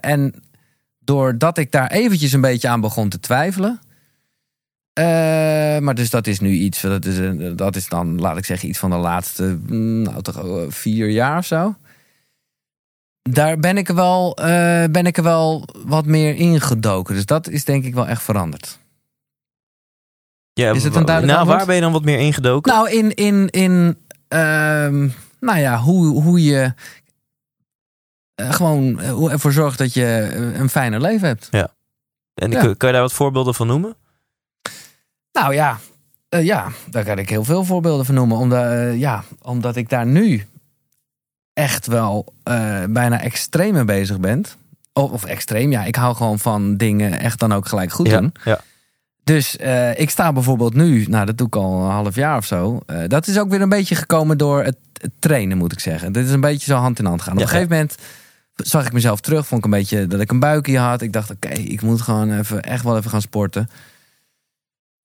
En 0.00 0.34
doordat 0.98 1.58
ik 1.58 1.70
daar 1.70 1.90
eventjes 1.90 2.32
een 2.32 2.40
beetje 2.40 2.68
aan 2.68 2.80
begon 2.80 3.08
te 3.08 3.20
twijfelen. 3.20 3.80
Eh, 4.94 5.04
maar 5.78 5.94
dus 5.94 6.10
dat 6.10 6.26
is 6.26 6.40
nu 6.40 6.50
iets, 6.50 6.80
dat 6.80 7.04
is, 7.04 7.18
een- 7.18 7.56
dat 7.56 7.76
is 7.76 7.88
dan, 7.88 8.20
laat 8.20 8.36
ik 8.36 8.44
zeggen, 8.44 8.68
iets 8.68 8.78
van 8.78 8.90
de 8.90 8.96
laatste, 8.96 9.58
mm, 9.66 10.02
nou 10.02 10.22
toch 10.22 10.36
eh, 10.36 10.70
vier 10.70 11.08
jaar 11.08 11.38
of 11.38 11.46
zo. 11.46 11.74
Daar 13.30 13.58
ben 13.58 13.76
ik, 13.76 13.88
er 13.88 13.94
wel, 13.94 14.36
eh, 14.36 14.84
ben 14.90 15.06
ik 15.06 15.16
er 15.16 15.22
wel 15.22 15.68
wat 15.86 16.06
meer 16.06 16.34
ingedoken. 16.34 17.14
Dus 17.14 17.26
dat 17.26 17.48
is 17.48 17.64
denk 17.64 17.84
ik 17.84 17.94
wel 17.94 18.06
echt 18.06 18.22
veranderd. 18.22 18.78
Ja, 20.52 20.72
Is 20.72 20.84
het 20.84 20.94
een 20.94 21.04
duidelijk 21.04 21.26
Nou, 21.26 21.38
antwoord? 21.38 21.56
waar 21.58 21.66
ben 21.66 21.74
je 21.74 21.80
dan 21.80 21.92
wat 21.92 22.04
meer 22.04 22.18
ingedoken? 22.18 22.72
Nou, 22.72 22.90
in, 22.90 23.14
in, 23.14 23.48
in 23.50 23.98
ehm, 24.28 25.08
nou 25.40 25.58
ja, 25.58 25.78
hoe, 25.78 26.22
hoe 26.22 26.42
je. 26.44 26.72
gewoon 28.34 29.04
hoe 29.08 29.30
ervoor 29.30 29.52
zorgt 29.52 29.78
dat 29.78 29.94
je 29.94 30.32
een 30.56 30.68
fijner 30.68 31.00
leven 31.00 31.28
hebt. 31.28 31.48
En 32.34 32.50
Ja. 32.50 32.60
kun, 32.60 32.76
kan 32.76 32.88
je 32.88 32.94
daar 32.94 33.02
wat 33.04 33.12
voorbeelden 33.12 33.54
van 33.54 33.66
noemen? 33.66 33.96
Nou 35.34 35.54
ja, 35.54 35.78
eh, 36.28 36.44
ja, 36.44 36.68
daar 36.90 37.04
kan 37.04 37.18
ik 37.18 37.28
heel 37.28 37.44
veel 37.44 37.64
voorbeelden 37.64 38.06
van 38.06 38.14
noemen. 38.14 38.36
Omdat, 38.36 38.64
eh, 38.64 38.98
ja, 38.98 39.24
omdat 39.42 39.76
ik 39.76 39.88
daar 39.88 40.06
nu 40.06 40.46
echt 41.52 41.86
wel 41.86 42.32
eh, 42.42 42.84
bijna 42.88 43.20
extreem 43.20 43.72
mee 43.74 43.84
bezig 43.84 44.20
ben. 44.20 44.44
Of, 44.92 45.10
of 45.10 45.24
extreem, 45.24 45.70
ja. 45.70 45.84
Ik 45.84 45.94
hou 45.96 46.16
gewoon 46.16 46.38
van 46.38 46.76
dingen 46.76 47.20
echt 47.20 47.38
dan 47.38 47.52
ook 47.52 47.68
gelijk 47.68 47.92
goed 47.92 48.10
doen. 48.10 48.32
ja. 48.44 48.60
Dus 49.24 49.56
ik 49.94 50.10
sta 50.10 50.32
bijvoorbeeld 50.32 50.74
nu, 50.74 51.04
nou 51.06 51.26
dat 51.26 51.38
doe 51.38 51.46
ik 51.46 51.56
al 51.56 51.80
een 51.84 51.90
half 51.90 52.14
jaar 52.14 52.36
of 52.36 52.44
zo. 52.44 52.80
Dat 53.06 53.26
is 53.26 53.38
ook 53.38 53.50
weer 53.50 53.60
een 53.60 53.68
beetje 53.68 53.94
gekomen 53.94 54.38
door 54.38 54.64
het, 54.64 54.76
het 55.00 55.10
trainen, 55.18 55.58
moet 55.58 55.72
ik 55.72 55.80
zeggen. 55.80 56.12
Dit 56.12 56.26
is 56.26 56.30
een 56.32 56.40
beetje 56.40 56.72
zo 56.72 56.76
hand 56.76 56.98
in 56.98 57.04
hand 57.04 57.22
gaan. 57.22 57.32
Op 57.32 57.38
Ja, 57.38 57.44
een 57.44 57.50
gegeven 57.50 57.72
moment 57.72 57.94
zag 58.54 58.86
ik 58.86 58.92
mezelf 58.92 59.20
terug, 59.20 59.46
vond 59.46 59.64
ik 59.64 59.72
een 59.72 59.78
beetje 59.78 60.06
dat 60.06 60.20
ik 60.20 60.30
een 60.30 60.38
buikje 60.40 60.78
had. 60.78 61.00
Ik 61.00 61.12
dacht, 61.12 61.30
oké, 61.30 61.48
ik 61.48 61.82
moet 61.82 62.00
gewoon 62.02 62.38
even, 62.38 62.62
echt 62.62 62.84
wel 62.84 62.96
even 62.96 63.10
gaan 63.10 63.20
sporten. 63.20 63.68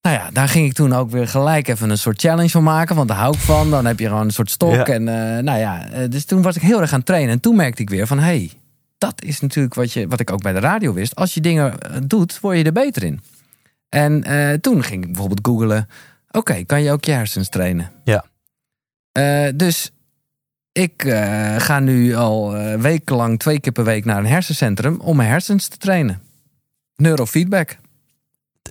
Nou 0.02 0.16
ja, 0.16 0.30
daar 0.30 0.48
ging 0.48 0.66
ik 0.66 0.72
toen 0.72 0.92
ook 0.92 1.10
weer 1.10 1.28
gelijk 1.28 1.68
even 1.68 1.90
een 1.90 1.98
soort 1.98 2.20
challenge 2.20 2.48
van 2.48 2.62
maken. 2.62 2.96
Want 2.96 3.08
daar 3.08 3.16
hou 3.16 3.34
ik 3.34 3.40
van. 3.40 3.70
Dan 3.70 3.86
heb 3.86 3.98
je 3.98 4.06
gewoon 4.06 4.24
een 4.24 4.30
soort 4.30 4.50
stok. 4.50 4.72
Ja. 4.72 4.84
En 4.84 5.08
eh, 5.08 5.42
nou 5.42 5.58
ja, 5.58 5.88
eh, 5.90 6.08
dus 6.08 6.24
toen 6.24 6.42
was 6.42 6.56
ik 6.56 6.62
heel 6.62 6.80
erg 6.80 6.92
aan 6.92 6.98
het 6.98 7.06
trainen. 7.06 7.32
En 7.32 7.40
toen 7.40 7.56
merkte 7.56 7.82
ik 7.82 7.90
weer 7.90 8.06
van, 8.06 8.18
hé, 8.18 8.24
hey, 8.24 8.50
dat 8.98 9.22
is 9.22 9.40
natuurlijk 9.40 9.74
wat, 9.74 9.92
je, 9.92 10.08
wat 10.08 10.20
ik 10.20 10.32
ook 10.32 10.42
bij 10.42 10.52
de 10.52 10.58
radio 10.58 10.92
wist. 10.92 11.14
Als 11.14 11.34
je 11.34 11.40
dingen 11.40 11.78
eh, 11.78 11.96
doet, 12.04 12.40
word 12.40 12.56
je 12.56 12.64
er 12.64 12.72
beter 12.72 13.04
in. 13.04 13.20
En 13.88 14.22
toen 14.60 14.84
ging 14.84 15.02
ik 15.02 15.08
bijvoorbeeld 15.08 15.46
googlen. 15.46 15.88
Oké, 16.30 16.64
kan 16.64 16.82
je 16.82 16.92
ook 16.92 17.04
je 17.04 17.12
hersens 17.12 17.48
trainen? 17.48 17.90
Ja. 18.04 18.24
Dus 19.54 19.90
ik 20.72 21.02
ga 21.58 21.80
nu 21.80 22.14
al 22.14 22.52
wekenlang 22.78 23.38
twee 23.38 23.60
keer 23.60 23.72
per 23.72 23.84
week 23.84 24.04
naar 24.04 24.18
een 24.18 24.26
hersencentrum 24.26 25.00
om 25.00 25.16
mijn 25.16 25.28
hersens 25.28 25.68
te 25.68 25.76
trainen. 25.76 26.22
Neurofeedback. 26.96 27.78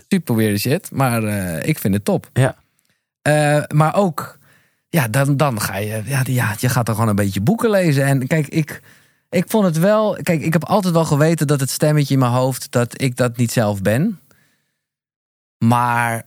Super 0.07 0.35
weird 0.35 0.59
shit, 0.59 0.91
maar 0.91 1.23
eh, 1.23 1.67
ik 1.67 1.79
vind 1.79 1.93
het 1.93 2.05
top. 2.05 2.29
Ja. 2.33 2.55
Eh, 3.21 3.63
maar 3.67 3.95
ook, 3.95 4.38
ja, 4.89 5.07
dan, 5.07 5.38
dan 5.38 5.62
ga 5.62 5.77
je, 5.77 6.01
ja, 6.05 6.21
ja, 6.23 6.55
je 6.59 6.69
gaat 6.69 6.85
dan 6.85 6.95
gewoon 6.95 7.09
een 7.09 7.15
beetje 7.15 7.41
boeken 7.41 7.69
lezen. 7.69 8.05
En 8.05 8.27
kijk, 8.27 8.47
ik, 8.47 8.81
ik 9.29 9.45
vond 9.47 9.65
het 9.65 9.77
wel, 9.77 10.17
kijk, 10.21 10.41
ik 10.41 10.53
heb 10.53 10.63
altijd 10.63 10.93
wel 10.93 11.05
geweten 11.05 11.47
dat 11.47 11.59
het 11.59 11.69
stemmetje 11.69 12.13
in 12.13 12.19
mijn 12.19 12.31
hoofd, 12.31 12.71
dat 12.71 13.01
ik 13.01 13.15
dat 13.15 13.38
niet 13.38 13.51
zelf 13.51 13.81
ben. 13.81 14.19
Maar 15.57 16.23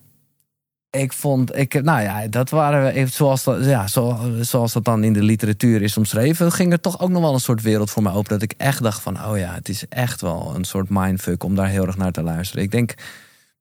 ik 0.91 1.13
vond, 1.13 1.57
ik, 1.57 1.83
nou 1.83 2.03
ja, 2.03 2.27
dat 2.27 2.51
waren 2.51 2.85
we, 2.85 2.93
even 2.93 3.13
zoals 3.13 3.45
dat, 3.45 3.65
ja, 3.65 3.87
zo, 3.87 4.19
zoals 4.41 4.73
dat 4.73 4.85
dan 4.85 5.05
in 5.05 5.13
de 5.13 5.23
literatuur 5.23 5.83
is 5.83 5.97
omschreven, 5.97 6.53
ging 6.53 6.73
er 6.73 6.81
toch 6.81 7.01
ook 7.01 7.11
nog 7.11 7.23
wel 7.23 7.35
een 7.35 7.41
soort 7.41 7.63
wereld 7.63 7.91
voor 7.91 8.03
mij 8.03 8.13
open. 8.13 8.31
Dat 8.31 8.43
ik 8.43 8.55
echt 8.57 8.83
dacht 8.83 9.03
van, 9.03 9.25
oh 9.25 9.39
ja, 9.39 9.55
het 9.55 9.69
is 9.69 9.89
echt 9.89 10.21
wel 10.21 10.53
een 10.55 10.65
soort 10.65 10.89
mindfuck 10.89 11.45
om 11.45 11.55
daar 11.55 11.69
heel 11.69 11.87
erg 11.87 11.97
naar 11.97 12.13
te 12.13 12.23
luisteren. 12.23 12.65
Ik 12.65 12.71
denk 12.71 12.95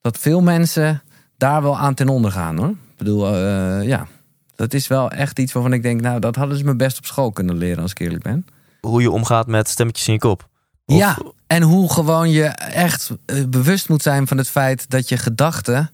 dat 0.01 0.17
veel 0.17 0.41
mensen 0.41 1.01
daar 1.37 1.61
wel 1.61 1.77
aan 1.77 1.93
ten 1.93 2.07
onder 2.09 2.31
gaan 2.31 2.57
hoor. 2.57 2.69
Ik 2.69 2.97
bedoel, 2.97 3.27
eh, 3.35 3.87
ja, 3.87 4.07
dat 4.55 4.73
is 4.73 4.87
wel 4.87 5.11
echt 5.11 5.39
iets 5.39 5.53
waarvan 5.53 5.73
ik 5.73 5.81
denk, 5.83 6.01
nou, 6.01 6.19
dat 6.19 6.35
hadden 6.35 6.57
ze 6.57 6.63
me 6.63 6.75
best 6.75 6.97
op 6.97 7.05
school 7.05 7.31
kunnen 7.31 7.57
leren 7.57 7.81
als 7.81 7.91
ik 7.91 7.99
eerlijk 7.99 8.23
ben. 8.23 8.45
Hoe 8.81 9.01
je 9.01 9.11
omgaat 9.11 9.47
met 9.47 9.69
stemmetjes 9.69 10.07
in 10.07 10.13
je 10.13 10.19
kop. 10.19 10.49
Of- 10.85 10.97
Ja, 10.97 11.17
en 11.47 11.61
hoe 11.61 11.91
gewoon 11.93 12.29
je 12.29 12.43
echt 12.73 13.09
eh, 13.25 13.43
bewust 13.47 13.89
moet 13.89 14.01
zijn 14.01 14.27
van 14.27 14.37
het 14.37 14.49
feit 14.49 14.89
dat 14.89 15.09
je 15.09 15.17
gedachten, 15.17 15.91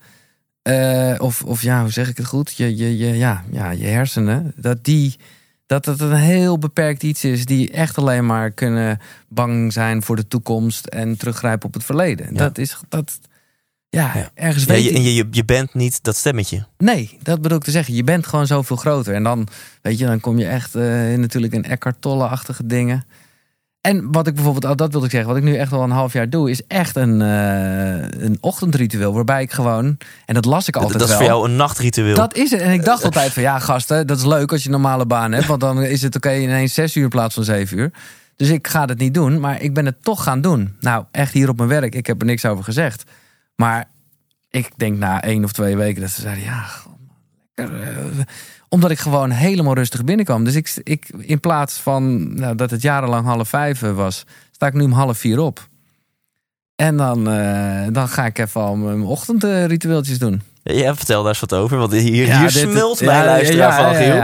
eh, 0.61 1.13
of, 1.17 1.43
of 1.43 1.61
ja, 1.61 1.81
hoe 1.81 1.91
zeg 1.91 2.09
ik 2.09 2.17
het 2.17 2.25
goed? 2.25 2.53
Je, 2.55 2.75
je, 2.77 2.97
je, 2.97 3.17
ja, 3.17 3.43
ja, 3.51 3.69
je 3.71 3.85
hersenen, 3.85 4.53
dat 4.55 4.83
die. 4.83 5.15
Dat 5.65 5.85
het 5.85 5.99
een 6.01 6.13
heel 6.13 6.57
beperkt 6.57 7.03
iets 7.03 7.23
is 7.23 7.45
die 7.45 7.71
echt 7.71 7.97
alleen 7.97 8.25
maar 8.25 8.51
kunnen 8.51 8.99
bang 9.27 9.73
zijn 9.73 10.03
voor 10.03 10.15
de 10.15 10.27
toekomst 10.27 10.85
en 10.85 11.17
teruggrijpen 11.17 11.67
op 11.67 11.73
het 11.73 11.83
verleden. 11.83 12.25
Ja. 12.31 12.37
Dat 12.37 12.57
is 12.57 12.77
dat. 12.89 13.19
Ja, 13.97 14.11
Ja. 14.15 14.29
ergens 14.33 14.63
Ja, 14.63 14.73
weet 14.73 14.83
je, 14.83 14.91
en 14.93 15.01
je, 15.01 15.27
je, 15.31 15.45
bent 15.45 15.73
niet 15.73 16.03
dat 16.03 16.15
stemmetje. 16.15 16.65
Nee, 16.77 17.17
dat 17.23 17.41
bedoel 17.41 17.57
ik 17.57 17.63
te 17.63 17.71
zeggen. 17.71 17.93
Je 17.93 18.03
bent 18.03 18.27
gewoon 18.27 18.47
zoveel 18.47 18.75
groter. 18.75 19.13
En 19.13 19.23
dan, 19.23 19.47
weet 19.81 19.99
je, 19.99 20.05
dan 20.05 20.19
kom 20.19 20.37
je 20.37 20.47
echt 20.47 20.75
eh, 20.75 21.11
in 21.11 21.19
natuurlijk 21.19 21.53
in 21.53 21.63
Eckhart 21.63 22.01
Tolle-achtige 22.01 22.65
dingen. 22.65 23.05
En 23.81 24.11
wat 24.11 24.27
ik 24.27 24.33
bijvoorbeeld, 24.33 24.65
oh, 24.65 24.75
dat 24.75 24.91
wilde 24.91 25.05
ik 25.05 25.11
zeggen, 25.11 25.29
wat 25.29 25.39
ik 25.39 25.45
nu 25.45 25.55
echt 25.55 25.71
al 25.71 25.83
een 25.83 25.91
half 25.91 26.13
jaar 26.13 26.29
doe, 26.29 26.49
is 26.49 26.61
echt 26.67 26.95
een, 26.95 27.21
eh, 27.21 28.23
een 28.23 28.37
ochtendritueel. 28.41 29.13
Waarbij 29.13 29.41
ik 29.41 29.51
gewoon, 29.51 29.97
en 30.25 30.33
dat 30.33 30.45
las 30.45 30.67
ik 30.67 30.73
Dat, 30.73 30.83
altijd 30.83 30.99
dat 30.99 31.09
is 31.09 31.17
wel. 31.17 31.25
voor 31.25 31.35
jou 31.35 31.49
een 31.49 31.55
nachtritueel. 31.55 32.15
Dat 32.15 32.35
is 32.35 32.51
het. 32.51 32.61
En 32.61 32.71
ik 32.71 32.85
dacht 32.85 33.03
altijd 33.03 33.33
van 33.33 33.43
ja, 33.43 33.59
gasten, 33.59 34.07
dat 34.07 34.17
is 34.17 34.25
leuk 34.25 34.51
als 34.51 34.61
je 34.61 34.65
een 34.65 34.81
normale 34.81 35.05
baan 35.05 35.31
hebt. 35.31 35.45
Want 35.45 35.61
dan 35.61 35.83
is 35.83 36.01
het 36.01 36.15
oké 36.15 36.35
ineens 36.35 36.73
zes 36.73 36.95
uur 36.95 37.03
in 37.03 37.09
plaats 37.09 37.33
van 37.33 37.43
zeven 37.43 37.77
uur. 37.77 37.91
Dus 38.35 38.49
ik 38.49 38.67
ga 38.67 38.85
het 38.85 38.97
niet 38.97 39.13
doen, 39.13 39.39
maar 39.39 39.61
ik 39.61 39.73
ben 39.73 39.85
het 39.85 40.03
toch 40.03 40.23
gaan 40.23 40.41
doen. 40.41 40.75
Nou, 40.79 41.05
echt 41.11 41.33
hier 41.33 41.49
op 41.49 41.57
mijn 41.57 41.69
werk, 41.69 41.95
ik 41.95 42.07
heb 42.07 42.19
er 42.19 42.27
niks 42.27 42.45
over 42.45 42.63
gezegd. 42.63 43.03
Maar 43.57 43.89
ik 44.49 44.69
denk 44.75 44.97
na 44.97 45.21
één 45.23 45.43
of 45.43 45.51
twee 45.51 45.77
weken 45.77 46.01
dat 46.01 46.09
ze 46.11 46.21
zeiden, 46.21 46.43
ja, 46.43 46.65
lekker. 47.55 47.81
eh, 47.81 47.95
omdat 48.69 48.91
ik 48.91 48.99
gewoon 48.99 49.29
helemaal 49.31 49.73
rustig 49.73 50.03
binnenkwam. 50.03 50.43
Dus 50.43 50.55
ik, 50.55 50.79
ik 50.83 51.09
in 51.19 51.39
plaats 51.39 51.77
van 51.79 52.33
nou, 52.33 52.55
dat 52.55 52.71
het 52.71 52.81
jarenlang 52.81 53.25
half 53.25 53.49
vijf 53.49 53.79
was, 53.79 54.25
sta 54.51 54.67
ik 54.67 54.73
nu 54.73 54.83
om 54.83 54.91
half 54.91 55.17
vier 55.17 55.39
op. 55.39 55.67
En 56.75 56.97
dan, 56.97 57.29
eh, 57.29 57.87
dan 57.91 58.07
ga 58.09 58.25
ik 58.25 58.37
even 58.37 58.61
al 58.61 58.75
mijn 58.75 59.01
ochtendritueeltjes 59.01 60.19
doen. 60.19 60.41
Ja, 60.63 60.95
vertel 60.95 61.19
daar 61.21 61.31
eens 61.31 61.39
wat 61.39 61.53
over. 61.53 61.77
Want 61.77 61.91
hier, 61.91 62.25
Ja, 62.25 62.37
hier 62.39 62.51
dit- 62.51 62.69
smelt 62.71 62.99
ja, 62.99 63.05
mijn 63.05 63.17
ja, 63.19 63.25
luisteraar 63.25 63.79
ja, 63.81 63.85
van, 63.85 63.95
Giel. 63.95 64.23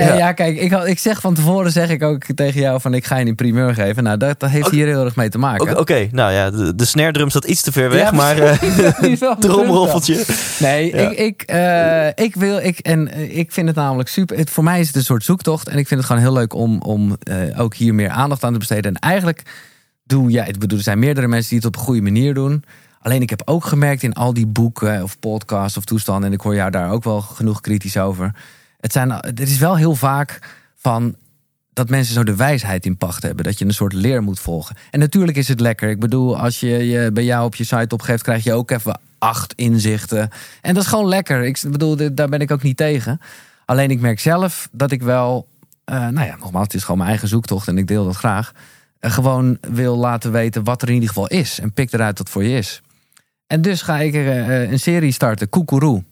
Ja. 0.00 0.04
Nee, 0.08 0.08
Ja. 0.08 0.16
ja, 0.16 0.32
kijk, 0.32 0.58
ik, 0.58 0.72
ik 0.72 0.98
zeg 0.98 1.20
van 1.20 1.34
tevoren 1.34 1.72
zeg 1.72 1.90
ik 1.90 2.02
ook 2.02 2.24
tegen 2.34 2.60
jou 2.60 2.80
van 2.80 2.94
ik 2.94 3.04
ga 3.04 3.16
je 3.16 3.26
een 3.26 3.34
primeur 3.34 3.74
geven. 3.74 4.02
Nou, 4.02 4.16
dat, 4.16 4.40
dat 4.40 4.50
heeft 4.50 4.70
hier 4.70 4.86
heel 4.86 5.04
erg 5.04 5.16
mee 5.16 5.28
te 5.28 5.38
maken. 5.38 5.78
Oké, 5.78 6.08
nou 6.10 6.32
ja, 6.32 6.50
de, 6.50 6.74
de 6.74 6.84
snare 6.84 7.12
drum 7.12 7.30
staat 7.30 7.44
iets 7.44 7.62
te 7.62 7.72
ver 7.72 7.90
weg, 7.90 8.00
Ja, 8.00 8.10
maar 8.22 8.38
eh 8.38 9.30
tromroffeltje. 9.38 10.24
Nee, 10.58 10.96
Ja. 10.96 11.10
ik, 11.10 11.18
ik, 11.18 11.42
eh, 11.42 12.24
ik 12.24 12.34
wil, 12.34 12.58
ik, 12.58 12.78
en 12.78 13.08
eh, 13.12 13.38
ik 13.38 13.52
vind 13.52 13.66
het 13.66 13.76
namelijk 13.76 14.08
super. 14.08 14.36
Het, 14.36 14.50
voor 14.50 14.64
mij 14.64 14.80
is 14.80 14.86
het 14.86 14.96
een 14.96 15.02
soort 15.04 15.24
zoektocht. 15.24 15.68
En 15.68 15.78
ik 15.78 15.86
vind 15.88 16.00
het 16.00 16.08
gewoon 16.08 16.22
heel 16.22 16.32
leuk 16.32 16.54
om, 16.54 16.80
om 16.82 17.16
ook 17.56 17.74
hier 17.74 17.94
meer 17.94 18.08
aandacht 18.10 18.44
aan 18.44 18.52
te 18.52 18.58
besteden. 18.58 18.94
En 18.94 19.00
eigenlijk 19.00 19.42
doe 20.04 20.30
jij, 20.30 20.48
ik 20.48 20.58
bedoel, 20.58 20.78
er 20.78 20.84
zijn 20.84 20.98
meerdere 20.98 21.28
mensen 21.28 21.48
die 21.48 21.58
het 21.58 21.66
op 21.66 21.76
een 21.76 21.82
goede 21.82 22.02
manier 22.02 22.34
doen. 22.34 22.64
Alleen 23.00 23.22
ik 23.22 23.30
heb 23.30 23.42
ook 23.44 23.64
gemerkt 23.64 24.02
in 24.02 24.12
al 24.12 24.34
die 24.34 24.46
boeken 24.46 25.02
of 25.02 25.18
podcasts 25.18 25.76
of 25.76 25.84
toestanden. 25.84 26.24
En 26.28 26.32
ik 26.32 26.40
hoor 26.40 26.54
jou 26.54 26.70
daar 26.70 26.90
ook 26.90 27.04
wel 27.04 27.20
genoeg 27.20 27.60
kritisch 27.60 27.96
over. 27.96 28.34
Het, 28.84 28.92
zijn, 28.92 29.10
het 29.10 29.40
is 29.40 29.58
wel 29.58 29.76
heel 29.76 29.94
vaak 29.94 30.38
van 30.76 31.16
dat 31.72 31.88
mensen 31.88 32.14
zo 32.14 32.24
de 32.24 32.36
wijsheid 32.36 32.86
in 32.86 32.96
pacht 32.96 33.22
hebben. 33.22 33.44
Dat 33.44 33.58
je 33.58 33.64
een 33.64 33.74
soort 33.74 33.92
leer 33.92 34.22
moet 34.22 34.40
volgen. 34.40 34.76
En 34.90 34.98
natuurlijk 34.98 35.36
is 35.36 35.48
het 35.48 35.60
lekker. 35.60 35.90
Ik 35.90 36.00
bedoel, 36.00 36.38
als 36.38 36.60
je 36.60 36.68
je 36.68 37.12
bij 37.12 37.24
jou 37.24 37.44
op 37.44 37.54
je 37.54 37.64
site 37.64 37.94
opgeeft, 37.94 38.22
krijg 38.22 38.44
je 38.44 38.52
ook 38.52 38.70
even 38.70 39.00
acht 39.18 39.52
inzichten. 39.52 40.30
En 40.60 40.74
dat 40.74 40.82
is 40.82 40.88
gewoon 40.88 41.08
lekker. 41.08 41.44
Ik 41.44 41.62
bedoel, 41.70 42.14
daar 42.14 42.28
ben 42.28 42.40
ik 42.40 42.50
ook 42.50 42.62
niet 42.62 42.76
tegen. 42.76 43.20
Alleen 43.64 43.90
ik 43.90 44.00
merk 44.00 44.20
zelf 44.20 44.68
dat 44.72 44.90
ik 44.90 45.02
wel, 45.02 45.48
eh, 45.84 46.08
nou 46.08 46.26
ja, 46.26 46.36
nogmaals, 46.36 46.64
het 46.64 46.74
is 46.74 46.82
gewoon 46.82 46.98
mijn 46.98 47.10
eigen 47.10 47.28
zoektocht 47.28 47.68
en 47.68 47.78
ik 47.78 47.86
deel 47.86 48.04
dat 48.04 48.16
graag. 48.16 48.52
eh, 48.98 49.12
gewoon 49.12 49.58
wil 49.60 49.96
laten 49.96 50.32
weten 50.32 50.64
wat 50.64 50.82
er 50.82 50.88
in 50.88 50.94
ieder 50.94 51.08
geval 51.08 51.26
is. 51.28 51.60
En 51.60 51.72
pik 51.72 51.92
eruit 51.92 52.18
wat 52.18 52.30
voor 52.30 52.44
je 52.44 52.56
is. 52.56 52.82
En 53.46 53.62
dus 53.62 53.82
ga 53.82 53.98
ik 53.98 54.14
eh, 54.14 54.70
een 54.70 54.80
serie 54.80 55.12
starten, 55.12 55.48
Koekeroe. 55.48 56.04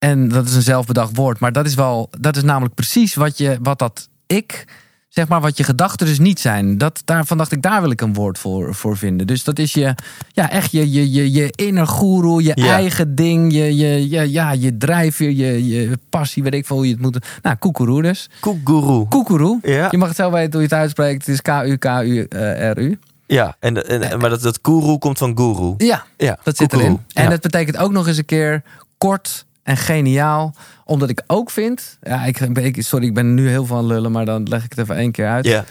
En 0.00 0.28
dat 0.28 0.48
is 0.48 0.54
een 0.54 0.62
zelfbedacht 0.62 1.16
woord, 1.16 1.38
maar 1.38 1.52
dat 1.52 1.66
is 1.66 1.74
wel, 1.74 2.08
dat 2.20 2.36
is 2.36 2.42
namelijk 2.42 2.74
precies 2.74 3.14
wat 3.14 3.38
je, 3.38 3.58
wat 3.62 3.78
dat 3.78 4.08
ik, 4.26 4.64
zeg 5.08 5.28
maar, 5.28 5.40
wat 5.40 5.56
je 5.56 5.64
gedachten 5.64 6.06
dus 6.06 6.18
niet 6.18 6.40
zijn. 6.40 6.78
Dat, 6.78 7.02
daarvan 7.04 7.38
dacht 7.38 7.52
ik, 7.52 7.62
daar 7.62 7.80
wil 7.80 7.90
ik 7.90 8.00
een 8.00 8.14
woord 8.14 8.38
voor, 8.38 8.74
voor 8.74 8.96
vinden. 8.96 9.26
Dus 9.26 9.44
dat 9.44 9.58
is 9.58 9.72
je, 9.72 9.94
ja, 10.32 10.50
echt 10.50 10.72
je, 10.72 10.90
je, 10.90 11.10
je, 11.10 11.32
je 11.32 11.50
inner 11.50 11.86
goeroe, 11.86 12.42
je 12.42 12.52
Ja. 12.54 12.74
eigen 12.74 13.14
ding, 13.14 13.52
je, 13.52 13.76
je, 13.76 14.08
je, 14.08 14.30
ja, 14.30 14.50
je 14.52 14.76
drijfveer, 14.76 15.30
je, 15.30 15.66
je 15.66 15.98
passie, 16.10 16.42
weet 16.42 16.54
ik 16.54 16.66
veel 16.66 16.76
hoe 16.76 16.86
je 16.86 16.92
het 16.92 17.02
moet. 17.02 17.26
Nou, 17.42 17.56
koekeroe 17.56 18.02
dus. 18.02 18.30
Koekeroe. 18.40 19.08
Koekeroe. 19.08 19.58
Ja, 19.62 19.88
Je 19.90 19.98
mag 19.98 20.08
het 20.08 20.16
zelf 20.16 20.32
weten 20.32 20.52
hoe 20.52 20.60
je 20.62 20.66
het 20.68 20.78
uitspreekt. 20.78 21.26
Het 21.26 21.34
is 21.34 21.42
K-U-K-U-R-U. 21.42 22.98
ja. 23.26 23.56
En, 23.60 23.86
en, 23.88 24.18
maar 24.20 24.30
dat, 24.30 24.42
dat 24.42 24.58
guru 24.62 24.98
komt 24.98 25.18
van 25.18 25.36
guru. 25.38 25.74
Ja, 25.76 26.04
Ja, 26.16 26.38
dat 26.42 26.56
zit 26.56 26.72
erin. 26.72 26.98
En 27.12 27.30
dat 27.30 27.40
betekent 27.40 27.76
ook 27.76 27.92
nog 27.92 28.06
eens 28.08 28.16
een 28.18 28.24
keer 28.24 28.62
kort 28.98 29.46
en 29.62 29.76
geniaal. 29.76 30.54
Omdat 30.84 31.08
ik 31.08 31.22
ook 31.26 31.50
vind... 31.50 31.98
Ja, 32.02 32.24
ik, 32.24 32.38
ik, 32.40 32.82
sorry, 32.82 33.06
ik 33.06 33.14
ben 33.14 33.34
nu 33.34 33.48
heel 33.48 33.66
het 33.66 33.86
lullen, 33.86 34.12
maar 34.12 34.24
dan 34.24 34.48
leg 34.48 34.64
ik 34.64 34.70
het 34.70 34.78
even 34.78 34.96
één 34.96 35.12
keer 35.12 35.28
uit. 35.28 35.46
Ja. 35.46 35.64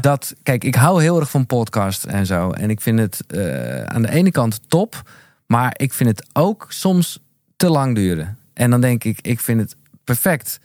Dat, 0.00 0.34
kijk, 0.42 0.64
ik 0.64 0.74
hou 0.74 1.02
heel 1.02 1.20
erg 1.20 1.30
van 1.30 1.46
podcast 1.46 2.04
en 2.04 2.26
zo. 2.26 2.50
En 2.50 2.70
ik 2.70 2.80
vind 2.80 2.98
het 2.98 3.24
eh, 3.26 3.82
aan 3.82 4.02
de 4.02 4.10
ene 4.10 4.30
kant 4.30 4.60
top. 4.68 5.02
Maar 5.46 5.74
ik 5.76 5.92
vind 5.92 6.08
het 6.08 6.26
ook 6.32 6.66
soms 6.68 7.18
te 7.56 7.70
lang 7.70 7.94
duren. 7.94 8.38
En 8.52 8.70
dan 8.70 8.80
denk 8.80 9.04
ik, 9.04 9.18
ik 9.20 9.40
vind 9.40 9.60
het 9.60 9.76
perfect 10.04 10.58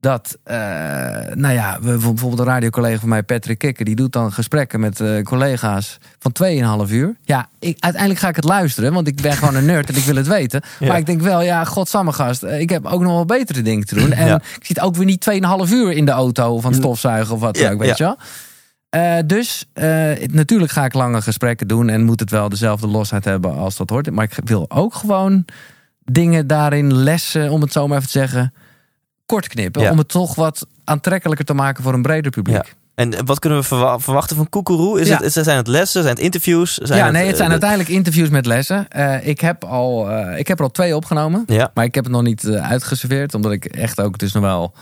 dat, 0.00 0.38
eh, 0.42 0.56
nou 1.34 1.54
ja, 1.54 1.78
we, 1.80 1.96
bijvoorbeeld 1.96 2.38
een 2.38 2.44
radiocollega 2.44 2.98
van 2.98 3.08
mij, 3.08 3.22
Patrick 3.22 3.58
Kikker, 3.58 3.84
die 3.84 3.94
doet 3.94 4.12
dan 4.12 4.32
gesprekken 4.32 4.80
met 4.80 5.00
eh, 5.00 5.22
collega's 5.22 5.98
van 6.18 6.32
2,5 6.86 6.92
uur. 6.92 7.16
Ja, 7.22 7.48
ik, 7.58 7.76
uiteindelijk 7.80 8.20
ga 8.20 8.28
ik 8.28 8.36
het 8.36 8.44
luisteren, 8.44 8.92
want 8.92 9.06
ik 9.06 9.22
ben 9.22 9.32
gewoon 9.32 9.54
een 9.54 9.64
nerd 9.64 9.88
en 9.88 9.96
ik 9.96 10.04
wil 10.04 10.16
het 10.16 10.26
weten. 10.26 10.62
Ja. 10.78 10.86
Maar 10.88 10.98
ik 10.98 11.06
denk 11.06 11.20
wel, 11.20 11.42
ja, 11.42 11.64
godsamme 11.64 12.12
gast, 12.12 12.42
eh, 12.42 12.60
ik 12.60 12.70
heb 12.70 12.86
ook 12.86 13.00
nog 13.00 13.12
wel 13.12 13.24
betere 13.24 13.62
dingen 13.62 13.86
te 13.86 13.94
doen. 13.94 14.12
En 14.12 14.26
Ja. 14.26 14.36
ik 14.58 14.66
zit 14.66 14.80
ook 14.80 14.96
weer 14.96 15.04
niet 15.06 15.20
2,5 15.20 15.70
uur 15.72 15.92
in 15.92 16.04
de 16.04 16.10
auto 16.10 16.60
van 16.60 16.74
stofzuigen 16.74 17.34
of 17.34 17.40
wat 17.40 17.54
dan 17.54 17.64
Ja, 17.64 17.72
ook, 17.72 17.78
weet 17.80 17.98
je 17.98 18.04
wel. 18.04 18.16
Dus 19.26 19.66
natuurlijk 20.32 20.72
ga 20.72 20.84
ik 20.84 20.94
lange 20.94 21.22
gesprekken 21.22 21.68
doen 21.68 21.88
en 21.88 22.02
moet 22.04 22.20
het 22.20 22.30
wel 22.30 22.48
dezelfde 22.48 22.86
losheid 22.86 23.24
hebben 23.24 23.54
als 23.54 23.76
dat 23.76 23.90
hoort. 23.90 24.10
Maar 24.10 24.24
ik 24.24 24.36
wil 24.44 24.70
ook 24.70 24.94
gewoon 24.94 25.44
dingen 26.04 26.46
daarin 26.46 26.94
lessen, 26.94 27.50
om 27.50 27.60
het 27.60 27.72
zo 27.72 27.86
maar 27.86 27.96
even 27.96 28.10
te 28.10 28.18
zeggen, 28.18 28.52
kort 29.30 29.48
knippen. 29.48 29.82
Ja. 29.82 29.90
Om 29.90 29.98
het 29.98 30.08
toch 30.08 30.34
wat 30.34 30.66
aantrekkelijker 30.84 31.44
te 31.44 31.54
maken 31.54 31.82
voor 31.82 31.94
een 31.94 32.02
breder 32.02 32.30
publiek. 32.30 32.56
Ja. 32.56 32.64
En 32.94 33.26
wat 33.26 33.38
kunnen 33.38 33.58
we 33.58 33.64
verwa- 33.64 33.98
verwachten 33.98 34.36
van 34.36 34.48
Koekeroe? 34.48 35.00
Is 35.00 35.08
Ja. 35.08 35.18
het, 35.22 35.32
zijn 35.32 35.56
het 35.56 35.66
lessen? 35.66 36.02
Zijn 36.02 36.14
het 36.14 36.24
interviews? 36.24 36.74
Zijn 36.74 36.98
ja, 36.98 37.10
nee, 37.10 37.26
het 37.26 37.34
zijn 37.36 37.46
eh, 37.46 37.50
uiteindelijk 37.52 37.90
interviews 37.90 38.28
met 38.28 38.46
lessen. 38.46 38.88
Eh, 38.88 39.26
ik, 39.26 39.40
heb 39.40 39.64
al, 39.64 40.10
eh, 40.10 40.38
ik 40.38 40.48
heb 40.48 40.58
er 40.58 40.64
al 40.64 40.70
twee 40.70 40.96
opgenomen. 40.96 41.42
Ja, 41.46 41.70
Maar 41.74 41.84
ik 41.84 41.94
heb 41.94 42.04
het 42.04 42.12
nog 42.12 42.22
niet 42.22 42.44
eh, 42.44 42.68
uitgeserveerd, 42.70 43.34
omdat 43.34 43.52
ik 43.52 43.64
echt 43.64 44.00
ook 44.00 44.18
dus 44.18 44.32
nog 44.32 44.42
wel 44.42 44.72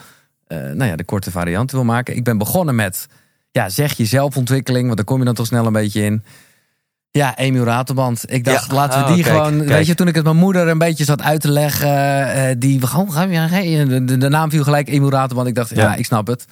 eh, 0.46 0.58
nou 0.58 0.84
ja, 0.84 0.96
de 0.96 1.04
korte 1.04 1.30
variant 1.30 1.70
wil 1.72 1.84
maken. 1.84 2.16
Ik 2.16 2.24
ben 2.24 2.38
begonnen 2.38 2.74
met, 2.74 3.06
ja, 3.50 3.68
zeg 3.68 3.96
je 3.96 4.04
zelfontwikkeling, 4.04 4.84
want 4.84 4.96
daar 4.96 5.06
kom 5.06 5.18
je 5.18 5.24
dan 5.24 5.34
toch 5.34 5.46
snel 5.46 5.66
een 5.66 5.72
beetje 5.72 6.02
in. 6.04 6.22
Ja, 7.10 7.36
Emiel 7.36 7.64
Ratelband. 7.64 8.24
Ik 8.32 8.44
dacht, 8.44 8.66
Ja. 8.68 8.74
laten 8.74 8.98
we 8.98 9.04
Oh, 9.08 9.14
die 9.14 9.22
kijk, 9.24 9.36
gewoon. 9.36 9.56
kijk. 9.58 9.68
Weet 9.68 9.86
je, 9.86 9.94
toen 9.94 10.08
ik 10.08 10.14
het 10.14 10.24
mijn 10.24 10.36
moeder 10.36 10.68
een 10.68 10.78
beetje 10.78 11.04
zat 11.04 11.22
uit 11.22 11.40
te 11.40 11.50
leggen, 11.50 12.32
eh, 12.32 12.54
die 12.58 12.86
gewoon, 12.86 13.08
de, 13.88 14.04
de, 14.04 14.16
de 14.18 14.28
naam 14.28 14.50
viel 14.50 14.62
gelijk 14.64 14.88
Emiel 14.88 15.10
Ratelband. 15.10 15.48
Ik 15.48 15.54
dacht, 15.54 15.70
ja, 15.70 15.82
Ja. 15.82 15.94
ik 15.94 16.04
snap 16.04 16.26
het. 16.26 16.44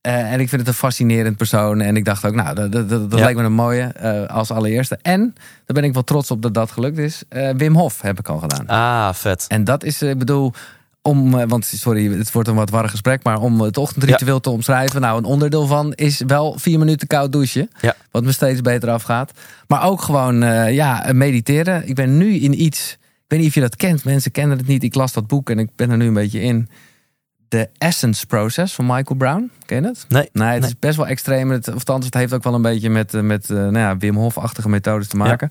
Eh, 0.00 0.32
en 0.32 0.40
ik 0.40 0.48
vind 0.48 0.60
het 0.60 0.68
een 0.70 0.76
fascinerend 0.76 1.36
persoon. 1.36 1.80
En 1.80 1.96
ik 1.96 2.04
dacht 2.04 2.24
ook, 2.24 2.34
nou, 2.34 2.54
dat, 2.54 2.72
dat, 2.72 2.88
dat 2.88 3.10
dat 3.10 3.18
Ja. 3.18 3.24
lijkt 3.24 3.38
me 3.40 3.44
een 3.44 3.52
mooie 3.52 3.82
eh, 3.82 4.26
als 4.36 4.50
allereerste. 4.50 4.98
En 5.02 5.20
daar 5.36 5.74
ben 5.74 5.84
ik 5.84 5.92
wel 5.92 6.04
trots 6.04 6.30
op 6.30 6.42
dat 6.42 6.54
dat 6.54 6.70
gelukt 6.70 6.98
is. 6.98 7.22
Wim 7.56 7.74
Hof 7.76 8.00
heb 8.00 8.18
ik 8.18 8.28
al 8.28 8.38
gedaan. 8.38 8.66
ah, 8.66 9.14
vet. 9.14 9.44
En 9.48 9.64
dat 9.64 9.84
is, 9.84 10.02
ik 10.02 10.18
bedoel, 10.18 10.52
om, 11.06 11.38
eh, 11.38 11.44
want 11.48 11.64
sorry, 11.64 12.18
het 12.18 12.32
wordt 12.32 12.48
een 12.48 12.54
wat 12.54 12.70
warrig 12.70 12.90
gesprek, 12.90 13.22
maar 13.24 13.40
om 13.40 13.60
het 13.60 13.76
ochtendritueel 13.76 14.40
te 14.40 14.50
omschrijven, 14.50 15.00
nou, 15.00 15.18
een 15.18 15.24
onderdeel 15.24 15.66
van 15.66 15.92
is 15.92 16.22
wel 16.26 16.58
vier 16.58 16.78
minuten 16.78 17.06
koud 17.06 17.32
douchen. 17.32 17.70
Ja. 17.80 17.94
Wat 18.10 18.24
me 18.24 18.32
steeds 18.32 18.60
beter 18.60 18.88
afgaat. 18.90 19.32
Maar 19.66 19.84
ook 19.84 20.02
gewoon, 20.02 20.42
eh, 20.42 20.74
ja, 20.74 21.06
mediteren. 21.12 21.88
Ik 21.88 21.94
ben 21.94 22.16
nu 22.16 22.34
in 22.34 22.62
iets, 22.62 22.92
ik 23.00 23.24
weet 23.28 23.38
niet 23.38 23.48
of 23.48 23.54
je 23.54 23.60
dat 23.60 23.76
kent, 23.76 24.04
mensen 24.04 24.30
kennen 24.30 24.58
het 24.58 24.66
niet. 24.66 24.82
Ik 24.82 24.94
las 24.94 25.12
dat 25.12 25.26
boek 25.26 25.50
en 25.50 25.58
ik 25.58 25.68
ben 25.76 25.90
er 25.90 25.96
nu 25.96 26.06
een 26.06 26.14
beetje 26.14 26.40
in. 26.40 26.68
De 27.48 27.68
Essence 27.78 28.26
Process 28.26 28.74
van 28.74 28.86
Michael 28.86 29.16
Brown. 29.16 29.50
Ken 29.66 29.82
je 29.82 29.88
het? 29.88 30.04
Nee. 30.08 30.28
Nee, 30.32 30.48
het 30.48 30.60
Nee. 30.60 30.68
is 30.70 30.78
best 30.78 30.96
wel 30.96 31.06
extreem. 31.06 31.50
Het, 31.50 31.68
of 31.68 31.74
althans, 31.74 32.04
het 32.04 32.14
heeft 32.14 32.32
ook 32.32 32.42
wel 32.42 32.54
een 32.54 32.62
beetje 32.62 32.90
met, 32.90 33.14
eh, 33.14 33.20
met 33.20 33.48
nou 33.48 33.78
ja, 33.78 33.96
Wim 33.96 34.16
Hof-achtige 34.16 34.68
methodes 34.68 35.08
te 35.08 35.16
maken. 35.16 35.50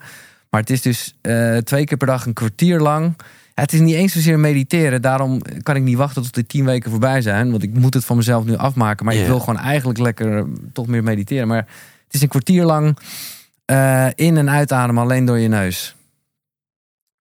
Maar 0.49 0.61
het 0.61 0.69
is 0.69 0.81
dus 0.81 1.15
twee 1.63 1.83
keer 1.85 1.97
per 1.97 2.07
dag 2.07 2.25
een 2.25 2.33
kwartier 2.33 2.79
lang. 2.79 3.15
Het 3.53 3.73
is 3.73 3.79
niet 3.79 3.95
eens 3.95 4.13
zozeer 4.13 4.39
mediteren. 4.39 5.01
Daarom 5.01 5.41
kan 5.63 5.75
ik 5.75 5.83
niet 5.83 5.97
wachten 5.97 6.21
tot 6.23 6.33
die 6.33 6.45
tien 6.45 6.65
weken 6.65 6.91
voorbij 6.91 7.21
zijn. 7.21 7.51
Want 7.51 7.63
ik 7.63 7.73
moet 7.73 7.93
het 7.93 8.05
van 8.05 8.15
mezelf 8.17 8.45
nu 8.45 8.55
afmaken. 8.57 9.05
Maar 9.05 9.13
Ja. 9.15 9.21
ik 9.21 9.27
wil 9.27 9.39
gewoon 9.39 9.59
eigenlijk 9.59 9.99
lekker 9.99 10.37
eh, 10.37 10.43
toch 10.73 10.87
meer 10.87 11.03
mediteren. 11.03 11.47
Maar 11.47 11.57
het 12.05 12.13
is 12.13 12.21
een 12.21 12.27
kwartier 12.27 12.63
lang 12.65 12.97
eh, 13.65 14.07
in- 14.15 14.37
en 14.37 14.49
uitademen 14.49 15.03
alleen 15.03 15.25
door 15.25 15.39
je 15.39 15.47
neus. 15.47 15.95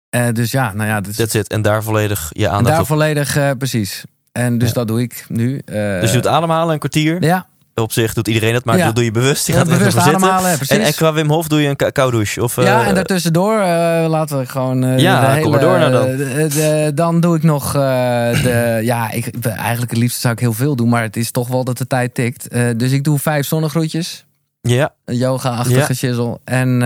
Eh, 0.09 0.29
dus 0.33 0.51
ja, 0.51 0.73
nou 0.73 0.89
ja, 0.89 1.01
dus, 1.01 1.17
That's 1.17 1.35
it. 1.35 1.49
En 1.49 1.63
daar 1.63 1.83
volledig 1.83 2.31
je 2.33 2.45
en 2.45 2.51
aandacht 2.51 2.71
daar 2.73 2.81
op. 2.81 2.87
volledig 2.87 3.57
precies. 3.59 4.05
En 4.33 4.59
dus 4.59 4.69
Ja. 4.69 4.75
dat 4.75 4.89
doe 4.89 5.01
ik 5.03 5.25
nu. 5.29 5.63
Dus 5.65 6.09
je 6.11 6.17
doet 6.21 6.27
ademhalen 6.27 6.73
een 6.73 6.79
kwartier. 6.79 7.23
ja, 7.23 7.47
Op 7.75 7.93
zich 7.93 8.13
doet 8.15 8.29
iedereen 8.29 8.53
dat, 8.53 8.65
maar 8.65 8.77
Ja. 8.77 8.85
dat 8.85 8.95
doe 8.95 9.05
je 9.05 9.11
bewust. 9.11 9.47
Je 9.47 9.53
ja, 9.53 9.59
gaat 9.59 9.69
bewust 9.69 9.97
ademhalen. 9.97 10.59
En, 10.69 10.81
en 10.81 10.95
qua 10.95 11.13
Wim 11.13 11.29
Hof 11.31 11.49
doe 11.49 11.61
je 11.61 11.69
een 11.69 11.93
koude 11.93 12.17
douche? 12.17 12.43
Of, 12.43 12.57
Ja, 12.57 12.81
eh, 12.83 12.89
en 12.89 12.95
daartussendoor 12.95 13.59
uh, 13.59 13.65
laten 14.09 14.39
we 14.39 14.47
gewoon. 14.47 14.85
eh, 14.85 14.99
Ja, 14.99 15.35
de 15.35 15.41
kom 15.41 15.51
maar 15.51 15.61
door 15.61 15.79
nou 15.79 15.93
dan. 15.93 16.17
de- 16.17 16.47
de- 16.49 16.93
dan 16.95 17.21
doe 17.21 17.37
ik 17.37 17.43
nog. 17.43 17.73
de, 17.73 18.81
ja, 18.83 19.11
ik, 19.11 19.31
eigenlijk 19.47 19.91
het 19.91 20.01
liefst 20.01 20.21
zou 20.21 20.35
ik 20.35 20.41
heel 20.41 20.53
veel 20.53 20.77
doen, 20.77 20.89
maar 20.89 21.03
het 21.03 21.17
is 21.17 21.31
toch 21.31 21.49
wel 21.49 21.65
dat 21.65 21.79
de 21.79 21.87
tijd 21.87 22.15
tikt. 22.15 22.51
Dus 22.77 22.93
ik 22.93 23.05
doe 23.05 23.19
vijf 23.19 23.47
zonnegroetjes, 23.47 24.25
Ja, 24.61 24.95
yoga-achtige 25.05 25.95
shizzle. 25.95 26.39
En 26.45 26.79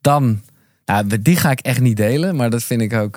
dan. 0.00 0.40
Nou, 0.84 1.04
die 1.22 1.36
ga 1.36 1.50
ik 1.50 1.60
echt 1.60 1.80
niet 1.80 1.96
delen, 1.96 2.36
maar 2.36 2.50
dat 2.50 2.62
vind 2.62 2.80
ik 2.80 2.92
ook. 2.94 3.16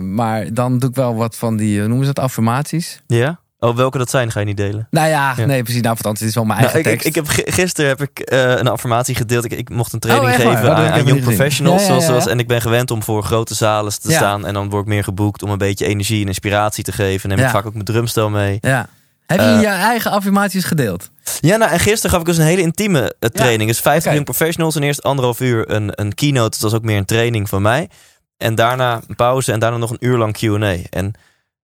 maar 0.00 0.54
dan 0.54 0.78
doe 0.78 0.88
ik 0.90 0.94
wel 0.96 1.14
wat 1.14 1.36
van 1.36 1.56
die, 1.56 1.78
hoe 1.78 1.88
noemen 1.88 2.06
ze 2.06 2.12
dat, 2.12 2.24
affirmaties. 2.24 3.00
ja. 3.06 3.38
Oh, 3.68 3.76
welke 3.76 3.98
dat 3.98 4.10
zijn 4.10 4.30
ga 4.30 4.40
je 4.40 4.46
niet 4.46 4.56
delen. 4.56 4.86
Nou 4.90 5.08
ja, 5.08 5.34
Ja. 5.36 5.44
nee, 5.46 5.62
precies. 5.62 5.82
Nou, 5.82 5.96
het 6.02 6.20
is 6.20 6.34
wel 6.34 6.44
mijn 6.44 6.60
Nou, 6.60 6.72
eigen 6.72 6.92
ik, 6.92 6.96
ik, 6.96 7.02
tekst. 7.02 7.06
ik 7.06 7.14
heb, 7.14 7.46
gi- 7.46 7.52
gisteren 7.62 7.90
heb 7.90 8.02
ik 8.02 8.18
eh, 8.20 8.50
een 8.50 8.68
affirmatie 8.68 9.14
gedeeld. 9.14 9.44
Ik, 9.44 9.52
ik 9.52 9.70
mocht 9.70 9.92
een 9.92 9.98
training 10.00 10.30
Oh, 10.36 10.42
waar? 10.44 10.52
geven 10.56 10.70
Oh, 10.70 10.92
aan, 10.92 11.04
young 11.04 11.22
professionals. 11.22 11.82
Ja, 11.86 11.88
ja, 11.88 11.94
ja, 11.94 12.00
Zoals, 12.06 12.24
ja. 12.24 12.30
en 12.30 12.38
ik 12.38 12.46
ben 12.48 12.60
gewend 12.60 12.90
om 12.90 13.02
voor 13.02 13.22
grote 13.22 13.54
zalen 13.54 14.00
te 14.00 14.12
staan. 14.12 14.46
En 14.46 14.54
dan 14.54 14.70
word 14.70 14.82
ik 14.82 14.88
meer 14.88 15.04
geboekt 15.04 15.42
om 15.42 15.50
een 15.50 15.58
beetje 15.58 15.86
energie 15.86 16.20
en 16.20 16.26
inspiratie 16.26 16.84
te 16.84 16.92
geven. 16.92 17.30
En 17.30 17.36
neem 17.36 17.44
ik 17.46 17.52
vaak 17.52 17.66
ook 17.66 17.72
mijn 17.72 17.84
drumstel 17.84 18.30
mee. 18.30 18.58
ja. 18.60 18.88
Heb 19.26 19.38
je 19.40 19.44
Eh, 19.46 19.60
je 19.60 19.66
eigen 19.66 20.10
affirmaties 20.10 20.64
gedeeld? 20.64 21.10
Ja, 21.40 21.56
nou, 21.56 21.70
en 21.72 21.80
gisteren 21.80 22.10
gaf 22.10 22.20
ik 22.20 22.26
dus 22.26 22.36
een 22.36 22.44
hele 22.44 22.60
intieme 22.60 23.14
eh, 23.18 23.28
training. 23.28 23.68
Dus 23.70 23.80
50 23.80 24.02
Oké. 24.04 24.10
young 24.12 24.24
professionals 24.24 24.76
en 24.76 24.82
eerst 24.82 25.02
anderhalf 25.02 25.40
uur 25.40 25.70
een, 25.70 25.90
een 25.94 26.14
keynote. 26.14 26.50
Dat 26.50 26.60
was 26.60 26.74
ook 26.74 26.84
meer 26.84 26.96
een 26.96 27.04
training 27.04 27.48
van 27.48 27.62
mij. 27.62 27.88
En 28.36 28.54
daarna 28.54 29.00
een 29.08 29.16
pauze 29.16 29.52
en 29.52 29.58
daarna 29.58 29.76
nog 29.76 29.90
een 29.90 29.96
uur 30.00 30.16
lang 30.18 30.32
Q&A. 30.32 30.76
En 30.90 31.12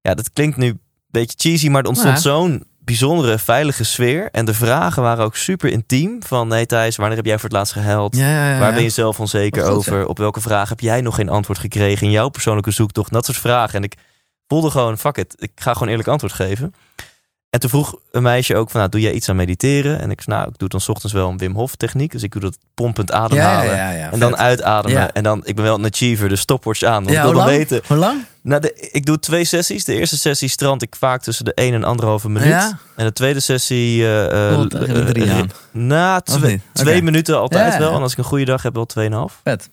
ja, 0.01 0.15
dat 0.15 0.33
klinkt 0.33 0.57
nu 0.57 0.79
beetje 1.13 1.35
cheesy, 1.37 1.69
maar 1.69 1.83
er 1.83 1.89
ontstond 1.89 2.15
Ja. 2.15 2.21
zo'n 2.21 2.65
bijzondere, 2.85 3.39
veilige 3.39 3.85
sfeer. 3.85 4.29
En 4.31 4.45
de 4.45 4.55
vragen 4.55 5.03
waren 5.03 5.25
ook 5.25 5.37
super 5.37 5.71
intiem. 5.71 6.23
Van, 6.23 6.49
nee 6.49 6.67
Thijs, 6.67 6.97
wanneer 6.97 7.17
heb 7.17 7.27
jij 7.27 7.35
voor 7.35 7.45
het 7.49 7.53
laatst 7.53 7.73
gehuild? 7.73 8.17
Ja, 8.17 8.29
ja, 8.29 8.51
ja, 8.53 8.59
Waar 8.59 8.69
ja. 8.69 8.75
ben 8.75 8.83
je 8.83 8.89
zelf 8.89 9.21
onzeker 9.21 9.63
goed, 9.63 9.73
over? 9.73 10.07
Op 10.07 10.19
welke 10.19 10.41
vraag 10.41 10.69
heb 10.69 10.81
jij 10.81 11.01
nog 11.01 11.15
geen 11.15 11.29
antwoord 11.29 11.59
gekregen 11.59 12.07
in 12.07 12.13
jouw 12.13 12.29
persoonlijke 12.29 12.71
zoektocht? 12.71 13.13
Dat 13.13 13.25
soort 13.25 13.37
vragen. 13.39 13.75
En 13.75 13.83
ik 13.83 13.95
voelde 14.47 14.71
gewoon, 14.71 14.99
fuck 14.99 15.17
it, 15.17 15.35
ik 15.39 15.51
ga 15.55 15.73
gewoon 15.73 15.89
eerlijk 15.89 16.09
antwoord 16.09 16.33
geven. 16.33 16.75
En 17.53 17.61
toen 17.61 17.71
vroeg 17.71 17.95
een 18.11 18.23
meisje 18.23 18.57
ook 18.57 18.71
van, 18.71 18.81
nou, 18.81 18.93
doe 18.93 19.01
jij 19.01 19.13
iets 19.13 19.29
aan 19.29 19.37
mediteren? 19.37 20.01
En 20.01 20.11
ik 20.11 20.21
zei, 20.21 20.37
nou, 20.37 20.49
ik 20.49 20.59
doe 20.59 20.69
dan 20.69 20.81
's 20.81 20.89
ochtends 20.89 21.15
wel 21.15 21.29
een 21.29 21.39
Wim 21.39 21.55
Hof 21.55 21.77
techniek. 21.77 22.13
Dus 22.13 22.23
ik 22.23 22.33
doe 22.33 22.41
dat 22.41 22.59
pompend 22.75 23.13
ademhalen. 23.13 23.65
Ja, 23.67 23.77
ja, 23.77 23.91
ja, 23.91 23.99
ja, 23.99 24.13
en 24.13 24.19
dan 24.19 24.37
uitademen. 24.37 25.13
En 25.13 25.23
dan, 25.23 25.41
ik 25.45 25.55
ben 25.57 25.65
wel 25.65 25.75
een 25.75 25.85
achiever, 25.87 26.29
dus 26.29 26.41
stopwatch 26.41 26.83
aan. 26.83 27.05
Want 27.05 27.17
Ja, 27.17 27.23
ik 27.23 27.23
wil 27.23 27.33
hoe 27.33 27.35
dan 27.35 27.45
lang? 27.51 27.57
weten. 27.69 27.83
Hoe 27.87 27.97
lang? 27.97 28.25
Nou, 28.43 28.61
de, 28.61 28.89
ik 28.93 29.07
doe 29.07 29.19
twee 29.19 29.45
sessies. 29.45 29.85
De 29.85 29.95
eerste 29.95 30.19
sessie 30.19 30.49
strand 30.49 30.83
ik 30.83 30.97
vaak 30.97 31.23
tussen 31.23 31.45
de 31.45 31.55
1 31.55 31.75
en 31.75 31.85
anderhalve 31.85 32.29
minuut. 32.29 32.75
En 32.97 33.05
de 33.05 33.13
tweede 33.13 33.41
sessie... 33.41 34.03
eh 34.03 34.53
eh, 34.53 35.07
drie 35.07 35.25
eh, 35.25 35.37
aan. 35.39 35.51
Na 35.71 36.21
twee, 36.21 36.61
twee 36.73 37.03
minuten 37.03 37.39
altijd 37.39 37.77
wel. 37.79 37.95
En 37.95 38.03
als 38.03 38.13
ik 38.13 38.19
een 38.19 38.25
goede 38.25 38.45
dag 38.45 38.63
heb, 38.63 38.75
wel 38.75 38.89
2,5. 39.31 39.41
Vet. 39.45 39.69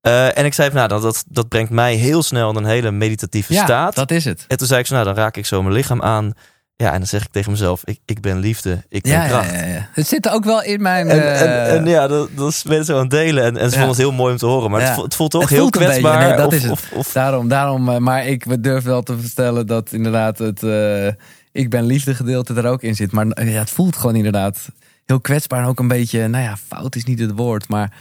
Eh, 0.00 0.38
en 0.38 0.44
ik 0.44 0.54
zei 0.54 0.68
van, 0.70 0.76
nou, 0.76 0.88
dat, 0.88 1.02
dat, 1.02 1.24
dat 1.28 1.48
brengt 1.48 1.70
mij 1.70 1.94
heel 1.94 2.22
snel 2.22 2.50
in 2.50 2.56
een 2.56 2.64
hele 2.64 2.90
meditatieve 2.90 3.52
Ja, 3.52 3.64
staat. 3.64 3.94
dat 3.94 4.10
is 4.10 4.24
het. 4.24 4.44
En 4.48 4.56
toen 4.56 4.66
zei 4.66 4.80
ik 4.80 4.86
zo, 4.86 4.94
nou, 4.94 5.06
dan 5.06 5.14
raak 5.14 5.36
ik 5.36 5.46
zo 5.46 5.62
mijn 5.62 5.74
lichaam 5.74 6.02
aan. 6.02 6.32
Ja, 6.76 6.92
en 6.92 6.98
dan 6.98 7.06
zeg 7.06 7.22
ik 7.24 7.30
tegen 7.32 7.50
mezelf, 7.50 7.82
ik, 7.84 7.98
ik 8.04 8.20
ben 8.20 8.38
liefde, 8.38 8.84
ik 8.88 9.02
ben 9.02 9.12
Ja, 9.12 9.26
kracht. 9.26 9.50
ja, 9.50 9.64
ja. 9.64 9.88
Het 9.92 10.06
zit 10.08 10.26
er 10.26 10.32
ook 10.32 10.44
wel 10.44 10.62
in 10.62 10.82
mijn... 10.82 11.08
En, 11.08 11.20
eh, 11.22 11.40
en, 11.40 11.78
en 11.78 11.86
ja, 11.86 12.06
dat, 12.06 12.28
dat 12.36 12.48
is 12.50 12.62
mensen 12.62 12.84
zo 12.84 12.94
aan 12.94 13.00
het 13.00 13.10
delen. 13.10 13.44
En, 13.44 13.56
en 13.56 13.64
ze 13.64 13.70
vonden 13.70 13.88
het 13.88 13.98
heel 13.98 14.12
mooi 14.12 14.32
om 14.32 14.38
te 14.38 14.46
horen. 14.46 14.70
Maar 14.70 14.80
het, 14.80 14.90
voelt, 14.90 15.04
het 15.04 15.14
voelt 15.14 15.30
toch 15.30 15.40
Het 15.40 15.50
heel 15.50 15.58
voelt 15.60 15.74
een 15.76 15.80
beetje, 15.82 16.00
kwetsbaar. 16.00 16.28
nee, 16.28 16.36
dat 16.36 16.46
of, 16.46 16.52
is 16.54 16.62
het. 16.62 16.70
Of, 16.72 16.90
of, 16.92 17.12
Daarom, 17.12 17.48
daarom 17.48 17.88
eh, 17.88 17.96
maar 17.98 18.26
ik 18.26 18.62
durf 18.62 18.84
wel 18.84 19.02
te 19.02 19.18
vertellen 19.18 19.66
dat 19.66 19.92
inderdaad 19.92 20.38
het... 20.38 20.62
eh, 20.62 21.06
ik 21.52 21.70
ben 21.70 21.84
liefde 21.84 22.14
gedeelte 22.14 22.54
er 22.54 22.66
ook 22.66 22.82
in 22.82 22.94
zit. 22.94 23.12
Maar 23.12 23.26
eh, 23.26 23.52
ja, 23.52 23.58
het 23.60 23.70
voelt 23.70 23.96
gewoon 23.96 24.16
inderdaad 24.16 24.68
heel 25.06 25.20
kwetsbaar. 25.20 25.62
En 25.62 25.68
ook 25.68 25.78
een 25.78 25.88
beetje, 25.88 26.28
nou 26.28 26.44
ja, 26.44 26.56
fout 26.68 26.96
is 26.96 27.04
niet 27.04 27.18
het 27.18 27.32
woord. 27.34 27.68
Maar 27.68 27.92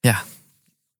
ja... 0.00 0.22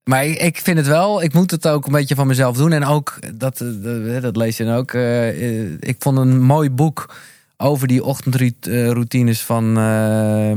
Maar 0.08 0.24
ik, 0.26 0.38
ik 0.40 0.56
vind 0.58 0.76
het 0.78 0.86
wel, 0.86 1.22
ik 1.22 1.32
moet 1.32 1.50
het 1.50 1.68
ook 1.68 1.86
een 1.86 1.92
beetje 1.92 2.14
van 2.14 2.26
mezelf 2.26 2.56
doen. 2.56 2.72
En 2.72 2.84
ook, 2.84 3.18
dat, 3.34 3.60
eh, 3.60 3.68
dat, 3.82 4.22
dat 4.22 4.36
lees 4.36 4.56
je 4.56 4.64
dan 4.64 4.74
ook. 4.74 4.92
eh, 4.92 5.28
eh, 5.28 5.72
ik 5.80 5.96
vond 5.98 6.18
een 6.18 6.40
mooi 6.40 6.70
boek 6.70 7.14
over 7.56 7.88
die 7.88 8.04
ochtendroutines 8.04 9.42
van... 9.42 9.76
eh, 9.78 10.52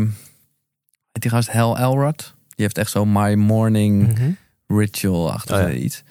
heet 1.12 1.22
die 1.22 1.32
gast 1.32 1.52
Hal 1.52 1.78
Elrod. 1.78 2.34
Die 2.48 2.66
heeft 2.66 2.78
echt 2.78 2.92
zo 2.92 3.06
My 3.06 3.34
Morning 3.34 4.08
Mhm. 4.08 4.32
ritual-achtig 4.80 5.56
Oh 5.56 5.62
ja. 5.62 5.70
iets. 5.70 6.04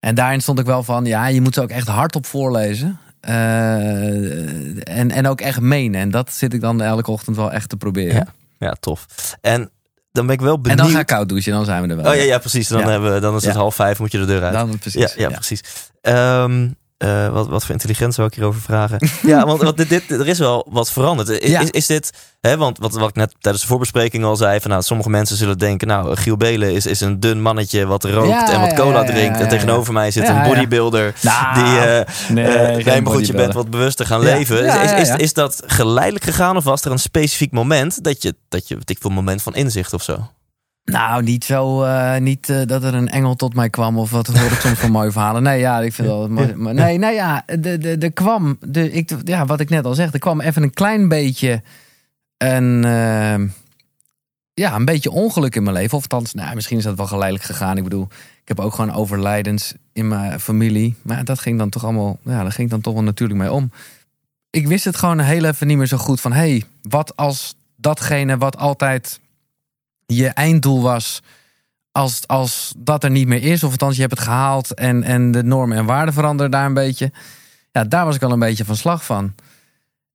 En 0.00 0.14
daarin 0.14 0.40
stond 0.40 0.58
ik 0.58 0.66
wel 0.66 0.82
van, 0.82 1.04
ja, 1.04 1.26
je 1.26 1.40
moet 1.40 1.54
ze 1.54 1.60
ook 1.62 1.70
echt 1.70 1.88
hardop 1.88 2.26
voorlezen. 2.26 2.98
Eh, 3.20 4.98
en, 4.98 5.10
en 5.10 5.26
ook 5.26 5.40
echt 5.40 5.60
menen. 5.60 6.00
En 6.00 6.10
dat 6.10 6.32
zit 6.32 6.52
ik 6.54 6.60
dan 6.60 6.80
elke 6.82 7.10
ochtend 7.10 7.36
wel 7.36 7.52
echt 7.52 7.68
te 7.68 7.76
proberen. 7.76 8.14
Ja, 8.14 8.26
Ja, 8.58 8.76
tof. 8.80 9.06
En 9.40 9.70
dan 10.12 10.26
ben 10.26 10.34
ik 10.34 10.40
wel 10.40 10.54
En 10.54 10.62
benieuwd. 10.62 10.78
dan 10.78 10.90
ga 10.90 10.98
ik 11.00 11.06
koud 11.06 11.28
douchen, 11.28 11.52
dan 11.52 11.64
zijn 11.64 11.82
we 11.82 11.88
er 11.88 11.96
wel. 12.02 12.10
Oh 12.12 12.16
ja, 12.16 12.22
ja 12.22 12.38
precies. 12.38 12.68
Dan, 12.68 12.80
Ja. 12.80 12.88
hebben 12.88 13.14
we, 13.14 13.20
dan 13.20 13.36
is 13.36 13.44
het 13.44 13.52
Ja. 13.54 13.58
half 13.60 13.74
vijf, 13.74 13.98
moet 13.98 14.12
je 14.12 14.18
de 14.18 14.24
deur 14.24 14.42
uit. 14.42 14.52
Dan 14.52 14.78
precies. 14.78 15.00
ja, 15.00 15.08
ja, 15.16 15.28
ja. 15.28 15.34
precies. 15.34 15.60
Ehm, 16.00 16.68
eh, 17.02 17.28
wat, 17.28 17.48
wat 17.48 17.64
voor 17.64 17.74
intelligentie 17.74 18.14
zou 18.14 18.26
ik 18.26 18.34
hierover 18.34 18.60
vragen? 18.60 19.08
ja, 19.32 19.46
want, 19.46 19.62
want 19.62 19.76
dit, 19.76 19.88
dit, 19.88 20.10
er 20.10 20.28
is 20.28 20.38
wel 20.38 20.66
wat 20.70 20.90
veranderd. 20.92 21.28
Is, 21.28 21.50
Ja. 21.50 21.60
is, 21.60 21.70
is 21.70 21.86
dit, 21.86 22.10
hè, 22.40 22.56
want 22.56 22.78
wat, 22.78 22.92
wat 22.92 23.08
ik 23.08 23.14
net 23.14 23.34
tijdens 23.40 23.62
de 23.62 23.68
voorbespreking 23.68 24.24
al 24.24 24.36
zei, 24.36 24.60
van 24.60 24.70
nou, 24.70 24.82
sommige 24.82 25.10
mensen 25.10 25.36
zullen 25.36 25.58
denken, 25.58 25.88
nou, 25.88 26.16
Giel 26.16 26.36
Belen 26.36 26.72
is, 26.72 26.86
is 26.86 27.00
een 27.00 27.20
dun 27.20 27.42
mannetje 27.42 27.86
wat 27.86 28.04
rookt 28.04 28.28
Ja, 28.28 28.52
en 28.52 28.60
wat 28.60 28.74
cola 28.74 29.00
ja, 29.00 29.12
drinkt. 29.12 29.40
En 29.40 29.48
tegenover 29.48 29.92
mij 29.92 30.10
zit 30.10 30.28
een 30.28 30.42
bodybuilder 30.42 31.14
Nou, 31.20 31.54
die, 31.54 31.78
eh 31.78 32.06
nee, 32.28 32.44
eh, 32.44 32.74
geen 32.74 32.84
nee, 32.84 33.00
maar 33.00 33.12
goed, 33.12 33.26
je 33.26 33.32
bent 33.32 33.54
wat 33.54 33.70
bewuster 33.70 34.06
gaan 34.06 34.20
leven. 34.20 34.82
Is, 34.82 35.08
is, 35.08 35.16
is 35.16 35.32
dat 35.32 35.62
geleidelijk 35.66 36.24
gegaan 36.24 36.56
of 36.56 36.64
was 36.64 36.82
er 36.84 36.90
een 36.90 36.98
specifiek 36.98 37.52
moment 37.52 38.04
dat 38.04 38.22
je, 38.22 38.34
dat 38.48 38.68
je, 38.68 38.78
ik 38.84 38.98
wil 39.02 39.10
een 39.10 39.16
moment 39.16 39.42
van 39.42 39.54
inzicht 39.54 39.92
of 39.92 40.02
zo? 40.02 40.28
Nou, 40.84 41.22
niet 41.22 41.44
zo, 41.44 41.82
eh, 41.82 42.20
niet 42.20 42.48
eh, 42.48 42.66
dat 42.66 42.84
er 42.84 42.94
een 42.94 43.08
engel 43.08 43.34
tot 43.34 43.54
mij 43.54 43.70
kwam 43.70 43.98
of 43.98 44.10
wat 44.10 44.26
hoor 44.26 44.50
ik 44.50 44.60
soms 44.60 44.78
van 44.78 44.90
mooie 44.90 45.12
verhalen. 45.12 45.42
Nee, 45.42 45.60
ja, 45.60 45.80
ik 45.80 45.92
vind 45.92 46.08
dat 46.08 46.28
mooi. 46.28 46.54
Maar 46.54 46.74
nee, 46.74 46.98
nee, 46.98 47.14
ja, 47.14 47.44
de, 47.46 47.78
de, 47.78 47.98
de 47.98 48.10
kwam, 48.10 48.56
de, 48.60 48.92
ik, 48.92 49.10
ja, 49.24 49.44
wat 49.44 49.60
ik 49.60 49.70
net 49.70 49.84
al 49.84 49.94
zeg, 49.94 50.12
er 50.12 50.18
kwam 50.18 50.40
even 50.40 50.62
een 50.62 50.74
klein 50.74 51.08
beetje 51.08 51.62
een, 52.36 52.84
eh, 52.84 53.48
ja, 54.54 54.74
een 54.74 54.84
beetje 54.84 55.10
ongeluk 55.10 55.54
in 55.54 55.62
mijn 55.62 55.76
leven. 55.76 55.96
Of 55.96 56.02
althans, 56.02 56.34
nou, 56.34 56.54
misschien 56.54 56.78
is 56.78 56.84
dat 56.84 56.96
wel 56.96 57.06
geleidelijk 57.06 57.44
gegaan. 57.44 57.76
Ik 57.76 57.84
bedoel, 57.84 58.08
ik 58.42 58.48
heb 58.48 58.60
ook 58.60 58.74
gewoon 58.74 58.92
overlijdens 58.92 59.74
in 59.92 60.08
mijn 60.08 60.40
familie. 60.40 60.94
Maar 61.02 61.24
dat 61.24 61.38
ging 61.38 61.58
dan 61.58 61.68
toch 61.68 61.84
allemaal, 61.84 62.18
ja, 62.24 62.42
daar 62.42 62.52
ging 62.52 62.66
ik 62.66 62.72
dan 62.72 62.80
toch 62.80 62.94
wel 62.94 63.02
natuurlijk 63.02 63.40
mee 63.40 63.52
om. 63.52 63.70
Ik 64.50 64.66
wist 64.66 64.84
het 64.84 64.96
gewoon 64.96 65.18
heel 65.18 65.44
even 65.44 65.66
niet 65.66 65.76
meer 65.76 65.86
zo 65.86 65.96
goed 65.96 66.20
van, 66.20 66.32
hey, 66.32 66.64
wat 66.82 67.16
als 67.16 67.54
datgene 67.76 68.38
wat 68.38 68.56
altijd 68.56 69.20
je 70.06 70.28
einddoel 70.28 70.82
was, 70.82 71.22
als, 71.92 72.26
als 72.26 72.74
dat 72.76 73.04
er 73.04 73.10
niet 73.10 73.28
meer 73.28 73.42
is, 73.42 73.64
of 73.64 73.70
althans 73.70 73.94
je 73.94 74.00
hebt 74.00 74.18
het 74.18 74.26
gehaald 74.26 74.74
en, 74.74 75.02
en 75.02 75.30
de 75.30 75.42
normen 75.42 75.76
en 75.76 75.84
waarden 75.84 76.14
veranderen 76.14 76.50
daar 76.50 76.66
een 76.66 76.74
beetje. 76.74 77.12
Ja, 77.72 77.84
daar 77.84 78.04
was 78.04 78.16
ik 78.16 78.22
al 78.22 78.32
een 78.32 78.38
beetje 78.38 78.64
van 78.64 78.76
slag 78.76 79.04
van. 79.04 79.34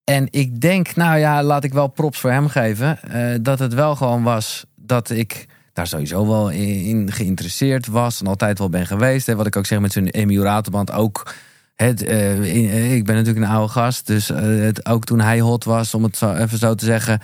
En 0.03 0.27
ik 0.31 0.61
denk, 0.61 0.95
nou 0.95 1.17
ja, 1.17 1.43
laat 1.43 1.63
ik 1.63 1.73
wel 1.73 1.87
props 1.87 2.19
voor 2.19 2.31
hem 2.31 2.47
geven. 2.47 3.01
eh, 3.01 3.35
dat 3.41 3.59
het 3.59 3.73
wel 3.73 3.95
gewoon 3.95 4.23
was 4.23 4.65
dat 4.75 5.09
ik 5.09 5.45
daar 5.73 5.87
sowieso 5.87 6.27
wel 6.27 6.49
in, 6.49 7.11
geïnteresseerd 7.11 7.87
was. 7.87 8.19
En 8.19 8.27
altijd 8.27 8.59
wel 8.59 8.69
ben 8.69 8.87
geweest. 8.87 9.25
Hè, 9.25 9.35
wat 9.35 9.47
ik 9.47 9.55
ook 9.55 9.65
zeg 9.65 9.79
met 9.79 9.91
zo'n 9.91 10.07
Emi 10.07 10.39
Raterband 10.39 10.91
ook. 10.91 11.33
Eh, 11.75 11.89
eh, 12.09 12.93
ik 12.95 13.05
ben 13.05 13.15
natuurlijk 13.15 13.45
een 13.45 13.51
oude 13.51 13.71
gast. 13.71 14.07
Dus 14.07 14.27
het, 14.27 14.85
ook 14.85 15.05
toen 15.05 15.19
hij 15.19 15.39
hot 15.39 15.63
was, 15.63 15.93
om 15.93 16.03
het 16.03 16.21
even 16.21 16.57
zo 16.57 16.75
te 16.75 16.85
zeggen. 16.85 17.21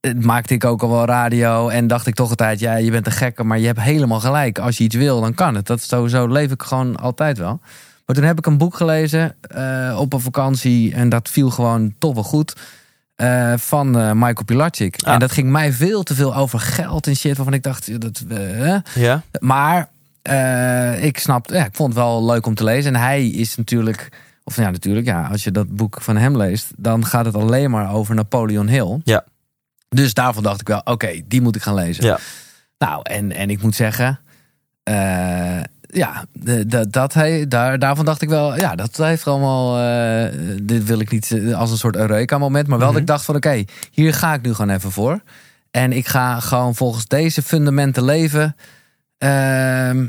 Het 0.00 0.24
maakte 0.24 0.54
ik 0.54 0.64
ook 0.64 0.82
al 0.82 0.90
wel 0.90 1.04
radio. 1.04 1.68
En 1.68 1.86
dacht 1.86 2.06
ik 2.06 2.14
toch 2.14 2.30
altijd, 2.30 2.60
ja, 2.60 2.74
je 2.76 2.90
bent 2.90 3.06
een 3.06 3.12
gekke. 3.12 3.44
Maar 3.44 3.58
je 3.58 3.66
hebt 3.66 3.80
helemaal 3.80 4.20
gelijk. 4.20 4.58
Als 4.58 4.78
je 4.78 4.84
iets 4.84 4.94
wil, 4.96 5.20
dan 5.20 5.34
kan 5.34 5.54
het. 5.54 5.66
Dat 5.66 5.78
is 5.78 5.88
sowieso 5.88 6.26
leef 6.26 6.50
ik 6.50 6.62
gewoon 6.62 6.96
altijd 6.96 7.38
wel. 7.38 7.60
Maar 8.06 8.16
toen 8.16 8.24
heb 8.24 8.38
ik 8.38 8.46
een 8.46 8.58
boek 8.58 8.76
gelezen 8.76 9.34
eh, 9.40 9.96
op 10.00 10.12
een 10.12 10.20
vakantie. 10.20 10.94
En 10.94 11.08
dat 11.08 11.28
viel 11.28 11.50
gewoon 11.50 11.94
toch 11.98 12.14
wel 12.14 12.22
goed. 12.22 12.56
eh, 13.16 13.52
van 13.56 13.98
eh, 13.98 14.12
Michael 14.12 14.44
Pilarczyk. 14.44 14.96
Ah. 15.04 15.12
En 15.12 15.18
dat 15.20 15.32
ging 15.32 15.50
mij 15.50 15.72
veel 15.72 16.02
te 16.02 16.14
veel 16.14 16.36
over 16.36 16.60
geld 16.60 17.06
en 17.06 17.16
shit. 17.16 17.36
Waarvan 17.36 17.54
ik 17.54 17.62
dacht, 17.62 18.00
dat, 18.00 18.22
eh? 18.28 18.76
Ja? 18.94 19.22
Maar 19.40 19.88
eh, 20.22 21.04
ik 21.04 21.18
snap, 21.18 21.50
ja, 21.50 21.64
ik 21.64 21.74
vond 21.74 21.88
het 21.94 22.02
wel 22.02 22.24
leuk 22.26 22.46
om 22.46 22.54
te 22.54 22.64
lezen. 22.64 22.94
En 22.94 23.00
hij 23.00 23.26
is 23.28 23.56
natuurlijk, 23.56 24.08
of 24.44 24.56
ja, 24.56 24.70
natuurlijk, 24.70 25.06
ja, 25.06 25.26
als 25.26 25.44
je 25.44 25.50
dat 25.50 25.76
boek 25.76 26.00
van 26.00 26.16
hem 26.16 26.36
leest, 26.36 26.72
dan 26.76 27.04
gaat 27.06 27.24
het 27.24 27.34
alleen 27.34 27.70
maar 27.70 27.92
over 27.92 28.14
Napoleon 28.14 28.68
Hill. 28.68 29.00
Ja. 29.04 29.24
Dus 29.88 30.14
daarvan 30.14 30.42
dacht 30.42 30.60
ik 30.60 30.68
wel, 30.68 30.80
oké, 30.84 31.20
die 31.24 31.40
moet 31.40 31.56
ik 31.56 31.62
gaan 31.62 31.74
lezen. 31.74 32.04
Ja. 32.04 32.18
Nou, 32.78 33.00
en, 33.02 33.32
en 33.32 33.50
ik 33.50 33.62
moet 33.62 33.74
zeggen, 33.74 34.20
eh, 34.82 35.60
ja, 35.80 36.24
dat 36.88 37.14
hij, 37.14 37.48
daar, 37.48 37.78
daarvan 37.78 38.04
dacht 38.04 38.22
ik 38.22 38.28
wel, 38.28 38.56
ja, 38.56 38.74
dat 38.74 38.96
heeft 38.96 39.26
allemaal, 39.26 39.78
eh, 39.78 40.38
dit 40.62 40.84
wil 40.84 41.00
ik 41.00 41.10
niet 41.10 41.30
eh, 41.32 41.58
als 41.58 41.70
een 41.70 41.76
soort 41.76 41.96
Eureka-moment, 41.96 42.66
maar 42.66 42.78
wel 42.78 42.92
dat 42.92 43.00
ik 43.00 43.06
dacht 43.06 43.24
van, 43.24 43.34
oké, 43.36 43.64
hier 43.90 44.14
ga 44.14 44.34
ik 44.34 44.42
nu 44.42 44.54
gewoon 44.54 44.74
even 44.74 44.92
voor. 44.92 45.20
En 45.70 45.92
ik 45.92 46.06
ga 46.06 46.40
gewoon 46.40 46.74
volgens 46.74 47.06
deze 47.06 47.42
fundamenten 47.42 48.04
leven. 48.04 48.56
Ehm, 49.18 50.06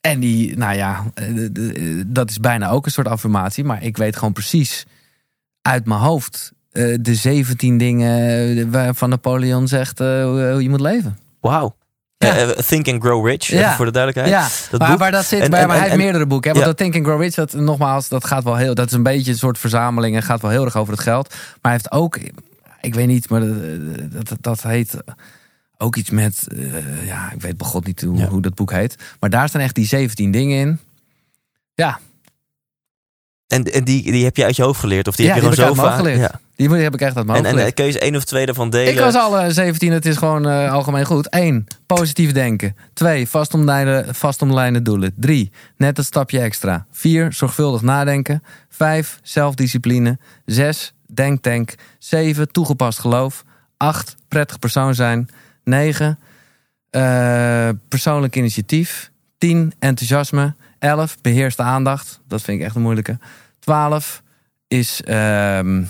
en 0.00 0.20
die, 0.20 0.56
nou 0.56 0.76
ja, 0.76 1.04
dat 2.06 2.30
is 2.30 2.38
bijna 2.40 2.70
ook 2.70 2.86
een 2.86 2.92
soort 2.92 3.08
affirmatie. 3.08 3.64
Maar 3.64 3.82
ik 3.82 3.96
weet 3.96 4.16
gewoon 4.16 4.32
precies 4.32 4.86
uit 5.62 5.86
mijn 5.86 6.00
hoofd 6.00 6.52
eh, 6.78 6.94
de 7.00 7.14
17 7.14 7.78
dingen 7.78 8.70
waarvan 8.70 9.08
Napoleon 9.08 9.68
zegt 9.68 10.00
eh, 10.00 10.22
hoe 10.24 10.62
je 10.62 10.68
moet 10.70 10.80
leven. 10.80 11.18
Wauw. 11.40 11.76
Ja. 12.18 12.34
Eh, 12.36 12.42
eh, 12.42 12.56
Think 12.56 12.88
and 12.88 13.02
Grow 13.02 13.26
Rich, 13.26 13.46
Ja. 13.46 13.76
voor 13.76 13.84
de 13.84 13.90
duidelijkheid. 13.92 14.42
Ja, 14.42 14.48
dat 14.70 14.80
maar 14.80 14.90
boek. 14.90 14.98
waar 14.98 15.10
dat 15.10 15.24
zit, 15.24 15.40
En- 15.40 15.50
bij, 15.50 15.60
en- 15.60 15.66
maar 15.66 15.76
hij 15.76 15.84
en- 15.84 15.90
heeft 15.90 16.02
meerdere 16.04 16.26
boeken. 16.26 16.50
Hè? 16.50 16.54
Want 16.56 16.66
dat 16.68 16.76
Think 16.76 16.94
and 16.96 17.04
Grow 17.06 17.20
Rich, 17.20 17.34
dat, 17.34 17.52
nogmaals, 17.52 18.08
dat 18.08 18.24
gaat 18.24 18.44
wel 18.44 18.56
heel, 18.56 18.74
dat 18.74 18.86
is 18.86 18.92
een 18.92 19.02
beetje 19.02 19.30
een 19.30 19.38
soort 19.38 19.58
verzameling 19.58 20.16
en 20.16 20.22
gaat 20.22 20.40
wel 20.40 20.50
heel 20.50 20.64
erg 20.64 20.76
over 20.76 20.92
het 20.92 21.02
geld. 21.02 21.28
Maar 21.28 21.38
hij 21.62 21.72
heeft 21.72 21.90
ook, 21.92 22.18
ik 22.80 22.94
weet 22.94 23.06
niet, 23.06 23.28
maar 23.28 23.40
dat, 23.40 24.28
dat, 24.28 24.36
dat 24.40 24.62
heet 24.62 24.96
ook 25.78 25.96
iets 25.96 26.10
met, 26.10 26.46
eh, 26.56 27.06
ja, 27.06 27.32
ik 27.32 27.40
weet 27.40 27.56
begot 27.56 27.86
niet 27.86 28.00
hoe, 28.02 28.24
hoe 28.24 28.42
dat 28.42 28.54
boek 28.54 28.72
heet. 28.72 28.96
Maar 29.20 29.30
daar 29.30 29.48
staan 29.48 29.60
echt 29.60 29.74
die 29.74 29.86
17 29.86 30.30
dingen 30.30 30.58
in. 30.58 30.78
Ja, 31.74 31.98
En, 33.48 33.64
en 33.64 33.84
die, 33.84 34.12
die 34.12 34.24
heb 34.24 34.36
je 34.36 34.44
uit 34.44 34.56
je 34.56 34.62
hoofd 34.62 34.80
geleerd? 34.80 35.08
Of 35.08 35.16
die 35.16 35.26
Ja, 35.26 35.32
heb 35.32 35.42
je 35.42 35.48
die 35.48 35.58
gewoon 35.58 35.74
zo 35.76 35.82
heb 35.82 35.90
vaak? 35.92 36.04
hoofd 36.06 36.18
Ja. 36.20 36.40
die 36.56 36.68
heb 36.68 36.94
ik 36.94 37.00
echt 37.00 37.16
uit 37.16 37.26
mijn 37.26 37.38
En, 37.38 37.44
hoofd 37.44 37.44
en 37.44 37.50
geleerd. 37.50 37.78
eh, 37.78 37.84
kun 37.84 37.92
je 37.92 37.98
één 37.98 38.16
of 38.16 38.24
twee 38.24 38.46
daarvan 38.46 38.70
delen? 38.70 38.92
Ik 38.92 38.98
was 38.98 39.14
alle 39.14 39.52
17, 39.52 39.92
het 39.92 40.06
is 40.06 40.16
gewoon 40.16 40.48
eh, 40.48 40.72
algemeen 40.72 41.04
goed. 41.04 41.28
1. 41.28 41.66
Positief 41.86 42.32
denken. 42.32 42.76
2. 42.92 43.28
Vastomlijnde, 43.28 44.04
vastomlijnde 44.10 44.82
doelen. 44.82 45.12
3. 45.16 45.50
Net 45.76 45.98
een 45.98 46.04
stapje 46.04 46.40
extra. 46.40 46.86
4. 46.92 47.32
Zorgvuldig 47.32 47.82
nadenken. 47.82 48.42
5. 48.68 49.18
Zelfdiscipline. 49.22 50.18
6. 50.44 50.94
Denktank. 51.06 51.74
7. 51.98 52.52
Toegepast 52.52 52.98
geloof. 52.98 53.44
8. 53.76 54.14
Prettig 54.28 54.58
persoon 54.58 54.94
zijn. 54.94 55.28
9. 55.64 56.18
eh, 56.90 57.68
persoonlijk 57.88 58.36
initiatief. 58.36 59.10
10. 59.38 59.72
Enthousiasme. 59.78 60.54
11. 60.78 61.20
Beheerste 61.20 61.62
aandacht. 61.62 62.20
Dat 62.26 62.42
vind 62.42 62.58
ik 62.60 62.66
echt 62.66 62.74
een 62.74 62.82
moeilijke. 62.82 63.18
12 63.58 64.22
is 64.68 65.02
ehm, 65.02 65.84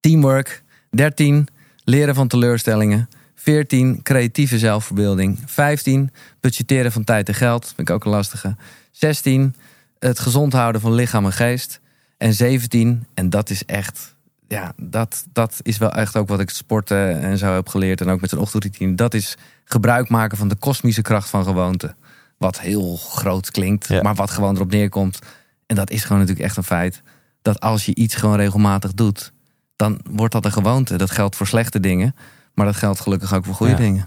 teamwork. 0.00 0.62
13. 0.90 1.48
Leren 1.84 2.14
van 2.14 2.28
teleurstellingen. 2.28 3.08
14. 3.34 4.02
Creatieve 4.02 4.58
zelfverbeelding. 4.58 5.38
15. 5.46 6.10
Budgetteren 6.40 6.92
van 6.92 7.04
tijd 7.04 7.28
en 7.28 7.34
geld. 7.34 7.66
Vind 7.66 7.88
ik 7.88 7.90
ook 7.90 8.04
een 8.04 8.10
lastige. 8.10 8.56
16. 8.90 9.54
Het 9.98 10.18
gezond 10.18 10.52
houden 10.52 10.80
van 10.80 10.92
lichaam 10.92 11.24
en 11.24 11.32
geest. 11.32 11.80
En 12.16 12.34
17. 12.34 13.06
En 13.14 13.30
dat 13.30 13.50
is 13.50 13.64
echt. 13.64 14.14
Ja, 14.48 14.72
dat, 14.76 15.24
dat 15.32 15.60
is 15.62 15.78
wel 15.78 15.92
echt 15.92 16.16
ook 16.16 16.28
wat 16.28 16.40
ik 16.40 16.50
sporten 16.50 17.20
en 17.20 17.38
zo 17.38 17.54
heb 17.54 17.68
geleerd. 17.68 18.00
En 18.00 18.08
ook 18.08 18.20
met 18.20 18.30
zijn 18.30 18.40
ochtendroutine. 18.40 18.94
Dat 18.94 19.14
is 19.14 19.36
gebruik 19.64 20.08
maken 20.08 20.38
van 20.38 20.48
de 20.48 20.54
kosmische 20.54 21.02
kracht 21.02 21.28
van 21.28 21.44
gewoonte. 21.44 21.94
Wat 22.40 22.60
heel 22.60 22.96
groot 22.96 23.50
klinkt, 23.50 23.88
Ja. 23.88 24.02
maar 24.02 24.14
wat 24.14 24.30
gewoon 24.30 24.54
erop 24.54 24.70
neerkomt. 24.70 25.18
En 25.66 25.76
dat 25.76 25.90
is 25.90 26.02
gewoon 26.02 26.18
natuurlijk 26.18 26.46
echt 26.46 26.56
een 26.56 26.62
feit. 26.64 27.02
Dat 27.42 27.60
als 27.60 27.86
je 27.86 27.94
iets 27.94 28.14
gewoon 28.14 28.36
regelmatig 28.36 28.94
doet, 28.94 29.32
dan 29.76 30.00
wordt 30.10 30.32
dat 30.32 30.44
een 30.44 30.52
gewoonte. 30.52 30.96
Dat 30.96 31.10
geldt 31.10 31.36
voor 31.36 31.46
slechte 31.46 31.80
dingen, 31.80 32.14
maar 32.54 32.66
dat 32.66 32.76
geldt 32.76 33.00
gelukkig 33.00 33.34
ook 33.34 33.44
voor 33.44 33.54
goede 33.54 33.72
Ja. 33.72 33.78
dingen. 33.78 34.06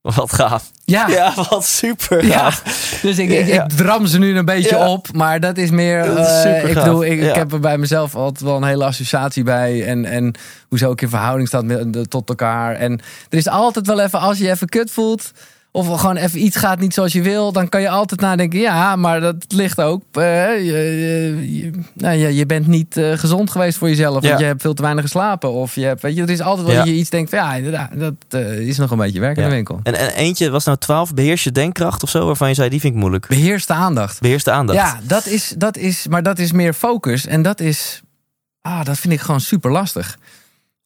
Wat 0.00 0.32
gaaf. 0.32 0.70
Ja, 0.84 1.08
ja. 1.08 1.14
Ja, 1.36 1.44
wat 1.50 1.64
super 1.64 2.24
gaaf. 2.24 2.62
dus 3.02 3.18
ik, 3.18 3.28
ik, 3.30 3.46
Ja. 3.46 3.64
ik 3.64 3.70
dram 3.70 4.06
ze 4.06 4.18
nu 4.18 4.36
een 4.38 4.44
beetje 4.44 4.76
Ja. 4.76 4.88
op, 4.88 5.12
maar 5.12 5.40
dat 5.40 5.56
is 5.58 5.70
meer. 5.70 6.04
Dat 6.04 6.18
is 6.18 6.44
eh, 6.44 6.68
ik 6.68 6.74
bedoel, 6.74 7.04
ik, 7.04 7.20
Ja. 7.22 7.28
ik 7.28 7.34
heb 7.34 7.52
er 7.52 7.60
bij 7.60 7.78
mezelf 7.78 8.14
altijd 8.14 8.40
wel 8.40 8.56
een 8.56 8.64
hele 8.64 8.84
associatie 8.84 9.42
bij. 9.42 9.86
En, 9.86 10.04
en 10.04 10.34
hoe 10.68 10.78
zo 10.78 10.88
ook 10.90 11.00
in 11.00 11.08
verhouding 11.08 11.48
staat 11.48 11.64
met, 11.64 11.92
de- 11.92 12.08
tot 12.08 12.28
elkaar. 12.28 12.74
En 12.74 12.92
er 13.28 13.38
is 13.38 13.48
altijd 13.48 13.86
wel 13.86 14.00
even, 14.00 14.20
als 14.20 14.38
je 14.38 14.44
je 14.44 14.50
even 14.50 14.68
kut 14.68 14.90
voelt. 14.90 15.30
Of 15.76 16.00
gewoon 16.00 16.16
even 16.16 16.44
iets 16.44 16.56
gaat 16.56 16.78
niet 16.80 16.94
zoals 16.94 17.12
je 17.12 17.22
wil. 17.22 17.52
Dan 17.52 17.68
kan 17.68 17.80
je 17.80 17.88
altijd 17.88 18.20
nadenken. 18.20 18.58
Ja, 18.60 18.96
maar 18.96 19.20
dat 19.20 19.34
ligt 19.48 19.80
ook. 19.80 20.02
eh, 20.12 20.22
je, 20.64 21.70
nou, 21.94 22.16
ja, 22.16 22.28
je 22.28 22.46
bent 22.46 22.66
niet 22.66 22.96
eh, 22.96 23.12
gezond 23.12 23.50
geweest 23.50 23.78
voor 23.78 23.88
jezelf. 23.88 24.12
Want 24.12 24.24
Ja. 24.26 24.38
je 24.38 24.44
hebt 24.44 24.62
veel 24.62 24.74
te 24.74 24.82
weinig 24.82 25.04
geslapen. 25.04 25.52
Of 25.52 25.74
je 25.74 25.84
hebt, 25.84 26.02
weet 26.02 26.16
je, 26.16 26.22
er 26.22 26.30
is 26.30 26.40
altijd 26.40 26.66
wel 26.66 26.76
Ja. 26.76 26.84
je 26.84 26.92
iets 26.94 27.10
denkt. 27.10 27.30
Van, 27.30 27.38
ja, 27.38 27.54
inderdaad, 27.54 27.90
dat 27.98 28.14
eh, 28.28 28.58
is 28.58 28.76
nog 28.78 28.90
een 28.90 28.98
beetje 28.98 29.20
werk 29.20 29.36
in 29.36 29.42
de 29.44 29.50
winkel. 29.50 29.80
En, 29.82 29.94
en 29.98 30.10
eentje 30.14 30.50
was 30.50 30.64
nou 30.64 30.78
12. 30.78 31.14
Beheers 31.14 31.44
je 31.44 31.52
denkkracht 31.52 32.02
of 32.02 32.10
zo? 32.10 32.26
Waarvan 32.26 32.48
je 32.48 32.54
zei, 32.54 32.68
die 32.68 32.80
vind 32.80 32.94
ik 32.94 33.00
moeilijk. 33.00 33.26
Beheers 33.28 33.66
de 33.66 33.72
aandacht. 33.72 34.20
Beheers 34.20 34.44
de 34.44 34.50
aandacht. 34.50 34.78
Ja, 34.78 34.98
dat 35.02 35.26
is, 35.26 35.54
dat 35.58 35.76
is, 35.76 36.06
maar 36.08 36.22
dat 36.22 36.38
is 36.38 36.52
meer 36.52 36.72
focus. 36.72 37.26
En 37.26 37.42
dat 37.42 37.60
is, 37.60 38.02
ah, 38.60 38.84
dat 38.84 38.98
vind 38.98 39.12
ik 39.12 39.20
gewoon 39.20 39.40
super 39.40 39.70
lastig. 39.70 40.18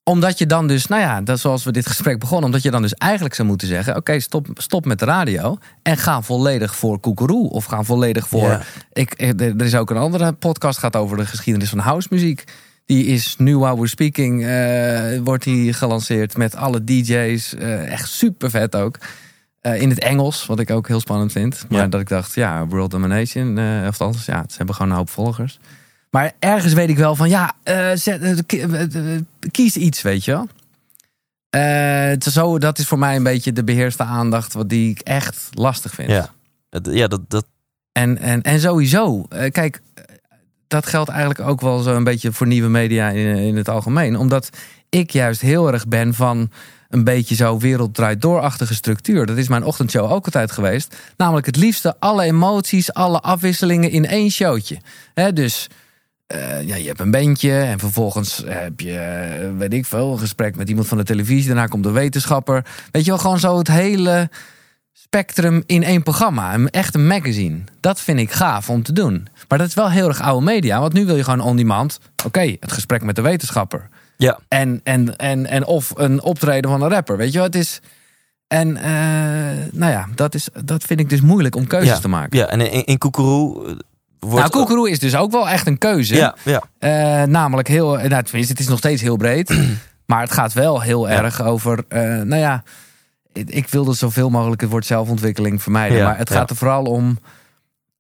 Omdat 0.09 0.39
je 0.39 0.47
dan 0.47 0.67
dus, 0.67 0.87
nou 0.87 1.03
ja, 1.03 1.21
dat 1.21 1.41
zoals 1.41 1.65
we 1.65 1.73
dit 1.73 1.87
gesprek 1.87 2.19
begonnen, 2.19 2.47
omdat 2.47 2.63
je 2.63 2.71
dan 2.71 2.83
dus 2.83 2.95
eigenlijk 2.95 3.35
zou 3.35 3.49
moeten 3.49 3.69
zeggen: 3.69 3.97
oké, 3.97 4.21
stop, 4.21 4.47
stop 4.55 4.85
met 4.85 4.99
de 4.99 5.05
radio 5.05 5.59
en 5.83 5.97
ga 5.97 6.23
volledig 6.23 6.77
voor 6.77 7.01
Koekeroe 7.01 7.51
of 7.51 7.65
ga 7.65 7.83
volledig 7.83 8.29
voor. 8.29 8.49
Ja. 8.49 8.61
Ik, 8.93 9.15
er 9.41 9.63
is 9.65 9.75
ook 9.75 9.91
een 9.91 9.97
andere 9.97 10.33
podcast 10.33 10.79
gaat 10.79 10.97
over 10.97 11.17
de 11.17 11.27
geschiedenis 11.27 11.69
van 11.69 11.79
housemuziek. 11.79 12.45
Die 12.87 13.05
is 13.05 13.35
nu 13.39 13.59
while 13.59 13.75
we're 13.75 13.87
speaking, 13.89 14.45
eh, 14.47 15.21
wordt 15.25 15.45
die 15.45 15.73
gelanceerd 15.73 16.37
met 16.37 16.57
alle 16.57 16.85
DJ's. 16.85 17.55
eh, 17.55 17.93
echt 17.93 18.09
super 18.09 18.51
vet 18.51 18.77
ook. 18.77 18.99
Eh, 19.61 19.81
in 19.81 19.91
het 19.91 19.99
Engels, 19.99 20.47
wat 20.47 20.59
ik 20.61 20.71
ook 20.71 20.89
heel 20.89 21.01
spannend 21.01 21.33
vind. 21.33 21.65
Maar 21.69 21.81
Ja. 21.81 21.87
dat 21.87 22.01
ik 22.01 22.09
dacht, 22.09 22.35
ja, 22.35 22.67
World 22.67 22.91
Domination. 22.91 23.59
of 23.89 24.01
althans, 24.01 24.25
ja, 24.27 24.45
ze 24.49 24.57
hebben 24.57 24.75
gewoon 24.75 24.91
een 24.91 24.97
hoop 24.97 25.11
volgers. 25.11 25.59
Maar 26.11 26.33
ergens 26.39 26.73
weet 26.73 26.89
ik 26.89 26.97
wel 26.97 27.17
van, 27.17 27.29
ja, 27.29 27.53
eh, 27.63 27.91
zet- 27.95 28.47
eh, 28.47 29.15
eh, 29.15 29.21
kies 29.51 29.77
iets, 29.77 30.03
weet 30.03 30.25
je 30.25 30.31
wel. 30.31 30.49
Zo, 32.19 32.59
dat 32.59 32.79
is 32.79 32.87
voor 32.87 32.99
mij 32.99 33.17
een 33.17 33.23
beetje 33.23 33.53
de 33.53 33.65
beheerste 33.65 34.03
aandacht, 34.03 34.53
wat 34.53 34.69
die 34.69 34.91
ik 34.91 35.01
echt 35.01 35.49
lastig 35.51 35.95
vind. 35.95 36.11
Ja. 36.11 36.31
Ja, 36.83 37.07
dat, 37.09 37.31
dat, 37.31 37.47
En, 37.93 38.19
en, 38.19 38.43
en 38.43 38.61
sowieso, 38.61 39.27
kijk, 39.51 39.81
dat 40.69 40.87
geldt 40.87 41.11
eigenlijk 41.11 41.41
ook 41.41 41.61
wel 41.61 41.79
zo 41.79 41.95
een 41.97 42.05
beetje 42.05 42.33
voor 42.33 42.47
nieuwe 42.47 42.69
media 42.69 43.09
in, 43.09 43.37
in 43.37 43.57
het 43.57 43.69
algemeen. 43.69 44.17
Omdat 44.17 44.49
ik 44.89 45.11
juist 45.11 45.41
heel 45.41 45.73
erg 45.73 45.89
ben 45.89 46.15
van 46.15 46.51
een 46.89 47.05
beetje 47.05 47.35
zo 47.35 47.59
wereld 47.59 47.95
draait 47.95 48.21
doorachtige 48.23 48.75
structuur. 48.75 49.27
Dat 49.27 49.37
is 49.37 49.49
mijn 49.49 49.65
ochtendshow 49.65 50.13
ook 50.13 50.25
altijd 50.25 50.53
geweest. 50.53 50.97
Namelijk 51.17 51.47
het 51.47 51.57
liefste 51.57 51.97
alle 51.99 52.23
emoties, 52.25 52.93
alle 52.93 53.21
afwisselingen 53.21 53.91
in 53.91 54.07
één 54.07 54.31
showtje. 54.31 54.79
Dus 55.35 55.67
eh, 56.29 56.63
ja, 56.67 56.77
je 56.77 56.87
hebt 56.87 57.01
een 57.01 57.11
bandje 57.11 57.59
en 57.61 57.79
vervolgens 57.79 58.43
heb 58.47 58.81
je, 58.81 58.99
eh, 58.99 59.49
weet 59.59 59.73
ik 59.73 59.87
veel, 59.87 60.13
een 60.13 60.19
gesprek 60.19 60.57
met 60.57 60.69
iemand 60.69 60.89
van 60.89 60.99
de 60.99 61.05
televisie. 61.05 61.47
Daarna 61.47 61.67
komt 61.67 61.83
de 61.85 61.91
wetenschapper. 61.91 62.65
Weet 62.93 63.05
je 63.05 63.11
wel, 63.11 63.21
gewoon 63.21 63.39
zo 63.39 63.59
het 63.59 63.69
hele 63.69 64.31
spectrum 64.93 65.63
in 65.67 65.83
één 65.83 66.03
programma. 66.03 66.55
Een, 66.55 66.71
echt 66.71 66.95
een 66.95 67.07
magazine. 67.07 67.59
Dat 67.81 68.01
vind 68.01 68.19
ik 68.19 68.31
gaaf 68.33 68.71
om 68.71 68.83
te 68.83 68.93
doen. 68.93 69.29
Maar 69.49 69.59
dat 69.59 69.67
is 69.69 69.75
wel 69.75 69.91
heel 69.91 70.09
erg 70.09 70.21
oude 70.21 70.45
media. 70.45 70.81
Want 70.81 70.93
nu 70.93 71.07
wil 71.07 71.17
je 71.17 71.25
gewoon 71.25 71.41
on-demand. 71.41 71.99
Oké, 72.25 72.57
het 72.61 72.73
gesprek 72.73 73.03
met 73.03 73.17
de 73.17 73.23
wetenschapper. 73.23 73.89
Ja. 74.17 74.39
En, 74.49 74.81
en, 74.85 75.17
en, 75.17 75.47
en 75.47 75.65
of 75.67 75.93
een 75.97 76.23
optreden 76.23 76.71
van 76.71 76.83
een 76.83 76.89
rapper. 76.91 77.17
Weet 77.17 77.33
je 77.33 77.39
wel, 77.39 77.47
het 77.47 77.55
is... 77.55 77.81
En 78.47 78.77
eh, 78.77 78.93
nou 79.73 79.93
ja, 79.93 80.09
dat, 80.15 80.35
is, 80.35 80.49
dat 80.65 80.83
vind 80.85 81.01
ik 81.01 81.09
dus 81.09 81.21
moeilijk 81.21 81.57
om 81.57 81.67
keuzes 81.67 81.89
Ja. 81.95 81.99
te 81.99 82.09
maken. 82.09 82.39
Ja, 82.39 82.47
en 82.47 82.61
in, 82.73 82.85
in 82.85 82.99
Koekeroe 82.99 83.77
wordt... 84.21 84.37
nou, 84.39 84.51
Koekeroe 84.51 84.91
is 84.91 84.99
dus 84.99 85.17
ook 85.17 85.31
wel 85.31 85.49
echt 85.49 85.67
een 85.67 85.79
keuze. 85.79 86.15
Ja, 86.15 86.35
ja. 86.45 86.63
Eh, 86.79 87.23
namelijk 87.29 87.69
heel, 87.69 87.97
nou, 87.97 88.23
tenminste, 88.23 88.53
het 88.53 88.59
is 88.61 88.69
nog 88.69 88.79
steeds 88.79 89.03
heel 89.03 89.17
breed. 89.17 89.59
maar 90.07 90.21
het 90.21 90.33
gaat 90.33 90.53
wel 90.53 90.81
heel 90.83 91.09
Ja. 91.09 91.23
erg 91.23 91.43
over, 91.43 91.85
eh, 91.89 92.01
nou 92.03 92.37
ja, 92.37 92.63
ik, 93.33 93.51
ik 93.51 93.69
wilde 93.69 93.95
zoveel 93.95 94.31
mogelijk 94.31 94.61
het 94.61 94.71
woord 94.71 94.87
zelfontwikkeling 94.87 95.63
vermijden. 95.63 95.99
Ja, 95.99 96.05
maar 96.05 96.19
het 96.19 96.31
gaat 96.31 96.51
er 96.51 96.57
vooral 96.57 96.85
om, 96.85 97.19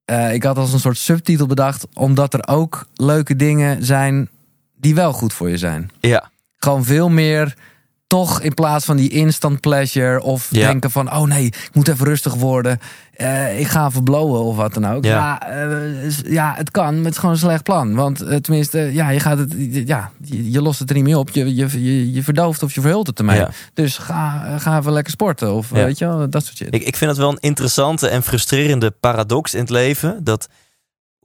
eh, 0.05 0.33
ik 0.35 0.43
had 0.43 0.57
als 0.59 0.73
een 0.73 0.81
soort 0.81 0.99
subtitel 0.99 1.47
bedacht, 1.47 1.87
omdat 1.95 2.35
er 2.35 2.47
ook 2.49 2.87
leuke 2.95 3.37
dingen 3.37 3.85
zijn 3.85 4.29
die 4.77 4.95
wel 4.95 5.12
goed 5.12 5.33
voor 5.33 5.49
je 5.51 5.57
zijn. 5.59 5.91
ja. 6.01 6.31
Gewoon 6.61 6.85
veel 6.85 7.09
meer 7.09 7.55
toch 8.09 8.41
in 8.41 8.55
plaats 8.55 8.85
van 8.85 8.97
die 8.97 9.11
instant 9.11 9.61
pleasure 9.61 10.23
of 10.23 10.49
Ja. 10.51 10.67
denken 10.67 10.91
van 10.91 11.13
oh 11.13 11.23
nee, 11.23 11.45
ik 11.47 11.71
moet 11.73 11.89
even 11.89 12.07
rustig 12.07 12.35
worden. 12.35 12.81
Eh, 13.13 13.61
ik 13.61 13.67
ga 13.67 13.87
even 13.87 14.03
blowen 14.05 14.41
of 14.41 14.57
wat 14.57 14.75
dan 14.75 14.87
ook. 14.87 15.05
Ja. 15.05 15.39
Ja, 15.41 15.49
eh, 15.49 16.11
ja 16.25 16.55
het 16.57 16.71
kan, 16.71 16.95
maar 16.95 17.05
het 17.05 17.13
is 17.13 17.19
gewoon 17.19 17.35
een 17.35 17.41
slecht 17.41 17.63
plan. 17.63 17.95
Want 17.95 18.21
eh, 18.21 18.37
tenminste, 18.37 18.79
ja, 18.79 19.11
je 19.11 19.21
gaat 19.21 19.39
het, 19.39 19.55
ja, 19.87 20.11
je, 20.23 20.51
je 20.51 20.63
lost 20.63 20.79
het 20.79 20.89
er 20.89 20.95
niet 20.95 21.05
mee 21.05 21.19
op. 21.19 21.31
Je, 21.31 21.55
je, 21.55 21.85
je, 21.85 22.13
je 22.13 22.23
verdooft 22.23 22.63
of 22.63 22.75
je 22.75 22.81
verhult 22.81 23.07
het 23.07 23.19
ermee. 23.19 23.39
Ja. 23.39 23.51
Dus 23.75 23.99
ga, 23.99 24.59
ga 24.59 24.79
even 24.79 24.93
lekker 24.93 25.13
sporten 25.13 25.53
of 25.53 25.69
weet 25.69 25.99
je 25.99 26.07
wel, 26.07 26.31
dat 26.31 26.45
soort 26.45 26.57
shit. 26.57 26.75
Ik, 26.75 26.83
ik 26.83 26.97
vind 26.97 27.11
het 27.11 27.21
wel 27.21 27.31
een 27.31 27.41
interessante 27.41 28.09
en 28.09 28.23
frustrerende 28.23 28.91
paradox 28.91 29.55
in 29.55 29.61
het 29.61 29.71
leven. 29.71 30.25
Dat 30.25 30.49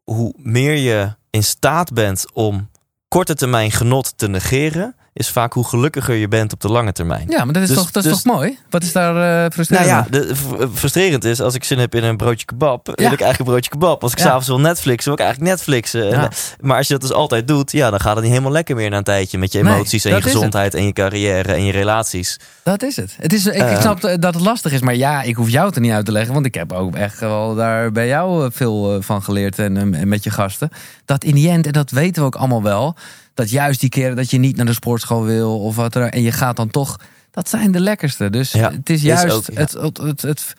hoe 0.04 0.34
meer 0.38 0.76
je 0.76 1.16
in 1.30 1.44
staat 1.44 1.94
bent 1.94 2.26
om 2.34 2.70
korte 3.08 3.36
termijn 3.36 3.72
genot 3.72 4.18
te 4.18 4.28
negeren, 4.28 4.96
is 5.14 5.30
vaak 5.30 5.54
hoe 5.54 5.68
gelukkiger 5.68 6.16
je 6.16 6.28
bent 6.28 6.54
op 6.54 6.60
de 6.60 6.68
lange 6.68 6.92
termijn. 6.92 7.26
ja, 7.30 7.44
maar 7.44 7.54
dat 7.54 7.64
is, 7.64 7.68
Dus- 7.70 7.78
toch, 7.78 7.92
dat 7.92 8.06
is 8.06 8.12
dus- 8.12 8.22
toch 8.22 8.34
mooi? 8.34 8.58
Wat 8.70 8.84
is 8.84 8.92
daar 8.92 9.16
eh 9.16 9.22
Nou 9.22 9.52
frustrerend? 9.52 9.88
ja, 9.88 9.98
aan? 9.98 10.08
de, 10.10 10.36
v- 10.36 10.78
frustrerend 10.78 11.24
is 11.24 11.42
als 11.42 11.56
ik 11.56 11.64
zin 11.64 11.80
heb 11.80 11.96
in 11.96 12.04
een 12.04 12.18
broodje 12.18 12.46
kebab, 12.46 12.86
wil 12.86 12.96
Ja. 12.98 13.04
ik 13.04 13.08
eigenlijk 13.10 13.40
een 13.40 13.46
broodje 13.46 13.70
kebab. 13.70 14.04
Als 14.04 14.12
ik 14.12 14.18
Ja. 14.18 14.24
s'avonds 14.24 14.48
wil 14.48 14.60
Netflixen, 14.60 15.04
wil 15.06 15.14
ik 15.14 15.20
eigenlijk 15.20 15.56
Netflixen. 15.56 16.04
En, 16.04 16.20
Ja. 16.20 16.24
eh, 16.24 16.30
Maar 16.60 16.78
als 16.78 16.88
je 16.88 16.94
dat 16.94 17.02
dus 17.02 17.12
altijd 17.12 17.48
doet, 17.48 17.72
ja, 17.72 17.90
dan 17.90 18.00
gaat 18.00 18.14
het 18.14 18.22
niet 18.24 18.32
helemaal 18.32 18.52
lekker 18.54 18.76
meer 18.76 18.90
na 18.90 18.98
een 18.98 19.04
tijdje 19.04 19.38
met 19.38 19.52
je 19.52 19.64
Nee, 19.64 19.74
emoties 19.74 20.06
en 20.06 20.16
je 20.16 20.22
gezondheid 20.22 20.74
en 20.74 20.86
je 20.86 20.94
carrière 20.94 21.54
en 21.54 21.64
je 21.66 21.72
relaties. 21.72 22.40
Dat 22.64 22.84
is 22.84 22.96
het. 22.96 23.16
het 23.20 23.34
is, 23.34 23.46
ik, 23.46 23.54
Eh. 23.54 23.82
snap 23.82 24.02
dat 24.02 24.34
het 24.34 24.40
lastig 24.44 24.72
is, 24.72 24.82
maar 24.82 24.96
ja, 24.96 25.22
ik 25.22 25.36
hoef 25.36 25.50
jou 25.50 25.66
het 25.66 25.76
er 25.76 25.82
niet 25.82 25.92
uit 25.92 26.06
te 26.06 26.12
leggen. 26.12 26.34
Want 26.34 26.46
ik 26.46 26.54
heb 26.56 26.72
ook 26.72 26.96
echt 26.96 27.20
wel 27.20 27.56
daar 27.56 27.92
bij 27.92 28.08
jou 28.08 28.46
eh, 28.46 28.52
veel 28.54 28.96
eh, 28.96 29.02
van 29.02 29.24
geleerd 29.24 29.60
en, 29.60 29.78
eh, 29.94 30.02
en 30.02 30.08
met 30.08 30.24
je 30.24 30.30
gasten. 30.30 30.70
Dat 31.06 31.24
in 31.24 31.36
die 31.36 31.50
end, 31.50 31.66
en 31.66 31.72
dat 31.72 31.92
weten 31.92 32.22
we 32.22 32.28
ook 32.28 32.36
allemaal 32.36 32.64
wel, 32.64 32.96
dat 33.34 33.50
juist 33.50 33.80
die 33.80 33.90
keren 33.90 34.16
dat 34.16 34.30
je 34.30 34.38
niet 34.38 34.56
naar 34.56 34.66
de 34.66 34.74
sportschool 34.74 35.24
wil 35.24 35.60
of 35.60 35.76
wat 35.76 35.96
er, 35.96 36.04
en 36.10 36.22
je 36.22 36.32
gaat 36.32 36.56
dan 36.56 36.70
toch, 36.70 37.00
dat 37.32 37.50
zijn 37.50 37.72
de 37.72 37.80
lekkerste. 37.80 38.30
Dus 38.30 38.52
Ja, 38.52 38.72
het 38.72 38.90
is 38.90 38.96
is 38.96 39.02
juist 39.04 39.36
ook, 39.36 39.46
ja. 39.46 39.60
het, 39.60 39.72
het, 39.74 39.98
het, 39.98 40.22
het- 40.22 40.54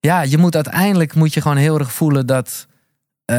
ja, 0.00 0.22
je 0.22 0.38
moet 0.38 0.54
uiteindelijk 0.54 1.14
moet 1.14 1.34
je 1.34 1.40
gewoon 1.40 1.56
heel 1.56 1.78
erg 1.78 1.92
voelen 1.92 2.26
dat 2.26 2.66
eh, 3.24 3.36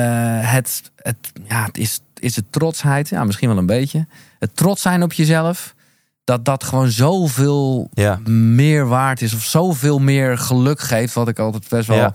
het, 0.51 0.81
het, 0.95 1.15
ja, 1.47 1.65
het 1.65 1.77
is, 1.77 1.99
is 2.19 2.35
het 2.35 2.45
trotsheid, 2.51 3.09
ja, 3.09 3.23
misschien 3.23 3.49
wel 3.49 3.57
een 3.57 3.65
beetje. 3.65 4.07
Het 4.39 4.55
trots 4.55 4.81
zijn 4.81 5.03
op 5.03 5.13
jezelf, 5.13 5.75
dat 6.23 6.45
dat 6.45 6.63
gewoon 6.63 6.89
zoveel 6.91 7.89
Ja. 7.93 8.19
meer 8.29 8.87
waard 8.87 9.21
is 9.21 9.33
of 9.33 9.43
zoveel 9.43 9.99
meer 9.99 10.37
geluk 10.37 10.79
geeft, 10.79 11.13
wat 11.13 11.27
ik 11.27 11.39
altijd 11.39 11.67
best 11.69 11.87
wel 11.87 11.97
Ja. 11.97 12.13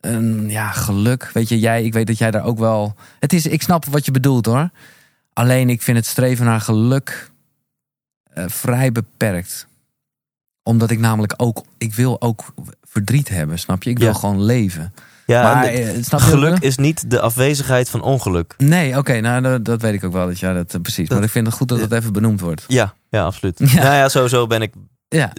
een 0.00 0.50
ja 0.50 0.70
geluk. 0.70 1.30
Weet 1.34 1.48
je, 1.48 1.58
jij, 1.58 1.84
ik 1.84 1.92
weet 1.92 2.06
dat 2.06 2.18
jij 2.18 2.30
daar 2.30 2.44
ook 2.44 2.58
wel. 2.58 2.94
Het 3.18 3.32
is, 3.32 3.46
ik 3.46 3.62
snap 3.62 3.84
wat 3.84 4.04
je 4.04 4.10
bedoelt 4.10 4.46
hoor. 4.46 4.70
Alleen 5.32 5.70
ik 5.70 5.82
vind 5.82 5.96
het 5.96 6.06
streven 6.06 6.44
naar 6.44 6.60
geluk 6.60 7.30
eh, 8.22 8.44
vrij 8.48 8.92
beperkt, 8.92 9.66
omdat 10.62 10.90
ik 10.90 10.98
namelijk 10.98 11.34
ook, 11.36 11.64
ik 11.78 11.94
wil 11.94 12.20
ook 12.20 12.44
verdriet 12.82 13.28
hebben, 13.28 13.58
snap 13.58 13.82
je? 13.82 13.90
Ik 13.90 13.98
wil 13.98 14.06
Ja. 14.08 14.12
gewoon 14.14 14.42
leven. 14.42 14.94
Ja, 15.26 15.42
maar 15.42 15.62
de- 15.62 15.68
eh, 15.70 16.02
snap 16.02 16.20
geluk 16.20 16.58
is 16.58 16.76
niet 16.76 17.10
de 17.10 17.20
afwezigheid 17.20 17.88
van 17.90 18.02
ongeluk. 18.02 18.54
Nee, 18.58 18.96
oké, 18.98 19.20
nou 19.20 19.42
dat, 19.42 19.64
dat 19.64 19.82
weet 19.82 19.94
ik 19.94 20.04
ook 20.04 20.12
wel 20.12 20.26
dat 20.26 20.38
ja, 20.38 20.52
dat 20.52 20.74
eh, 20.74 20.80
precies. 20.80 21.08
Dat- 21.08 21.16
maar 21.18 21.26
ik 21.26 21.32
vind 21.32 21.46
het 21.46 21.54
goed 21.56 21.68
dat 21.68 21.80
het 21.80 21.92
even 21.92 22.12
benoemd 22.12 22.40
wordt. 22.40 22.64
Ja, 22.68 22.94
ja, 23.10 23.24
absoluut. 23.24 23.58
Ja. 23.58 23.82
Nou 23.82 23.94
ja, 23.94 24.08
sowieso 24.08 24.46
ben 24.46 24.62
ik. 24.62 24.72
Ja, 25.08 25.32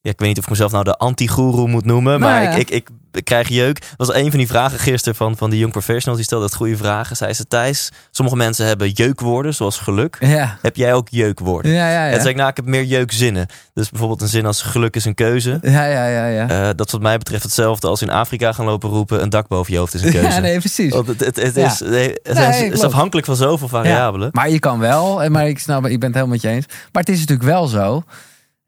Ja, 0.00 0.10
ik 0.10 0.18
weet 0.18 0.28
niet 0.28 0.38
of 0.38 0.44
ik 0.44 0.50
mezelf 0.50 0.72
nou 0.72 0.84
de 0.84 0.96
anti-goeroe 0.96 1.68
moet 1.68 1.84
noemen. 1.84 2.20
Nou 2.20 2.32
maar 2.32 2.42
ja. 2.42 2.50
ik, 2.50 2.70
ik, 2.70 2.88
ik 3.12 3.24
krijg 3.24 3.48
jeuk. 3.48 3.80
Dat 3.80 4.06
was 4.06 4.14
een 4.16 4.30
van 4.30 4.38
die 4.38 4.48
vragen 4.48 4.78
gisteren 4.78 5.14
van, 5.14 5.36
van 5.36 5.50
die 5.50 5.58
Young 5.58 5.72
Professionals. 5.72 6.16
Die 6.16 6.24
stelde 6.24 6.44
het 6.44 6.54
goede 6.54 6.76
vragen. 6.76 7.16
Zei 7.16 7.32
ze, 7.32 7.46
Thijs, 7.46 7.90
sommige 8.10 8.36
mensen 8.36 8.66
hebben 8.66 8.90
jeukwoorden, 8.90 9.54
zoals 9.54 9.78
geluk. 9.78 10.16
ja, 10.20 10.58
Heb 10.62 10.76
jij 10.76 10.94
ook 10.94 11.08
jeukwoorden? 11.10 11.72
ja, 11.72 11.90
ja. 11.90 11.98
En 11.98 12.04
ja. 12.04 12.10
toen 12.10 12.20
zei 12.20 12.30
ik, 12.30 12.36
nou, 12.36 12.48
ik 12.50 12.56
heb 12.56 12.64
meer 12.64 12.84
jeukzinnen. 12.84 13.46
Dus 13.74 13.90
bijvoorbeeld 13.90 14.20
een 14.20 14.28
zin 14.28 14.46
als 14.46 14.62
geluk 14.62 14.96
is 14.96 15.04
een 15.04 15.14
keuze. 15.14 15.58
Ja, 15.62 15.84
ja, 15.84 16.06
ja, 16.06 16.26
ja. 16.26 16.48
Eh, 16.48 16.68
dat 16.76 16.86
is 16.86 16.92
wat 16.92 17.02
mij 17.02 17.18
betreft 17.18 17.42
hetzelfde 17.42 17.86
als 17.88 18.02
in 18.02 18.10
Afrika 18.10 18.52
gaan 18.52 18.64
lopen 18.64 18.90
roepen... 18.90 19.22
een 19.22 19.30
dak 19.30 19.48
boven 19.48 19.72
je 19.72 19.78
hoofd 19.78 19.94
is 19.94 20.02
een 20.02 20.12
keuze. 20.20 20.28
Ja, 20.28 20.38
nee, 20.38 20.58
precies. 20.58 20.92
Want 20.92 21.06
het, 21.06 21.20
het, 21.20 21.56
is, 21.56 21.80
nee, 21.80 22.14
het 22.22 22.34
Nee, 22.34 22.70
is, 22.70 22.82
afhankelijk 22.82 23.26
van 23.26 23.36
zoveel 23.36 23.68
variabelen. 23.68 24.28
Maar 24.32 24.50
je 24.50 24.58
kan 24.58 24.78
wel, 24.78 25.22
en 25.22 25.32
maar 25.32 25.48
ik 25.48 25.58
snap, 25.58 25.86
ik 25.86 26.00
ben 26.00 26.08
het 26.08 26.18
helemaal 26.18 26.26
met 26.26 26.42
je 26.42 26.48
eens. 26.48 26.66
Maar 26.92 27.02
het 27.02 27.08
is 27.12 27.18
natuurlijk 27.20 27.48
wel 27.48 27.66
zo. 27.66 28.02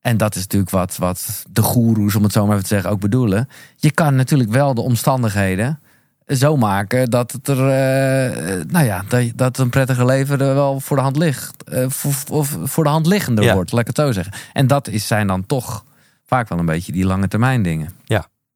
En 0.00 0.16
dat 0.16 0.34
is 0.34 0.42
natuurlijk 0.42 0.70
wat, 0.70 0.96
wat 0.96 1.44
de 1.50 1.62
goeroes, 1.62 2.14
om 2.16 2.22
het 2.22 2.32
zo 2.32 2.42
maar 2.42 2.50
even 2.52 2.62
te 2.68 2.74
zeggen, 2.74 2.90
ook 2.90 3.00
bedoelen. 3.00 3.48
Je 3.76 3.90
kan 3.90 4.14
natuurlijk 4.14 4.50
wel 4.50 4.74
de 4.74 4.80
omstandigheden 4.80 5.80
zo 6.26 6.56
maken 6.56 7.10
dat 7.10 7.32
het 7.32 7.48
er, 7.48 7.56
eh, 7.58 8.64
nou 8.68 8.84
ja, 8.86 9.02
dat, 9.08 9.22
dat 9.34 9.58
een 9.58 9.70
prettige 9.70 10.04
leven 10.04 10.40
er 10.40 10.54
wel 10.54 10.80
voor 10.80 10.96
de 10.96 11.02
hand 11.02 11.16
ligt. 11.16 11.64
eh, 11.64 11.84
of, 11.84 12.24
of 12.30 12.56
voor 12.62 12.84
de 12.84 12.90
hand 12.90 13.06
liggender 13.06 13.44
Ja. 13.44 13.54
wordt, 13.54 13.72
laat 13.72 13.80
ik 13.80 13.86
het 13.86 13.96
zo 13.96 14.12
zeggen. 14.12 14.32
En 14.52 14.66
dat 14.66 14.88
is, 14.88 15.06
zijn 15.06 15.26
dan 15.26 15.46
toch 15.46 15.84
vaak 16.26 16.48
wel 16.48 16.58
een 16.58 16.66
beetje 16.66 16.92
die 16.92 17.04
lange 17.06 17.28
termijn 17.28 17.62
dingen. 17.62 17.90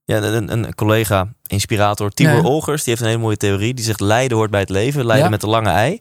Ja, 0.07 0.17
een, 0.23 0.53
een 0.53 0.75
collega, 0.75 1.29
inspirator, 1.47 2.11
Tibor 2.11 2.35
Ja. 2.35 2.43
Olgers, 2.43 2.83
die 2.83 2.89
heeft 2.93 3.01
een 3.01 3.09
hele 3.11 3.23
mooie 3.23 3.37
theorie. 3.37 3.75
Die 3.75 3.85
zegt 3.85 4.01
lijden 4.01 4.37
hoort 4.37 4.51
bij 4.51 4.61
het 4.61 4.69
leven, 4.69 5.05
lijden 5.07 5.25
Ja. 5.25 5.31
met 5.31 5.41
de 5.41 5.47
lange 5.47 5.71
ei. 5.71 5.99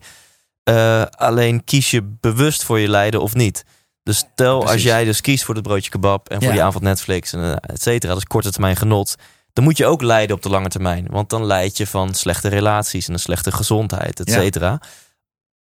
Eh, 0.64 1.02
alleen 1.02 1.64
kies 1.64 1.92
je 1.92 2.04
bewust 2.20 2.64
voor 2.64 2.80
je 2.80 2.90
lijden 2.90 3.22
of 3.22 3.34
niet. 3.34 3.66
Dus 4.04 4.18
stel 4.18 4.68
als 4.68 4.84
jij 4.84 5.04
dus 5.04 5.22
kiest 5.22 5.44
voor 5.44 5.56
het 5.56 5.64
broodje 5.64 5.90
kebab 5.90 6.30
en 6.30 6.36
voor 6.38 6.46
Ja. 6.48 6.52
die 6.54 6.64
avond 6.64 6.84
Netflix 6.84 7.34
en 7.34 7.44
eh, 7.44 7.52
et 7.74 7.82
cetera, 7.82 8.14
dus 8.14 8.24
korte 8.24 8.52
termijn 8.52 8.76
genot. 8.76 9.16
Dan 9.54 9.64
moet 9.64 9.78
je 9.78 9.86
ook 9.86 10.02
lijden 10.02 10.36
op 10.36 10.42
de 10.42 10.50
lange 10.50 10.68
termijn. 10.70 11.08
Want 11.10 11.30
dan 11.30 11.46
leid 11.46 11.78
je 11.78 11.88
van 11.88 12.14
slechte 12.14 12.48
relaties 12.50 13.08
en 13.08 13.14
een 13.14 13.20
slechte 13.20 13.52
gezondheid, 13.52 14.20
et 14.20 14.30
Ja. 14.30 14.34
cetera. 14.40 14.80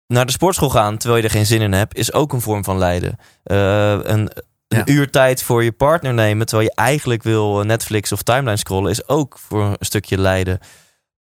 Naar 0.06 0.26
de 0.26 0.32
sportschool 0.32 0.70
gaan 0.70 0.96
terwijl 0.96 1.20
je 1.22 1.26
er 1.28 1.34
geen 1.34 1.46
zin 1.46 1.60
in 1.60 1.72
hebt, 1.72 1.96
is 1.96 2.12
ook 2.12 2.32
een 2.32 2.40
vorm 2.40 2.64
van 2.64 2.78
lijden. 2.78 3.16
Eh, 3.42 3.90
een, 4.02 4.30
een 4.68 4.82
uur 4.92 5.10
tijd 5.10 5.42
voor 5.42 5.64
je 5.64 5.72
partner 5.72 6.14
nemen 6.14 6.46
terwijl 6.46 6.68
je 6.68 6.74
eigenlijk 6.82 7.22
wil 7.22 7.60
eh, 7.60 7.66
Netflix 7.66 8.12
of 8.12 8.22
timeline 8.22 8.56
scrollen, 8.56 8.90
is 8.90 9.08
ook 9.08 9.38
voor 9.38 9.62
een 9.64 9.76
stukje 9.80 10.18
lijden. 10.18 10.58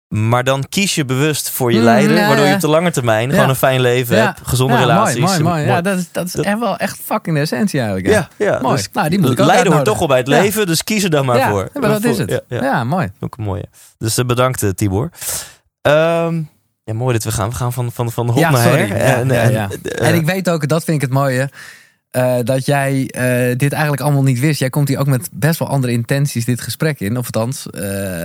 Maar 0.08 0.44
dan 0.44 0.64
kies 0.68 0.94
je 0.94 1.04
bewust 1.04 1.50
voor 1.50 1.72
je 1.72 1.78
Mm, 1.78 1.84
lijden, 1.84 2.16
ja, 2.16 2.26
waardoor 2.26 2.46
je 2.46 2.54
op 2.54 2.60
de 2.60 2.68
lange 2.68 2.90
termijn 2.90 3.28
Ja. 3.28 3.34
gewoon 3.34 3.48
een 3.48 3.56
fijn 3.56 3.80
leven 3.80 4.16
Ja. 4.16 4.24
hebt, 4.24 4.40
gezonde 4.42 4.76
relaties. 4.76 5.18
Mooi, 5.20 5.40
mooi, 5.42 5.42
mooi. 5.42 5.66
Ja, 5.66 5.80
dat 5.80 5.98
is, 5.98 6.12
dat 6.12 6.26
is 6.26 6.34
echt 6.34 6.58
wel 6.58 6.76
echt 6.76 6.98
fucking 7.04 7.36
de 7.36 7.42
essentie 7.42 7.80
eigenlijk. 7.80 8.08
ja, 8.08 8.28
ja, 8.36 8.58
Mooi. 8.62 8.76
dus 8.76 8.88
nou, 8.92 9.08
die 9.08 9.18
moet 9.20 9.30
ik 9.30 9.38
hoort 9.38 9.84
toch 9.84 9.98
wel 9.98 10.08
bij 10.08 10.18
het 10.18 10.26
leven, 10.28 10.66
dus 10.66 10.84
kies 10.84 11.04
er 11.04 11.10
dan 11.10 11.26
maar 11.26 11.36
ja, 11.36 11.50
voor. 11.50 11.68
maar 11.80 11.88
dat 11.90 12.04
is 12.04 12.18
het. 12.18 12.42
Ja, 12.48 12.84
mooi. 12.84 13.10
Ook 13.20 13.34
een 13.38 13.44
mooie. 13.44 13.64
Dus 13.98 14.18
eh, 14.18 14.24
bedankt, 14.24 14.62
eh, 14.62 14.70
Tibor. 14.70 15.10
Ehm, 15.82 16.42
ja, 16.84 16.94
mooi 16.94 17.12
dat 17.12 17.24
we 17.24 17.32
gaan. 17.32 17.48
We 17.48 17.54
gaan 17.54 17.72
van, 17.72 17.92
van, 17.92 18.12
van 18.12 18.28
hop 18.30 18.40
naar 18.50 18.56
sorry. 18.62 18.86
her. 18.86 18.96
En, 18.96 19.30
en, 19.30 19.70
eh, 19.70 20.08
En 20.08 20.14
ik 20.14 20.26
weet 20.26 20.50
ook, 20.50 20.68
dat 20.68 20.84
vind 20.84 20.96
ik 20.96 21.02
het 21.02 21.12
mooie, 21.12 21.50
eh, 22.10 22.36
dat 22.42 22.66
jij 22.66 23.08
eh, 23.10 23.56
dit 23.56 23.72
eigenlijk 23.72 24.02
allemaal 24.02 24.22
niet 24.22 24.40
wist. 24.40 24.60
Jij 24.60 24.70
komt 24.70 24.88
hier 24.88 24.98
ook 24.98 25.06
met 25.06 25.28
best 25.32 25.58
wel 25.58 25.68
andere 25.68 25.92
intenties 25.92 26.44
dit 26.44 26.60
gesprek 26.60 27.00
in. 27.00 27.16
Of 27.16 27.24
althans, 27.24 27.70
eh, 27.70 27.80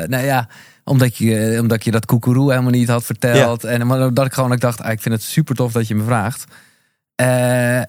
nou 0.08 0.26
ja, 0.26 0.48
omdat 0.84 1.18
je, 1.18 1.58
omdat 1.62 1.84
je 1.84 1.92
dat 1.92 2.06
koekeroe 2.06 2.50
helemaal 2.50 2.72
niet 2.72 2.88
had 2.88 3.04
verteld. 3.04 3.64
En 3.64 3.88
maar 3.88 4.14
dat 4.14 4.26
ik 4.26 4.34
gewoon 4.34 4.52
ook 4.52 4.60
dacht, 4.60 4.82
ah, 4.82 4.92
ik 4.92 5.02
vind 5.02 5.16
het 5.16 5.24
super 5.24 5.56
tof 5.56 5.72
dat 5.72 5.88
je 5.88 5.96
me 5.96 6.04
vraagt. 6.04 6.46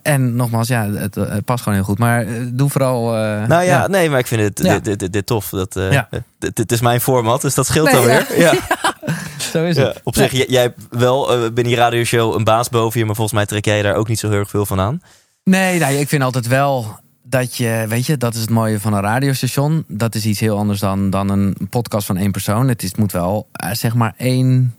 En 0.03 0.37
nogmaals, 0.37 0.69
ja, 0.69 0.91
het, 0.91 1.45
past 1.45 1.63
gewoon 1.63 1.79
heel 1.79 1.87
goed. 1.87 1.99
Maar 1.99 2.27
doe 2.53 2.71
vooral... 2.71 3.11
nou 3.47 3.63
ja, 3.63 3.87
nee, 3.87 4.11
maar 4.11 4.19
ik 4.19 4.27
vind 4.27 4.41
het 4.41 4.61
Ja. 4.63 4.79
dit, 4.79 4.99
dit, 4.99 5.13
dit, 5.13 5.27
tof. 5.27 5.49
Dat, 5.49 5.73
dit, 6.39 6.57
dit 6.57 6.73
is 6.73 6.81
mijn 6.81 7.01
format, 7.01 7.41
dus 7.41 7.55
dat 7.55 7.67
scheelt 7.67 7.87
Nee, 7.93 7.97
alweer. 7.97 8.27
Ja. 8.39 8.55
zo 9.53 9.65
is 9.65 9.77
Ja. 9.77 9.87
het. 9.87 10.01
Op 10.03 10.15
zich, 10.15 10.49
jij, 10.49 10.75
wel 10.91 11.33
eh, 11.33 11.39
binnen 11.41 11.65
die 11.65 11.77
radioshow 11.77 12.35
een 12.35 12.45
baas 12.45 12.69
boven 12.69 12.99
je, 13.01 13.07
maar 13.07 13.15
volgens 13.15 13.37
mij 13.37 13.47
trek 13.47 13.65
jij 13.65 13.83
daar 13.83 13.95
ook 13.95 14.09
niet 14.09 14.19
zo 14.19 14.29
heel 14.29 14.39
erg 14.39 14.51
veel 14.51 14.67
van 14.67 14.81
aan. 14.81 15.01
Nee, 15.45 15.79
nou, 15.79 15.95
ik 15.95 16.09
vind 16.09 16.23
altijd 16.23 16.47
wel 16.47 16.99
dat 17.23 17.57
je, 17.57 17.85
weet 17.89 18.07
je, 18.07 18.17
dat 18.17 18.35
is 18.35 18.41
het 18.41 18.51
mooie 18.51 18.81
van 18.81 18.93
een 18.93 19.01
radiostation. 19.01 19.85
Dat 19.89 20.15
is 20.15 20.27
iets 20.27 20.41
heel 20.41 20.59
anders 20.59 20.81
dan, 20.81 21.11
dan 21.11 21.29
een 21.29 21.57
podcast 21.71 22.07
van 22.07 22.17
één 22.17 22.31
persoon. 22.31 22.69
Het 22.69 22.83
is, 22.83 22.95
moet 22.95 23.13
wel, 23.13 23.49
eh, 23.53 23.71
zeg 23.73 23.95
maar, 23.95 24.15
één, 24.17 24.75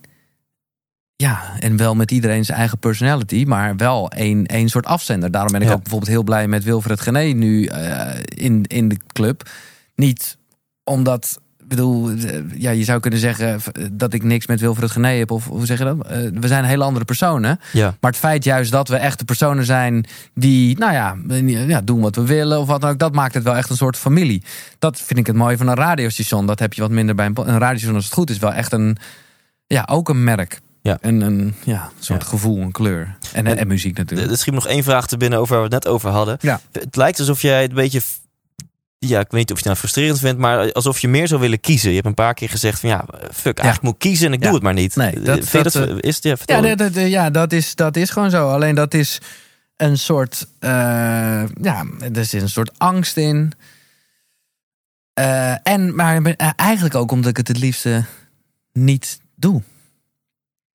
ja, 1.15 1.59
en 1.59 1.77
wel 1.77 1.95
met 1.95 2.11
iedereen 2.11 2.45
zijn 2.45 2.57
eigen 2.57 2.77
personality, 2.79 3.43
maar 3.47 3.75
wel 3.75 4.09
één, 4.11 4.45
één 4.45 4.69
soort 4.69 4.85
afzender. 4.85 5.31
Daarom 5.31 5.51
ben 5.51 5.61
ik 5.61 5.67
Ja. 5.67 5.73
ook 5.73 5.81
bijvoorbeeld 5.81 6.11
heel 6.11 6.23
blij 6.23 6.47
met 6.47 6.63
Wilfred 6.63 7.01
Gené 7.01 7.23
nu 7.23 7.65
eh, 7.65 8.19
in, 8.25 8.63
in 8.63 8.87
de 8.87 8.97
club. 9.13 9.49
Niet 9.95 10.37
omdat, 10.83 11.39
ik 11.65 11.71
bedoel, 11.71 12.09
eh, 12.09 12.41
ja, 12.57 12.71
je 12.71 12.83
zou 12.83 12.99
kunnen 12.99 13.19
zeggen 13.19 13.47
eh, 13.47 13.85
dat 13.91 14.13
ik 14.13 14.23
niks 14.23 14.47
met 14.47 14.59
Wilfred 14.59 14.91
Gené 14.91 15.07
heb, 15.17 15.31
of 15.31 15.45
hoe 15.47 15.65
zeg 15.65 15.77
je 15.77 15.83
dat? 15.83 16.07
Eh, 16.07 16.17
we 16.33 16.47
zijn 16.47 16.63
hele 16.63 16.83
andere 16.83 17.05
personen. 17.05 17.59
Ja. 17.73 17.95
Maar 17.99 18.11
het 18.11 18.19
feit 18.19 18.43
juist 18.43 18.71
dat 18.71 18.87
we 18.87 18.95
echte 18.95 19.25
personen 19.25 19.65
zijn 19.65 20.05
die, 20.33 20.77
nou 20.77 20.93
ja, 20.93 21.15
ja, 21.67 21.81
doen 21.81 22.01
wat 22.01 22.15
we 22.15 22.25
willen 22.25 22.59
of 22.59 22.67
wat 22.67 22.81
dan 22.81 22.89
ook, 22.89 22.99
dat 22.99 23.13
maakt 23.13 23.33
het 23.33 23.43
wel 23.43 23.55
echt 23.55 23.69
een 23.69 23.75
soort 23.75 23.97
familie. 23.97 24.43
Dat 24.79 25.01
vind 25.01 25.19
ik 25.19 25.27
het 25.27 25.35
mooie 25.35 25.57
van 25.57 25.67
een 25.67 25.75
radiostation. 25.75 26.45
Dat 26.45 26.59
heb 26.59 26.73
je 26.73 26.81
wat 26.81 26.91
minder 26.91 27.15
bij 27.15 27.25
een, 27.25 27.33
een 27.35 27.57
radiostation 27.59 27.95
als 27.95 28.05
het 28.05 28.13
goed 28.13 28.29
is. 28.29 28.37
Wel 28.37 28.53
echt 28.53 28.71
een, 28.73 28.97
ja, 29.67 29.87
ook 29.91 30.09
een 30.09 30.23
merk. 30.23 30.59
Ja. 30.81 30.97
En 31.01 31.21
een 31.21 31.53
ja, 31.63 31.89
soort 31.99 32.21
Ja. 32.21 32.27
gevoel, 32.27 32.61
een 32.61 32.71
kleur. 32.71 33.17
En, 33.33 33.47
en, 33.47 33.57
En- 33.57 33.67
muziek 33.67 33.97
natuurlijk. 33.97 34.31
Er 34.31 34.37
schiet 34.37 34.53
nog 34.53 34.67
één 34.67 34.83
vraag 34.83 35.07
te 35.07 35.17
binnen 35.17 35.39
over 35.39 35.57
waar 35.57 35.67
we 35.69 35.75
het 35.75 35.83
net 35.83 35.93
over 35.93 36.09
hadden. 36.09 36.37
Ja. 36.41 36.59
Het 36.71 36.95
lijkt 36.95 37.19
alsof 37.19 37.41
jij 37.41 37.61
het 37.61 37.69
een 37.69 37.75
beetje... 37.75 38.01
Ja, 39.07 39.19
ik 39.19 39.31
weet 39.31 39.39
niet 39.39 39.51
of 39.51 39.57
je 39.63 39.63
het 39.63 39.65
nou 39.65 39.77
frustrerend 39.77 40.19
vindt, 40.19 40.39
maar 40.39 40.71
alsof 40.71 40.99
je 40.99 41.07
meer 41.07 41.27
zou 41.27 41.41
willen 41.41 41.59
kiezen. 41.59 41.89
Je 41.89 41.95
hebt 41.95 42.07
een 42.07 42.13
paar 42.13 42.33
keer 42.33 42.49
gezegd 42.49 42.79
van 42.79 42.89
ja, 42.89 43.05
fuck, 43.33 43.57
eigenlijk 43.57 43.81
moet 43.81 43.93
ik 43.93 43.99
kiezen 43.99 44.27
en 44.27 44.33
ik 44.33 44.41
doe 44.41 44.53
het 44.53 44.63
maar 44.63 44.73
niet. 44.73 44.95
Nee, 44.95 45.11
dat- 45.19 45.51
je 45.51 45.61
dat, 45.63 45.73
dat, 45.73 46.03
is, 46.03 46.19
ja. 46.21 46.35
Ja, 46.45 46.61
dat, 46.75 46.93
dat- 46.93 47.07
ja 47.07 47.29
dat, 47.29 47.51
is, 47.53 47.75
dat 47.75 47.95
is 47.95 48.09
gewoon 48.09 48.29
zo. 48.29 48.49
Alleen 48.49 48.75
dat 48.75 48.93
is 48.93 49.19
een 49.77 49.97
soort. 49.97 50.47
eh, 50.59 50.69
ja, 51.61 51.85
er 52.13 52.25
zit 52.25 52.41
een 52.41 52.49
soort 52.49 52.79
angst 52.79 53.17
in. 53.17 53.51
Eh, 55.13 55.67
en, 55.67 55.95
maar 55.95 56.21
eh, 56.23 56.49
eigenlijk 56.55 56.95
ook 56.95 57.11
omdat 57.11 57.29
ik 57.29 57.37
het 57.37 57.47
het 57.47 57.57
liefste 57.59 58.03
niet 58.73 59.19
doe. 59.35 59.61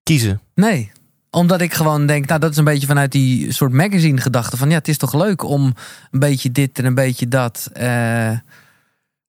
Kiezen. 0.03 0.41
Nee. 0.55 0.91
Omdat 1.31 1.61
ik 1.61 1.75
gewoon 1.75 2.07
denk, 2.07 2.27
nou, 2.27 2.41
dat 2.41 2.51
is 2.51 2.57
een 2.57 2.65
beetje 2.65 2.87
vanuit 2.87 3.13
die 3.13 3.53
soort 3.53 3.73
magazine 3.73 4.21
gedachte 4.21 4.57
van 4.57 4.69
ja, 4.71 4.75
het 4.77 4.89
is 4.89 4.99
toch 4.99 5.15
leuk 5.15 5.43
om 5.43 5.75
een 6.11 6.21
beetje 6.21 6.53
dit 6.53 6.79
en 6.79 6.85
een 6.85 6.95
beetje 6.95 7.29
dat. 7.29 7.71
eh, 7.73 8.33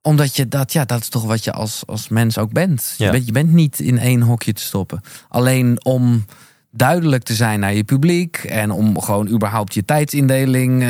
omdat 0.02 0.36
je 0.36 0.48
dat, 0.48 0.74
ja, 0.74 0.86
dat 0.86 1.02
is 1.02 1.10
toch 1.10 1.24
wat 1.24 1.44
je 1.44 1.52
als, 1.52 1.84
als 1.86 2.08
mens 2.08 2.38
ook 2.38 2.52
bent. 2.52 2.96
Ja. 2.98 3.06
Je, 3.06 3.12
bent. 3.12 3.26
je 3.26 3.32
bent 3.32 3.52
niet 3.52 3.80
in 3.80 4.00
één 4.00 4.22
hokje 4.22 4.54
te 4.54 4.62
stoppen. 4.62 5.02
Alleen 5.28 5.86
om 5.86 6.26
duidelijk 6.72 7.24
te 7.24 7.34
zijn 7.34 7.60
naar 7.60 7.74
je 7.74 7.84
publiek 7.84 8.38
en 8.38 8.72
om 8.72 9.02
gewoon 9.02 9.28
überhaupt 9.28 9.74
je 9.74 9.86
tijdsindeling 9.86 10.82
eh, 10.82 10.88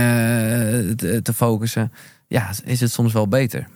te, 0.96 1.20
te 1.24 1.34
focussen, 1.34 1.92
ja, 2.28 2.50
is 2.64 2.80
het 2.80 2.92
soms 2.92 3.14
wel 3.14 3.28
beter. 3.28 3.68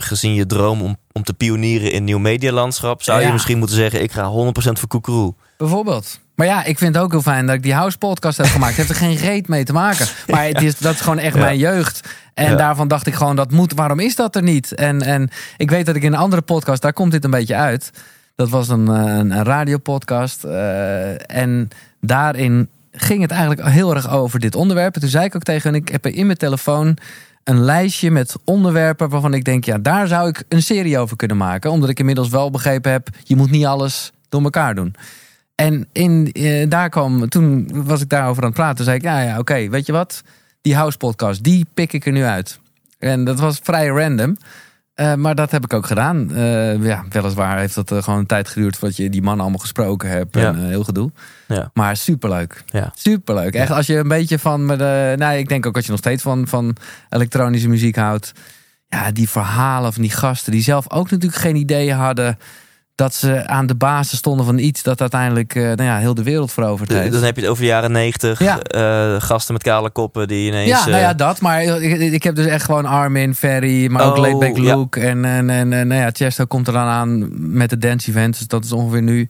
Gezien 0.00 0.34
je 0.34 0.46
droom 0.46 0.82
om, 0.82 0.96
om 1.12 1.22
te 1.22 1.34
pionieren 1.34 1.92
in 1.92 2.04
nieuw 2.04 2.18
medialandschap, 2.18 3.02
zou 3.02 3.22
je 3.22 3.32
misschien 3.32 3.58
moeten 3.58 3.76
zeggen: 3.76 4.02
ik 4.02 4.12
ga 4.12 4.30
100% 4.30 4.52
voor 4.52 4.88
Koekeroe. 4.88 5.34
Bijvoorbeeld. 5.56 6.20
Maar 6.34 6.46
ja, 6.46 6.64
ik 6.64 6.78
vind 6.78 6.94
het 6.94 7.04
ook 7.04 7.10
heel 7.10 7.22
fijn 7.22 7.46
dat 7.46 7.54
ik 7.54 7.62
die 7.62 7.74
house 7.74 7.98
podcast 7.98 8.36
heb 8.38 8.46
gemaakt. 8.46 8.76
Het 8.76 8.86
heeft 8.86 9.00
er 9.00 9.06
geen 9.06 9.16
reet 9.16 9.48
mee 9.48 9.64
te 9.64 9.72
maken. 9.72 10.06
Maar 10.26 10.44
het 10.44 10.62
is, 10.62 10.78
dat 10.78 10.94
is 10.94 11.00
gewoon 11.00 11.18
echt 11.18 11.34
Ja. 11.34 11.40
mijn 11.40 11.58
jeugd. 11.58 12.08
En 12.34 12.50
Ja. 12.50 12.56
daarvan 12.56 12.88
dacht 12.88 13.06
ik 13.06 13.14
gewoon, 13.14 13.36
dat 13.36 13.50
moet. 13.50 13.72
Waarom 13.74 13.98
is 14.00 14.16
dat 14.16 14.36
er 14.36 14.42
niet? 14.42 14.74
En, 14.74 15.02
en 15.02 15.30
ik 15.56 15.70
weet 15.70 15.86
dat 15.86 15.96
ik 15.96 16.02
in 16.02 16.12
een 16.12 16.18
andere 16.18 16.42
podcast, 16.42 16.82
daar 16.82 16.92
komt 16.92 17.12
dit 17.12 17.24
een 17.24 17.30
beetje 17.30 17.54
uit. 17.54 17.90
Dat 18.36 18.48
was 18.48 18.68
een, 18.68 18.88
eh, 18.88 18.94
een, 18.94 19.30
een 19.30 19.44
radiopodcast. 19.44 20.44
eh, 20.44 21.30
en 21.36 21.68
daarin 22.00 22.68
ging 22.92 23.22
het 23.22 23.30
eigenlijk 23.30 23.68
heel 23.68 23.94
erg 23.94 24.10
over 24.10 24.40
dit 24.40 24.54
onderwerp. 24.54 24.94
En 24.94 25.00
toen 25.00 25.10
zei 25.10 25.24
ik 25.24 25.34
ook 25.36 25.42
tegen 25.42 25.72
hen, 25.72 25.80
ik 25.80 25.88
heb 25.88 26.06
in 26.06 26.26
mijn 26.26 26.38
telefoon 26.38 26.96
een 27.48 27.60
lijstje 27.60 28.10
met 28.10 28.36
onderwerpen 28.44 29.08
waarvan 29.08 29.34
ik 29.34 29.44
denk, 29.44 29.64
ja, 29.64 29.78
daar 29.78 30.06
zou 30.06 30.28
ik 30.28 30.44
een 30.48 30.62
serie 30.62 30.98
over 30.98 31.16
kunnen 31.16 31.36
maken. 31.36 31.70
Omdat 31.70 31.88
ik 31.88 31.98
inmiddels 31.98 32.28
wel 32.28 32.50
begrepen 32.50 32.92
heb, 32.92 33.08
je 33.22 33.36
moet 33.36 33.50
niet 33.50 33.64
alles 33.64 34.12
door 34.28 34.42
elkaar 34.42 34.74
doen. 34.74 34.94
En 35.54 35.88
in, 35.92 36.32
eh, 36.32 36.68
daar 36.68 36.88
kwam, 36.88 37.28
toen 37.28 37.70
was 37.84 38.00
ik 38.00 38.08
daarover 38.08 38.42
aan 38.42 38.48
het 38.48 38.58
praten. 38.58 38.84
Zei 38.84 38.96
ik, 38.96 39.02
ja, 39.02 39.20
ja 39.20 39.38
oké, 39.38 39.68
weet 39.68 39.86
je 39.86 39.92
wat? 39.92 40.22
Die 40.60 40.74
house 40.74 40.96
podcast, 40.96 41.44
die 41.44 41.66
pik 41.74 41.92
ik 41.92 42.06
er 42.06 42.12
nu 42.12 42.24
uit. 42.24 42.58
En 42.98 43.24
dat 43.24 43.38
was 43.38 43.60
vrij 43.62 43.86
random. 43.86 44.36
Eh, 44.98 45.14
maar 45.14 45.34
dat 45.34 45.50
heb 45.50 45.64
ik 45.64 45.72
ook 45.72 45.86
gedaan. 45.86 46.34
Eh, 46.34 46.84
ja, 46.84 47.04
weliswaar 47.10 47.58
heeft 47.58 47.74
dat 47.74 47.92
eh, 47.92 48.02
gewoon 48.02 48.18
een 48.18 48.26
tijd 48.26 48.48
geduurd 48.48 48.76
voordat 48.76 48.96
je 48.96 49.10
die 49.10 49.22
mannen 49.22 49.40
allemaal 49.40 49.60
gesproken 49.60 50.08
hebt. 50.08 50.34
Ja. 50.34 50.46
En 50.46 50.68
heel 50.68 50.84
gedoe. 50.84 51.12
Ja. 51.48 51.70
Maar 51.74 51.96
superleuk. 51.96 52.62
Ja. 52.66 52.92
Superleuk. 52.94 53.54
Echt, 53.54 53.70
als 53.70 53.86
je 53.86 53.96
een 53.96 54.08
beetje 54.08 54.38
van. 54.38 54.66
de, 54.66 55.14
nou, 55.18 55.38
ik 55.38 55.48
denk 55.48 55.66
ook 55.66 55.74
dat 55.74 55.84
je 55.84 55.90
nog 55.90 56.00
steeds 56.00 56.22
van, 56.22 56.48
van 56.48 56.76
elektronische 57.08 57.68
muziek 57.68 57.96
houdt. 57.96 58.32
Ja, 58.88 59.10
die 59.10 59.28
verhalen 59.28 59.92
van 59.92 60.02
die 60.02 60.10
gasten 60.10 60.52
die 60.52 60.62
zelf 60.62 60.90
ook 60.90 61.10
natuurlijk 61.10 61.40
geen 61.40 61.56
idee 61.56 61.92
hadden. 61.92 62.38
Dat 62.98 63.14
ze 63.14 63.46
aan 63.46 63.66
de 63.66 63.74
basis 63.74 64.18
stonden 64.18 64.46
van 64.46 64.58
iets 64.58 64.82
dat 64.82 65.00
uiteindelijk 65.00 65.54
eh, 65.54 65.62
nou 65.62 65.82
ja, 65.82 65.98
heel 65.98 66.14
de 66.14 66.22
wereld 66.22 66.52
veroverd 66.52 66.92
heeft. 66.92 67.12
Dan 67.12 67.22
heb 67.22 67.34
je 67.34 67.40
het 67.40 67.50
over 67.50 67.62
de 67.62 67.68
jaren 67.68 67.92
90. 67.92 68.38
Ja. 68.38 68.60
eh, 68.60 69.20
gasten 69.20 69.52
met 69.52 69.62
kale 69.62 69.90
koppen 69.90 70.28
die 70.28 70.48
ineens. 70.48 70.68
Ja, 70.68 70.86
nou 70.86 70.98
ja, 71.00 71.10
eh, 71.10 71.16
dat. 71.16 71.40
Maar 71.40 71.62
ik, 71.62 71.98
ik 72.00 72.22
heb 72.22 72.34
dus 72.34 72.46
echt 72.46 72.64
gewoon 72.64 72.84
Armin, 72.84 73.34
Ferry, 73.34 73.90
maar 73.90 74.04
ook 74.06 74.16
Oh, 74.16 74.20
Laidback 74.20 74.56
ja. 74.56 74.76
Luke. 74.76 75.00
En, 75.00 75.24
en, 75.24 75.50
en, 75.50 75.72
en 75.72 75.88
nou 75.88 76.00
ja, 76.00 76.10
Chesto 76.12 76.44
komt 76.44 76.66
er 76.66 76.72
dan 76.72 76.86
aan 76.86 77.28
met 77.56 77.70
de 77.70 77.78
dance 77.78 78.08
event. 78.10 78.38
Dus 78.38 78.46
dat 78.46 78.64
is 78.64 78.72
ongeveer 78.72 79.02
nu. 79.02 79.28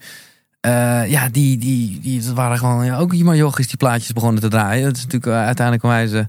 Ja, 1.07 1.29
die, 1.33 1.59
die, 1.59 1.99
die 2.03 2.23
dat 2.23 2.35
waren 2.35 2.59
gewoon 2.59 2.85
ja, 2.85 2.99
ook 2.99 3.13
iemand 3.13 3.37
jochies 3.37 3.67
die 3.67 3.77
plaatjes 3.77 4.13
begonnen 4.13 4.43
te 4.43 4.49
draaien. 4.49 4.85
Dat 4.85 4.97
is 4.97 5.05
natuurlijk 5.05 5.33
uiteindelijk 5.33 5.83
een 5.83 5.91
wijze 5.91 6.29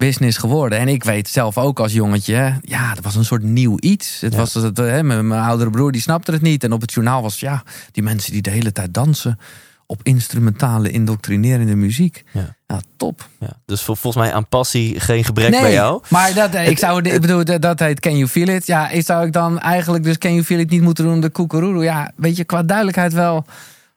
business 0.00 0.36
geworden. 0.38 0.78
En 0.78 0.88
ik 0.88 1.04
weet 1.04 1.28
zelf 1.28 1.58
ook 1.58 1.80
als 1.80 1.92
jongetje, 1.92 2.54
ja, 2.62 2.94
dat 2.94 3.04
was 3.04 3.14
een 3.14 3.24
soort 3.24 3.42
nieuw 3.42 3.76
iets. 3.80 4.20
Het 4.20 4.32
Ja. 4.32 4.38
was 4.38 4.54
het, 4.54 4.76
hè, 4.76 5.02
mijn, 5.02 5.26
mijn 5.28 5.42
oudere 5.42 5.70
broer 5.70 5.92
die 5.92 6.00
snapte 6.00 6.32
het 6.32 6.42
niet. 6.42 6.64
En 6.64 6.72
op 6.72 6.80
het 6.80 6.92
journaal 6.92 7.22
was 7.22 7.40
ja, 7.40 7.62
die 7.92 8.02
mensen 8.02 8.32
die 8.32 8.42
de 8.42 8.50
hele 8.50 8.72
tijd 8.72 8.94
dansen 8.94 9.38
op 9.86 10.00
instrumentale 10.02 10.90
indoctrinerende 10.90 11.74
muziek. 11.76 12.24
Ja. 12.32 12.56
ja 12.66 12.80
top. 12.96 13.28
ja. 13.40 13.50
Dus 13.66 13.82
vol- 13.82 13.94
volgens 13.94 14.24
mij 14.24 14.32
aan 14.34 14.46
passie 14.48 15.00
geen 15.00 15.24
gebrek 15.24 15.50
bij 15.50 15.72
jou. 15.72 16.02
Maar 16.08 16.34
dat, 16.34 16.54
ik 16.54 16.78
zou, 16.78 17.02
ik 17.10 17.20
bedoel, 17.20 17.44
dat, 17.44 17.62
dat 17.62 17.78
heet 17.78 18.00
Can 18.00 18.16
You 18.16 18.28
Feel 18.28 18.48
It. 18.48 18.66
Ja, 18.66 18.88
ik 18.90 19.04
zou 19.04 19.26
ik 19.26 19.32
dan 19.32 19.58
eigenlijk 19.60 20.04
dus 20.04 20.18
Can 20.18 20.30
You 20.32 20.44
Feel 20.44 20.58
It 20.58 20.70
niet 20.70 20.82
moeten 20.82 21.04
doen 21.04 21.20
de 21.20 21.30
koekeroeroe. 21.30 21.82
Ja, 21.84 22.12
weet 22.16 22.36
je, 22.36 22.44
qua 22.44 22.62
duidelijkheid 22.62 23.12
wel. 23.12 23.44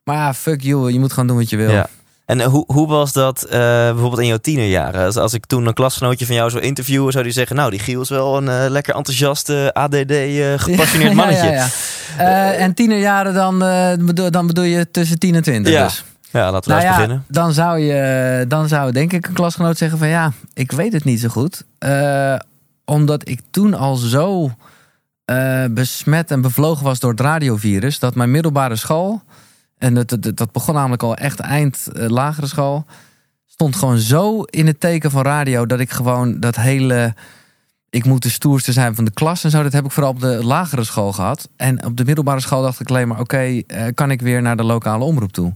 Maar 0.03 0.15
ja, 0.15 0.33
fuck 0.33 0.61
you, 0.61 0.91
je 0.91 0.99
moet 0.99 1.13
gewoon 1.13 1.27
doen 1.27 1.37
wat 1.37 1.49
je 1.49 1.57
wil. 1.57 1.71
Ja. 1.71 1.87
En 2.25 2.39
eh, 2.39 2.47
hoe, 2.47 2.63
hoe 2.67 2.87
was 2.87 3.13
dat 3.13 3.43
eh, 3.43 3.59
bijvoorbeeld 3.59 4.21
in 4.21 4.27
jouw 4.27 4.37
tienerjaren? 4.37 5.05
Als, 5.05 5.15
als 5.15 5.33
ik 5.33 5.45
toen 5.45 5.65
een 5.65 5.73
klasgenootje 5.73 6.25
van 6.25 6.35
jou 6.35 6.49
zou 6.49 6.63
interviewen, 6.63 7.11
zou 7.11 7.23
die 7.23 7.33
zeggen: 7.33 7.55
Nou, 7.55 7.69
die 7.69 7.79
Giel 7.79 8.01
is 8.01 8.09
wel 8.09 8.37
een 8.37 8.49
eh, 8.49 8.69
lekker 8.69 8.95
enthousiaste, 8.95 9.73
ADD, 9.73 10.13
gepassioneerd 10.61 11.09
Ja, 11.13 11.13
mannetje. 11.13 11.47
Ja, 11.47 11.67
ja, 12.17 12.23
ja. 12.23 12.53
En 12.53 12.73
tienerjaren 12.73 13.33
dan, 13.33 13.59
bedoel, 14.05 14.31
dan 14.31 14.47
bedoel 14.47 14.63
je 14.63 14.91
tussen 14.91 15.19
10 15.19 15.35
en 15.35 15.41
20 15.43 15.73
Ja, 15.73 15.83
dus. 15.83 16.03
Ja, 16.31 16.51
laten 16.51 16.69
we 16.69 16.75
Nou 16.75 16.79
eens 16.79 16.89
ja, 16.89 16.95
beginnen. 16.95 17.25
dan 17.27 17.53
zou, 17.53 17.79
je, 17.79 18.45
dan 18.47 18.67
zou 18.67 18.91
denk 18.91 19.13
ik 19.13 19.27
een 19.27 19.33
klasgenoot 19.33 19.77
zeggen 19.77 19.97
van 19.97 20.07
ja, 20.07 20.31
ik 20.53 20.71
weet 20.71 20.93
het 20.93 21.03
niet 21.03 21.19
zo 21.19 21.27
goed. 21.27 21.63
Omdat 22.85 23.29
ik 23.29 23.39
toen 23.51 23.73
al 23.73 23.95
zo 23.95 24.51
besmet 25.69 26.31
en 26.31 26.41
bevlogen 26.41 26.83
was 26.83 26.99
door 26.99 27.11
het 27.11 27.19
radiovirus. 27.19 27.99
Dat 27.99 28.15
mijn 28.15 28.31
middelbare 28.31 28.75
school, 28.75 29.21
en 29.83 29.93
dat, 29.93 30.09
dat, 30.09 30.37
dat 30.37 30.51
begon 30.51 30.73
namelijk 30.73 31.03
al 31.03 31.15
echt 31.15 31.39
eind 31.39 31.87
eh, 31.87 32.07
lagere 32.07 32.47
school. 32.47 32.85
Stond 33.45 33.75
gewoon 33.75 33.97
zo 33.97 34.41
in 34.41 34.67
het 34.67 34.79
teken 34.79 35.11
van 35.11 35.21
radio 35.21 35.65
dat 35.65 35.79
ik 35.79 35.91
gewoon 35.91 36.39
dat 36.39 36.55
hele... 36.55 37.13
Ik 37.89 38.05
moet 38.05 38.23
de 38.23 38.29
stoerste 38.29 38.71
zijn 38.71 38.95
van 38.95 39.05
de 39.05 39.11
klas 39.11 39.43
en 39.43 39.49
zo. 39.49 39.63
Dat 39.63 39.73
heb 39.73 39.85
ik 39.85 39.91
vooral 39.91 40.11
op 40.11 40.19
de 40.19 40.43
lagere 40.43 40.83
school 40.83 41.13
gehad. 41.13 41.49
En 41.55 41.85
op 41.85 41.97
de 41.97 42.05
middelbare 42.05 42.39
school 42.39 42.61
dacht 42.61 42.79
ik 42.79 42.89
alleen 42.89 43.07
maar... 43.07 43.19
oké, 43.19 43.61
eh, 43.67 43.85
kan 43.93 44.11
ik 44.11 44.21
weer 44.21 44.41
naar 44.41 44.57
de 44.57 44.63
lokale 44.63 45.03
omroep 45.03 45.31
toe? 45.31 45.55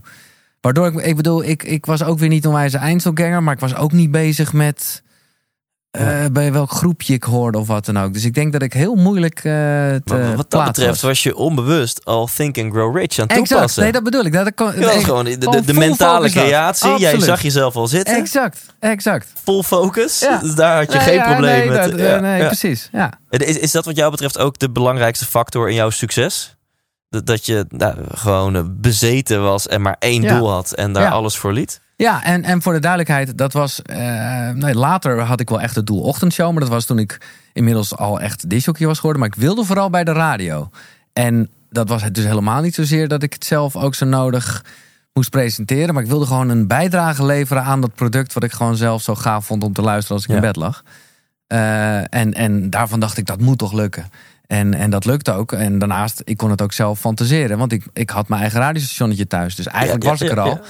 Waardoor 0.60 0.86
ik, 0.86 0.94
ik 0.94 1.16
bedoel, 1.16 1.44
ik, 1.44 1.62
ik 1.62 1.86
was 1.86 2.02
ook 2.02 2.18
weer 2.18 2.28
niet 2.28 2.46
onwijs 2.46 2.74
eindselganger, 2.74 3.42
maar 3.42 3.54
ik 3.54 3.60
was 3.60 3.74
ook 3.74 3.92
niet 3.92 4.10
bezig 4.10 4.52
met 4.52 5.02
eh, 5.90 6.24
bij 6.32 6.52
welk 6.52 6.70
groepje 6.70 7.14
ik 7.14 7.22
hoorde 7.22 7.58
of 7.58 7.66
wat 7.66 7.84
dan 7.86 7.98
ook. 7.98 8.12
Dus 8.12 8.24
ik 8.24 8.34
denk 8.34 8.52
dat 8.52 8.62
ik 8.62 8.72
heel 8.72 8.94
moeilijk 8.94 9.36
eh 9.36 9.42
te 9.44 10.00
Maar 10.04 10.36
wat 10.36 10.50
dat 10.50 10.64
betreft 10.64 10.90
was. 10.90 11.00
was 11.00 11.22
je 11.22 11.36
onbewust 11.36 12.04
al 12.04 12.28
Think 12.36 12.58
and 12.58 12.72
Grow 12.72 12.96
Rich 12.96 13.18
aan 13.18 13.22
het 13.26 13.30
Exact, 13.36 13.48
toepassen. 13.48 13.82
nee, 13.82 13.92
dat 13.92 14.02
bedoel 14.02 14.24
ik. 14.24 14.32
Dat, 14.32 14.46
ik 14.46 14.58
was 14.58 14.74
ik- 14.74 15.02
gewoon 15.04 15.24
de, 15.24 15.72
mentale 15.74 16.30
creatie. 16.30 16.98
Jij 16.98 17.20
zag 17.20 17.42
jezelf 17.42 17.76
al 17.76 17.86
zitten. 17.86 18.16
Exact, 18.16 18.58
exact. 18.80 19.32
Full 19.42 19.62
focus. 19.62 20.18
Ja. 20.20 20.38
Dus 20.38 20.54
daar 20.54 20.76
had 20.76 20.92
je 20.92 20.98
Nee, 20.98 21.06
geen 21.06 21.14
ja, 21.14 21.30
probleem 21.30 21.58
nee, 21.58 21.68
met. 21.78 21.90
dat- 21.90 22.00
ja, 22.00 22.20
nee, 22.20 22.46
precies. 22.46 22.88
Ja. 22.92 23.12
Is, 23.30 23.58
is 23.58 23.70
dat 23.72 23.84
wat 23.84 23.96
jou 23.96 24.10
betreft 24.10 24.38
ook 24.38 24.58
de 24.58 24.70
belangrijkste 24.70 25.24
factor 25.26 25.68
in 25.68 25.74
jouw 25.74 25.90
succes? 25.90 26.56
Dat, 27.08 27.26
dat 27.26 27.46
je 27.46 27.64
nou, 27.68 27.96
gewoon 28.14 28.56
eh, 28.56 28.62
bezeten 28.70 29.42
was 29.42 29.68
en 29.68 29.82
maar 29.82 29.96
één 29.98 30.22
doel 30.26 30.50
had 30.50 30.72
en 30.72 30.92
daar 30.92 31.10
alles 31.10 31.36
voor 31.36 31.52
liet? 31.52 31.80
Ja, 31.98 32.24
en, 32.24 32.44
en 32.44 32.62
voor 32.62 32.72
de 32.72 32.78
duidelijkheid, 32.80 33.38
dat 33.38 33.52
was. 33.52 33.82
eh, 33.82 34.50
nee, 34.50 34.74
later 34.74 35.20
had 35.20 35.40
ik 35.40 35.48
wel 35.48 35.60
echt 35.60 35.74
het 35.74 35.86
doel 35.86 36.00
ochtendshow. 36.00 36.50
Maar 36.50 36.60
dat 36.60 36.68
was 36.68 36.84
toen 36.84 36.98
ik 36.98 37.20
inmiddels 37.52 37.96
al 37.96 38.20
echt 38.20 38.50
disjockey 38.50 38.86
was 38.86 38.96
geworden. 38.96 39.20
Maar 39.22 39.30
ik 39.30 39.40
wilde 39.40 39.64
vooral 39.64 39.90
bij 39.90 40.04
de 40.04 40.12
radio. 40.12 40.70
En 41.12 41.48
dat 41.70 41.88
was 41.88 42.02
het 42.02 42.14
dus 42.14 42.24
helemaal 42.24 42.60
niet 42.62 42.74
zozeer 42.74 43.08
dat 43.08 43.22
ik 43.22 43.32
het 43.32 43.44
zelf 43.44 43.76
ook 43.76 43.94
zo 43.94 44.06
nodig 44.06 44.64
moest 45.12 45.30
presenteren. 45.30 45.94
Maar 45.94 46.02
ik 46.02 46.08
wilde 46.08 46.26
gewoon 46.26 46.48
een 46.48 46.66
bijdrage 46.66 47.24
leveren 47.24 47.62
aan 47.62 47.80
dat 47.80 47.94
product. 47.94 48.32
Wat 48.32 48.44
ik 48.44 48.52
gewoon 48.52 48.76
zelf 48.76 49.02
zo 49.02 49.14
gaaf 49.14 49.46
vond 49.46 49.64
om 49.64 49.72
te 49.72 49.82
luisteren 49.82 50.16
als 50.16 50.24
ik 50.24 50.30
Ja. 50.30 50.36
in 50.36 50.42
bed 50.42 50.56
lag. 50.56 50.82
Eh, 51.46 51.98
en, 52.14 52.34
en 52.34 52.70
daarvan 52.70 53.00
dacht 53.00 53.16
ik, 53.18 53.26
dat 53.26 53.40
moet 53.40 53.58
toch 53.58 53.72
lukken. 53.72 54.08
En, 54.46 54.74
en 54.74 54.90
dat 54.90 55.04
lukte 55.04 55.32
ook. 55.32 55.52
En 55.52 55.78
daarnaast, 55.78 56.22
ik 56.24 56.36
kon 56.36 56.50
het 56.50 56.62
ook 56.62 56.72
zelf 56.72 56.98
fantaseren. 57.00 57.58
Want 57.58 57.72
ik, 57.72 57.84
ik 57.92 58.10
had 58.10 58.28
mijn 58.28 58.40
eigen 58.40 58.60
radiostationnetje 58.60 59.26
thuis. 59.26 59.54
Dus 59.54 59.66
eigenlijk 59.66 60.04
Ja, 60.04 60.10
was 60.10 60.20
ik 60.20 60.30
er 60.30 60.36
ja, 60.36 60.42
al. 60.42 60.60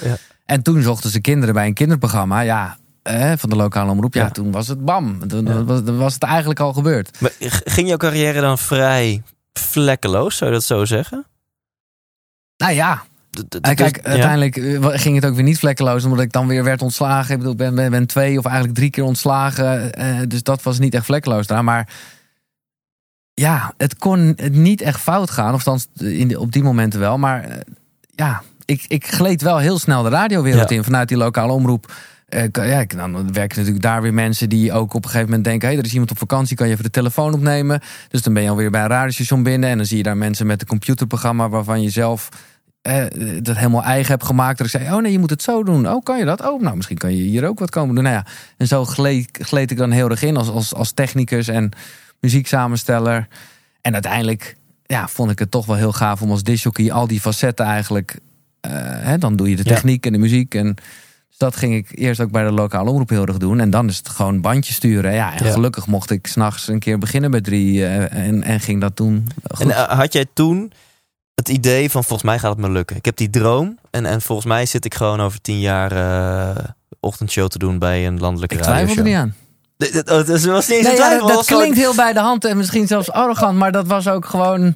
En 0.49 0.62
toen 0.62 0.82
zochten 0.82 1.11
ze 1.11 1.20
kinderen 1.20 1.55
bij 1.55 1.66
een 1.66 1.74
kinderprogramma. 1.74 2.40
Ja, 2.40 2.76
eh, 3.03 3.32
van 3.36 3.51
de 3.51 3.57
lokale 3.57 3.90
omroep. 3.90 4.14
Ja, 4.14 4.22
Ja. 4.24 4.30
toen 4.30 4.51
was 4.51 4.68
het 4.68 4.84
bam. 4.84 5.28
Toen 5.28 5.46
Ja. 5.46 5.64
was, 5.64 5.80
was 5.84 6.14
het 6.14 6.22
eigenlijk 6.22 6.61
al 6.61 6.72
gebeurd. 6.72 7.20
Maar 7.20 7.32
ging 7.64 7.88
jouw 7.88 7.96
carrière 7.96 8.40
dan 8.40 8.59
vrij 8.59 9.22
vlekkeloos, 9.53 10.36
zou 10.36 10.51
je 10.51 10.57
dat 10.57 10.64
zo 10.66 10.84
zeggen? 10.84 11.26
Nou 12.57 12.72
ja, 12.72 13.03
Eh, 13.30 13.42
dus- 13.49 13.74
kijk, 13.74 13.96
ja. 13.96 14.03
uiteindelijk 14.03 14.57
eh, 14.57 14.86
ging 14.92 15.14
het 15.14 15.26
ook 15.26 15.34
weer 15.34 15.42
niet 15.44 15.59
vlekkeloos, 15.59 16.05
omdat 16.05 16.20
ik 16.20 16.32
dan 16.32 16.46
weer 16.46 16.64
werd 16.64 16.82
ontslagen. 16.82 17.32
Ik 17.32 17.38
bedoel, 17.38 17.55
ben, 17.55 17.74
ben, 17.74 17.90
ben 17.90 18.07
twee 18.07 18.38
of 18.38 18.44
eigenlijk 18.44 18.76
drie 18.76 18.90
keer 18.90 19.05
ontslagen. 19.05 19.92
eh, 19.94 20.18
dus 20.28 20.42
dat 20.42 20.62
was 20.62 20.78
niet 20.78 20.94
echt 20.94 21.05
vlekkeloos 21.05 21.46
daar. 21.46 21.64
Maar 21.64 21.88
ja, 23.34 23.72
het 23.76 23.96
kon 23.96 24.36
niet 24.51 24.80
echt 24.80 25.01
fout 25.01 25.30
gaan. 25.30 25.55
Of 25.55 25.66
althans, 25.66 25.86
in 25.96 26.28
de, 26.28 26.40
op 26.40 26.53
die 26.53 26.62
momenten 26.62 27.01
wel. 27.01 27.18
Maar 27.18 27.59
ja, 28.14 28.42
ik, 28.68 28.84
ik 28.88 29.06
gleed 29.06 29.42
wel 29.42 29.58
heel 29.58 29.78
snel 29.78 30.02
de 30.02 30.08
radiowereld 30.08 30.68
Ja. 30.70 30.76
in 30.76 30.84
vanuit 30.84 31.08
die 31.08 31.16
lokale 31.16 31.52
omroep. 31.52 31.92
Kan- 32.50 32.66
ja, 32.68 32.84
dan 32.84 33.32
werken 33.32 33.56
natuurlijk 33.58 33.82
daar 33.82 34.02
weer 34.02 34.14
mensen 34.14 34.48
die 34.48 34.72
ook 34.72 34.94
op 34.94 35.04
een 35.04 35.10
gegeven 35.10 35.26
moment 35.28 35.44
denken: 35.44 35.68
hé, 35.68 35.72
hey, 35.74 35.78
er 35.82 35.86
is 35.86 35.92
iemand 35.92 36.10
op 36.10 36.18
vakantie, 36.18 36.56
kan 36.56 36.66
je 36.66 36.72
even 36.72 36.84
de 36.84 36.90
telefoon 36.90 37.34
opnemen? 37.34 37.80
Dus 38.08 38.22
dan 38.22 38.32
ben 38.34 38.42
je 38.42 38.48
alweer 38.50 38.70
bij 38.70 38.80
een 38.82 38.88
radiostation 38.88 39.42
binnen 39.42 39.70
en 39.70 39.76
dan 39.76 39.86
zie 39.86 39.96
je 39.96 40.02
daar 40.02 40.16
mensen 40.16 40.46
met 40.46 40.60
een 40.60 40.66
computerprogramma 40.66 41.48
waarvan 41.48 41.82
je 41.82 41.90
zelf 41.90 42.28
eh, 42.82 43.04
dat 43.42 43.56
helemaal 43.56 43.82
eigen 43.82 44.10
hebt 44.10 44.24
gemaakt. 44.24 44.58
Dat 44.58 44.66
ik 44.66 44.72
zei: 44.80 44.94
oh 44.94 45.02
nee, 45.02 45.12
je 45.12 45.18
moet 45.18 45.30
het 45.30 45.42
zo 45.42 45.62
doen. 45.62 45.88
Oh, 45.88 46.02
kan 46.02 46.18
je 46.18 46.24
dat? 46.24 46.40
Oh, 46.48 46.62
nou, 46.62 46.76
misschien 46.76 46.98
kan 46.98 47.16
je 47.16 47.22
hier 47.22 47.46
ook 47.48 47.58
wat 47.58 47.70
komen 47.70 47.94
doen. 47.94 48.04
Nou 48.04 48.16
ja, 48.16 48.26
en 48.56 48.66
zo 48.66 48.84
gleed, 48.84 49.38
gleed 49.42 49.70
ik 49.70 49.76
dan 49.76 49.90
heel 49.90 50.10
erg 50.10 50.22
in 50.22 50.36
als, 50.36 50.48
als, 50.48 50.74
als 50.74 50.92
technicus 50.92 51.48
en 51.48 51.70
muzieksamensteller. 52.20 53.28
En 53.80 53.92
uiteindelijk 53.92 54.56
ja, 54.86 55.08
vond 55.08 55.30
ik 55.30 55.38
het 55.38 55.50
toch 55.50 55.66
wel 55.66 55.76
heel 55.76 55.92
gaaf 55.92 56.22
om 56.22 56.30
als 56.30 56.42
disjockey 56.42 56.92
al 56.92 57.06
die 57.06 57.20
facetten 57.20 57.66
eigenlijk. 57.66 58.18
Eh, 58.61 58.70
hè, 58.82 59.18
dan 59.18 59.36
doe 59.36 59.50
je 59.50 59.56
de 59.56 59.62
Ja. 59.64 59.74
techniek 59.74 60.06
en 60.06 60.12
de 60.12 60.18
muziek. 60.18 60.54
En 60.54 60.74
dus 61.28 61.38
dat 61.38 61.56
ging 61.56 61.74
ik 61.74 61.88
eerst 61.98 62.20
ook 62.20 62.30
bij 62.30 62.44
de 62.44 62.52
lokale 62.52 62.90
omroep 62.90 63.09
heel 63.09 63.26
erg 63.26 63.36
doen. 63.36 63.61
En 63.61 63.70
dan 63.70 63.88
is 63.88 63.96
het 63.96 64.09
gewoon 64.09 64.40
bandjes 64.40 64.74
sturen. 64.76 65.12
Ja, 65.14 65.34
en 65.34 65.44
Ja. 65.44 65.52
gelukkig 65.52 65.86
mocht 65.86 66.11
ik 66.11 66.26
s'nachts 66.26 66.68
een 66.68 66.78
keer 66.78 66.98
beginnen 66.98 67.30
bij 67.30 67.40
drie. 67.40 67.84
eh, 67.84 68.26
en, 68.26 68.42
en 68.42 68.61
ging 68.61 68.80
dat. 68.80 68.92
Goed. 69.00 69.24
En 69.59 69.70
eh, 69.70 69.98
had 69.98 70.12
jij 70.12 70.26
toen 70.32 70.72
het 71.34 71.48
idee 71.48 71.90
van 71.90 72.04
volgens 72.04 72.28
mij 72.28 72.38
gaat 72.38 72.50
het 72.50 72.61
me 72.66 72.70
lukken. 72.70 72.96
Ik 72.96 73.04
heb 73.04 73.16
die 73.16 73.30
droom 73.30 73.78
en, 73.90 74.06
en 74.06 74.20
volgens 74.22 74.46
mij 74.48 74.66
zit 74.66 74.84
ik 74.84 74.94
gewoon 74.94 75.20
over 75.20 75.40
tien 75.40 75.61
jaar 75.61 75.92
ochtendshow 77.00 77.48
te 77.48 77.59
doen 77.59 77.78
bij 77.78 78.06
een 78.06 78.18
landelijke 78.18 78.54
ik 78.56 78.62
twijfel 78.62 78.96
er 78.96 79.02
niet 79.02 79.14
aan. 79.14 79.34
Nee, 79.76 79.90
dat, 79.92 80.11
oh, 80.11 80.26
dat 80.26 80.44
was 80.44 80.68
niet 80.68 80.76
eens 80.76 80.86
Nee, 80.86 80.92
een 80.92 80.96
ja, 80.98 81.06
twijfel. 81.06 81.26
dat, 81.26 81.36
dat 81.36 81.46
klinkt 81.46 81.76
heel 81.76 81.94
bij 81.94 82.12
de 82.12 82.20
hand 82.20 82.44
en 82.44 82.56
misschien 82.56 82.86
zelfs 82.86 83.11
arrogant, 83.11 83.59
maar 83.59 83.72
dat 83.72 83.86
was 83.86 84.09
ook 84.09 84.24
gewoon. 84.26 84.74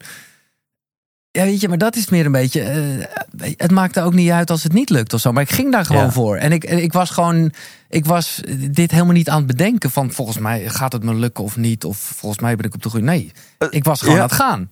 Ja, 1.33 1.45
weet 1.45 1.61
je, 1.61 1.69
maar 1.69 1.79
dat 1.79 1.97
is 1.97 2.09
meer 2.09 2.27
een 2.27 2.33
beetje. 2.33 2.61
eh, 2.63 3.53
het 3.57 3.71
maakte 3.71 4.01
ook 4.03 4.15
niet 4.15 4.31
uit 4.31 4.51
als 4.51 4.63
het 4.63 4.73
niet 4.73 4.91
lukt 4.91 5.13
of 5.13 5.21
zo. 5.21 5.33
Maar 5.33 5.43
ik 5.43 5.51
ging 5.51 5.73
daar 5.73 5.85
gewoon 5.85 6.03
Ja. 6.03 6.11
voor. 6.13 6.37
En 6.37 6.53
ik, 6.53 6.65
ik 6.65 6.93
was 6.93 7.11
gewoon. 7.11 7.53
Ik 7.89 8.05
was 8.07 8.41
dit 8.71 8.91
helemaal 8.91 9.13
niet 9.13 9.29
aan 9.29 9.37
het 9.37 9.47
bedenken 9.47 9.91
van 9.91 10.11
volgens 10.13 10.39
mij 10.39 10.69
gaat 10.69 10.93
het 10.93 11.05
me 11.05 11.15
lukken 11.15 11.45
of 11.45 11.57
niet. 11.57 11.85
Of 11.85 11.97
volgens 11.99 12.41
mij 12.41 12.57
ben 12.57 12.67
ik 12.67 12.75
op 12.75 12.83
de 12.83 12.89
goede. 12.89 13.05
Nee, 13.07 13.33
ik 13.71 13.85
was 13.85 14.01
gewoon 14.01 14.15
ja. 14.17 14.23
aan 14.23 14.29
het 14.29 14.37
gaan. 14.37 14.69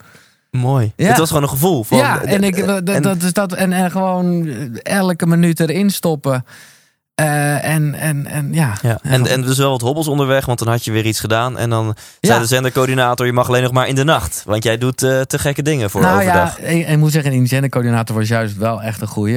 Mooi. 0.51 0.93
Ja. 0.97 1.09
Het 1.09 1.19
was 1.19 1.29
gewoon 1.29 1.43
een 1.43 1.49
gevoel. 1.49 1.85
Van, 1.85 1.99
ja, 1.99 2.23
en, 2.23 2.43
ik, 2.45 2.57
eh, 2.59 2.67
dat, 2.67 2.89
en- 2.89 3.03
dat 3.03 3.23
is 3.23 3.33
dat. 3.33 3.53
En, 3.53 3.73
en 3.73 3.91
gewoon 3.91 4.49
elke 4.83 5.27
minuut 5.27 5.61
erin 5.61 5.91
stoppen. 5.91 6.45
Eh, 7.21 7.65
en, 7.75 7.95
en, 7.95 8.27
en 8.27 8.53
ja. 8.53 8.77
Ja, 8.83 8.99
en, 9.03 9.27
en 9.27 9.43
dus 9.43 9.59
wel 9.59 9.71
wat 9.71 9.81
hobbels 9.81 10.09
onderweg, 10.09 10.47
want 10.47 10.59
dan 10.59 10.69
had 10.69 10.85
je 10.85 10.93
weer 10.93 11.07
iets 11.07 11.21
gedaan. 11.21 11.59
En 11.59 11.71
dan 11.71 11.97
zei 12.21 12.35
Ja. 12.35 12.41
de 12.41 12.47
zendercoördinator, 12.47 13.27
je 13.27 13.33
mag 13.33 13.49
alleen 13.49 13.63
nog 13.63 13.73
maar 13.73 13.89
in 13.89 13.95
de 13.95 14.05
nacht. 14.05 14.43
Want 14.47 14.65
jij 14.65 14.79
doet 14.79 15.03
eh, 15.03 15.21
te 15.21 15.39
gekke 15.39 15.63
dingen 15.63 15.91
voor 15.91 16.01
nou 16.01 16.19
overdag. 16.21 16.61
ja, 16.61 16.67
ik, 16.67 16.89
ik 16.89 16.97
moet 16.99 17.13
zeggen, 17.13 17.31
die 17.31 17.47
zendercoördinator 17.47 18.17
was 18.17 18.29
juist 18.29 18.57
wel 18.57 18.83
echt 18.83 19.01
een 19.01 19.07
goeie. 19.07 19.35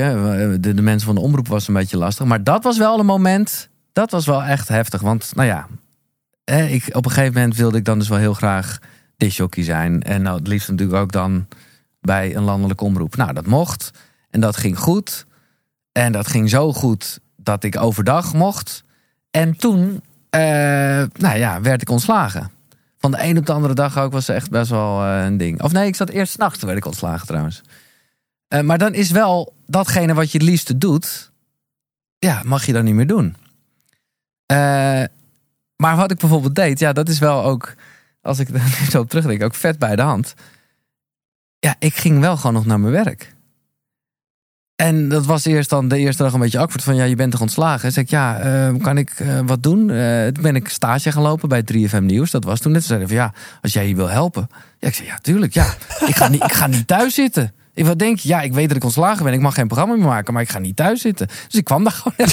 De, 0.59 0.73
de 0.73 0.81
mensen 0.81 1.05
van 1.05 1.15
de 1.15 1.21
omroep 1.21 1.47
was 1.47 1.67
een 1.67 1.73
beetje 1.73 1.97
lastig. 1.97 2.25
Maar 2.25 2.43
dat 2.43 2.63
was 2.63 2.77
wel 2.77 2.99
een 2.99 3.05
moment, 3.05 3.69
dat 3.93 4.11
was 4.11 4.25
wel 4.25 4.43
echt 4.43 4.67
heftig. 4.67 5.01
Want 5.01 5.31
nou 5.35 5.47
ja, 5.47 5.67
hè, 6.43 6.65
ik, 6.65 6.95
op 6.95 7.05
een 7.05 7.11
gegeven 7.11 7.33
moment 7.33 7.55
wilde 7.55 7.77
ik 7.77 7.85
dan 7.85 7.99
dus 7.99 8.07
wel 8.09 8.17
heel 8.17 8.33
graag 8.33 8.79
disjockey 9.17 9.63
zijn. 9.63 10.03
En 10.03 10.21
nou, 10.21 10.37
het 10.37 10.47
liefst 10.47 10.69
natuurlijk 10.69 10.99
ook 10.99 11.11
dan 11.11 11.47
bij 12.01 12.35
een 12.35 12.43
landelijke 12.43 12.83
omroep. 12.83 13.15
Nou, 13.15 13.33
dat 13.33 13.45
mocht. 13.45 13.91
En 14.29 14.39
dat 14.39 14.57
ging 14.57 14.79
goed. 14.79 15.25
En 15.91 16.11
dat 16.11 16.27
ging 16.27 16.49
zo 16.49 16.73
goed 16.73 17.19
dat 17.43 17.63
ik 17.63 17.77
overdag 17.77 18.33
mocht. 18.33 18.83
En 19.31 19.57
toen, 19.57 20.03
eh, 20.29 20.41
nou 21.13 21.37
ja, 21.37 21.61
werd 21.61 21.81
ik 21.81 21.89
ontslagen. 21.89 22.51
Van 22.97 23.11
de 23.11 23.23
een 23.23 23.37
op 23.37 23.45
de 23.45 23.53
andere 23.53 23.73
dag 23.73 23.97
ook 23.97 24.11
was 24.11 24.27
echt 24.27 24.49
best 24.49 24.69
wel 24.69 25.03
eh, 25.03 25.23
een 25.23 25.37
ding. 25.37 25.61
Of 25.61 25.71
nee, 25.71 25.87
ik 25.87 25.95
zat 25.95 26.09
eerst 26.09 26.33
s'nachts, 26.33 26.57
toen 26.57 26.67
werd 26.67 26.79
ik 26.79 26.85
ontslagen 26.85 27.27
trouwens. 27.27 27.61
Eh, 28.47 28.61
maar 28.61 28.77
dan 28.77 28.93
is 28.93 29.11
wel 29.11 29.53
datgene 29.65 30.13
wat 30.13 30.31
je 30.31 30.37
het 30.37 30.47
liefste 30.47 30.77
doet, 30.77 31.31
ja, 32.19 32.41
mag 32.45 32.65
je 32.65 32.73
dan 32.73 32.83
niet 32.83 32.93
meer 32.93 33.07
doen. 33.07 33.35
Maar 35.75 35.95
wat 35.95 36.11
ik 36.11 36.17
bijvoorbeeld 36.17 36.55
deed, 36.55 36.79
ja, 36.79 36.93
dat 36.93 37.09
is 37.09 37.19
wel 37.19 37.43
ook, 37.43 37.73
als 38.21 38.39
ik 38.39 38.49
er 38.53 38.61
zo 38.89 38.99
op 38.99 39.09
terugdenk, 39.09 39.43
ook 39.43 39.55
vet 39.55 39.79
bij 39.79 39.95
de 39.95 40.01
hand. 40.01 40.33
Ja, 41.59 41.75
ik 41.79 41.95
ging 41.95 42.19
wel 42.19 42.37
gewoon 42.37 42.53
nog 42.53 42.65
naar 42.65 42.79
mijn 42.79 43.03
werk. 43.03 43.33
En 44.75 45.09
dat 45.09 45.25
was 45.25 45.45
eerst 45.45 45.69
dan 45.69 45.87
de 45.87 45.97
eerste 45.97 46.23
dag 46.23 46.33
een 46.33 46.39
beetje 46.39 46.59
awkward 46.59 46.83
van 46.83 46.95
ja, 46.95 47.03
je 47.03 47.15
bent 47.15 47.31
toch 47.31 47.41
ontslagen? 47.41 47.91
Zeg 47.91 48.03
ik 48.03 48.09
ja, 48.09 48.39
eh, 48.39 48.73
kan 48.81 48.97
ik 48.97 49.09
eh, 49.09 49.39
wat 49.45 49.63
doen? 49.63 49.89
Eh, 49.89 50.27
toen 50.27 50.43
ben 50.43 50.55
ik 50.55 50.67
stage 50.67 51.11
gaan 51.11 51.21
lopen 51.21 51.49
bij 51.49 51.63
3FM 51.63 52.03
Nieuws. 52.03 52.31
Dat 52.31 52.43
was 52.43 52.59
toen 52.59 52.71
net. 52.71 52.81
Ze 52.81 52.87
zeiden 52.87 53.07
van 53.07 53.17
ja, 53.17 53.33
als 53.61 53.73
jij 53.73 53.85
hier 53.85 53.95
wil 53.95 54.09
helpen. 54.09 54.47
Ja, 54.79 54.87
ik 54.87 54.93
zei 54.93 55.07
ja, 55.07 55.17
tuurlijk. 55.17 55.53
Ja, 55.53 55.73
ik 56.07 56.15
ga 56.15 56.27
niet, 56.27 56.43
ik 56.43 56.51
ga 56.51 56.67
niet 56.67 56.87
thuis 56.87 57.13
zitten. 57.13 57.53
Ik 57.73 57.85
wat 57.85 57.99
denk 57.99 58.19
je? 58.19 58.27
Ja, 58.27 58.41
ik 58.41 58.53
weet 58.53 58.67
dat 58.67 58.77
ik 58.77 58.83
ontslagen 58.83 59.23
ben. 59.23 59.33
Ik 59.33 59.39
mag 59.39 59.53
geen 59.53 59.67
programma 59.67 59.95
meer 59.95 60.05
maken, 60.05 60.33
maar 60.33 60.41
ik 60.41 60.49
ga 60.49 60.59
niet 60.59 60.75
thuis 60.75 61.01
zitten. 61.01 61.27
Dus 61.27 61.59
ik 61.59 61.63
kwam 61.63 61.83
daar 61.83 61.93
gewoon 61.93 62.29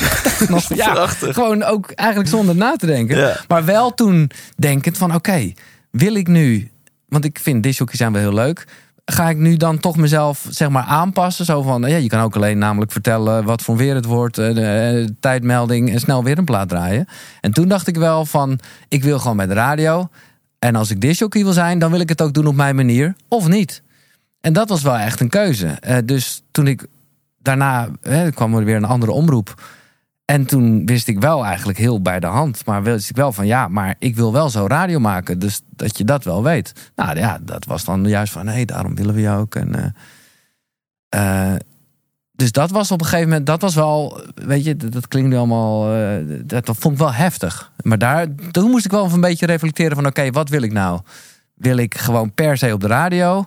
nog. 0.49 0.75
Ja, 0.75 1.07
gewoon 1.07 1.63
ook 1.63 1.91
eigenlijk 1.91 2.29
zonder 2.29 2.57
na 2.57 2.77
te 2.77 2.87
denken. 2.87 3.17
Ja. 3.17 3.37
Maar 3.49 3.65
wel 3.65 3.95
toen 3.95 4.31
denkend 4.57 4.99
van 4.99 5.15
oké, 5.15 5.53
wil 5.91 6.15
ik 6.15 6.29
nu... 6.29 6.71
Want 7.09 7.25
ik 7.25 7.39
vind 7.43 7.63
dishockey 7.63 7.97
zijn 7.97 8.13
wel 8.13 8.23
heel 8.23 8.35
leuk. 8.35 8.67
Ga 9.11 9.29
ik 9.29 9.37
nu 9.37 9.57
dan 9.57 9.79
toch 9.79 9.97
mezelf 9.97 10.47
zeg 10.51 10.69
maar 10.69 10.83
aanpassen? 10.83 11.45
Zo 11.45 11.63
van, 11.63 11.83
ja, 11.83 11.97
je 11.97 12.09
kan 12.09 12.21
ook 12.21 12.37
alleen 12.37 12.59
namelijk 12.59 12.93
vertellen 12.93 13.45
wat 13.45 13.63
voor 13.63 13.77
weer 13.77 13.95
het 13.95 14.05
wordt. 14.05 14.39
eh, 14.39 14.55
De, 14.55 14.63
eh, 14.63 15.09
tijdmelding 15.21 15.91
en 15.91 16.01
snel 16.01 16.25
weer 16.25 16.39
een 16.39 16.45
plaat 16.45 16.69
draaien. 16.69 17.07
En 17.41 17.53
toen 17.53 17.69
dacht 17.69 17.87
ik 17.87 17.97
wel 17.97 18.25
van, 18.25 18.59
ik 18.89 19.03
wil 19.03 19.19
gewoon 19.19 19.37
bij 19.37 19.47
de 19.47 19.55
radio. 19.55 20.09
En 20.59 20.77
als 20.77 20.91
ik 20.91 21.01
dishockey 21.01 21.43
wil 21.43 21.53
zijn, 21.53 21.79
dan 21.79 21.91
wil 21.91 22.01
ik 22.01 22.09
het 22.09 22.23
ook 22.23 22.33
doen 22.33 22.47
op 22.47 22.55
mijn 22.55 22.77
manier. 22.77 23.15
Of 23.29 23.49
niet. 23.49 23.83
En 24.41 24.53
dat 24.53 24.69
was 24.69 24.83
wel 24.83 24.97
echt 24.97 25.21
een 25.21 25.29
keuze. 25.29 25.67
Eh, 25.67 25.97
dus 26.05 26.43
toen 26.51 26.67
ik 26.67 26.87
daarna 27.39 27.89
hè, 28.03 28.31
kwam 28.31 28.55
er 28.57 28.65
weer 28.65 28.77
een 28.77 28.85
andere 28.85 29.13
omroep. 29.13 29.63
En 30.31 30.47
toen 30.47 30.87
wist 30.87 31.09
ik 31.09 31.21
wel 31.21 31.45
eigenlijk 31.45 31.79
heel 31.79 32.03
bij 32.03 32.21
de 32.21 32.27
hand. 32.27 32.65
Maar 32.67 32.83
wist 32.83 33.11
ik 33.11 33.17
wel 33.17 33.33
van 33.33 33.47
ja, 33.47 33.69
maar 33.69 33.95
ik 33.99 34.17
wil 34.17 34.33
wel 34.33 34.51
zo 34.51 34.67
radio 34.67 34.99
maken. 34.99 35.39
Dus 35.39 35.61
dat 35.77 35.99
je 35.99 36.05
dat 36.05 36.25
wel 36.25 36.43
weet. 36.43 36.91
Nou 36.95 37.17
ja, 37.17 37.39
dat 37.43 37.65
was 37.65 37.85
dan 37.85 38.09
juist 38.09 38.33
van 38.33 38.45
nee, 38.45 38.67
daarom 38.67 38.95
willen 38.95 39.15
we 39.15 39.21
je 39.21 39.31
ook. 39.31 39.55
En, 39.55 39.95
eh, 41.09 41.53
eh, 41.53 41.61
dus 42.33 42.53
dat 42.53 42.71
was 42.71 42.91
op 42.91 43.01
een 43.01 43.07
gegeven 43.07 43.29
moment, 43.29 43.47
dat 43.47 43.61
was 43.61 43.75
wel, 43.75 44.21
weet 44.35 44.65
je, 44.65 44.77
dat, 44.77 45.09
klinkt 45.09 45.29
nu 45.29 45.37
allemaal, 45.37 45.95
eh, 45.95 46.17
dat, 46.45 46.71
vond 46.79 46.95
ik 46.95 47.01
wel 47.01 47.13
heftig. 47.13 47.73
Maar 47.83 47.99
daar, 47.99 48.27
toen 48.51 48.71
moest 48.71 48.85
ik 48.85 48.91
wel 48.91 49.11
een 49.13 49.21
beetje 49.21 49.47
reflecteren 49.47 49.97
van 49.97 50.07
oké, 50.07 50.31
wat 50.31 50.49
wil 50.49 50.63
ik 50.63 50.73
nou? 50.73 51.01
Wil 51.55 51.77
ik 51.77 51.99
gewoon 51.99 52.33
per 52.35 52.57
se 52.57 52.73
op 52.73 52.81
de 52.81 52.87
radio? 52.87 53.45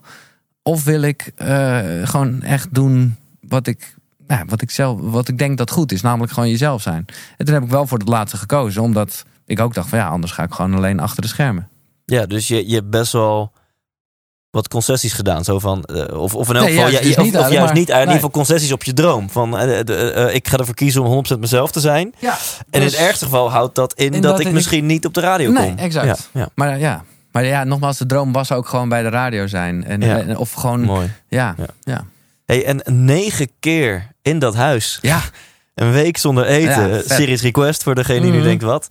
Of 0.61 0.83
wil 0.83 1.01
ik 1.01 1.31
gewoon 2.03 2.41
echt 2.41 2.73
doen 2.73 3.15
wat 3.41 3.67
ik, 3.67 3.95
nou, 4.35 4.45
wat 4.49 4.61
ik 4.61 4.71
zelf, 4.71 4.99
wat 5.01 5.27
ik 5.27 5.37
denk 5.37 5.57
dat 5.57 5.71
goed 5.71 5.91
is, 5.91 6.01
namelijk 6.01 6.31
gewoon 6.33 6.49
jezelf 6.49 6.81
zijn. 6.81 7.05
En 7.37 7.45
toen 7.45 7.53
heb 7.53 7.63
ik 7.63 7.69
wel 7.69 7.87
voor 7.87 7.97
het 7.97 8.07
laatste 8.07 8.37
gekozen, 8.37 8.81
omdat 8.81 9.23
ik 9.45 9.59
ook 9.59 9.73
dacht 9.73 9.89
van 9.89 9.99
ja, 9.99 10.07
anders 10.07 10.31
ga 10.31 10.43
ik 10.43 10.53
gewoon 10.53 10.73
alleen 10.75 10.99
achter 10.99 11.21
de 11.21 11.27
schermen. 11.27 11.67
Ja, 12.05 12.25
dus 12.25 12.47
je, 12.47 12.67
je 12.69 12.75
hebt 12.75 12.89
best 12.89 13.11
wel 13.11 13.51
wat 14.49 14.67
concessies 14.67 15.13
gedaan. 15.13 15.43
Zo 15.43 15.59
van, 15.59 15.83
eh, 15.83 16.19
of, 16.21 16.35
of 16.35 16.49
in 16.49 16.55
elk 16.55 16.65
Nee, 16.65 16.73
geval, 16.73 16.91
juist 16.91 17.03
ja, 17.03 17.09
dus 17.09 17.17
of, 17.17 17.23
niet 17.23 17.33
of 17.35 17.41
eigenlijk, 17.41 17.53
juist 17.53 17.65
maar- 17.65 17.73
niet, 17.79 17.89
in 17.89 17.97
ieder 17.99 18.13
geval 18.13 18.29
concessies 18.29 18.71
op 18.71 18.83
je 18.83 18.93
droom. 18.93 19.29
Van, 19.29 19.57
eh, 19.57 20.35
ik 20.35 20.47
ga 20.47 20.57
ervoor 20.57 20.75
kiezen 20.75 21.01
om 21.03 21.07
100% 21.07 21.39
mezelf 21.39 21.71
te 21.71 21.79
zijn. 21.79 22.13
Ja, 22.19 22.31
En 22.31 22.37
in 22.69 22.79
dus- 22.81 22.97
het 22.97 23.07
ergste 23.07 23.25
geval 23.25 23.51
houdt 23.51 23.75
dat 23.75 23.93
in 23.93 24.05
in 24.05 24.11
dat, 24.21 24.31
dat 24.31 24.39
ik 24.39 24.47
ik- 24.47 24.53
misschien 24.53 24.85
niet 24.85 25.05
op 25.05 25.13
de 25.13 25.19
radio 25.21 25.51
Nee, 25.51 25.67
kom. 25.67 25.77
exact. 25.77 26.29
Ja, 26.33 26.39
ja, 26.41 26.49
Maar 26.55 26.79
ja, 26.79 27.03
maar 27.31 27.45
ja, 27.45 27.63
nogmaals, 27.63 27.97
de 27.97 28.05
droom 28.05 28.31
was 28.31 28.51
ook 28.51 28.67
gewoon 28.67 28.89
bij 28.89 29.01
de 29.03 29.09
radio 29.09 29.47
zijn. 29.47 29.83
En, 29.85 30.01
Ja. 30.01 30.17
en- 30.17 30.37
of 30.37 30.51
gewoon, 30.51 30.81
mooi. 30.81 31.11
ja, 31.27 31.53
Ja. 31.57 31.63
ja. 31.83 31.93
ja. 31.93 32.05
Hey, 32.45 32.65
en 32.65 32.81
negen 33.05 33.47
keer 33.59 34.11
in 34.23 34.39
dat 34.39 34.55
huis. 34.55 34.99
ja. 35.01 35.21
Een 35.73 35.91
week 35.91 36.17
zonder 36.17 36.45
eten. 36.45 36.87
Ja. 36.89 37.01
Series 37.05 37.41
request 37.41 37.83
voor 37.83 37.95
degene 37.95 38.21
die 38.21 38.31
nu 38.31 38.37
Mhm. 38.37 38.45
denkt 38.45 38.63
wat. 38.63 38.87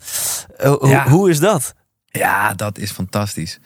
Hoe- 0.63 0.87
Ja. 0.87 1.07
Hoe 1.07 1.29
is 1.29 1.39
dat? 1.39 1.73
Ja, 2.05 2.53
dat 2.53 2.77
is 2.77 2.91
fantastisch. 2.91 3.59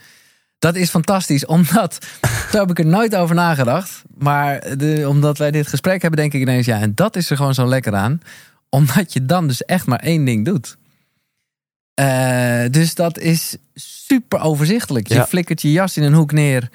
Dat 0.59 0.76
is 0.76 0.89
fantastisch, 0.89 1.45
omdat... 1.45 1.97
Zo 2.51 2.59
heb 2.59 2.70
ik 2.70 2.80
er 2.80 2.86
nooit 2.86 3.15
over 3.15 3.36
nagedacht. 3.36 4.01
Maar 4.18 4.78
de, 4.78 5.05
omdat 5.07 5.38
wij 5.38 5.51
dit 5.51 5.68
gesprek 5.68 6.01
hebben, 6.01 6.20
denk 6.20 6.34
ik 6.34 6.41
ineens... 6.41 6.65
Ja, 6.65 6.80
en 6.80 6.95
dat 6.95 7.15
is 7.15 7.30
er 7.30 7.38
gewoon 7.38 7.53
zo 7.53 7.68
lekker 7.68 7.95
aan. 7.95 8.22
Omdat 8.70 9.13
je 9.13 9.26
dan 9.26 9.47
dus 9.47 9.63
echt 9.65 9.86
maar 9.86 9.99
één 9.99 10.26
ding 10.26 10.45
doet. 10.45 10.78
Eh, 11.93 12.63
dus 12.72 12.95
dat 12.95 13.18
is 13.20 13.57
super 13.74 14.39
overzichtelijk. 14.39 15.07
Je 15.07 15.13
Ja. 15.13 15.28
flikkert 15.28 15.61
je 15.61 15.72
jas 15.72 15.97
in 15.97 16.03
een 16.03 16.13
hoek 16.13 16.32
neer. 16.32 16.70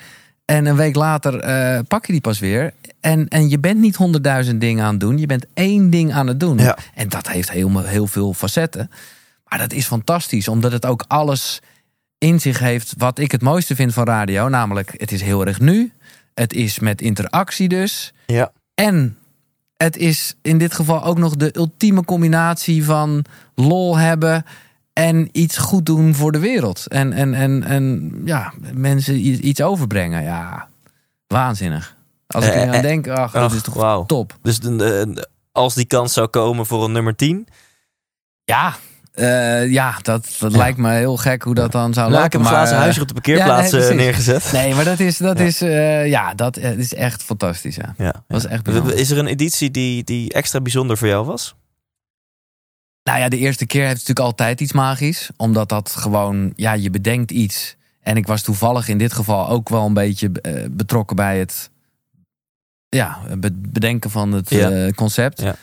En 0.44 0.66
een 0.66 0.76
week 0.76 0.94
later 0.94 1.40
eh, 1.40 1.78
pak 1.88 2.06
je 2.06 2.12
die 2.12 2.20
pas 2.20 2.38
weer. 2.38 2.72
En, 3.00 3.28
en 3.28 3.48
je 3.48 3.58
bent 3.58 3.80
niet 3.80 3.96
honderdduizend 3.96 4.60
dingen 4.60 4.84
aan 4.84 4.90
het 4.90 5.00
doen. 5.00 5.18
Je 5.18 5.26
bent 5.26 5.46
één 5.54 5.90
ding 5.90 6.12
aan 6.12 6.26
het 6.26 6.40
doen. 6.40 6.58
Ja. 6.58 6.78
En 6.94 7.08
dat 7.08 7.28
heeft 7.28 7.50
heel, 7.50 7.80
heel 7.80 8.06
veel 8.06 8.34
facetten. 8.34 8.90
Maar 9.48 9.58
dat 9.58 9.72
is 9.72 9.86
fantastisch. 9.86 10.48
Omdat 10.48 10.72
het 10.72 10.86
ook 10.86 11.04
alles 11.08 11.60
in 12.18 12.40
zich 12.40 12.58
heeft 12.58 12.94
wat 12.98 13.18
ik 13.18 13.32
het 13.32 13.42
mooiste 13.42 13.74
vind 13.74 13.92
van 13.92 14.04
radio. 14.04 14.48
Namelijk, 14.48 14.94
het 14.96 15.12
is 15.12 15.22
heel 15.22 15.46
erg 15.46 15.60
nu. 15.60 15.92
Het 16.34 16.52
is 16.52 16.78
met 16.78 17.00
interactie 17.00 17.68
dus. 17.68 18.12
Ja. 18.26 18.52
En 18.74 19.16
het 19.76 19.96
is 19.96 20.34
in 20.42 20.58
dit 20.58 20.74
geval 20.74 21.04
ook 21.04 21.18
nog 21.18 21.36
de 21.36 21.56
ultieme 21.56 22.04
combinatie 22.04 22.84
van 22.84 23.24
lol 23.54 23.98
hebben 23.98 24.44
en 24.92 25.28
iets 25.32 25.56
goed 25.58 25.86
doen 25.86 26.14
voor 26.14 26.32
de 26.32 26.38
wereld. 26.38 26.86
En, 26.88 27.12
en, 27.12 27.34
en, 27.34 27.62
en 27.64 28.12
ja, 28.24 28.52
mensen 28.74 29.46
iets 29.48 29.60
overbrengen. 29.62 30.22
Ja, 30.22 30.68
waanzinnig. 31.26 31.96
Als 32.26 32.44
ik 32.46 32.52
Eh, 32.52 32.62
er 32.62 32.68
aan 32.68 32.74
eh, 32.74 32.82
denk, 32.82 33.08
ach, 33.08 33.32
dat 33.32 33.52
is 33.52 33.62
toch 33.62 34.06
top. 34.06 34.36
Dus 34.42 34.58
de, 34.60 34.76
de- 34.76 35.28
als 35.52 35.74
die 35.74 35.86
kans 35.86 36.12
zou 36.12 36.26
komen 36.28 36.66
voor 36.66 36.84
een 36.84 36.92
nummer 36.92 37.16
10. 37.16 37.46
Ja, 38.44 38.74
eh, 39.12 39.70
ja 39.70 39.94
dat, 40.02 40.36
dat 40.38 40.52
Ja. 40.52 40.58
lijkt 40.58 40.78
me 40.78 40.90
heel 40.92 41.16
gek 41.16 41.42
hoe 41.42 41.54
dat 41.54 41.72
dan 41.72 41.94
zou 41.94 42.10
Nou, 42.10 42.22
lopen. 42.22 42.38
ik 42.40 42.46
heb 42.46 42.56
een 42.58 42.66
eh, 42.68 42.78
huisje 42.78 43.00
op 43.00 43.06
de 43.08 43.12
parkeerplaats 43.14 43.70
ja, 43.70 43.78
nee, 43.78 43.88
eh, 43.88 43.94
neergezet. 43.96 44.50
Nee, 44.52 44.74
maar 44.74 44.84
dat 44.84 45.00
is, 45.00 45.16
dat 45.16 45.38
Ja. 45.38 45.44
is, 45.44 45.60
eh, 45.60 46.06
ja, 46.08 46.34
dat 46.34 46.56
eh, 46.56 46.78
is 46.78 46.94
echt 46.94 47.22
fantastisch. 47.22 47.76
Ja. 47.76 47.94
Ja, 47.98 48.14
Dat 48.28 48.38
is 48.44 48.46
echt 48.46 48.62
bijzonder. 48.62 48.94
Is 48.96 49.10
er 49.10 49.18
een 49.18 49.26
editie 49.26 49.70
die, 49.70 50.04
die 50.04 50.32
extra 50.32 50.60
bijzonder 50.60 50.96
voor 50.98 51.08
jou 51.08 51.26
was? 51.26 51.54
Nou 53.04 53.18
ja, 53.18 53.28
de 53.28 53.38
eerste 53.38 53.66
keer 53.66 53.80
heeft 53.82 53.92
natuurlijk 53.92 54.26
altijd 54.26 54.60
iets 54.60 54.72
magisch. 54.72 55.30
Omdat 55.36 55.68
dat 55.68 55.90
gewoon, 55.90 56.52
ja, 56.56 56.72
je 56.72 56.90
bedenkt 56.90 57.30
iets. 57.30 57.76
En 58.00 58.16
ik 58.16 58.26
was 58.26 58.42
toevallig 58.42 58.88
in 58.88 58.98
dit 58.98 59.12
geval 59.12 59.48
ook 59.48 59.68
wel 59.68 59.86
een 59.86 59.94
beetje 59.94 60.30
eh, 60.32 60.64
betrokken 60.70 61.16
bij 61.16 61.38
het 61.38 61.70
ja, 62.88 63.18
be- 63.38 63.52
bedenken 63.52 64.10
van 64.10 64.32
het 64.32 64.50
Ja. 64.50 64.70
eh, 64.70 64.92
concept. 64.92 65.40
Ja. 65.40 65.56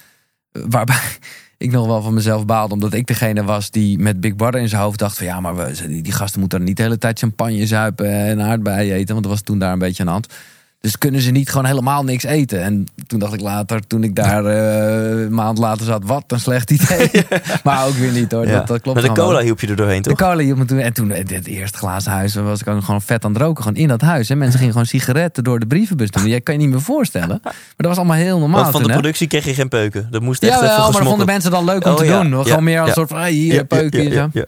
Waarbij 0.52 1.00
ik 1.58 1.72
nog 1.72 1.86
wel 1.86 2.02
van 2.02 2.14
mezelf 2.14 2.46
baalde, 2.46 2.74
omdat 2.74 2.94
ik 2.94 3.08
degene 3.08 3.44
was 3.44 3.72
die 3.72 4.00
met 4.00 4.20
Big 4.20 4.36
Brother 4.36 4.62
in 4.62 4.70
zijn 4.70 4.82
hoofd 4.82 5.00
dacht 5.00 5.18
van 5.18 5.26
ja, 5.26 5.40
maar 5.40 5.56
we, 5.56 6.02
die, 6.02 6.12
gasten 6.12 6.40
moeten 6.40 6.64
niet 6.64 6.78
de 6.78 6.84
hele 6.84 6.98
tijd 6.98 7.20
champagne 7.20 7.68
zuipen 7.68 8.12
en 8.12 8.42
aardbeien 8.42 8.96
eten, 8.96 9.10
want 9.14 9.24
dat 9.24 9.32
was 9.34 9.42
toen 9.42 9.60
daar 9.60 9.72
een 9.74 9.80
beetje 9.80 10.00
aan 10.00 10.06
de 10.08 10.12
hand. 10.12 10.34
Dus 10.82 10.98
kunnen 10.98 11.22
ze 11.22 11.32
niet 11.32 11.50
gewoon 11.50 11.66
helemaal 11.66 12.04
niks 12.04 12.24
eten? 12.24 12.62
En 12.64 12.86
toen 13.08 13.20
dacht 13.20 13.34
ik 13.34 13.42
later, 13.42 13.88
toen 13.88 14.04
ik 14.04 14.16
daar 14.16 14.46
eh, 14.46 15.22
een 15.22 15.34
maand 15.34 15.58
later 15.58 15.86
zat, 15.86 16.04
wat 16.06 16.24
een 16.28 16.40
slecht 16.40 16.72
idee. 16.72 17.10
maar 17.64 17.86
ook 17.88 17.94
weer 17.94 18.12
niet 18.12 18.32
hoor, 18.32 18.46
Ja. 18.48 18.58
dat, 18.58 18.68
dat 18.68 18.82
klopt 18.82 19.02
Met 19.02 19.16
de 19.16 19.22
cola 19.22 19.32
wel. 19.34 19.40
hielp 19.42 19.60
je 19.60 19.68
er 19.68 19.76
doorheen, 19.76 20.02
De 20.02 20.10
toch? 20.10 20.18
cola 20.18 20.42
hielp 20.44 20.58
me 20.58 20.66
toen. 20.66 20.80
En 20.80 20.94
toen, 20.94 21.08
dit 21.26 21.48
eerste 21.48 21.78
glazen 21.78 22.12
huis, 22.12 22.36
was 22.36 22.62
ik 22.62 22.68
ook 22.68 22.84
gewoon 22.84 23.02
vet 23.02 23.26
aan 23.26 23.34
het 23.34 23.42
roken. 23.42 23.64
Gewoon 23.64 23.78
in 23.78 23.88
dat 23.88 24.02
huis. 24.02 24.30
Hè. 24.30 24.36
Mensen 24.36 24.58
gingen 24.58 24.74
gewoon 24.74 24.88
sigaretten 24.88 25.44
door 25.44 25.60
de 25.60 25.68
brievenbus 25.68 26.12
doen. 26.12 26.28
Jij 26.28 26.42
kan 26.42 26.54
je 26.54 26.60
niet 26.62 26.70
meer 26.70 26.82
voorstellen. 26.82 27.40
Maar 27.44 27.54
dat 27.78 27.88
was 27.88 27.98
allemaal 27.98 28.16
heel 28.26 28.40
normaal 28.40 28.60
Want 28.62 28.72
van 28.72 28.80
toen, 28.82 28.90
de 28.90 28.96
hè. 28.96 29.00
productie 29.00 29.28
kreeg 29.28 29.46
je 29.46 29.54
geen 29.54 29.70
peuken. 29.70 30.08
Dat 30.12 30.22
moest 30.22 30.44
echt 30.44 30.54
Ja, 30.54 30.60
wel, 30.62 30.78
maar 30.78 30.92
dat 30.92 31.08
vonden 31.08 31.26
mensen 31.26 31.52
dan 31.52 31.64
leuk 31.66 31.86
om 31.86 31.92
Oh, 31.92 31.98
te 31.98 32.06
ja. 32.06 32.24
doen. 32.24 32.44
Gewoon 32.46 32.64
meer 32.64 32.80
als 32.80 32.88
een 32.90 32.96
soort 32.96 33.10
van, 33.10 33.18
ah, 33.18 33.26
hier, 33.26 33.54
Ja, 33.54 33.60
een 33.60 33.68
peukje 33.68 34.00
ja, 34.02 34.06
en 34.06 34.12
zo. 34.14 34.18
ja, 34.20 34.30
ja. 34.34 34.46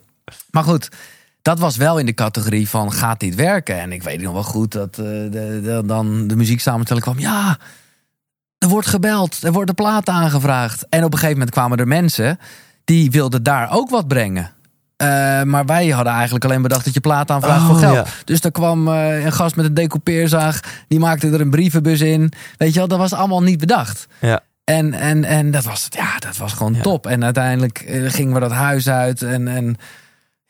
Maar 0.52 0.64
goed, 0.64 0.90
dat 1.42 1.60
was 1.60 1.78
wel 1.78 1.98
in 2.00 2.06
de 2.06 2.14
categorie 2.14 2.70
van 2.70 2.92
gaat 2.92 3.20
dit 3.20 3.36
werken? 3.36 3.80
En 3.80 3.92
ik 3.92 4.04
weet 4.04 4.22
nog 4.22 4.34
wel 4.34 4.44
goed 4.44 4.72
dat 4.72 4.89
eh, 4.98 5.06
de, 5.06 5.30
de- 5.64 5.84
dan 5.86 6.28
de 6.28 6.36
muzieksamenstelling 6.36 7.06
kwam. 7.06 7.20
Ja, 7.20 7.58
er 8.58 8.68
wordt 8.68 8.88
gebeld, 8.88 9.44
er 9.44 9.52
worden 9.52 9.76
platen 9.76 10.14
aangevraagd. 10.14 10.86
En 10.89 11.00
op 11.04 11.12
een 11.12 11.18
gegeven 11.18 11.34
moment 11.38 11.52
kwamen 11.56 11.78
er 11.78 11.88
mensen 11.88 12.39
die 12.84 13.12
wilden 13.12 13.44
daar 13.44 13.72
ook 13.72 13.89
wat 13.89 14.08
brengen. 14.08 14.52
Eh, 14.96 15.08
maar 15.44 15.66
wij 15.66 15.88
hadden 15.89 16.14
eigenlijk 16.14 16.46
alleen 16.46 16.62
bedacht 16.62 16.86
dat 16.86 16.94
je 16.94 17.00
plaat 17.00 17.32
aanvraagt 17.32 17.62
Oh, 17.62 17.68
voor 17.68 17.78
geld. 17.78 17.94
ja. 17.96 18.06
Dus 18.26 18.39
er 18.42 18.52
kwam 18.52 18.88
eh, 18.88 19.24
een 19.26 19.32
gast 19.34 19.56
met 19.56 19.66
een 19.66 19.74
decoupeerzaag. 19.74 20.60
Die 20.88 21.00
maakte 21.00 21.28
er 21.30 21.42
een 21.42 21.50
brievenbus 21.50 22.02
in. 22.02 22.32
Weet 22.58 22.74
je 22.74 22.80
wel, 22.80 22.88
dat 22.88 22.98
was 22.98 23.14
allemaal 23.14 23.42
niet 23.44 23.60
bedacht. 23.60 24.08
Ja. 24.20 24.39
En, 24.64 24.94
en, 24.94 25.24
en 25.24 25.52
dat, 25.52 25.64
was, 25.64 25.88
ja, 25.89 26.18
dat 26.20 26.38
was 26.38 26.54
gewoon 26.54 26.74
Ja. 26.74 26.82
top. 26.82 27.08
En 27.08 27.24
uiteindelijk 27.24 27.86
gingen 28.06 28.34
we 28.34 28.39
dat 28.39 28.52
huis 28.52 28.89
uit. 28.89 29.22
En, 29.22 29.48
en 29.48 29.76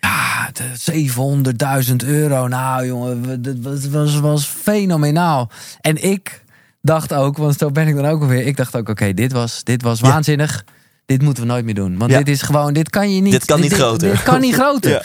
ja, 0.02 0.50
de 0.54 1.84
700.000 1.90 1.96
euro. 2.08 2.48
Nou 2.48 2.86
jongen, 2.86 3.42
dat 3.42 3.56
was, 3.62 3.88
was, 3.90 4.20
was 4.20 4.46
fenomenaal. 4.46 5.50
En 5.82 6.04
ik 6.04 6.44
dacht 6.82 7.14
ook, 7.14 7.38
want 7.38 7.58
zo 7.58 7.72
ben 7.72 7.88
ik 7.88 7.96
dan 7.96 8.06
ook 8.06 8.22
alweer. 8.22 8.46
Ik 8.46 8.58
dacht 8.58 8.76
ook, 8.76 8.90
oké, 8.90 9.14
dit 9.14 9.32
was, 9.32 9.64
dit 9.64 9.82
was 9.82 10.00
Ja. 10.00 10.08
waanzinnig. 10.08 10.66
Dit 11.06 11.22
moeten 11.22 11.44
we 11.44 11.50
nooit 11.50 11.66
meer 11.66 11.74
doen. 11.74 11.98
Want 11.98 12.12
Ja. 12.12 12.18
dit 12.18 12.28
is 12.28 12.42
gewoon, 12.42 12.74
dit 12.74 12.90
kan 12.90 13.16
je 13.16 13.22
niet. 13.22 13.32
Dit 13.32 13.46
kan 13.46 13.62
niet 13.62 13.74
groter. 13.74 14.12
Dit 14.12 14.24
kan 14.24 14.42
niet 14.42 14.56
groter. 14.62 14.92
Ja. 14.92 15.02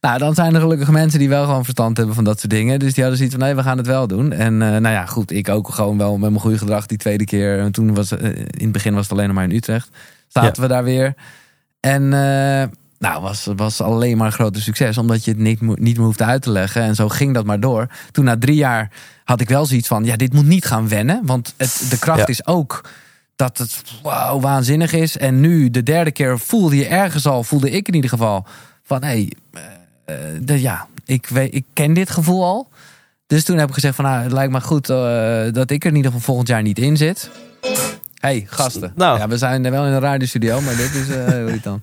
Nou, 0.00 0.18
dan 0.18 0.34
zijn 0.34 0.54
er 0.54 0.60
gelukkig 0.60 0.90
mensen 0.90 1.18
die 1.18 1.28
wel 1.28 1.44
gewoon 1.44 1.62
verstand 1.64 1.96
hebben 1.96 2.14
van 2.14 2.24
dat 2.24 2.38
soort 2.40 2.52
dingen. 2.52 2.78
Dus 2.78 2.94
die 2.94 3.02
hadden 3.02 3.16
zoiets 3.16 3.36
van, 3.36 3.44
nee, 3.46 3.54
we 3.54 3.62
gaan 3.62 3.76
het 3.78 3.86
wel 3.86 4.06
doen. 4.06 4.32
En 4.32 4.62
eh, 4.62 4.68
nou 4.68 4.88
ja, 4.88 5.06
goed, 5.06 5.30
ik 5.30 5.48
ook 5.48 5.68
gewoon 5.68 5.98
wel 5.98 6.16
met 6.18 6.30
mijn 6.30 6.40
goede 6.42 6.58
gedrag 6.58 6.86
die 6.86 6.98
tweede 6.98 7.24
keer. 7.24 7.58
En 7.58 7.72
toen 7.72 7.94
was, 7.94 8.10
eh, 8.16 8.24
in 8.36 8.46
het 8.58 8.72
begin 8.72 8.94
was 8.94 9.02
het 9.02 9.12
alleen 9.12 9.26
nog 9.26 9.34
maar 9.34 9.44
in 9.44 9.56
Utrecht. 9.56 9.88
Zaten 10.28 10.62
we 10.62 10.68
daar 10.68 10.84
weer. 10.84 11.14
En 11.80 12.12
eh, 12.12 12.62
nou, 12.98 13.22
was, 13.22 13.48
was 13.56 13.80
alleen 13.80 14.16
maar 14.16 14.26
een 14.26 14.32
grote 14.32 14.60
succes. 14.60 14.98
Omdat 14.98 15.24
je 15.24 15.30
het 15.30 15.40
niet, 15.40 15.60
niet 15.60 15.96
meer 15.96 16.06
hoefde 16.06 16.24
uit 16.24 16.42
te 16.42 16.50
leggen. 16.50 16.82
En 16.82 16.94
zo 16.94 17.08
ging 17.08 17.34
dat 17.34 17.44
maar 17.44 17.60
door. 17.60 17.86
Toen 18.12 18.24
na 18.24 18.36
drie 18.38 18.56
jaar 18.56 18.90
had 19.24 19.40
ik 19.40 19.48
wel 19.48 19.66
zoiets 19.66 19.88
van, 19.88 20.04
ja, 20.04 20.16
dit 20.16 20.32
moet 20.32 20.46
niet 20.46 20.64
gaan 20.64 20.88
wennen. 20.88 21.20
Want 21.24 21.54
het, 21.56 21.86
de 21.90 21.98
kracht 21.98 22.18
Ja. 22.20 22.26
is 22.26 22.46
ook 22.46 22.88
dat 23.36 23.58
het 23.58 23.82
wauw, 24.02 24.40
waanzinnig 24.40 24.92
is. 24.92 25.16
En 25.16 25.40
nu, 25.40 25.70
de 25.70 25.82
derde 25.82 26.10
keer, 26.10 26.38
voelde 26.38 26.76
je 26.76 26.86
ergens 26.86 27.26
al, 27.26 27.42
voelde 27.44 27.70
ik 27.70 27.88
in 27.88 27.94
ieder 27.94 28.10
geval, 28.10 28.46
van 28.82 29.02
hé, 29.02 29.08
hey, 29.08 29.32
eh, 30.04 30.14
de- 30.40 30.60
ja, 30.60 30.86
ik, 31.04 31.26
weet, 31.26 31.54
ik 31.54 31.64
ken 31.72 31.92
dit 31.92 32.10
gevoel 32.10 32.44
al. 32.44 32.68
Dus 33.26 33.44
toen 33.44 33.58
heb 33.58 33.68
ik 33.68 33.74
gezegd 33.74 33.94
van 33.94 34.04
nou, 34.04 34.22
het 34.22 34.32
lijkt 34.32 34.52
me 34.52 34.60
goed 34.60 34.90
eh, 34.90 34.96
dat 35.52 35.70
ik 35.70 35.82
er 35.84 35.90
in 35.90 35.96
ieder 35.96 36.10
geval 36.10 36.26
volgend 36.26 36.48
jaar 36.48 36.62
niet 36.62 36.78
in 36.78 36.96
zit. 36.96 37.30
hey, 38.20 38.46
gasten. 38.48 38.92
Nou. 38.96 39.18
Ja, 39.18 39.28
we 39.28 39.38
zijn 39.38 39.70
wel 39.70 39.86
in 39.86 39.92
een 39.92 40.00
radiostudio, 40.00 40.60
maar 40.60 40.76
dit 40.76 40.94
is 40.94 41.08
eh 41.08 41.24
hoe 41.26 41.50
heet 41.50 41.62
dan. 41.62 41.82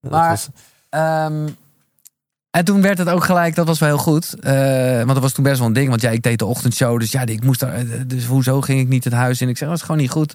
Maar- 0.00 0.28
was- 0.30 0.48
Ehm, 0.88 1.48
en 2.50 2.64
toen 2.64 2.82
werd 2.82 2.98
het 2.98 3.08
ook 3.08 3.24
gelijk, 3.24 3.54
dat 3.54 3.66
was 3.66 3.78
wel 3.78 3.88
heel 3.88 3.98
goed. 3.98 4.34
Eh, 4.40 4.96
want 4.96 5.08
dat 5.08 5.18
was 5.18 5.32
toen 5.32 5.44
best 5.44 5.58
wel 5.58 5.66
een 5.66 5.72
ding. 5.72 5.88
Want 5.88 6.00
ja, 6.00 6.10
ik 6.10 6.22
deed 6.22 6.38
de 6.38 6.44
ochtendshow. 6.46 6.98
Dus 7.00 7.10
ja, 7.12 7.26
ik 7.26 7.44
moest 7.44 7.60
daar. 7.60 7.74
eh, 7.74 7.84
Dus 8.06 8.24
hoezo 8.24 8.60
ging 8.60 8.80
ik 8.80 8.88
niet 8.88 9.04
het 9.04 9.12
huis 9.12 9.40
in? 9.40 9.48
Ik 9.48 9.56
zeg, 9.58 9.68
dat 9.68 9.76
is 9.76 9.82
gewoon 9.82 10.00
niet 10.00 10.10
goed. 10.10 10.34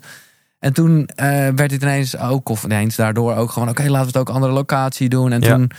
En 0.59 0.73
toen 0.73 1.05
eh, 1.05 1.27
werd 1.55 1.71
het 1.71 1.81
ineens 1.81 2.17
ook, 2.17 2.49
of 2.49 2.63
ineens 2.63 2.95
daardoor 2.95 3.35
ook 3.35 3.51
gewoon, 3.51 3.69
oké, 3.69 3.81
laten 3.83 3.99
we 4.01 4.05
het 4.07 4.17
ook 4.17 4.35
andere 4.35 4.53
locatie 4.53 5.09
doen. 5.09 5.31
En 5.31 5.41
Ja. 5.41 5.55
toen, 5.55 5.71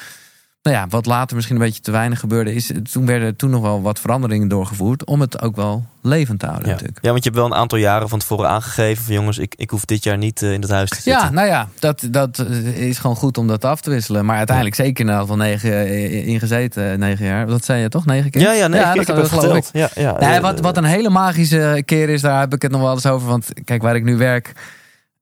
nou 0.64 0.76
ja, 0.76 0.86
wat 0.88 1.06
later 1.06 1.36
misschien 1.36 1.56
een 1.56 1.62
beetje 1.62 1.80
te 1.80 1.90
weinig 1.90 2.20
gebeurde, 2.20 2.54
is 2.54 2.70
toen 2.92 3.06
werden 3.06 3.36
toen 3.36 3.50
nog 3.50 3.62
wel 3.62 3.82
wat 3.82 4.00
veranderingen 4.00 4.48
doorgevoerd 4.48 5.04
om 5.04 5.20
het 5.20 5.42
ook 5.42 5.56
wel 5.56 5.84
levend 6.02 6.38
te 6.38 6.46
houden 6.46 6.66
ja. 6.66 6.72
natuurlijk. 6.72 6.98
ja, 7.02 7.10
want 7.10 7.24
je 7.24 7.30
hebt 7.30 7.42
wel 7.42 7.50
een 7.50 7.58
aantal 7.58 7.78
jaren 7.78 8.08
van 8.08 8.18
tevoren 8.18 8.48
aangegeven 8.48 9.04
van 9.04 9.14
jongens, 9.14 9.38
ik, 9.38 9.54
ik 9.56 9.70
hoef 9.70 9.84
dit 9.84 10.04
jaar 10.04 10.18
niet 10.18 10.42
eh, 10.42 10.52
in 10.52 10.60
het 10.60 10.70
huis 10.70 10.90
te 10.90 10.94
zitten. 10.94 11.22
Ja, 11.22 11.30
nou 11.30 11.46
ja, 11.46 11.68
dat, 11.78 12.06
dat 12.10 12.38
eh, 12.38 12.88
is 12.88 12.98
gewoon 12.98 13.16
goed 13.16 13.38
om 13.38 13.46
dat 13.46 13.64
af 13.64 13.80
te 13.80 13.90
wisselen. 13.90 14.24
Maar 14.24 14.36
uiteindelijk 14.36 14.76
zeker 14.76 15.04
na 15.04 15.26
van 15.26 15.38
negen 15.38 15.72
eh, 15.72 16.26
ingezeten, 16.26 16.98
negen 16.98 17.26
jaar. 17.26 17.46
Dat 17.46 17.64
zei 17.64 17.82
je 17.82 17.88
toch, 17.88 18.06
negen 18.06 18.30
keer? 18.30 18.40
ja, 18.40 18.52
ja, 18.52 18.68
dat 18.68 19.00
ik 19.00 19.06
heb 19.06 19.16
dat 19.16 19.28
geloof 19.28 19.56
ik. 19.56 19.64
Ja, 19.72 19.88
ja, 19.94 20.18
Nee, 20.18 20.40
wat, 20.40 20.60
wat 20.60 20.76
een 20.76 20.84
hele 20.84 21.10
magische 21.10 21.82
keer 21.84 22.08
is, 22.08 22.20
daar 22.20 22.40
heb 22.40 22.54
ik 22.54 22.62
het 22.62 22.70
nog 22.70 22.80
wel 22.80 22.92
eens 22.92 23.06
over. 23.06 23.28
Want 23.28 23.48
kijk, 23.64 23.82
waar 23.82 23.96
ik 23.96 24.04
nu 24.04 24.16
werk. 24.16 24.52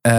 Eh, 0.02 0.12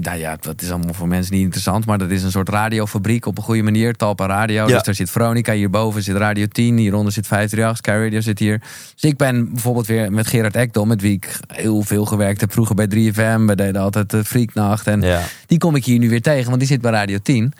nou 0.00 0.18
ja, 0.18 0.36
dat 0.40 0.62
is 0.62 0.70
allemaal 0.70 0.94
voor 0.94 1.08
mensen 1.08 1.32
niet 1.34 1.42
interessant. 1.42 1.86
Maar 1.86 1.98
dat 1.98 2.10
is 2.10 2.22
een 2.22 2.30
soort 2.30 2.48
radiofabriek 2.48 3.26
op 3.26 3.36
een 3.38 3.44
goede 3.44 3.62
manier. 3.62 3.94
Talpa 3.94 4.26
Radio. 4.26 4.66
Ja. 4.66 4.74
Dus 4.74 4.82
daar 4.82 4.94
zit 4.94 5.10
Veronica. 5.10 5.52
Hierboven 5.52 6.02
zit 6.02 6.16
Radio 6.16 6.46
10. 6.46 6.76
Hieronder 6.76 7.12
zit 7.12 7.26
538. 7.26 7.76
Sky 7.76 8.04
Radio 8.04 8.20
zit 8.20 8.38
hier. 8.38 8.58
Dus 8.94 9.10
ik 9.10 9.16
ben 9.16 9.48
bijvoorbeeld 9.52 9.86
weer 9.86 10.12
met 10.12 10.26
Gerard 10.26 10.56
Ekdom. 10.56 10.88
Met 10.88 11.00
wie 11.00 11.12
ik 11.12 11.40
heel 11.46 11.82
veel 11.82 12.04
gewerkt 12.04 12.40
heb. 12.40 12.52
Vroeger 12.52 12.74
bij 12.74 12.86
3FM. 12.86 13.44
We 13.46 13.54
deden 13.54 13.76
altijd 13.82 14.10
de 14.10 14.24
Freaknacht. 14.24 14.86
En 14.86 15.00
Ja. 15.00 15.20
die 15.46 15.58
kom 15.58 15.74
ik 15.76 15.84
hier 15.84 15.98
nu 15.98 16.08
weer 16.08 16.22
tegen. 16.22 16.46
Want 16.46 16.58
die 16.58 16.68
zit 16.68 16.80
bij 16.80 16.90
Radio 16.92 17.18
10. 17.22 17.52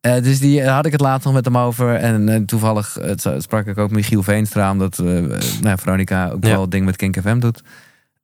Eh, 0.00 0.22
dus 0.22 0.38
die 0.40 0.60
eh, 0.62 0.74
had 0.74 0.86
ik 0.86 0.92
het 0.92 1.00
laatst 1.00 1.24
nog 1.24 1.34
met 1.34 1.44
hem 1.44 1.58
over. 1.58 1.94
En 1.94 2.44
toevallig 2.46 2.96
sprak 3.38 3.66
ik 3.66 3.78
ook 3.78 3.90
Michiel 3.90 4.22
Veenstra. 4.22 4.70
Omdat 4.70 4.98
nou, 5.60 5.78
Veronica 5.78 6.28
ook 6.30 6.44
Ja. 6.44 6.50
wel 6.50 6.60
het 6.60 6.70
ding 6.70 6.84
met 6.84 6.96
Kink 6.96 7.16
FM 7.20 7.38
doet. 7.38 7.62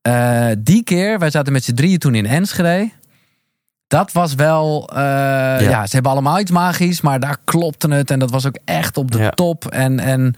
Eh, 0.07 0.49
die 0.59 0.83
keer, 0.85 1.19
wij 1.19 1.31
zaten 1.31 1.53
met 1.53 1.65
z'n 1.65 1.75
drieën 1.75 1.99
toen 1.99 2.15
in 2.15 2.27
Enschede. 2.27 2.91
Dat 3.87 4.13
was 4.13 4.35
wel... 4.35 4.89
eh, 4.93 4.97
ja. 5.61 5.87
ze 5.87 5.95
hebben 5.95 6.13
allemaal 6.13 6.39
iets 6.39 6.51
magisch. 6.51 7.01
Maar 7.01 7.21
daar 7.21 7.37
klopte 7.45 7.89
het. 7.89 8.11
En 8.11 8.19
dat 8.19 8.31
was 8.31 8.47
ook 8.47 8.59
echt 8.65 8.97
op 8.97 9.11
de 9.11 9.19
Ja. 9.19 9.31
top. 9.31 9.65
En, 9.67 9.99
en 10.01 10.35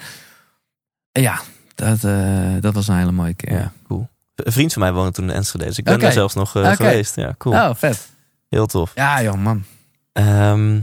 ja, 1.13 1.41
dat, 1.75 2.05
eh, 2.05 2.53
dat 2.61 2.75
was 2.75 2.89
een 2.89 2.97
hele 2.97 3.13
mooie 3.13 3.35
keer. 3.35 3.53
Ja, 3.53 3.73
cool. 3.87 4.09
Een 4.35 4.53
vriend 4.53 4.73
van 4.73 4.83
mij 4.83 4.93
woonde 4.93 5.13
toen 5.13 5.25
in 5.25 5.35
Enschede, 5.35 5.65
dus 5.65 5.79
ik 5.79 5.85
ben 5.85 5.99
daar 5.99 6.13
zelfs 6.13 6.35
nog 6.35 6.51
geweest. 6.51 7.17
Ja, 7.17 7.35
cool. 7.39 7.55
Oh, 7.55 7.71
vet. 7.75 8.09
Heel 8.49 8.67
tof. 8.67 8.93
Ja, 8.95 9.23
joh, 9.23 9.35
man. 9.35 9.65
Ehm, 10.13 10.75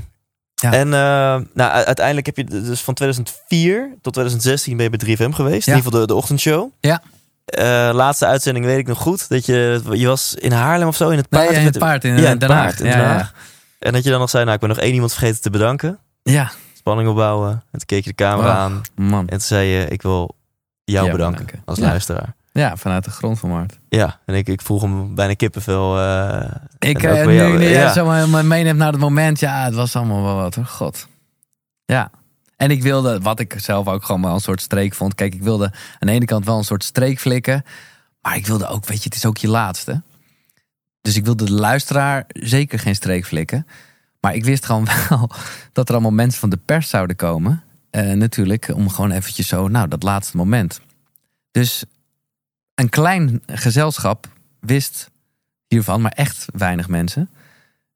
Ja. 0.56 0.72
En 0.74 0.90
nou, 0.90 1.72
uiteindelijk 1.72 2.26
heb 2.26 2.38
je 2.38 2.44
dus 2.44 2.82
van 2.82 2.94
2004 2.94 3.90
tot 4.02 4.14
2016 4.14 4.78
ben 4.78 4.92
je 4.92 4.98
bij 4.98 5.16
3FM 5.30 5.32
geweest. 5.34 5.66
Ja. 5.66 5.72
In 5.72 5.78
ieder 5.78 5.92
geval 5.92 6.00
de, 6.00 6.08
de 6.08 6.14
ochtendshow. 6.16 6.70
Ja. 6.80 7.02
Eh, 7.46 7.90
laatste 7.94 8.26
uitzending 8.26 8.66
weet 8.66 8.78
ik 8.78 8.88
nog 8.88 8.98
goed. 9.00 9.30
Dat 9.30 9.46
je, 9.46 9.82
je 9.92 10.08
was 10.08 10.34
in 10.36 10.52
Haarlem 10.52 10.88
of 10.88 10.96
zo, 10.96 11.10
in 11.10 11.18
het 11.18 11.30
paard. 11.30 11.50
Nee, 11.50 11.60
in 11.60 11.66
het 11.66 11.78
paard 11.78 12.04
in 12.04 12.18
ja, 12.18 12.32
eh, 12.32 12.40
Den 12.40 12.50
Haag. 12.52 12.80
in 12.80 12.86
Ja, 12.86 12.96
Den. 12.96 13.06
Haag. 13.06 13.34
En 13.80 13.94
dat 13.94 14.04
je 14.04 14.10
dan 14.10 14.20
nog 14.20 14.30
zei, 14.30 14.44
nou 14.44 14.56
ik 14.56 14.62
ben 14.62 14.70
nog 14.70 14.80
één 14.80 14.94
iemand 14.94 15.14
vergeten 15.14 15.42
te 15.42 15.50
bedanken. 15.50 16.00
Ja, 16.24 16.52
Spanning 16.74 17.10
opbouwen. 17.10 17.52
En 17.52 17.62
toen 17.72 17.86
keek 17.86 18.04
je 18.04 18.10
de 18.10 18.16
camera 18.16 18.54
aan. 18.56 18.82
man. 18.96 19.20
En 19.22 19.28
toen 19.28 19.40
zei 19.40 19.68
je, 19.68 19.88
ik 19.88 20.02
wil 20.02 20.36
jou 20.84 21.06
Ja, 21.06 21.12
bedanken, 21.12 21.46
bedanken. 21.46 21.62
als 21.66 21.80
luisteraar. 21.80 22.36
Ja, 22.52 22.76
vanuit 22.78 23.04
de 23.04 23.10
grond 23.12 23.40
van 23.40 23.50
mijn 23.50 23.62
hart. 23.62 23.80
Ja, 23.90 24.20
en 24.26 24.36
ik, 24.36 24.48
ik 24.48 24.62
vroeg 24.62 24.82
hem 24.82 25.16
bijna 25.16 25.34
kippenvel. 25.34 26.00
eh 26.00 26.52
Ik, 26.80 27.04
eh, 27.04 27.24
bij 27.26 27.36
jou, 27.36 27.52
nu, 27.52 27.58
nu 27.58 27.68
ja. 27.70 27.94
zo 27.94 28.06
meeneemt 28.44 28.78
naar 28.78 28.92
het 28.92 29.02
moment, 29.02 29.40
ja, 29.40 29.64
het 29.66 29.74
was 29.76 29.96
allemaal 29.96 30.24
wel 30.24 30.36
wat 30.36 30.56
hoor. 30.56 30.66
God. 30.66 31.08
Ja. 31.86 32.10
En 32.56 32.72
ik 32.72 32.84
wilde, 32.84 33.20
wat 33.20 33.40
ik 33.40 33.56
zelf 33.58 33.88
ook 33.88 34.06
gewoon 34.06 34.22
wel 34.22 34.34
een 34.34 34.40
soort 34.40 34.62
streek 34.62 34.94
vond. 34.94 35.16
Kijk, 35.16 35.34
ik 35.34 35.42
wilde 35.42 35.66
aan 36.00 36.08
de 36.08 36.12
ene 36.12 36.26
kant 36.26 36.46
wel 36.46 36.58
een 36.58 36.64
soort 36.64 36.84
streek 36.84 37.20
flikken. 37.20 37.64
Maar 38.22 38.36
ik 38.36 38.46
wilde 38.46 38.68
ook, 38.68 38.86
weet 38.86 38.98
je, 38.98 39.04
het 39.04 39.16
is 39.16 39.26
ook 39.26 39.38
je 39.38 39.48
laatste. 39.48 40.02
Dus 41.02 41.16
ik 41.16 41.26
wilde 41.26 41.46
de 41.46 41.52
luisteraar 41.52 42.26
zeker 42.28 42.80
geen 42.80 42.96
streek 42.96 43.26
flikken. 43.26 43.68
Maar 44.20 44.36
ik 44.36 44.46
wist 44.46 44.66
gewoon 44.66 44.88
wel 45.10 45.30
dat 45.74 45.88
er 45.88 45.94
allemaal 45.94 46.12
mensen 46.12 46.40
van 46.40 46.50
de 46.50 46.60
pers 46.66 46.90
zouden 46.90 47.16
komen. 47.16 47.64
Eh, 47.90 48.12
natuurlijk, 48.12 48.72
om 48.74 48.90
gewoon 48.90 49.12
eventjes 49.12 49.48
zo, 49.48 49.68
nou, 49.68 49.88
dat 49.88 50.04
laatste 50.04 50.38
moment. 50.38 50.82
Dus 51.52 51.84
een 52.76 52.90
klein 52.90 53.44
gezelschap 53.46 54.28
wist 54.60 55.12
hiervan, 55.68 56.02
maar 56.02 56.12
echt 56.12 56.46
weinig 56.54 56.88
mensen. 56.88 57.30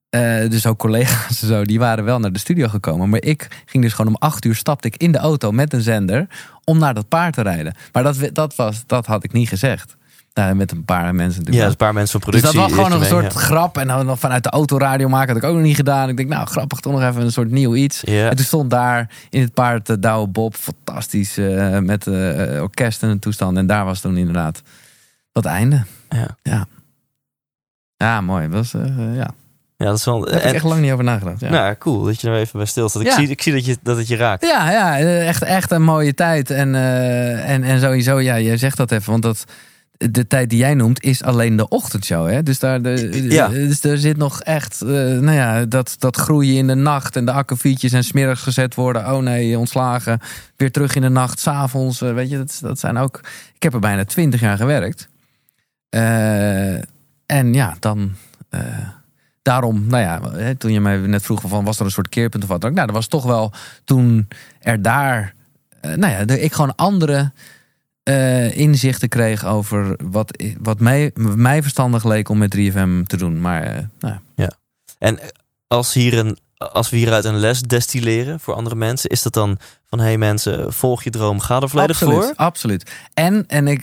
Eh, 0.09 0.49
dus 0.49 0.65
ook 0.65 0.77
collega's 0.77 1.41
en 1.41 1.47
zo, 1.47 1.63
die 1.63 1.79
waren 1.79 2.03
wel 2.03 2.19
naar 2.19 2.31
de 2.31 2.39
studio 2.39 2.67
gekomen. 2.67 3.09
Maar 3.09 3.21
ik 3.21 3.63
ging 3.65 3.83
dus 3.83 3.93
gewoon 3.93 4.15
om 4.15 4.21
acht 4.27 4.45
uur 4.45 4.55
stapte 4.55 4.87
ik 4.87 4.97
in 4.97 5.11
de 5.11 5.17
auto 5.17 5.51
met 5.51 5.73
een 5.73 5.81
zender 5.81 6.27
om 6.63 6.77
naar 6.79 6.93
dat 6.93 7.07
paard 7.07 7.33
te 7.33 7.41
rijden. 7.41 7.75
Maar 7.91 8.03
dat, 8.03 8.29
dat, 8.33 8.55
was, 8.55 8.83
dat 8.85 9.05
had 9.05 9.23
ik 9.23 9.31
niet 9.31 9.49
gezegd. 9.49 9.97
Nou, 10.33 10.55
met 10.55 10.71
een 10.71 10.85
paar 10.85 11.15
mensen 11.15 11.39
natuurlijk. 11.39 11.65
ja, 11.65 11.71
een 11.71 11.75
paar 11.75 11.93
mensen 11.93 12.21
van 12.21 12.31
Dus 12.31 12.41
productie. 12.41 12.69
dat 12.69 12.77
was 12.77 12.85
gewoon 12.85 13.01
een 13.01 13.17
mee, 13.17 13.23
soort 13.23 13.33
grap. 13.33 13.77
En 13.77 13.87
dan 13.87 14.05
nog 14.05 14.19
vanuit 14.19 14.43
de 14.43 14.49
autoradio 14.49 15.09
maken 15.09 15.33
had 15.33 15.43
ik 15.43 15.49
ook 15.49 15.55
nog 15.55 15.63
niet 15.63 15.75
gedaan. 15.75 16.09
Ik 16.09 16.17
denk, 16.17 16.29
nou 16.29 16.47
grappig, 16.47 16.79
toch 16.79 16.93
nog 16.93 17.03
even 17.03 17.21
een 17.21 17.31
soort 17.31 17.51
nieuw 17.51 17.75
iets. 17.75 18.03
En 18.03 18.35
toen 18.35 18.45
stond 18.45 18.69
daar 18.69 19.09
in 19.29 19.41
het 19.41 19.53
paard 19.53 19.89
uh, 19.89 19.95
Douwe 19.99 20.27
Bob, 20.27 20.55
fantastisch, 20.55 21.37
eh, 21.37 21.77
met 21.79 22.07
orkest 22.61 23.03
en 23.03 23.19
toestand. 23.19 23.57
En 23.57 23.67
daar 23.67 23.85
was 23.85 24.01
toen 24.01 24.17
inderdaad 24.17 24.61
dat 25.31 25.45
einde. 25.45 25.83
Ja. 26.09 26.37
Ja, 26.43 26.65
ja 27.97 28.21
mooi. 28.21 28.49
Dat 28.49 28.71
was, 28.71 28.83
ja. 29.13 29.33
Ja, 29.79 29.85
dat 29.85 29.97
is 29.97 30.05
wel. 30.05 30.19
Daar 30.19 30.33
heb 30.33 30.41
en- 30.41 30.49
ik 30.49 30.55
echt 30.55 30.63
lang 30.63 30.81
niet 30.81 30.91
over 30.91 31.03
nagedacht. 31.03 31.39
Ja. 31.39 31.49
Nou, 31.49 31.75
cool 31.77 32.03
dat 32.03 32.21
je 32.21 32.27
er 32.29 32.35
even 32.35 32.57
bij 32.57 32.65
stilstaat. 32.67 33.01
Ik, 33.01 33.11
zie, 33.11 33.27
ik 33.27 33.41
zie 33.41 33.53
dat, 33.53 33.65
je, 33.65 33.77
dat 33.83 33.97
het 33.97 34.07
je 34.07 34.15
raakt. 34.15 34.45
Ja, 34.45 34.71
ja, 34.71 34.99
echt, 35.25 35.43
echt 35.43 35.71
een 35.71 35.81
mooie 35.83 36.13
tijd. 36.13 36.49
En, 36.49 36.75
eh, 36.75 37.49
en, 37.49 37.63
en 37.63 37.79
sowieso, 37.79 38.19
ja, 38.19 38.39
jij 38.39 38.57
zegt 38.57 38.77
dat 38.77 38.91
even, 38.91 39.11
want 39.11 39.23
dat, 39.23 39.43
de 39.97 40.27
tijd 40.27 40.49
die 40.49 40.59
jij 40.59 40.73
noemt 40.73 41.03
is 41.03 41.23
alleen 41.23 41.55
de 41.55 41.67
ochtendshow. 41.67 42.29
Hè? 42.29 42.43
Dus, 42.43 42.59
daar, 42.59 42.81
de, 42.81 43.23
Ja. 43.29 43.47
dus 43.47 43.83
er 43.83 43.97
zit 43.97 44.17
nog 44.17 44.41
echt, 44.41 44.81
eh, 44.81 44.87
nou 44.89 45.31
ja, 45.31 45.65
dat, 45.65 45.95
dat 45.99 46.15
groeien 46.17 46.55
in 46.55 46.67
de 46.67 46.75
nacht 46.75 47.15
en 47.15 47.25
de 47.25 47.31
akkefietjes 47.31 47.91
en 47.91 48.03
smiddags 48.03 48.41
gezet 48.41 48.75
worden. 48.75 49.11
Oh 49.13 49.21
nee, 49.21 49.57
ontslagen. 49.57 50.19
Weer 50.55 50.71
terug 50.71 50.95
in 50.95 51.01
de 51.01 51.09
nacht, 51.09 51.39
s'avonds. 51.39 52.01
eh, 52.01 52.13
weet 52.13 52.29
je, 52.29 52.37
dat, 52.37 52.57
dat 52.61 52.79
zijn 52.79 52.97
ook. 52.97 53.19
Ik 53.55 53.63
heb 53.63 53.73
er 53.73 53.79
bijna 53.79 54.05
twintig 54.05 54.39
jaar 54.39 54.57
gewerkt. 54.57 55.07
En 57.25 57.53
ja, 57.53 57.75
dan. 57.79 58.11
Daarom, 59.49 59.87
nou 59.87 60.03
ja, 60.03 60.31
hè, 60.31 60.55
toen 60.55 60.71
je 60.71 60.79
mij 60.79 60.97
net 60.97 61.23
vroeg 61.23 61.41
van 61.45 61.65
was 61.65 61.79
er 61.79 61.85
een 61.85 61.91
soort 61.91 62.09
keerpunt 62.09 62.43
of 62.43 62.49
wat 62.49 62.61
dan 62.61 62.69
ook. 62.69 62.75
Nou, 62.75 62.87
dat 62.87 62.95
was 62.95 63.07
toch 63.07 63.23
wel 63.23 63.51
toen 63.83 64.27
er 64.59 64.81
daar, 64.81 65.33
eh, 65.81 65.93
nou 65.93 66.13
ja, 66.13 66.25
de, 66.25 66.41
ik 66.41 66.53
gewoon 66.53 66.75
andere 66.75 67.31
eh, 68.03 68.57
inzichten 68.57 69.09
kreeg 69.09 69.45
over 69.45 69.95
wat, 70.03 70.43
wat 70.59 70.79
mij, 70.79 71.11
mij 71.15 71.61
verstandig 71.61 72.03
leek 72.03 72.29
om 72.29 72.37
met 72.37 72.55
3FM 72.55 73.03
te 73.05 73.17
doen. 73.17 73.41
Maar 73.41 73.63
eh, 73.63 73.83
nou, 73.99 74.15
ja. 74.35 74.51
En 74.97 75.19
als, 75.67 75.93
hier 75.93 76.17
een, 76.17 76.37
als 76.57 76.89
we 76.89 76.97
hieruit 76.97 77.25
een 77.25 77.39
les 77.39 77.61
destilleren 77.61 78.39
voor 78.39 78.53
andere 78.53 78.75
mensen, 78.75 79.09
is 79.09 79.21
dat 79.21 79.33
dan 79.33 79.57
van: 79.87 79.99
hey 79.99 80.17
mensen, 80.17 80.73
volg 80.73 81.03
je 81.03 81.09
droom, 81.09 81.39
ga 81.39 81.61
er 81.61 81.69
volledig 81.69 82.01
absoluut, 82.01 82.23
voor. 82.23 82.35
Absoluut. 82.35 82.91
En, 83.13 83.43
en 83.47 83.67
ik, 83.67 83.81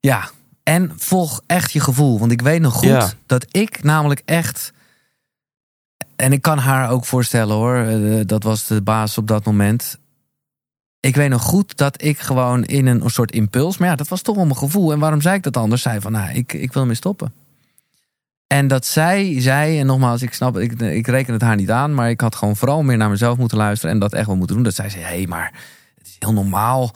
ja, 0.00 0.30
en 0.70 0.92
volg 0.96 1.40
echt 1.46 1.72
je 1.72 1.80
gevoel. 1.80 2.18
Want 2.18 2.32
ik 2.32 2.42
weet 2.42 2.60
nog 2.60 2.74
goed 2.74 2.88
Ja. 2.88 3.10
dat 3.26 3.46
ik 3.50 3.82
namelijk 3.82 4.22
echt. 4.24 4.72
En 6.16 6.32
ik 6.32 6.42
kan 6.42 6.58
haar 6.58 6.90
ook 6.90 7.04
voorstellen 7.04 7.56
hoor, 7.56 7.76
eh, 7.76 8.20
dat 8.26 8.42
was 8.42 8.66
de 8.66 8.82
baas 8.82 9.18
op 9.18 9.26
dat 9.26 9.44
moment. 9.44 9.98
Ik 11.00 11.16
weet 11.16 11.28
nog 11.28 11.42
goed 11.42 11.76
dat 11.76 12.02
ik 12.02 12.18
gewoon 12.18 12.64
in 12.64 12.86
een 12.86 13.10
soort 13.10 13.32
impuls, 13.32 13.78
maar 13.78 13.88
ja, 13.88 13.96
dat 13.96 14.08
was 14.08 14.22
toch 14.22 14.36
wel 14.36 14.44
mijn 14.44 14.56
gevoel. 14.56 14.92
En 14.92 14.98
waarom 14.98 15.20
zei 15.20 15.36
ik 15.36 15.42
dat 15.42 15.56
anders? 15.56 15.82
Zei 15.82 16.00
van, 16.00 16.12
nou, 16.12 16.30
ik, 16.30 16.52
ik 16.52 16.72
wil 16.72 16.82
ermee 16.82 16.96
stoppen. 16.96 17.32
En 18.46 18.68
dat 18.68 18.86
zij 18.86 19.40
zei, 19.40 19.80
en 19.80 19.86
nogmaals, 19.86 20.22
ik 20.22 20.32
snap, 20.34 20.58
ik, 20.58 20.72
ik 20.80 21.06
reken 21.06 21.32
het 21.32 21.42
haar 21.42 21.56
niet 21.56 21.70
aan, 21.70 21.94
maar 21.94 22.10
ik 22.10 22.20
had 22.20 22.34
gewoon 22.34 22.56
vooral 22.56 22.82
meer 22.82 22.96
naar 22.96 23.10
mezelf 23.10 23.38
moeten 23.38 23.58
luisteren 23.58 23.94
en 23.94 24.00
dat 24.00 24.12
echt 24.12 24.26
wel 24.26 24.36
moeten 24.36 24.54
doen. 24.56 24.64
Dat 24.64 24.74
zij 24.74 24.90
zei, 24.90 25.02
hé, 25.02 25.08
hey, 25.08 25.26
maar 25.26 25.52
het 25.98 26.06
is 26.06 26.16
heel 26.18 26.32
normaal 26.32 26.94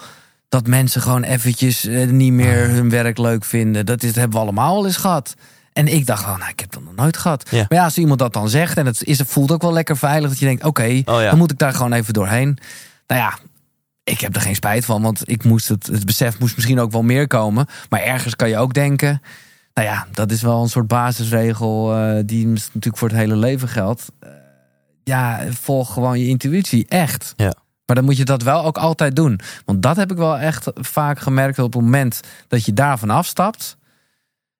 dat 0.48 0.66
mensen 0.66 1.00
gewoon 1.00 1.22
eventjes 1.22 1.84
eh, 1.84 2.06
niet 2.08 2.32
meer 2.32 2.68
hun 2.68 2.90
werk 2.90 3.18
leuk 3.18 3.44
vinden. 3.44 3.86
Dat, 3.86 4.02
is, 4.02 4.08
dat 4.08 4.18
hebben 4.18 4.38
we 4.38 4.44
allemaal 4.44 4.74
wel 4.74 4.86
eens 4.86 4.96
gehad. 4.96 5.34
En 5.72 5.88
ik 5.88 6.06
dacht, 6.06 6.24
oh, 6.24 6.36
nou, 6.38 6.50
ik 6.50 6.60
heb 6.60 6.72
dat 6.72 6.82
nog 6.82 6.94
nooit 6.94 7.16
gehad. 7.16 7.48
Ja. 7.50 7.66
Maar 7.68 7.78
ja, 7.78 7.84
als 7.84 7.98
iemand 7.98 8.18
dat 8.18 8.32
dan 8.32 8.48
zegt 8.48 8.76
en 8.76 8.86
het, 8.86 9.04
is, 9.04 9.18
het 9.18 9.28
voelt 9.28 9.52
ook 9.52 9.62
wel 9.62 9.72
lekker 9.72 9.96
veilig, 9.96 10.28
dat 10.28 10.38
je 10.38 10.46
denkt, 10.46 10.64
oké, 10.64 11.02
Oh 11.04 11.20
ja. 11.20 11.28
dan 11.28 11.38
moet 11.38 11.50
ik 11.50 11.58
daar 11.58 11.72
gewoon 11.72 11.92
even 11.92 12.12
doorheen. 12.12 12.58
Nou 13.06 13.20
ja, 13.20 13.38
ik 14.04 14.20
heb 14.20 14.34
er 14.34 14.40
geen 14.40 14.54
spijt 14.54 14.84
van, 14.84 15.02
want 15.02 15.30
ik 15.30 15.44
moest 15.44 15.68
het, 15.68 15.86
het 15.86 16.06
besef 16.06 16.38
moest 16.38 16.54
misschien 16.54 16.80
ook 16.80 16.92
wel 16.92 17.02
meer 17.02 17.26
komen. 17.26 17.66
Maar 17.88 18.00
ergens 18.00 18.36
kan 18.36 18.48
je 18.48 18.56
ook 18.58 18.74
denken, 18.74 19.22
nou 19.74 19.88
ja, 19.88 20.06
dat 20.12 20.30
is 20.30 20.42
wel 20.42 20.62
een 20.62 20.68
soort 20.68 20.86
basisregel 20.86 21.96
eh, 21.96 22.22
die 22.26 22.46
natuurlijk 22.46 22.96
voor 22.96 23.08
het 23.08 23.16
hele 23.16 23.36
leven 23.36 23.68
geldt. 23.68 24.12
Eh, 24.20 24.28
ja, 25.04 25.40
volg 25.50 25.92
gewoon 25.92 26.18
je 26.18 26.26
intuïtie, 26.26 26.86
echt. 26.88 27.32
Ja. 27.36 27.54
Maar 27.86 27.96
dan 27.96 28.04
moet 28.04 28.16
je 28.16 28.24
dat 28.24 28.42
wel 28.42 28.64
ook 28.64 28.78
altijd 28.78 29.16
doen. 29.16 29.40
Want 29.64 29.82
dat 29.82 29.96
heb 29.96 30.10
ik 30.10 30.16
wel 30.16 30.38
echt 30.38 30.70
vaak 30.74 31.18
gemerkt 31.18 31.58
op 31.58 31.72
het 31.72 31.82
moment 31.82 32.20
dat 32.48 32.64
je 32.64 32.72
daarvan 32.72 33.10
afstapt. 33.10 33.76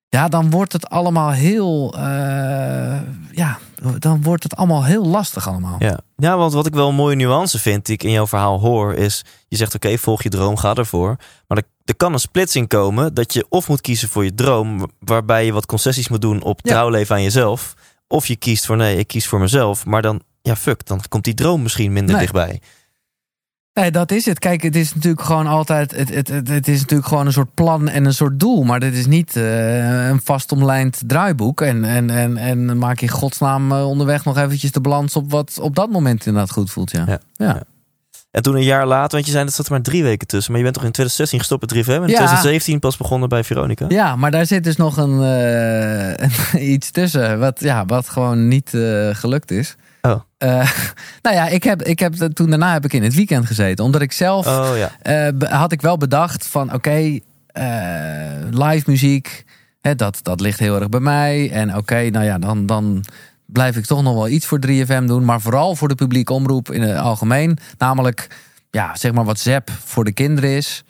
Ja, 0.08 0.28
dan 0.28 0.50
wordt 0.50 0.72
het 0.72 0.88
allemaal 0.88 1.30
heel. 1.30 1.94
eh, 1.96 3.00
ja, 3.32 3.58
dan 3.98 4.22
wordt 4.22 4.42
het 4.42 4.56
allemaal 4.56 4.84
heel 4.84 5.06
lastig 5.06 5.48
allemaal. 5.48 5.76
Ja. 5.78 5.98
ja, 6.16 6.36
want 6.36 6.52
wat 6.52 6.66
ik 6.66 6.74
wel 6.74 6.88
een 6.88 6.94
mooie 6.94 7.16
nuance 7.16 7.58
vind, 7.58 7.86
die 7.86 7.94
ik 7.94 8.02
in 8.02 8.10
jouw 8.10 8.26
verhaal 8.26 8.60
hoor, 8.60 8.94
is: 8.94 9.24
je 9.48 9.56
zegt 9.56 9.74
oké, 9.74 9.98
volg 9.98 10.22
je 10.22 10.28
droom, 10.28 10.56
ga 10.56 10.74
ervoor. 10.74 11.16
Maar 11.48 11.58
er, 11.58 11.64
er 11.84 11.96
kan 11.96 12.12
een 12.12 12.18
splitsing 12.18 12.68
komen 12.68 13.14
dat 13.14 13.32
je 13.32 13.46
of 13.48 13.68
moet 13.68 13.80
kiezen 13.80 14.08
voor 14.08 14.24
je 14.24 14.34
droom, 14.34 14.90
waarbij 14.98 15.44
je 15.44 15.52
wat 15.52 15.66
concessies 15.66 16.08
moet 16.08 16.20
doen 16.20 16.42
op 16.42 16.60
Ja. 16.62 16.70
trouw 16.72 16.88
leven 16.88 17.14
aan 17.14 17.22
jezelf. 17.22 17.74
Of 18.08 18.26
je 18.26 18.36
kiest 18.36 18.66
voor 18.66 18.76
nee, 18.76 18.96
ik 18.98 19.06
kies 19.06 19.26
voor 19.26 19.40
mezelf. 19.40 19.86
Maar 19.86 20.02
dan, 20.02 20.20
ja, 20.42 20.56
fuck, 20.56 20.86
dan 20.86 21.00
komt 21.08 21.24
die 21.24 21.34
droom 21.34 21.62
misschien 21.62 21.92
minder 21.92 22.10
Nee. 22.14 22.20
dichtbij. 22.22 22.60
Nee, 23.74 23.90
dat 23.90 24.10
is 24.12 24.24
het. 24.24 24.38
Kijk, 24.38 24.62
het 24.62 24.76
is 24.76 24.94
natuurlijk 24.94 25.22
gewoon 25.22 25.46
altijd. 25.46 25.96
Het, 25.96 26.14
het, 26.14 26.28
het, 26.28 26.48
het 26.48 26.68
is 26.68 26.80
natuurlijk 26.80 27.08
gewoon 27.08 27.26
een 27.26 27.32
soort 27.32 27.54
plan 27.54 27.88
en 27.88 28.04
een 28.04 28.14
soort 28.14 28.40
doel. 28.40 28.62
Maar 28.62 28.80
dit 28.80 28.94
is 28.94 29.06
niet 29.06 29.36
eh, 29.36 30.08
een 30.08 30.20
vast 30.24 30.52
omlijnd 30.52 31.02
draaiboek. 31.06 31.60
En, 31.60 31.84
en, 31.84 32.10
en, 32.10 32.36
en 32.36 32.78
maak 32.78 33.00
in 33.00 33.08
godsnaam 33.08 33.72
eh, 33.72 33.88
onderweg 33.88 34.24
nog 34.24 34.38
eventjes 34.38 34.72
de 34.72 34.80
balans 34.80 35.16
op 35.16 35.30
wat 35.30 35.58
op 35.60 35.74
dat 35.74 35.90
moment 35.90 36.26
inderdaad 36.26 36.50
goed 36.50 36.70
voelt. 36.70 36.90
Ja. 36.90 37.04
Ja. 37.06 37.18
ja. 37.36 37.62
En 38.30 38.42
toen 38.42 38.54
een 38.54 38.62
jaar 38.64 38.86
later, 38.86 39.10
want 39.12 39.24
je 39.26 39.32
zei 39.32 39.44
dat 39.44 39.54
zat 39.54 39.66
er 39.66 39.72
maar 39.72 39.82
drie 39.82 40.02
weken 40.02 40.26
tussen. 40.26 40.52
Maar 40.52 40.60
je 40.60 40.66
bent 40.66 40.76
toch 40.76 40.86
in 40.86 40.92
2016 40.92 41.38
gestopt 41.38 41.74
met 41.74 41.84
3FM? 41.84 41.88
En 41.88 42.02
in 42.02 42.08
Ja. 42.08 42.16
2017 42.16 42.78
pas 42.78 42.96
begonnen 42.96 43.28
bij 43.28 43.44
Veronica? 43.44 43.84
Ja, 43.88 44.16
maar 44.16 44.30
daar 44.30 44.46
zit 44.46 44.64
dus 44.64 44.76
nog 44.76 44.96
een, 44.96 45.22
eh, 45.22 46.62
iets 46.72 46.90
tussen. 46.90 47.38
Wat, 47.38 47.60
ja, 47.60 47.84
wat 47.86 48.08
gewoon 48.08 48.48
niet 48.48 48.70
gelukt 49.12 49.50
is. 49.50 49.76
Oh. 50.06 50.20
Eh, 50.38 50.70
nou 51.22 51.36
ja, 51.36 51.48
ik 51.48 51.62
heb, 51.62 51.82
ik 51.82 51.98
heb, 51.98 52.14
toen 52.14 52.50
daarna 52.50 52.72
heb 52.72 52.84
ik 52.84 52.92
in 52.92 53.02
het 53.02 53.14
weekend 53.14 53.46
gezeten. 53.46 53.84
Omdat 53.84 54.00
ik 54.00 54.12
zelf 54.12 54.46
Oh 54.46 54.76
ja. 54.76 54.90
eh, 55.02 55.50
had 55.50 55.72
ik 55.72 55.80
wel 55.80 55.96
bedacht 55.96 56.46
van 56.46 56.72
oké, 56.72 57.18
eh, 57.46 57.68
live 58.50 58.90
muziek, 58.90 59.44
hè, 59.80 59.94
dat, 59.94 60.18
dat 60.22 60.40
ligt 60.40 60.58
heel 60.58 60.80
erg 60.80 60.88
bij 60.88 61.00
mij. 61.00 61.50
En 61.50 61.76
oké, 61.76 62.10
nou 62.10 62.24
ja, 62.24 62.38
dan, 62.38 62.66
dan 62.66 63.04
blijf 63.46 63.76
ik 63.76 63.84
toch 63.84 64.02
nog 64.02 64.14
wel 64.14 64.28
iets 64.28 64.46
voor 64.46 64.58
3FM 64.66 65.04
doen. 65.04 65.24
Maar 65.24 65.40
vooral 65.40 65.76
voor 65.76 65.88
de 65.88 65.94
publieke 65.94 66.32
omroep 66.32 66.70
in 66.72 66.82
het 66.82 66.98
algemeen. 66.98 67.58
Namelijk, 67.78 68.26
ja, 68.70 68.96
zeg 68.96 69.12
maar 69.12 69.24
wat 69.24 69.38
Zep 69.38 69.70
voor 69.84 70.04
de 70.04 70.12
kinderen 70.12 70.50
is. 70.50 70.84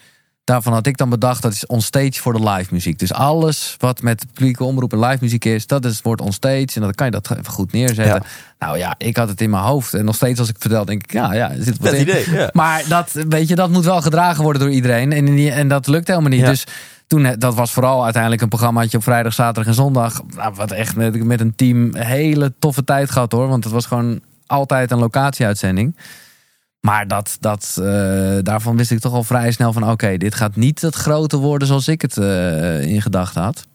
Daarvan 0.45 0.73
had 0.73 0.87
ik 0.87 0.97
dan 0.97 1.09
bedacht, 1.09 1.43
dat 1.43 1.53
is 1.53 1.67
onstage 1.67 2.13
voor 2.21 2.33
de 2.33 2.51
live 2.51 2.75
muziek. 2.75 2.99
Dus 2.99 3.13
alles 3.13 3.75
wat 3.79 4.03
met 4.03 4.25
publieke 4.33 4.65
omroep 4.65 4.93
en 4.93 4.99
live 5.01 5.19
muziek 5.21 5.45
is, 5.45 5.67
dat 5.67 5.85
is, 5.85 6.01
wordt 6.03 6.21
onstage. 6.21 6.69
En 6.75 6.81
dan 6.81 6.93
kan 6.93 7.07
je 7.07 7.13
dat 7.13 7.31
even 7.31 7.53
goed 7.53 7.73
neerzetten. 7.73 8.15
Ja. 8.15 8.23
Nou 8.59 8.79
ja, 8.79 8.95
ik 8.99 9.17
had 9.17 9.29
het 9.29 9.41
in 9.41 9.51
mijn 9.51 9.63
hoofd. 9.63 9.95
En 9.95 10.05
nog 10.05 10.15
steeds 10.15 10.39
als 10.39 10.49
ik 10.49 10.55
het 10.55 10.63
vertel, 10.63 10.85
denk 10.85 11.03
ik, 11.03 11.13
ja, 11.13 11.33
ja, 11.35 11.51
er 11.51 11.63
zit 11.63 11.79
wat 11.79 11.93
in. 11.93 12.01
idee, 12.01 12.31
ja. 12.31 12.51
Maar 12.53 12.85
dat, 12.89 13.11
weet 13.29 13.49
je, 13.49 13.55
dat 13.55 13.71
moet 13.71 13.85
wel 13.85 14.01
gedragen 14.03 14.43
worden 14.43 14.63
door 14.63 14.71
iedereen. 14.71 15.13
En, 15.13 15.25
die- 15.25 15.51
en 15.51 15.69
dat 15.69 15.87
lukt 15.87 16.09
helemaal 16.09 16.31
niet. 16.31 16.41
Ja. 16.41 16.49
Dus 16.49 16.67
toen, 17.07 17.35
dat 17.39 17.55
was 17.55 17.73
vooral 17.73 18.03
uiteindelijk 18.05 18.43
een 18.43 18.49
programmaatje 18.49 18.97
op 18.97 19.03
vrijdag, 19.03 19.33
zaterdag 19.35 19.67
en 19.67 19.75
zondag. 19.75 20.21
Nou, 20.37 20.55
wat 20.55 20.71
echt 20.71 20.97
met, 20.97 21.25
met 21.25 21.41
een 21.41 21.55
team 21.55 21.85
een 21.95 21.97
hele 22.05 22.53
toffe 22.59 22.85
tijd 22.85 23.11
gehad 23.11 23.33
hoor. 23.33 23.49
Want 23.49 23.65
het 23.65 23.73
was 23.73 23.87
gewoon 23.87 24.21
altijd 24.47 24.91
een 24.91 24.99
locatieuitzending. 24.99 25.97
Maar 26.85 27.09
dat, 27.09 27.37
dat, 27.41 27.77
eh, 27.79 27.85
daarvan 28.43 28.77
wist 28.77 28.91
ik 28.91 28.99
toch 29.01 29.13
al 29.13 29.23
vrij 29.25 29.53
snel 29.53 29.73
van... 29.73 29.91
oké, 29.91 30.17
dit 30.17 30.35
gaat 30.35 30.57
niet 30.57 30.81
het 30.81 30.95
grote 30.95 31.37
worden 31.37 31.69
zoals 31.69 31.89
ik 31.89 32.03
het 32.03 32.17
eh, 32.17 32.81
in 32.83 33.03
gedachten 33.03 33.43
had. 33.43 33.67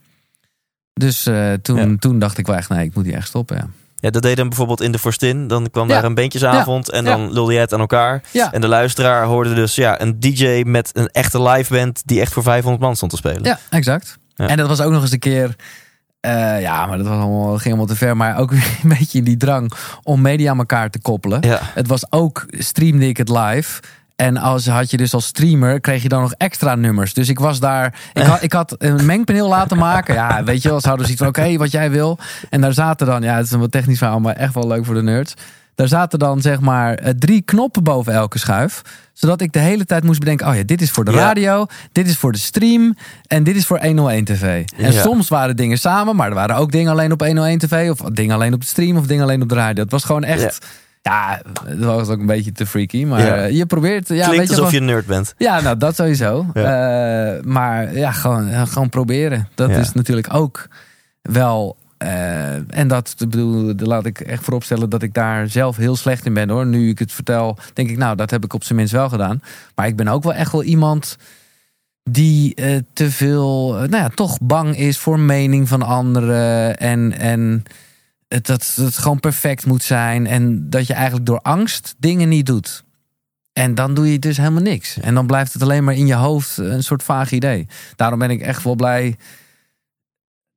Dus 0.94 1.26
eh, 1.26 1.54
toen, 1.54 1.90
Ja. 1.90 1.96
toen 2.00 2.20
dacht 2.20 2.38
ik 2.38 2.48
wel 2.48 2.56
echt, 2.56 2.70
nee, 2.70 2.86
ik 2.86 2.96
moet 2.96 3.06
hier 3.06 3.16
echt 3.16 3.28
stoppen. 3.28 3.58
Ja. 3.58 3.68
Ja, 3.96 4.10
dat 4.10 4.22
deden 4.22 4.42
we 4.44 4.48
bijvoorbeeld 4.48 4.82
in 4.82 4.92
de 4.92 5.00
Forstin. 5.00 5.48
Dan 5.48 5.70
kwam 5.72 5.88
Ja. 5.88 5.94
daar 5.94 6.04
een 6.04 6.14
bandjesavond 6.16 6.92
en 6.92 7.06
dan 7.06 7.34
lulde 7.34 7.52
jij 7.54 7.62
het 7.62 7.74
aan 7.74 7.80
elkaar. 7.80 8.22
Ja. 8.32 8.52
En 8.54 8.62
de 8.62 8.68
luisteraar 8.68 9.26
hoorde 9.26 9.54
dus 9.54 9.76
ja, 9.76 10.02
een 10.02 10.20
DJ 10.20 10.64
met 10.66 10.90
een 10.94 11.08
echte 11.08 11.42
live 11.42 11.74
band 11.74 12.02
die 12.06 12.22
echt 12.22 12.34
voor 12.34 12.44
500 12.44 12.84
man 12.84 12.96
stond 12.96 13.12
te 13.12 13.18
spelen. 13.18 13.44
Ja, 13.44 13.60
exact. 13.70 14.18
En 14.36 14.58
dat 14.58 14.68
was 14.68 14.82
ook 14.82 14.92
nog 14.92 15.02
eens 15.02 15.12
een 15.12 15.20
keer. 15.20 15.56
Eh, 16.20 16.62
ja, 16.62 16.86
maar 16.86 16.98
dat 16.98 17.08
was 17.08 17.18
allemaal, 17.18 17.58
ging 17.58 17.66
allemaal 17.66 17.86
te 17.86 17.96
ver. 17.96 18.18
Maar 18.18 18.38
ook 18.38 18.52
weer 18.60 18.78
een 18.84 18.90
beetje 18.90 19.18
in 19.18 19.24
die 19.24 19.38
drang 19.38 19.72
om 20.04 20.22
media 20.22 20.52
aan 20.52 20.58
elkaar 20.58 20.90
te 20.90 21.02
koppelen. 21.02 21.42
Ja. 21.42 21.60
Het 21.62 21.88
was 21.88 22.12
ook, 22.12 22.46
streamde 22.50 23.08
ik 23.08 23.18
het 23.18 23.30
live. 23.30 23.82
En 24.16 24.38
als 24.38 24.68
had 24.68 24.92
je 24.92 24.98
dus 24.98 25.14
als 25.14 25.26
streamer, 25.26 25.80
kreeg 25.80 26.04
je 26.04 26.10
dan 26.10 26.22
nog 26.22 26.34
extra 26.38 26.76
nummers. 26.76 27.14
Dus 27.14 27.30
ik 27.30 27.40
was 27.40 27.60
daar, 27.60 28.00
ik 28.14 28.24
had, 28.24 28.44
ik 28.44 28.54
had 28.54 28.76
een 28.78 29.06
mengpaneel 29.06 29.48
laten 29.48 29.78
maken. 29.78 30.14
Ja, 30.14 30.44
weet 30.44 30.62
je 30.62 30.70
wel, 30.70 30.82
ze 30.82 30.88
hadden 30.88 31.06
zoiets 31.06 31.24
van, 31.24 31.46
oké, 31.46 31.58
wat 31.58 31.72
jij 31.72 31.92
wil. 31.92 32.20
En 32.50 32.62
daar 32.62 32.74
zaten 32.74 33.08
dan, 33.08 33.22
ja, 33.22 33.36
het 33.36 33.46
is 33.46 33.52
een 33.52 33.60
wat 33.60 33.72
technisch 33.72 33.98
verhaal, 33.98 34.20
maar 34.20 34.36
echt 34.36 34.54
wel 34.54 34.68
leuk 34.68 34.86
voor 34.86 34.94
de 34.94 35.04
nerds. 35.04 35.34
Daar 35.80 35.88
zaten 35.88 36.20
dan 36.20 36.42
zeg 36.42 36.60
maar 36.60 36.94
eh, 36.96 37.14
drie 37.20 37.42
knoppen 37.42 37.84
boven 37.84 38.14
elke 38.14 38.40
schuif. 38.40 38.82
Zodat 39.14 39.42
ik 39.42 39.52
de 39.54 39.60
hele 39.60 39.86
tijd 39.86 40.04
moest 40.04 40.20
bedenken, 40.20 40.48
oh 40.48 40.56
ja, 40.56 40.64
dit 40.64 40.82
is 40.82 40.92
voor 40.92 41.06
de 41.06 41.12
Ja. 41.12 41.18
radio, 41.18 41.66
dit 41.92 42.08
is 42.08 42.18
voor 42.18 42.32
de 42.32 42.38
stream 42.38 42.96
en 43.28 43.44
dit 43.44 43.56
is 43.56 43.66
voor 43.66 43.80
101 43.80 44.24
TV. 44.26 44.64
En 44.78 44.92
Ja. 44.92 45.02
soms 45.02 45.28
waren 45.30 45.56
dingen 45.56 45.78
samen, 45.78 46.16
maar 46.16 46.28
er 46.28 46.34
waren 46.34 46.56
ook 46.56 46.72
dingen 46.72 46.92
alleen 46.92 47.12
op 47.12 47.22
101 47.22 47.58
TV. 47.58 47.90
Of 47.92 47.98
dingen 47.98 48.36
alleen 48.36 48.54
op 48.54 48.62
de 48.62 48.68
stream 48.68 48.98
of 48.98 49.08
dingen 49.08 49.24
alleen 49.24 49.42
op 49.42 49.50
de 49.50 49.56
radio. 49.56 49.84
Het 49.84 49.92
was 49.92 50.04
gewoon 50.04 50.24
echt... 50.24 50.66
Ja, 51.02 51.42
het 51.66 51.80
was 51.80 52.08
ook 52.08 52.20
een 52.20 52.26
beetje 52.26 52.52
te 52.52 52.66
freaky, 52.66 53.06
maar 53.06 53.26
Ja. 53.26 53.36
eh, 53.36 53.52
je 53.52 53.66
probeert... 53.66 54.08
Ja, 54.08 54.14
Klinkt 54.16 54.30
weet 54.30 54.36
je, 54.36 54.42
alsof 54.42 54.56
gewoon- 54.56 54.72
je 54.72 54.78
een 54.80 54.86
nerd 54.86 55.06
bent. 55.06 55.34
ja, 55.38 55.62
nou 55.62 55.78
dat 55.78 55.96
sowieso. 55.96 56.46
Eh, 56.54 56.64
maar 57.44 57.96
ja, 57.98 58.12
gewoon, 58.12 58.68
gewoon 58.68 58.90
proberen. 58.90 59.48
Dat 59.56 59.70
Ja. 59.70 59.76
is 59.78 59.94
natuurlijk 59.94 60.34
ook 60.34 60.68
wel. 61.22 61.78
Eh, 62.00 62.78
en 62.80 62.88
dat 62.88 63.16
bedoel, 63.18 63.74
laat 63.76 64.06
ik 64.06 64.20
echt 64.20 64.44
vooropstellen 64.44 64.90
dat 64.90 65.04
ik 65.04 65.14
daar 65.14 65.50
zelf 65.50 65.78
heel 65.78 65.96
slecht 65.96 66.26
in 66.26 66.34
ben 66.34 66.50
hoor. 66.50 66.66
Nu 66.66 66.90
ik 66.90 67.00
het 67.00 67.12
vertel, 67.12 67.58
denk 67.74 67.90
ik, 67.90 67.98
nou, 67.98 68.16
dat 68.16 68.32
heb 68.32 68.44
ik 68.44 68.54
op 68.54 68.64
zijn 68.64 68.78
minst 68.78 68.94
wel 68.94 69.10
gedaan. 69.10 69.42
Maar 69.76 69.88
ik 69.88 69.96
ben 69.96 70.08
ook 70.08 70.24
wel 70.24 70.34
echt 70.34 70.52
wel 70.52 70.64
iemand 70.64 71.18
die 72.04 72.56
eh, 72.56 72.78
te 72.94 73.12
veel, 73.12 73.74
eh, 73.74 73.90
nou 73.90 74.04
ja, 74.04 74.10
toch 74.10 74.38
bang 74.42 74.78
is 74.78 74.98
voor 74.98 75.20
mening 75.20 75.68
van 75.68 75.82
anderen. 75.82 76.78
En, 76.78 77.18
en 77.18 77.64
dat 78.28 78.74
het 78.76 78.98
gewoon 78.98 79.20
perfect 79.20 79.66
moet 79.66 79.84
zijn. 79.84 80.28
En 80.28 80.70
dat 80.70 80.88
je 80.88 80.94
eigenlijk 80.94 81.26
door 81.26 81.42
angst 81.42 81.96
dingen 81.98 82.30
niet 82.30 82.46
doet. 82.46 82.84
En 83.54 83.76
dan 83.76 83.94
doe 83.94 84.12
je 84.12 84.20
dus 84.20 84.38
helemaal 84.38 84.62
niks. 84.62 85.00
En 85.00 85.14
dan 85.14 85.28
blijft 85.28 85.54
het 85.54 85.62
alleen 85.62 85.84
maar 85.84 85.96
in 85.96 86.08
je 86.08 86.16
hoofd 86.16 86.58
een 86.58 86.84
soort 86.84 87.04
vaag 87.04 87.32
idee. 87.32 87.68
Daarom 87.96 88.20
ben 88.20 88.30
ik 88.30 88.42
echt 88.42 88.64
wel 88.64 88.76
blij. 88.76 89.18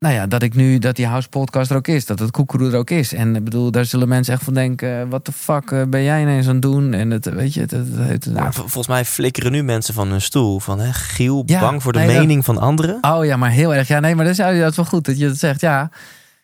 Nou 0.02 0.14
ja, 0.14 0.26
dat 0.26 0.42
ik 0.42 0.54
nu, 0.54 0.78
dat 0.78 0.96
die 0.96 1.06
house 1.06 1.28
podcast 1.28 1.70
er 1.70 1.76
ook 1.76 1.88
is. 1.88 2.06
Dat 2.06 2.18
het 2.18 2.30
koekeroe 2.30 2.70
er 2.70 2.76
ook 2.78 2.90
is. 2.90 3.12
En 3.12 3.36
ik 3.36 3.44
bedoel, 3.44 3.70
daar 3.70 3.84
zullen 3.84 4.08
mensen 4.08 4.34
echt 4.34 4.42
van 4.44 4.54
denken. 4.54 5.08
Wat 5.08 5.26
de 5.26 5.32
fuck 5.32 5.70
eh, 5.70 5.82
ben 5.88 6.02
jij 6.02 6.20
ineens 6.22 6.46
aan 6.46 6.52
het 6.52 6.62
doen? 6.62 6.94
En 6.94 7.10
het, 7.10 7.24
weet 7.24 7.54
je, 7.54 7.60
het, 7.60 7.70
het, 7.70 7.86
het- 7.96 8.26
Nou, 8.26 8.52
volgens 8.52 8.86
mij 8.86 9.04
flikkeren 9.04 9.52
nu 9.52 9.62
mensen 9.62 9.94
van 9.94 10.08
hun 10.08 10.20
stoel. 10.20 10.60
Van, 10.60 10.78
hè, 10.80 10.92
Giel, 10.92 11.42
Ja, 11.46 11.60
bang 11.60 11.82
voor 11.82 11.92
de 11.92 11.98
nee, 11.98 12.06
dat- 12.08 12.16
mening 12.16 12.44
van 12.44 12.58
anderen. 12.58 12.98
Oh 13.00 13.24
ja, 13.24 13.36
maar 13.36 13.50
heel 13.50 13.74
erg. 13.74 13.88
Ja, 13.88 14.00
nee, 14.00 14.14
maar 14.14 14.24
dat 14.24 14.38
is, 14.38 14.60
dat 14.60 14.70
is 14.70 14.76
wel 14.76 14.84
goed 14.84 15.04
dat 15.04 15.18
je 15.18 15.28
dat 15.28 15.38
zegt. 15.38 15.60
Ja. 15.60 15.90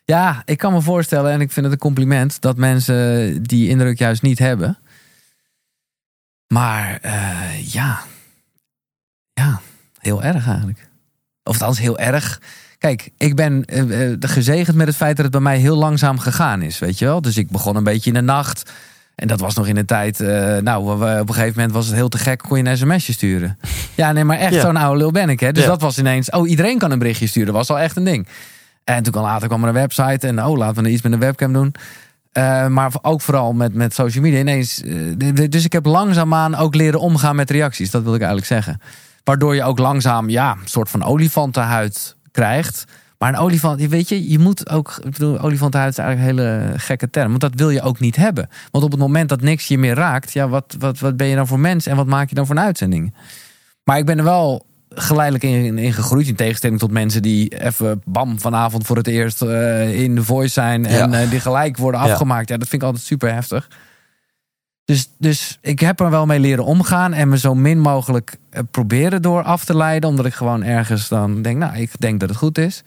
ja, 0.05 0.41
ik 0.45 0.57
kan 0.57 0.73
me 0.73 0.81
voorstellen, 0.81 1.31
en 1.31 1.41
ik 1.41 1.51
vind 1.51 1.65
het 1.65 1.73
een 1.73 1.81
compliment, 1.81 2.41
dat 2.41 2.57
mensen 2.57 3.43
die 3.43 3.69
indruk 3.69 3.97
juist 3.99 4.21
niet 4.21 4.39
hebben. 4.39 4.77
Maar 6.47 6.99
eh, 7.01 7.71
ja, 7.73 7.99
ja, 9.33 9.61
heel 9.99 10.23
erg 10.23 10.47
eigenlijk. 10.47 10.89
Of 11.43 11.53
althans, 11.53 11.79
heel 11.79 11.99
erg. 11.99 12.41
Kijk, 12.79 13.09
ik 13.17 13.35
ben 13.35 13.65
eh, 13.65 14.13
gezegend 14.19 14.75
met 14.77 14.87
het 14.87 14.95
feit 14.95 15.15
dat 15.15 15.25
het 15.25 15.33
bij 15.33 15.43
mij 15.43 15.57
heel 15.57 15.75
langzaam 15.77 16.19
gegaan 16.19 16.61
is, 16.61 16.79
weet 16.79 16.99
je 16.99 17.05
wel. 17.05 17.21
Dus 17.21 17.37
ik 17.37 17.49
begon 17.49 17.75
een 17.75 17.83
beetje 17.83 18.09
in 18.09 18.15
de 18.15 18.21
nacht. 18.21 18.71
En 19.15 19.27
dat 19.27 19.39
was 19.39 19.55
nog 19.55 19.67
in 19.67 19.75
de 19.75 19.85
tijd, 19.85 20.19
eh, 20.19 20.57
nou, 20.57 20.91
op 20.91 21.01
een 21.01 21.33
gegeven 21.33 21.53
moment 21.55 21.71
was 21.71 21.85
het 21.85 21.95
heel 21.95 22.09
te 22.09 22.17
gek, 22.17 22.39
kon 22.39 22.57
je 22.57 22.69
een 22.69 22.77
sms'je 22.77 23.13
sturen. 23.13 23.57
Ja, 23.95 24.11
nee, 24.11 24.23
maar 24.23 24.37
echt 24.37 24.53
Ja. 24.53 24.61
zo'n 24.61 24.75
oude 24.75 24.97
lul 24.99 25.11
ben 25.11 25.29
ik, 25.29 25.39
hè. 25.39 25.51
Dus 25.51 25.63
Ja. 25.63 25.69
dat 25.69 25.81
was 25.81 25.97
ineens, 25.97 26.29
oh, 26.29 26.49
iedereen 26.49 26.77
kan 26.77 26.91
een 26.91 26.99
berichtje 26.99 27.27
sturen. 27.27 27.47
Dat 27.47 27.55
was 27.55 27.69
al 27.69 27.79
echt 27.79 27.95
een 27.95 28.03
ding. 28.03 28.27
En 28.83 29.03
toen 29.03 29.11
kwam 29.11 29.23
later 29.23 29.47
kwam 29.47 29.61
er 29.61 29.67
een 29.67 29.73
website 29.73 30.27
en 30.27 30.43
oh, 30.45 30.57
laten 30.57 30.83
we 30.83 30.89
iets 30.89 31.01
met 31.01 31.11
een 31.11 31.19
webcam 31.19 31.53
doen. 31.53 31.73
Maar 32.69 32.91
ook 33.01 33.21
vooral 33.21 33.53
met, 33.53 33.73
met 33.73 33.93
social 33.93 34.23
media 34.23 34.39
ineens. 34.39 34.83
dus 35.49 35.65
ik 35.65 35.73
heb 35.73 35.85
langzaamaan 35.85 36.55
ook 36.55 36.75
leren 36.75 36.99
omgaan 36.99 37.35
met 37.35 37.49
reacties. 37.51 37.91
Dat 37.91 38.03
wil 38.03 38.13
ik 38.13 38.19
eigenlijk 38.21 38.47
zeggen. 38.51 38.81
Waardoor 39.23 39.55
je 39.55 39.63
ook 39.63 39.79
langzaam, 39.79 40.29
ja, 40.29 40.51
een 40.51 40.67
soort 40.67 40.89
van 40.89 41.03
olifantenhuid 41.03 42.15
krijgt. 42.31 42.83
Maar 43.17 43.29
een 43.33 43.39
olifant, 43.39 43.79
je 43.81 43.87
weet 43.87 44.09
je, 44.09 44.29
je 44.29 44.39
moet 44.39 44.69
ook. 44.69 44.99
Ik 45.03 45.11
bedoel, 45.11 45.39
olifantenhuid 45.39 45.91
is 45.91 45.97
eigenlijk 45.97 46.37
een 46.37 46.47
hele 46.47 46.73
gekke 46.79 47.09
term. 47.09 47.27
Want 47.29 47.41
dat 47.41 47.53
wil 47.55 47.69
je 47.69 47.81
ook 47.81 47.99
niet 47.99 48.15
hebben. 48.15 48.49
Want 48.71 48.83
op 48.83 48.91
het 48.91 48.99
moment 48.99 49.29
dat 49.29 49.41
niks 49.41 49.67
je 49.67 49.77
meer 49.77 49.95
raakt, 49.95 50.33
ja, 50.33 50.47
wat, 50.49 50.75
wat, 50.79 50.99
wat 50.99 51.17
ben 51.17 51.27
je 51.27 51.35
dan 51.35 51.47
voor 51.47 51.59
mens 51.59 51.85
en 51.85 51.95
wat 51.95 52.07
maak 52.07 52.29
je 52.29 52.35
dan 52.35 52.45
voor 52.45 52.55
een 52.55 52.61
uitzending? 52.61 53.13
Maar 53.83 53.97
ik 53.97 54.05
ben 54.05 54.17
er 54.17 54.23
wel 54.23 54.65
geleidelijk 54.89 55.43
in, 55.43 55.77
in 55.77 55.93
gegroeid. 55.93 56.27
In 56.27 56.35
tegenstelling 56.35 56.79
tot 56.79 56.91
mensen 56.91 57.21
die 57.21 57.59
even 57.63 58.01
bam 58.05 58.39
vanavond 58.39 58.85
voor 58.85 58.97
het 58.97 59.07
eerst 59.07 59.41
eh, 59.41 60.01
in 60.03 60.15
de 60.15 60.23
voice 60.23 60.53
zijn. 60.53 60.85
En 60.85 61.11
Ja. 61.11 61.21
eh, 61.21 61.29
die 61.29 61.39
gelijk 61.39 61.77
worden 61.77 62.01
Ja. 62.01 62.11
afgemaakt. 62.11 62.49
Ja, 62.49 62.57
dat 62.57 62.67
vind 62.67 62.81
ik 62.81 62.87
altijd 62.87 63.05
super 63.05 63.33
heftig. 63.33 63.67
Dus, 64.89 65.09
dus 65.17 65.57
ik 65.61 65.79
heb 65.79 65.99
er 65.99 66.09
wel 66.09 66.25
mee 66.25 66.39
leren 66.39 66.65
omgaan. 66.65 67.13
En 67.13 67.29
me 67.29 67.37
zo 67.37 67.55
min 67.55 67.79
mogelijk 67.79 68.37
eh, 68.49 68.61
proberen 68.71 69.21
door 69.21 69.43
af 69.43 69.65
te 69.65 69.77
leiden. 69.77 70.09
Omdat 70.09 70.25
ik 70.25 70.33
gewoon 70.33 70.63
ergens 70.63 71.07
dan 71.07 71.41
denk, 71.41 71.57
nou, 71.57 71.77
ik 71.77 71.91
denk 71.99 72.19
dat 72.19 72.29
het 72.29 72.37
goed 72.37 72.57
is. 72.57 72.83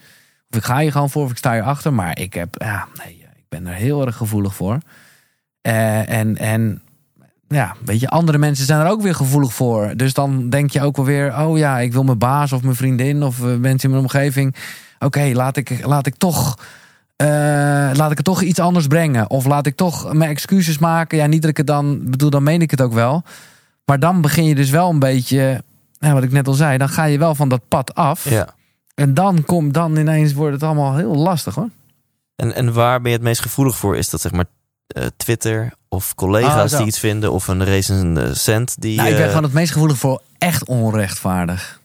Of 0.50 0.57
ik 0.57 0.64
ga 0.64 0.78
hier 0.78 0.92
gewoon 0.92 1.11
voor 1.11 1.24
of 1.24 1.30
ik 1.30 1.36
sta 1.36 1.53
hier 1.53 1.62
achter. 1.62 1.92
Maar 1.92 2.18
ik 2.18 2.34
heb, 2.34 2.55
ja, 2.59 2.86
nee, 3.05 3.26
ik 3.34 3.44
ben 3.48 3.66
er 3.66 3.74
heel 3.74 4.07
erg 4.07 4.16
gevoelig 4.16 4.55
voor. 4.55 4.78
Eh, 5.61 6.09
en, 6.09 6.36
en 6.36 6.82
ja, 7.48 7.76
weet 7.84 8.00
je, 8.00 8.09
andere 8.09 8.38
mensen 8.38 8.66
zijn 8.66 8.80
er 8.80 8.90
ook 8.90 9.03
weer 9.03 9.14
gevoelig 9.14 9.55
voor. 9.55 9.92
Dus 9.96 10.14
dan 10.14 10.50
denk 10.50 10.70
je 10.70 10.82
ook 10.82 10.96
wel 10.96 11.05
weer, 11.05 11.38
oh 11.38 11.59
ja, 11.59 11.78
ik 11.78 11.92
wil 11.92 12.05
mijn 12.05 12.18
baas 12.18 12.53
of 12.53 12.62
mijn 12.62 12.76
vriendin 12.76 13.22
of 13.22 13.38
eh, 13.38 13.57
mensen 13.57 13.88
in 13.88 13.90
mijn 13.90 14.03
omgeving. 14.03 14.55
Oké, 14.98 15.30
laat, 15.32 15.57
ik, 15.57 15.86
laat 15.86 16.07
ik 16.07 16.14
toch. 16.14 16.59
Eh, 17.22 17.96
laat 17.96 18.10
ik 18.10 18.16
het 18.16 18.26
toch 18.26 18.42
iets 18.42 18.58
anders 18.58 18.86
brengen. 18.86 19.30
Of 19.30 19.46
laat 19.46 19.66
ik 19.66 19.76
toch 19.76 20.12
mijn 20.12 20.30
excuses 20.30 20.78
maken. 20.78 21.18
Ja, 21.18 21.26
niet 21.26 21.40
dat 21.40 21.50
ik 21.50 21.56
het 21.56 21.66
dan 21.66 22.10
bedoel, 22.10 22.30
dan 22.30 22.42
meen 22.42 22.62
ik 22.62 22.70
het 22.70 22.80
ook 22.80 22.92
wel. 22.92 23.22
Maar 23.84 23.98
dan 23.98 24.20
begin 24.20 24.44
je 24.44 24.54
dus 24.54 24.70
wel 24.70 24.90
een 24.90 24.98
beetje. 24.98 25.62
Ja, 25.98 26.12
wat 26.12 26.22
ik 26.22 26.32
net 26.32 26.48
al 26.48 26.54
zei, 26.54 26.78
dan 26.78 26.88
ga 26.88 27.04
je 27.04 27.18
wel 27.18 27.34
van 27.34 27.48
dat 27.48 27.68
pad 27.68 27.94
af. 27.94 28.30
Ja. 28.30 28.54
En 28.94 29.14
dan 29.14 29.44
komt 29.44 29.74
dan 29.74 29.96
ineens 29.96 30.32
wordt 30.32 30.54
het 30.54 30.62
allemaal 30.62 30.96
heel 30.96 31.14
lastig 31.14 31.54
hoor. 31.54 31.68
En, 32.36 32.54
en 32.54 32.72
waar 32.72 33.00
ben 33.00 33.10
je 33.10 33.16
het 33.16 33.26
meest 33.26 33.40
gevoelig 33.40 33.76
voor? 33.76 33.96
Is 33.96 34.10
dat 34.10 34.20
zeg 34.20 34.32
maar 34.32 34.44
eh, 34.86 35.04
Twitter 35.16 35.72
of 35.88 36.14
collega's 36.14 36.62
Oh, 36.62 36.68
zo. 36.68 36.76
die 36.76 36.86
iets 36.86 36.98
vinden? 36.98 37.32
Of 37.32 37.48
een 37.48 37.64
recensent 37.64 38.80
die... 38.80 38.96
Nou, 38.96 39.08
ik 39.08 39.16
ben 39.16 39.28
gewoon 39.28 39.42
het 39.42 39.52
meest 39.52 39.72
gevoelig 39.72 39.98
voor 39.98 40.22
echt 40.38 40.64
onrechtvaardig. 40.64 41.80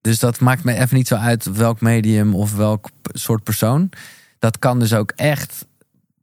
Dus 0.00 0.18
dat 0.18 0.40
maakt 0.40 0.64
me 0.64 0.74
even 0.74 0.96
niet 0.96 1.08
zo 1.08 1.14
uit 1.14 1.44
welk 1.44 1.80
medium 1.80 2.34
of 2.34 2.56
welk 2.56 2.90
soort 3.02 3.42
persoon. 3.42 3.90
Dat 4.42 4.58
kan 4.58 4.78
dus 4.78 4.94
ook 4.94 5.12
echt. 5.16 5.66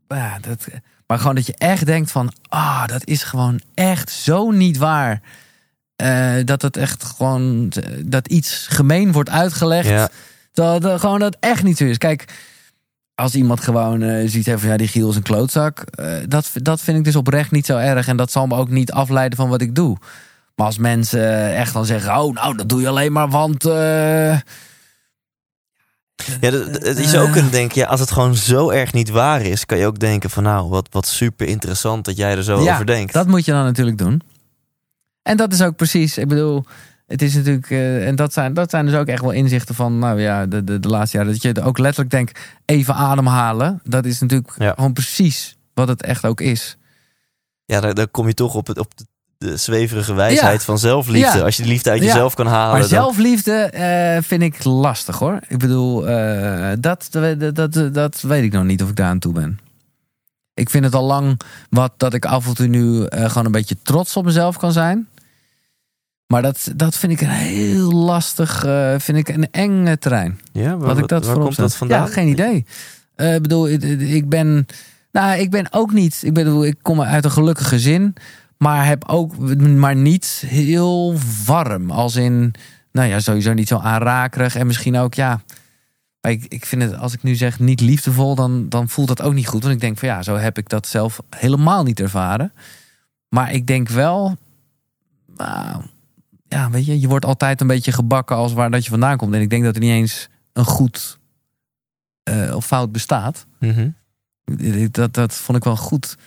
Ja, 0.07 0.37
dat, 0.41 0.67
maar 1.07 1.19
gewoon 1.19 1.35
dat 1.35 1.45
je 1.45 1.55
echt 1.57 1.85
denkt 1.85 2.11
van, 2.11 2.33
ah, 2.47 2.85
dat 2.87 3.05
is 3.05 3.23
gewoon 3.23 3.61
echt 3.73 4.09
zo 4.09 4.51
niet 4.51 4.77
waar. 4.77 5.21
Eh, 5.95 6.35
dat 6.45 6.61
het 6.61 6.77
echt 6.77 7.03
gewoon 7.03 7.71
dat 8.05 8.27
iets 8.27 8.67
gemeen 8.69 9.11
wordt 9.11 9.29
uitgelegd. 9.29 9.89
Ja. 9.89 10.09
Dat, 10.53 10.81
dat 10.81 10.99
gewoon 10.99 11.19
dat 11.19 11.37
echt 11.39 11.63
niet 11.63 11.77
zo 11.77 11.83
is. 11.83 11.97
Kijk, 11.97 12.33
als 13.15 13.35
iemand 13.35 13.61
gewoon 13.61 14.01
eh 14.01 14.29
ziet 14.29 14.49
van 14.49 14.69
ja, 14.69 14.77
die 14.77 14.87
Giel 14.87 15.09
is 15.09 15.15
een 15.15 15.21
klootzak. 15.21 15.79
eh, 15.79 16.13
dat, 16.27 16.49
dat 16.53 16.81
vind 16.81 16.97
ik 16.97 17.03
dus 17.03 17.15
oprecht 17.15 17.51
niet 17.51 17.65
zo 17.65 17.77
erg. 17.77 18.07
En 18.07 18.17
dat 18.17 18.31
zal 18.31 18.47
me 18.47 18.55
ook 18.55 18.69
niet 18.69 18.91
afleiden 18.91 19.37
van 19.37 19.49
wat 19.49 19.61
ik 19.61 19.75
doe. 19.75 19.97
Maar 20.55 20.65
als 20.65 20.77
mensen 20.77 21.55
echt 21.55 21.73
dan 21.73 21.85
zeggen, 21.85 22.21
oh, 22.21 22.33
nou, 22.33 22.57
dat 22.57 22.69
doe 22.69 22.81
je 22.81 22.87
alleen 22.87 23.11
maar, 23.11 23.29
want. 23.29 23.63
Ja, 26.41 26.49
d- 26.51 26.73
d- 26.73 26.97
je 26.97 27.07
zou 27.07 27.25
ook 27.27 27.31
kunnen 27.33 27.51
denken, 27.51 27.81
ja, 27.81 27.87
als 27.87 27.99
het 27.99 28.11
gewoon 28.11 28.35
zo 28.35 28.69
erg 28.69 28.93
niet 28.93 29.09
waar 29.09 29.41
is, 29.41 29.65
kan 29.65 29.77
je 29.77 29.85
ook 29.85 29.99
denken 29.99 30.29
van 30.29 30.43
nou, 30.43 30.69
wat, 30.69 30.87
wat 30.91 31.07
super 31.07 31.47
interessant 31.47 32.05
dat 32.05 32.17
jij 32.17 32.35
er 32.35 32.43
zo 32.43 32.63
Ja, 32.63 32.73
over 32.73 32.85
denkt. 32.85 33.13
Dat 33.13 33.27
moet 33.27 33.45
je 33.45 33.51
dan 33.51 33.63
natuurlijk 33.63 33.97
doen. 33.97 34.21
En 35.21 35.37
dat 35.37 35.53
is 35.53 35.61
ook 35.61 35.75
precies, 35.75 36.17
ik 36.17 36.27
bedoel, 36.27 36.65
het 37.07 37.21
is 37.21 37.33
natuurlijk, 37.35 37.69
eh, 37.71 38.07
en 38.07 38.15
dat 38.15 38.33
zijn, 38.33 38.53
dat 38.53 38.69
zijn 38.69 38.85
dus 38.85 38.95
ook 38.95 39.07
echt 39.07 39.21
wel 39.21 39.31
inzichten 39.31 39.75
van, 39.75 39.99
nou 39.99 40.21
ja, 40.21 40.45
de, 40.45 40.63
de, 40.63 40.79
de 40.79 40.87
laatste 40.87 41.17
jaren, 41.17 41.31
dat 41.33 41.41
je 41.41 41.61
ook 41.61 41.77
letterlijk 41.77 42.11
denkt, 42.11 42.39
even 42.65 42.93
ademhalen. 42.95 43.79
Dat 43.83 44.05
is 44.05 44.19
natuurlijk 44.19 44.53
Ja. 44.57 44.73
gewoon 44.75 44.93
precies 44.93 45.57
wat 45.73 45.87
het 45.87 46.01
echt 46.03 46.25
ook 46.25 46.41
is. 46.41 46.77
Ja, 47.65 47.79
dan, 47.79 47.93
dan 47.93 48.11
kom 48.11 48.27
je 48.27 48.33
toch 48.33 48.55
op, 48.55 48.67
het, 48.67 48.79
op 48.79 48.97
de, 48.97 49.05
de 49.39 49.57
zweverige 49.57 50.13
wijsheid 50.13 50.59
Ja. 50.59 50.65
van 50.65 50.79
zelfliefde. 50.79 51.37
Ja. 51.37 51.43
Als 51.43 51.57
je 51.57 51.63
de 51.63 51.69
liefde 51.69 51.89
uit 51.89 52.01
jezelf 52.03 52.33
kan 52.33 52.47
halen. 52.47 52.71
Maar 52.71 52.79
dan- 52.79 52.89
zelfliefde 52.89 53.51
eh, 53.53 54.21
vind 54.23 54.41
ik 54.41 54.63
lastig 54.63 55.19
hoor. 55.19 55.39
Ik 55.47 55.57
bedoel, 55.57 56.07
eh, 56.07 56.71
dat, 56.79 57.07
dat, 57.11 57.55
dat, 57.55 57.93
dat 57.93 58.21
weet 58.21 58.43
ik 58.43 58.51
nog 58.51 58.63
niet 58.63 58.83
of 58.83 58.89
ik 58.89 58.95
daar 58.95 59.07
aan 59.09 59.19
toe 59.19 59.33
ben. 59.33 59.59
Ik 60.53 60.69
vind 60.69 60.83
het 60.85 60.93
al 60.95 61.03
lang 61.05 61.39
wat 61.69 61.91
dat 61.97 62.13
ik 62.13 62.25
af 62.25 62.47
en 62.47 62.53
toe 62.53 62.67
nu 62.67 63.05
eh, 63.05 63.25
gewoon 63.29 63.45
een 63.45 63.51
beetje 63.51 63.77
trots 63.83 64.15
op 64.15 64.25
mezelf 64.25 64.57
kan 64.57 64.71
zijn. 64.71 65.07
Maar 66.27 66.41
dat, 66.41 66.71
dat 66.75 66.95
vind 66.97 67.11
ik 67.11 67.21
een 67.21 67.27
heel 67.29 67.91
lastig, 67.91 68.59
vind 68.97 69.17
ik 69.17 69.27
een 69.29 69.51
eng 69.51 69.95
terrein. 69.99 70.39
ja, 70.51 70.77
waar, 70.77 70.87
Wat 70.87 70.97
ik 70.97 71.07
dat 71.07 71.25
waar 71.25 71.37
komt 71.39 71.55
dat 71.55 71.75
vandaan? 71.75 72.05
Ja, 72.05 72.11
geen 72.13 72.27
idee. 72.27 72.65
Ik 73.15 73.41
bedoel, 73.41 73.69
ik- 73.69 73.83
ik 73.99 74.29
ben 74.29 74.65
Nou, 75.11 75.39
ik 75.39 75.49
ben 75.51 75.67
ook 75.71 75.91
niet. 75.93 76.19
Ik 76.23 76.33
bedoel, 76.33 76.65
ik 76.65 76.75
kom 76.81 77.01
uit 77.01 77.25
een 77.25 77.31
gelukkig 77.31 77.67
gezin. 77.67 78.13
Maar 78.63 78.85
heb 78.85 79.07
ook, 79.07 79.37
maar 79.57 79.95
niet 79.95 80.43
heel 80.47 81.15
warm. 81.45 81.91
Als 81.91 82.15
in, 82.15 82.53
nou 82.91 83.07
ja, 83.09 83.19
sowieso 83.19 83.53
niet 83.53 83.67
zo 83.67 83.77
aanrakerig. 83.77 84.55
En 84.55 84.67
misschien 84.67 84.97
ook, 84.97 85.13
ja. 85.13 85.41
Ik, 86.21 86.45
ik 86.47 86.65
vind 86.65 86.81
het, 86.81 86.95
als 86.95 87.13
ik 87.13 87.23
nu 87.23 87.35
zeg 87.35 87.59
niet 87.59 87.81
liefdevol, 87.81 88.35
dan, 88.35 88.69
dan 88.69 88.89
voelt 88.89 89.07
dat 89.07 89.21
ook 89.21 89.33
niet 89.33 89.47
goed. 89.47 89.61
Want 89.61 89.73
ik 89.73 89.81
denk 89.81 89.97
van 89.97 90.07
ja, 90.07 90.23
zo 90.23 90.35
heb 90.35 90.57
ik 90.57 90.69
dat 90.69 90.87
zelf 90.87 91.21
helemaal 91.29 91.83
niet 91.83 91.99
ervaren. 91.99 92.53
Maar 93.29 93.53
ik 93.53 93.67
denk 93.67 93.89
wel, 93.89 94.37
nou, 95.35 95.83
ja, 96.47 96.69
weet 96.69 96.85
je, 96.85 96.99
je 96.99 97.07
wordt 97.07 97.25
altijd 97.25 97.61
een 97.61 97.67
beetje 97.67 97.91
gebakken 97.91 98.35
als 98.35 98.53
waar 98.53 98.71
dat 98.71 98.83
je 98.83 98.89
vandaan 98.89 99.17
komt. 99.17 99.33
En 99.33 99.41
ik 99.41 99.49
denk 99.49 99.63
dat 99.63 99.75
er 99.75 99.81
niet 99.81 99.91
eens 99.91 100.29
een 100.53 100.65
goed 100.65 101.19
eh, 102.23 102.55
of 102.55 102.65
fout 102.65 102.91
bestaat. 102.91 103.45
Mhm. 103.59 103.89
Dat, 104.91 105.13
dat 105.13 105.33
vond 105.33 105.57
ik 105.57 105.63
wel 105.63 105.77
goed. 105.77 106.17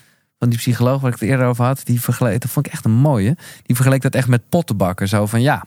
Van 0.42 0.50
die 0.50 0.60
psycholoog 0.60 1.00
waar 1.00 1.12
ik 1.12 1.20
het 1.20 1.28
eerder 1.28 1.46
over 1.46 1.64
had, 1.64 1.80
die 1.84 2.00
vergeleek, 2.00 2.40
dat 2.40 2.50
vond 2.50 2.66
ik 2.66 2.72
echt 2.72 2.84
een 2.84 2.90
mooie. 2.90 3.36
Die 3.62 3.76
vergeleek 3.76 4.02
dat 4.02 4.14
echt 4.14 4.28
met 4.28 4.48
pottenbakken. 4.48 5.08
Zo 5.08 5.26
van 5.26 5.42
ja, 5.42 5.64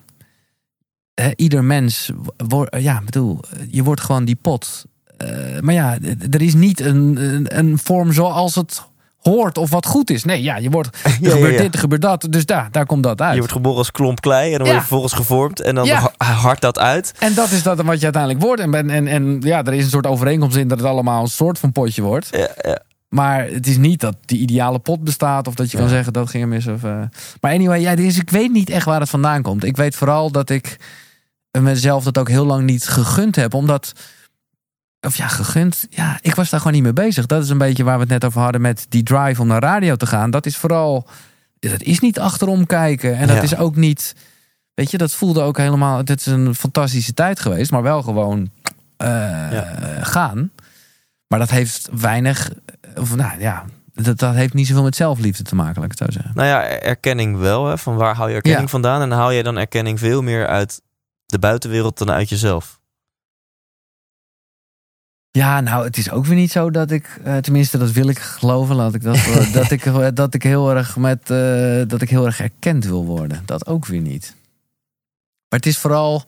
hè, 1.13 1.31
ieder 1.35 1.63
mens, 1.63 2.11
wordt, 2.37 2.75
ja, 2.81 3.01
bedoel, 3.05 3.39
je 3.69 3.83
wordt 3.83 4.01
gewoon 4.01 4.25
die 4.25 4.35
pot. 4.35 4.85
Eh, 5.17 5.59
maar 5.59 5.73
ja, 5.73 5.97
er 6.31 6.41
is 6.41 6.53
niet 6.53 6.79
een, 6.79 7.17
een, 7.17 7.57
een 7.57 7.77
vorm 7.77 8.13
zoals 8.13 8.55
het 8.55 8.83
hoort 9.21 9.57
of 9.57 9.69
wat 9.69 9.85
goed 9.85 10.09
is. 10.09 10.23
Nee, 10.23 10.41
ja, 10.41 10.57
je 10.57 10.69
wordt, 10.69 10.97
er 11.03 11.17
Ja, 11.21 11.29
gebeurt 11.29 11.55
ja. 11.55 11.61
dit, 11.61 11.73
er 11.73 11.79
gebeurt 11.79 12.01
dat. 12.01 12.27
Dus 12.29 12.45
daar, 12.45 12.67
daar 12.71 12.85
komt 12.85 13.03
dat 13.03 13.21
uit. 13.21 13.33
Je 13.33 13.37
wordt 13.37 13.53
geboren 13.53 13.77
als 13.77 13.91
klomp 13.91 14.21
klei 14.21 14.51
en 14.51 14.57
dan 14.57 14.67
word 14.67 14.73
je 14.73 14.79
vervolgens 14.79 15.13
gevormd 15.13 15.61
en 15.61 15.75
dan 15.75 15.87
hard 16.17 16.61
dat 16.61 16.79
uit. 16.79 17.13
En 17.19 17.33
dat 17.33 17.51
is 17.51 17.63
dat 17.63 17.81
wat 17.81 17.97
je 17.97 18.03
uiteindelijk 18.03 18.43
wordt. 18.43 18.61
En, 18.61 18.73
en, 18.73 18.89
en, 18.89 19.07
en 19.07 19.37
ja, 19.41 19.63
er 19.63 19.73
is 19.73 19.83
een 19.83 19.89
soort 19.89 20.07
overeenkomst 20.07 20.57
in 20.57 20.67
dat 20.67 20.77
het 20.77 20.87
allemaal 20.87 21.21
een 21.21 21.27
soort 21.27 21.59
van 21.59 21.71
potje 21.71 22.01
wordt. 22.01 22.27
Ja, 22.31 22.49
ja. 22.61 22.79
Maar 23.09 23.47
het 23.47 23.67
is 23.67 23.77
niet 23.77 23.99
dat 23.99 24.15
die 24.25 24.39
ideale 24.39 24.79
pot 24.79 25.03
bestaat. 25.03 25.47
Of 25.47 25.55
dat 25.55 25.71
je 25.71 25.77
kan 25.77 25.89
zeggen 25.89 26.13
dat 26.13 26.29
ging 26.29 26.43
er 26.43 26.49
mis. 26.49 26.67
Of, 26.67 26.83
eh. 26.83 27.01
Maar 27.41 27.53
anyway, 27.53 27.79
ja, 27.81 27.95
dus 27.95 28.17
ik 28.17 28.29
weet 28.29 28.51
niet 28.51 28.69
echt 28.69 28.85
waar 28.85 28.99
het 28.99 29.09
vandaan 29.09 29.41
komt. 29.41 29.63
Ik 29.63 29.77
weet 29.77 29.95
vooral 29.95 30.31
dat 30.31 30.49
ik 30.49 30.77
mezelf 31.61 32.03
dat 32.03 32.17
ook 32.17 32.29
heel 32.29 32.45
lang 32.45 32.63
niet 32.63 32.87
gegund 32.87 33.35
heb. 33.35 33.53
Omdat, 33.53 33.91
of 35.01 35.17
ja, 35.17 35.27
gegund. 35.27 35.87
Ja, 35.89 36.17
ik 36.21 36.35
was 36.35 36.49
daar 36.49 36.59
gewoon 36.59 36.73
niet 36.73 36.83
mee 36.83 36.93
bezig. 37.05 37.25
Dat 37.25 37.43
is 37.43 37.49
een 37.49 37.57
beetje 37.57 37.83
waar 37.83 37.95
we 37.95 38.01
het 38.01 38.09
net 38.09 38.25
over 38.25 38.41
hadden 38.41 38.61
met 38.61 38.85
die 38.89 39.03
drive 39.03 39.41
om 39.41 39.47
naar 39.47 39.61
radio 39.61 39.95
te 39.95 40.05
gaan. 40.07 40.31
Dat 40.31 40.45
is 40.45 40.57
vooral, 40.57 41.07
dat 41.59 41.81
is 41.81 41.99
niet 41.99 42.19
achterom 42.19 42.65
kijken. 42.65 43.17
En 43.17 43.27
dat 43.27 43.35
Ja. 43.35 43.41
is 43.41 43.55
ook 43.57 43.75
niet, 43.75 44.15
weet 44.73 44.91
je, 44.91 44.97
dat 44.97 45.11
voelde 45.13 45.41
ook 45.41 45.57
helemaal. 45.57 45.97
Het 45.97 46.09
is 46.09 46.25
een 46.25 46.55
fantastische 46.55 47.13
tijd 47.13 47.39
geweest. 47.39 47.71
Maar 47.71 47.83
wel 47.83 48.01
gewoon 48.01 48.49
eh, 48.97 49.61
gaan. 50.01 50.51
Maar 51.27 51.39
dat 51.39 51.49
heeft 51.49 51.89
weinig, 51.99 52.51
of 52.99 53.15
nou 53.15 53.39
ja, 53.39 53.65
dat, 53.93 54.19
dat 54.19 54.33
heeft 54.33 54.53
niet 54.53 54.67
zoveel 54.67 54.83
met 54.83 54.95
zelfliefde 54.95 55.43
te 55.43 55.55
maken, 55.55 55.81
laat 55.81 55.91
ik 55.91 55.99
het 55.99 56.07
zo 56.07 56.19
zeggen. 56.19 56.35
Nou 56.35 56.47
ja, 56.47 56.63
erkenning 56.67 57.37
wel. 57.37 57.67
Hè? 57.67 57.77
Van 57.77 57.95
waar 57.95 58.15
hou 58.15 58.29
je 58.29 58.35
erkenning 58.35 58.63
Ja. 58.63 58.69
vandaan? 58.69 59.01
En 59.01 59.11
haal 59.11 59.31
je 59.31 59.43
dan 59.43 59.57
erkenning 59.57 59.99
veel 59.99 60.21
meer 60.21 60.47
uit 60.47 60.81
de 61.25 61.39
buitenwereld 61.39 61.97
dan 61.97 62.11
uit 62.11 62.29
jezelf. 62.29 62.79
Ja, 65.31 65.61
nou, 65.61 65.85
het 65.85 65.97
is 65.97 66.11
ook 66.11 66.25
weer 66.25 66.35
niet 66.35 66.51
zo 66.51 66.71
dat 66.71 66.91
ik, 66.91 67.19
eh, 67.23 67.37
tenminste, 67.37 67.77
dat 67.77 67.91
wil 67.91 68.07
ik 68.07 68.19
geloven, 68.19 68.75
laat 68.75 68.93
ik 68.93 69.03
dat, 69.03 69.17
dat 69.53 69.71
ik, 69.71 69.85
eh, 69.85 70.07
dat 70.13 70.33
ik 70.33 70.43
heel 70.43 70.75
erg 70.75 70.97
met, 70.97 71.29
eh, 71.29 71.81
dat 71.87 72.01
ik 72.01 72.09
heel 72.09 72.25
erg 72.25 72.39
erkend 72.39 72.85
wil 72.85 73.05
worden. 73.05 73.41
Dat 73.45 73.67
ook 73.67 73.85
weer 73.85 74.01
niet. 74.01 74.35
Maar 75.49 75.59
het 75.59 75.65
is 75.65 75.77
vooral, 75.77 76.23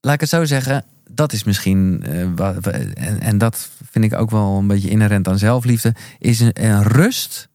laat 0.00 0.14
ik 0.14 0.20
het 0.20 0.28
zo 0.28 0.44
zeggen, 0.44 0.84
dat 1.10 1.32
is 1.32 1.44
misschien, 1.44 2.04
en, 2.04 3.20
en 3.20 3.38
dat 3.38 3.68
vind 3.90 4.04
ik 4.04 4.14
ook 4.14 4.30
wel 4.30 4.58
een 4.58 4.66
beetje 4.66 4.90
inherent 4.90 5.28
aan 5.28 5.38
zelfliefde, 5.38 5.94
is 6.18 6.40
een, 6.40 6.64
een 6.64 6.82
rust. 6.82 7.48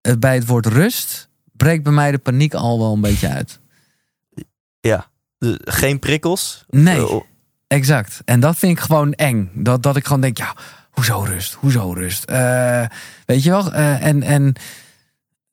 Eh, 0.00 0.12
Bij 0.18 0.34
het 0.34 0.46
woord 0.46 0.66
rust 0.66 1.28
breekt 1.52 1.82
bij 1.82 1.92
mij 1.92 2.10
de 2.10 2.18
paniek 2.18 2.54
al 2.54 2.78
wel 2.78 2.92
een 2.92 3.00
beetje 3.00 3.28
uit. 3.28 3.60
De- 5.38 5.60
geen 5.64 5.98
prikkels. 5.98 6.64
Nee. 6.68 7.08
Eh, 7.08 7.20
Exact. 7.66 8.20
En 8.24 8.40
dat 8.40 8.56
vind 8.58 8.72
ik 8.78 8.84
gewoon 8.84 9.12
eng. 9.12 9.50
Dat, 9.54 9.82
dat 9.82 9.96
ik 9.96 10.04
gewoon 10.06 10.20
denk, 10.20 10.36
ja, 10.38 10.54
hoezo 10.90 11.20
rust? 11.20 11.52
Hoezo 11.54 11.92
rust? 11.92 12.24
Eh, 12.24 12.84
weet 13.26 13.42
je 13.42 13.50
wel? 13.50 13.72
Eh, 13.72 14.04
en, 14.04 14.22
en 14.22 14.52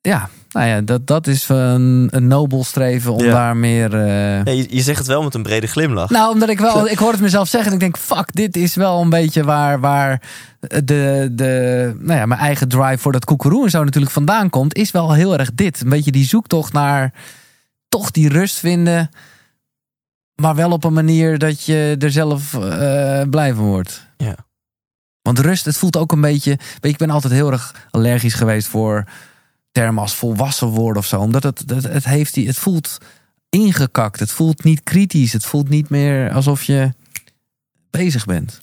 ja, 0.02 0.30
nou 0.56 0.68
ja, 0.68 0.82
dat, 0.82 1.08
dat 1.08 1.28
is 1.28 1.50
een, 1.50 2.08
een 2.12 2.28
nobel 2.28 2.64
streven 2.64 3.14
om 3.14 3.24
Ja. 3.24 3.32
daar 3.32 3.58
meer... 3.58 3.94
eh, 3.94 4.44
je, 4.58 4.68
je 4.70 4.82
zegt 4.82 4.98
het 4.98 5.08
wel 5.08 5.24
met 5.24 5.34
een 5.34 5.44
brede 5.44 5.68
glimlach. 5.68 6.10
Nou, 6.10 6.34
omdat 6.34 6.50
ik 6.50 6.60
wel, 6.60 6.88
ik 6.90 6.98
hoor 6.98 7.12
het 7.12 7.22
mezelf 7.22 7.48
zeggen 7.48 7.70
en 7.70 7.76
ik 7.76 7.82
denk, 7.82 7.98
fuck, 7.98 8.34
dit 8.34 8.56
is 8.58 8.76
wel 8.76 9.02
een 9.02 9.10
beetje 9.10 9.44
waar, 9.44 9.80
waar 9.80 10.22
de, 10.60 11.30
de, 11.32 11.96
nou 12.00 12.20
ja, 12.20 12.26
mijn 12.26 12.40
eigen 12.40 12.68
drive 12.68 12.98
voor 12.98 13.12
dat 13.12 13.26
koekeroe 13.26 13.64
en 13.64 13.70
zo 13.70 13.84
natuurlijk 13.84 14.14
vandaan 14.14 14.50
komt, 14.50 14.76
is 14.76 14.92
wel 14.92 15.14
heel 15.14 15.38
erg 15.38 15.50
dit. 15.54 15.82
Een 15.82 15.90
beetje 15.90 16.12
die 16.12 16.26
zoektocht 16.28 16.74
naar 16.74 17.14
toch 17.90 18.12
die 18.12 18.30
rust 18.30 18.60
vinden, 18.60 19.10
maar 20.36 20.56
wel 20.56 20.72
op 20.72 20.84
een 20.84 20.94
manier 20.94 21.38
dat 21.38 21.64
je 21.64 21.96
er 22.00 22.12
zelf 22.12 22.54
eh, 22.54 23.22
blij 23.30 23.54
van 23.54 23.66
wordt. 23.66 24.08
Ja. 24.18 24.36
Want 25.22 25.40
rust, 25.40 25.66
het 25.66 25.78
voelt 25.78 25.98
ook 25.98 26.12
een 26.12 26.22
beetje, 26.22 26.50
weet 26.50 26.80
je, 26.82 26.88
ik 26.90 26.98
ben 26.98 27.10
altijd 27.10 27.34
heel 27.34 27.52
erg 27.52 27.88
allergisch 27.92 28.34
geweest 28.34 28.68
voor 28.68 29.04
termen 29.76 30.02
als 30.02 30.16
volwassen 30.16 30.68
worden 30.68 30.98
of 31.02 31.08
zo, 31.08 31.20
omdat 31.20 31.44
het, 31.44 31.64
het, 31.68 31.84
het 31.84 32.06
heeft 32.06 32.34
die, 32.34 32.48
het 32.48 32.58
voelt 32.58 32.98
ingekakt. 33.50 34.20
Het 34.20 34.32
voelt 34.32 34.64
niet 34.64 34.84
kritisch. 34.84 35.34
Het 35.34 35.46
voelt 35.46 35.70
niet 35.70 35.90
meer 35.90 36.32
alsof 36.32 36.64
je 36.64 36.92
bezig 37.90 38.26
bent. 38.26 38.62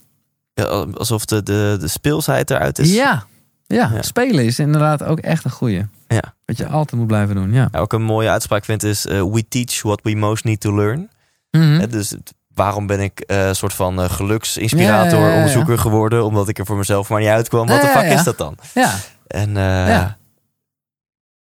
Ja, 0.53 0.63
alsof 0.97 1.25
de, 1.25 1.43
de, 1.43 1.77
de 1.79 1.87
speelsheid 1.87 2.49
eruit 2.51 2.79
is. 2.79 2.93
Ja. 2.93 3.25
ja, 3.65 3.91
Ja. 3.93 4.01
spelen 4.01 4.45
is 4.45 4.59
inderdaad 4.59 5.03
ook 5.03 5.19
echt 5.19 5.45
een 5.45 5.51
goeie. 5.51 5.85
Ja. 6.07 6.33
Wat 6.45 6.57
je 6.57 6.67
altijd 6.67 6.99
moet 6.99 7.07
blijven 7.07 7.35
doen. 7.35 7.51
Ja. 7.53 7.67
Ja, 7.71 7.79
ook 7.79 7.93
een 7.93 8.03
mooie 8.03 8.29
uitspraak 8.29 8.65
vind 8.65 8.83
is... 8.83 9.05
eh, 9.07 9.23
we 9.23 9.47
teach 9.47 9.81
what 9.81 9.99
we 10.03 10.15
most 10.15 10.43
need 10.43 10.59
to 10.59 10.75
learn. 10.75 11.09
Hè, 11.51 11.87
dus 11.87 12.15
waarom 12.53 12.87
ben 12.87 12.99
ik 12.99 13.19
eh, 13.19 13.47
een 13.47 13.55
soort 13.55 13.73
van 13.73 14.01
eh, 14.01 14.09
geluksinspirator, 14.09 15.33
onderzoeker 15.33 15.77
geworden? 15.77 16.25
Omdat 16.25 16.47
ik 16.47 16.57
er 16.59 16.65
voor 16.65 16.77
mezelf 16.77 17.09
maar 17.09 17.19
niet 17.19 17.29
uitkwam. 17.29 17.67
Wat 17.67 17.81
de 17.81 17.87
fuck 17.87 18.11
is 18.11 18.23
dat 18.23 18.37
dan? 18.37 18.57
ja. 18.73 18.93
En 19.27 19.53
Ja. 19.53 20.17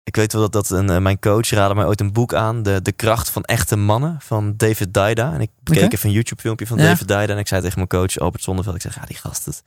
Ik 0.10 0.16
weet 0.16 0.34
wel 0.34 0.42
dat, 0.42 0.52
dat 0.52 0.70
een, 0.70 0.90
eh, 0.90 0.98
mijn 0.98 1.20
coach 1.20 1.50
raadde 1.50 1.76
mij 1.76 1.86
ooit 1.86 2.00
een 2.00 2.14
boek 2.14 2.34
aan. 2.34 2.64
De, 2.64 2.82
de 2.82 2.92
kracht 2.92 3.30
van 3.30 3.44
echte 3.44 3.76
mannen 3.76 4.18
van 4.20 4.54
David 4.58 4.94
Daida. 4.94 5.34
En 5.34 5.42
ik 5.42 5.50
bekeek 5.64 5.84
Oké. 5.84 5.96
even 5.96 6.10
een 6.10 6.16
YouTube 6.16 6.42
filmpje 6.42 6.68
van 6.68 6.78
Ja. 6.78 6.84
David 6.84 7.08
Daida. 7.08 7.34
En 7.34 7.40
ik 7.40 7.48
zei 7.48 7.62
tegen 7.62 7.76
mijn 7.76 7.88
coach 7.88 8.18
Albert 8.18 8.44
Zonneveld. 8.44 8.76
Ik 8.76 8.82
zeg, 8.82 8.96
ja 8.96 9.06
die 9.06 9.18
gast 9.18 9.46
het 9.46 9.54
is 9.54 9.62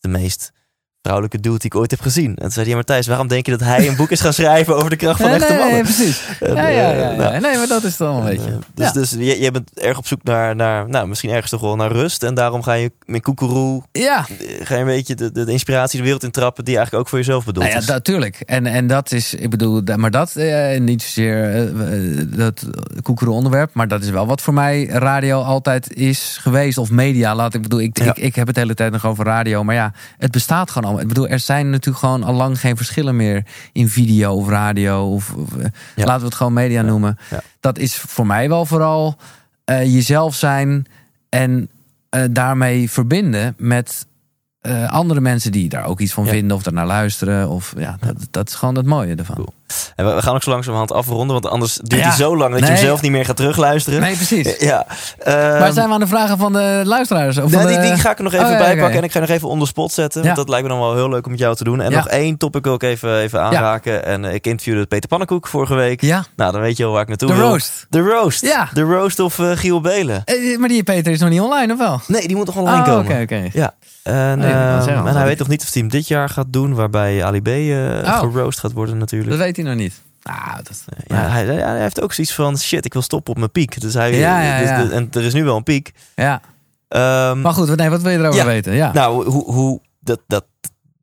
de 0.00 0.08
meest 0.08 0.52
vrouwelijke 1.02 1.40
dude 1.40 1.58
die 1.58 1.66
ik 1.70 1.74
ooit 1.74 1.90
heb 1.90 2.00
gezien. 2.00 2.28
En 2.28 2.34
toen 2.34 2.50
zei 2.50 2.60
hij, 2.60 2.68
ja 2.70 2.76
Matthijs, 2.76 3.06
waarom 3.06 3.28
denk 3.28 3.44
je 3.46 3.50
dat 3.50 3.60
hij 3.60 3.88
een 3.88 3.96
boek 3.96 4.10
is 4.10 4.20
gaan 4.20 4.32
schrijven 4.32 4.76
over 4.76 4.90
de 4.90 4.96
kracht 4.96 5.20
van 5.20 5.30
echte 5.30 5.52
mannen? 5.52 5.72
nee, 5.72 5.82
precies. 5.82 6.22
En, 6.40 6.54
Ja, 6.54 6.68
ja, 6.68 6.92
eh, 6.92 6.98
ja, 6.98 7.10
ja. 7.10 7.16
nou, 7.16 7.40
Nee, 7.40 7.56
maar 7.56 7.66
dat 7.68 7.84
is 7.84 7.96
dan 7.96 8.16
een 8.16 8.24
beetje. 8.24 8.50
eh, 8.50 8.56
dus 8.74 8.92
dus 8.92 9.14
jij, 9.18 9.38
jij 9.38 9.50
bent 9.50 9.80
erg 9.80 9.98
op 9.98 10.06
zoek 10.06 10.22
naar, 10.22 10.56
naar, 10.56 10.88
nou, 10.88 11.08
misschien 11.08 11.30
ergens 11.30 11.50
toch 11.50 11.60
wel 11.60 11.76
naar 11.76 11.92
rust. 11.92 12.22
En 12.22 12.34
daarom 12.34 12.62
ga 12.62 12.72
je 12.72 12.92
met 13.04 13.22
koekeroe, 13.22 13.82
ja. 13.92 14.26
eh, 14.38 14.66
ga 14.66 14.74
je 14.74 14.80
een 14.80 14.86
beetje 14.86 15.14
de, 15.14 15.32
de, 15.32 15.52
inspiratie 15.52 15.98
de 15.98 16.04
wereld 16.04 16.22
intrappen 16.24 16.64
die 16.64 16.76
eigenlijk 16.76 17.04
ook 17.04 17.10
voor 17.10 17.18
jezelf 17.18 17.44
bedoeld 17.44 17.66
Nou 17.66 17.80
ja, 17.80 17.92
natuurlijk. 17.92 18.40
En, 18.40 18.66
en 18.66 18.86
dat 18.86 19.12
is, 19.12 19.34
ik 19.34 19.50
bedoel, 19.50 19.82
maar 19.96 20.10
dat 20.10 20.36
eh, 20.36 20.80
niet 20.80 21.02
zozeer 21.02 21.66
eh, 21.68 22.24
dat 22.26 22.64
koekere 23.02 23.30
onderwerp, 23.30 23.74
maar 23.74 23.88
dat 23.88 24.02
is 24.02 24.10
wel 24.10 24.26
wat 24.26 24.40
voor 24.40 24.54
mij 24.54 24.86
radio 24.86 25.40
altijd 25.40 25.92
is 25.92 26.38
geweest. 26.40 26.78
Of 26.78 26.90
media, 26.90 27.34
laat 27.34 27.54
ik 27.54 27.62
bedoel, 27.62 27.80
ik, 27.80 27.98
ik, 27.98 28.16
ik 28.16 28.34
heb 28.34 28.46
het 28.46 28.54
de 28.54 28.60
hele 28.60 28.74
tijd 28.74 28.92
nog 28.92 29.06
over 29.06 29.24
radio, 29.24 29.64
maar 29.64 29.74
ja, 29.74 29.92
het 30.18 30.30
bestaat 30.30 30.70
gewoon 30.70 30.87
Ik 30.96 31.08
bedoel, 31.08 31.28
er 31.28 31.38
zijn 31.40 31.70
natuurlijk 31.70 31.98
gewoon 31.98 32.22
al 32.22 32.34
lang 32.34 32.60
geen 32.60 32.76
verschillen 32.76 33.16
meer 33.16 33.46
in 33.72 33.88
video 33.88 34.34
of 34.34 34.48
radio 34.48 35.12
of, 35.12 35.34
of, 35.34 35.56
eh, 35.56 35.64
Ja. 35.96 36.04
laten 36.04 36.20
we 36.20 36.26
het 36.26 36.34
gewoon 36.34 36.52
media 36.52 36.82
noemen. 36.82 37.18
Ja. 37.30 37.40
Dat 37.60 37.78
is 37.78 37.96
voor 37.96 38.26
mij 38.26 38.48
wel 38.48 38.66
vooral 38.66 39.16
eh, 39.64 39.94
jezelf 39.94 40.34
zijn 40.34 40.86
en 41.28 41.68
eh, 42.08 42.24
daarmee 42.30 42.90
verbinden 42.90 43.54
met 43.58 44.06
andere 44.86 45.20
mensen 45.20 45.52
die 45.52 45.68
daar 45.68 45.84
ook 45.84 46.00
iets 46.00 46.12
van 46.12 46.26
vinden 46.26 46.56
of 46.56 46.66
er 46.66 46.72
naar 46.72 46.86
luisteren. 46.86 47.48
Of 47.48 47.74
ja, 47.76 47.96
dat, 48.00 48.26
dat 48.30 48.48
is 48.48 48.54
gewoon 48.54 48.74
het 48.74 48.86
mooie 48.86 49.14
ervan. 49.14 49.34
Cool. 49.34 49.54
En 49.96 50.14
we, 50.14 50.22
gaan 50.22 50.34
ook 50.34 50.42
zo 50.42 50.50
langzamerhand 50.50 50.92
afronden, 50.92 51.28
want 51.40 51.46
anders 51.48 51.74
duurt 51.82 52.02
Ja. 52.02 52.08
hij 52.08 52.16
zo 52.16 52.36
lang 52.36 52.50
dat 52.52 52.60
je 52.60 52.66
hem 52.66 52.76
zelf 52.76 53.02
niet 53.02 53.10
meer 53.10 53.24
gaat 53.24 53.36
terugluisteren. 53.36 54.00
Nee, 54.00 54.14
precies. 54.16 54.56
Ja. 54.68 54.86
Maar 55.24 55.60
Ehm, 55.60 55.72
zijn 55.72 55.88
we 55.88 55.94
aan 55.94 56.00
de 56.00 56.06
vragen 56.06 56.38
van 56.38 56.52
de 56.52 56.82
luisteraars? 56.84 57.38
Of 57.38 57.50
nee, 57.50 57.60
van 57.60 57.68
die, 57.68 57.76
de- 57.80 57.82
die 57.82 57.96
ga 57.96 58.10
ik 58.10 58.18
er 58.18 58.24
nog 58.24 58.32
even 58.32 58.44
Oh, 58.46 58.52
ja, 58.52 58.58
pakken 58.58 58.90
en 58.98 59.02
ik 59.04 59.12
ga 59.12 59.18
nog 59.20 59.28
even 59.28 59.48
onder 59.48 59.68
spot 59.68 59.92
zetten. 59.92 60.22
Want 60.22 60.36
dat 60.36 60.48
lijkt 60.48 60.62
me 60.64 60.70
dan 60.72 60.80
wel 60.80 60.94
heel 60.94 61.08
leuk 61.08 61.24
om 61.24 61.30
met 61.30 61.40
jou 61.40 61.54
te 61.56 61.64
doen. 61.64 61.80
En 61.80 61.92
nog 61.92 62.08
één 62.08 62.36
topic 62.36 62.64
wil 62.64 62.74
ik 62.74 62.82
even, 62.82 63.18
even 63.18 63.40
aanraken. 63.42 64.04
En 64.04 64.24
eh, 64.24 64.34
ik 64.34 64.46
interviewde 64.46 64.86
Peter 64.86 65.08
Pannenkoek 65.08 65.46
vorige 65.46 65.74
week. 65.74 66.00
Ja, 66.00 66.24
Nou, 66.36 66.52
dan 66.52 66.60
weet 66.60 66.76
je 66.76 66.84
al 66.84 66.92
waar 66.92 67.02
ik 67.02 67.08
naartoe 67.08 67.28
de 67.28 67.34
wil. 67.34 67.48
roast. 67.48 67.86
De 67.88 68.00
roast. 68.00 68.40
Ja. 68.42 68.68
De 68.72 68.80
roast 68.82 69.20
of 69.20 69.38
eh, 69.38 69.50
Giel 69.54 69.80
Belen. 69.80 70.22
Eh, 70.24 70.58
Maar 70.58 70.68
die 70.68 70.82
Peter 70.82 71.12
is 71.12 71.20
nog 71.20 71.30
niet 71.30 71.40
online, 71.40 71.72
of 71.72 71.78
wel? 71.78 72.00
Nee, 72.06 72.26
die 72.26 72.36
moet 72.36 72.46
nog 72.46 72.56
online 72.56 72.78
Oh, 72.80 72.84
komen. 72.84 73.12
oké, 73.12 73.22
oké. 73.22 73.48
Ja. 73.52 73.74
En, 74.02 74.38
Nee, 74.38 74.52
wou 74.52 74.88
ehm, 74.90 75.06
en 75.06 75.16
hij 75.16 75.26
weet 75.26 75.38
nog 75.38 75.48
niet 75.48 75.62
of 75.62 75.72
hij 75.72 75.82
hem 75.82 75.90
dit 75.90 76.08
jaar 76.08 76.28
gaat 76.28 76.46
doen, 76.52 76.74
waarbij 76.74 77.24
Ali 77.24 77.42
B 77.42 77.48
eh 77.48 77.56
Oh. 78.04 78.18
geroost 78.18 78.58
gaat 78.58 78.72
worden 78.72 78.98
natuurlijk. 78.98 79.30
Dat 79.30 79.38
weet 79.38 79.57
hij 79.58 79.66
nog 79.66 79.74
niet. 79.76 80.02
Ah, 80.22 80.54
dat... 80.56 80.84
Ja, 81.06 81.28
hij, 81.28 81.44
hij- 81.44 81.54
hij 81.62 81.80
heeft 81.80 82.00
ook 82.00 82.12
zoiets 82.12 82.34
van 82.34 82.58
shit, 82.58 82.84
ik 82.84 82.92
wil 82.92 83.02
stoppen 83.02 83.32
op 83.32 83.38
mijn 83.38 83.50
piek. 83.50 83.80
Dus 83.80 83.94
hij, 83.94 84.14
Ja, 84.18 84.58
dus 84.58 84.88
de- 84.88 84.94
en 84.94 85.08
er 85.12 85.24
is 85.24 85.32
nu 85.34 85.44
wel 85.44 85.56
een 85.56 85.62
piek. 85.62 85.92
ja. 86.14 86.40
Ehm, 86.88 87.40
Maar 87.40 87.52
goed, 87.52 87.68
wat- 87.68 87.76
nee, 87.78 87.88
wat 87.90 88.02
wil 88.02 88.10
je 88.10 88.18
erover 88.18 88.44
weten? 88.46 88.72
Ja. 88.74 88.92
Nou, 88.92 89.28
hoe, 89.30 89.52
hoe 89.52 89.80
dat, 90.00 90.20
dat, 90.26 90.44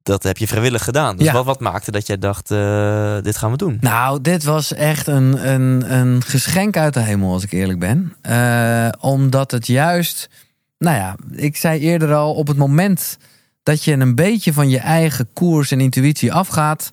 dat 0.03 0.23
heb 0.23 0.38
je 0.38 0.48
vrijwillig 0.48 0.84
gedaan. 0.84 1.18
Dus 1.18 1.26
Ja. 1.26 1.34
wat, 1.34 1.45
wat 1.45 1.60
maakte 1.60 1.91
dat 1.91 2.07
jij 2.07 2.18
dacht, 2.18 2.52
eh, 2.52 3.18
dit 3.22 3.38
gaan 3.38 3.52
we 3.52 3.57
doen? 3.57 3.77
Nou, 3.82 4.22
dit 4.22 4.44
was 4.44 4.73
echt 4.73 5.07
een, 5.07 5.49
een, 5.49 5.94
een 5.94 6.22
geschenk 6.23 6.77
uit 6.77 6.94
de 6.94 6.99
hemel, 6.99 7.34
als 7.34 7.44
ik 7.44 7.52
eerlijk 7.52 7.80
ben. 7.80 8.14
Eh, 8.22 8.88
omdat 8.99 9.52
het 9.52 9.68
juist, 9.68 10.30
nou 10.77 10.98
ja, 10.98 11.15
ik 11.32 11.57
zei 11.57 11.80
eerder 11.80 12.14
al, 12.14 12.34
op 12.34 12.48
het 12.48 12.57
moment 12.57 13.18
dat 13.64 13.84
je 13.84 13.91
een 13.94 14.15
beetje 14.15 14.53
van 14.53 14.69
je 14.69 14.80
eigen 14.80 15.27
koers 15.34 15.72
en 15.72 15.80
intuïtie 15.82 16.34
afgaat, 16.34 16.90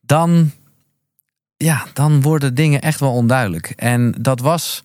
dan, 0.00 0.50
ja, 1.58 1.86
dan 1.92 2.22
worden 2.22 2.54
dingen 2.54 2.80
echt 2.80 3.00
wel 3.00 3.12
onduidelijk. 3.12 3.72
En 3.76 4.14
dat 4.20 4.40
was 4.40 4.84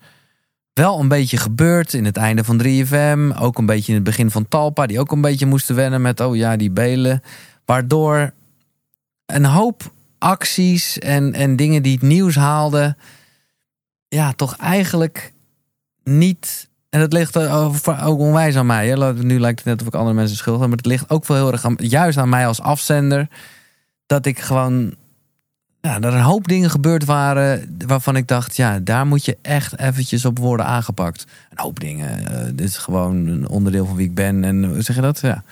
wel 0.73 0.99
een 0.99 1.07
beetje 1.07 1.37
gebeurd 1.37 1.93
in 1.93 2.05
het 2.05 2.17
einde 2.17 2.43
van 2.43 2.61
3FM. 2.63 3.39
Ook 3.39 3.57
een 3.57 3.65
beetje 3.65 3.87
in 3.87 3.97
het 3.97 4.03
begin 4.03 4.31
van 4.31 4.47
Talpa, 4.47 4.85
die 4.85 4.99
ook 4.99 5.11
een 5.11 5.21
beetje 5.21 5.45
moesten 5.45 5.75
wennen 5.75 6.01
met, 6.01 6.19
oh 6.19 6.35
ja, 6.35 6.55
die 6.55 6.71
belen. 6.71 7.21
Waardoor 7.65 8.33
een 9.25 9.45
hoop 9.45 9.91
acties 10.17 10.99
en, 10.99 11.33
en 11.33 11.55
dingen 11.55 11.83
die 11.83 11.93
het 11.93 12.01
nieuws 12.01 12.35
haalden, 12.35 12.97
ja, 14.07 14.31
toch 14.31 14.57
eigenlijk 14.57 15.33
niet. 16.03 16.69
En 16.89 16.99
dat 16.99 17.13
ligt 17.13 17.37
ook 17.37 18.19
onwijs 18.19 18.55
aan 18.55 18.65
mij. 18.65 19.13
Nu 19.13 19.39
lijkt 19.39 19.59
het 19.59 19.67
net 19.67 19.81
of 19.81 19.87
ik 19.87 19.95
andere 19.95 20.15
mensen 20.15 20.37
schuld 20.37 20.59
heb, 20.59 20.67
maar 20.67 20.77
het 20.77 20.85
ligt 20.85 21.09
ook 21.09 21.25
wel 21.25 21.37
heel 21.37 21.51
erg 21.51 21.65
aan, 21.65 21.75
juist 21.77 22.17
aan 22.17 22.29
mij 22.29 22.47
als 22.47 22.61
afzender. 22.61 23.27
Dat 24.05 24.25
ik 24.25 24.39
gewoon. 24.39 24.95
Ja, 25.87 25.99
dat 25.99 26.11
er 26.13 26.19
een 26.19 26.25
hoop 26.25 26.47
dingen 26.47 26.69
gebeurd 26.69 27.05
waren 27.05 27.75
waarvan 27.87 28.15
ik 28.15 28.27
dacht, 28.27 28.55
ja, 28.55 28.79
daar 28.79 29.07
moet 29.07 29.25
je 29.25 29.37
echt 29.41 29.79
eventjes 29.79 30.25
op 30.25 30.37
worden 30.39 30.65
aangepakt. 30.65 31.25
Een 31.49 31.59
hoop 31.59 31.79
dingen. 31.79 32.27
eh, 32.27 32.45
dit 32.45 32.67
is 32.67 32.77
gewoon 32.77 33.27
een 33.27 33.47
onderdeel 33.49 33.85
van 33.85 33.95
wie 33.95 34.07
ik 34.07 34.13
ben. 34.15 34.43
En 34.43 34.63
hoe 34.65 34.81
zeg 34.81 34.95
je 34.95 35.01
dat? 35.01 35.19
Ja. 35.19 35.43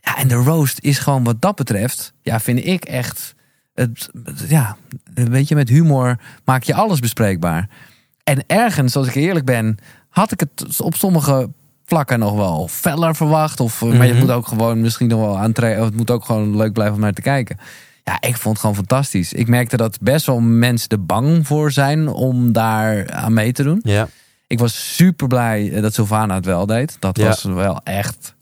ja, 0.00 0.16
en 0.16 0.28
de 0.28 0.34
roast 0.34 0.78
is 0.80 0.98
gewoon 0.98 1.24
wat 1.24 1.40
dat 1.40 1.56
betreft, 1.56 2.12
ja, 2.22 2.40
vind 2.40 2.66
ik 2.66 2.84
echt. 2.84 3.34
Het, 3.74 4.10
ja, 4.48 4.76
weet 5.14 5.48
je, 5.48 5.54
met 5.54 5.68
humor 5.68 6.18
maak 6.44 6.62
je 6.62 6.74
alles 6.74 7.00
bespreekbaar. 7.00 7.68
En 8.24 8.42
ergens, 8.46 8.96
als 8.96 9.06
ik 9.08 9.14
eerlijk 9.14 9.44
ben, 9.44 9.76
had 10.08 10.32
ik 10.32 10.40
het 10.40 10.80
op 10.80 10.94
sommige 10.94 11.50
vlakken 11.84 12.18
nog 12.18 12.34
wel 12.34 12.68
feller 12.70 13.14
verwacht. 13.16 13.60
Of, 13.60 13.82
Maar 13.84 14.06
je 14.06 14.12
Mhm. 14.12 14.20
moet 14.20 14.30
ook 14.30 14.46
gewoon 14.46 14.80
misschien 14.80 15.08
nog 15.08 15.20
wel 15.20 15.38
aantrekken. 15.38 15.84
Het 15.84 15.96
moet 15.96 16.10
ook 16.10 16.24
gewoon 16.24 16.56
leuk 16.56 16.72
blijven 16.72 16.94
om 16.94 17.00
naar 17.00 17.12
te 17.12 17.20
kijken. 17.22 17.58
Ja, 18.08 18.20
ik 18.20 18.36
vond 18.36 18.44
het 18.54 18.58
gewoon 18.58 18.74
fantastisch. 18.76 19.32
Ik 19.32 19.48
merkte 19.48 19.76
dat 19.76 19.98
best 20.00 20.26
wel 20.26 20.40
mensen 20.40 20.88
er 20.88 21.04
bang 21.04 21.46
voor 21.46 21.72
zijn 21.72 22.08
om 22.08 22.52
daar 22.52 23.10
aan 23.10 23.32
mee 23.32 23.52
te 23.52 23.62
doen. 23.62 23.80
Ja. 23.82 24.08
Ik 24.46 24.58
was 24.58 24.94
super 24.96 25.26
blij 25.26 25.80
dat 25.80 25.94
Sylvana 25.94 26.34
het 26.34 26.44
wel 26.44 26.66
deed. 26.66 26.96
Dat 26.98 27.16
Ja. 27.18 27.26
was 27.26 27.42
wel 27.42 27.80
echt. 27.84 28.34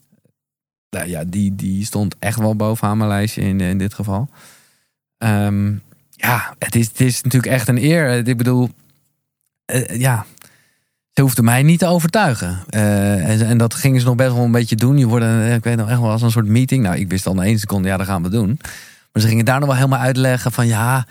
Nou 0.89 1.07
ja, 1.09 1.23
die, 1.27 1.55
die 1.55 1.85
stond 1.85 2.15
echt 2.19 2.39
wel 2.39 2.55
bovenaan 2.55 2.97
mijn 2.97 3.09
lijstje 3.09 3.41
in, 3.41 3.61
in 3.61 3.77
dit 3.77 3.93
geval. 3.93 4.29
Ehm, 5.17 5.71
ja, 6.09 6.55
het 6.59 6.75
is, 6.75 6.87
het 6.87 6.99
is 6.99 7.21
natuurlijk 7.21 7.53
echt 7.53 7.67
een 7.67 7.83
eer. 7.83 8.27
Ik 8.27 8.37
bedoel, 8.37 8.69
eh, 9.65 9.99
ja, 9.99 10.25
ze 11.13 11.21
hoefde 11.21 11.41
mij 11.43 11.63
niet 11.63 11.79
te 11.79 11.87
overtuigen. 11.87 12.59
Eh, 12.69 13.29
en, 13.29 13.47
en 13.47 13.57
dat 13.57 13.73
gingen 13.73 13.99
ze 13.99 14.05
nog 14.05 14.15
best 14.15 14.33
wel 14.33 14.43
een 14.43 14.51
beetje 14.51 14.75
doen. 14.75 14.97
Je 14.97 15.07
wordt, 15.07 15.25
ik 15.55 15.63
weet 15.63 15.77
nog 15.77 15.89
echt 15.89 15.99
wel 15.99 16.11
als 16.11 16.21
een 16.21 16.31
soort 16.31 16.47
meeting. 16.47 16.83
Nou, 16.83 16.95
ik 16.97 17.09
wist 17.09 17.27
al 17.27 17.33
na 17.33 17.43
één 17.43 17.59
seconde, 17.59 17.87
ja, 17.87 17.97
dat 17.97 18.05
gaan 18.07 18.23
we 18.23 18.29
doen. 18.29 18.59
Maar 19.11 19.21
ze 19.21 19.27
gingen 19.27 19.45
daar 19.45 19.59
nog 19.59 19.67
wel 19.67 19.77
helemaal 19.77 19.99
uitleggen 19.99 20.51
van 20.51 20.67
ja. 20.67 21.05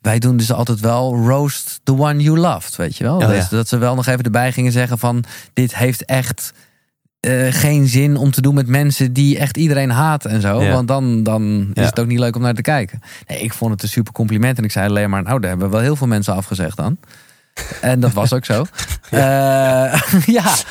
Wij 0.00 0.18
doen 0.18 0.36
dus 0.36 0.52
altijd 0.52 0.80
wel 0.80 1.16
roast 1.26 1.80
the 1.82 1.92
one 1.98 2.22
you 2.22 2.38
loved, 2.38 2.76
weet 2.76 2.96
je 2.96 3.04
wel? 3.04 3.14
Oh, 3.14 3.20
ja. 3.20 3.28
Dus 3.28 3.48
dat 3.48 3.68
ze 3.68 3.78
wel 3.78 3.94
nog 3.94 4.06
even 4.06 4.24
erbij 4.24 4.52
gingen 4.52 4.72
zeggen 4.72 4.98
van... 4.98 5.24
dit 5.52 5.76
heeft 5.76 6.04
echt 6.04 6.52
eh, 7.20 7.46
geen 7.52 7.86
zin 7.88 8.16
om 8.16 8.30
te 8.30 8.40
doen 8.40 8.54
met 8.54 8.66
mensen 8.66 9.12
die 9.12 9.38
echt 9.38 9.56
iedereen 9.56 9.90
haat 9.90 10.24
en 10.24 10.40
zo. 10.40 10.62
Ja. 10.62 10.72
Want 10.72 10.88
dan, 10.88 11.22
dan 11.22 11.70
is 11.72 11.82
Ja. 11.82 11.88
het 11.88 12.00
ook 12.00 12.06
niet 12.06 12.18
leuk 12.18 12.36
om 12.36 12.42
naar 12.42 12.54
te 12.54 12.62
kijken. 12.62 13.00
Nee, 13.26 13.38
ik 13.40 13.52
vond 13.52 13.70
het 13.72 13.82
een 13.82 13.88
super 13.88 14.12
compliment. 14.12 14.58
En 14.58 14.64
ik 14.64 14.72
zei 14.72 14.88
alleen 14.88 15.10
maar, 15.10 15.22
nou, 15.22 15.40
daar 15.40 15.50
hebben 15.50 15.70
wel 15.70 15.80
heel 15.80 15.96
veel 15.96 16.06
mensen 16.06 16.34
afgezegd 16.34 16.76
dan. 16.76 16.98
En 17.80 18.00
dat 18.00 18.12
was 18.12 18.32
ook 18.32 18.44
zo. 18.44 18.64
ja. 19.10 20.00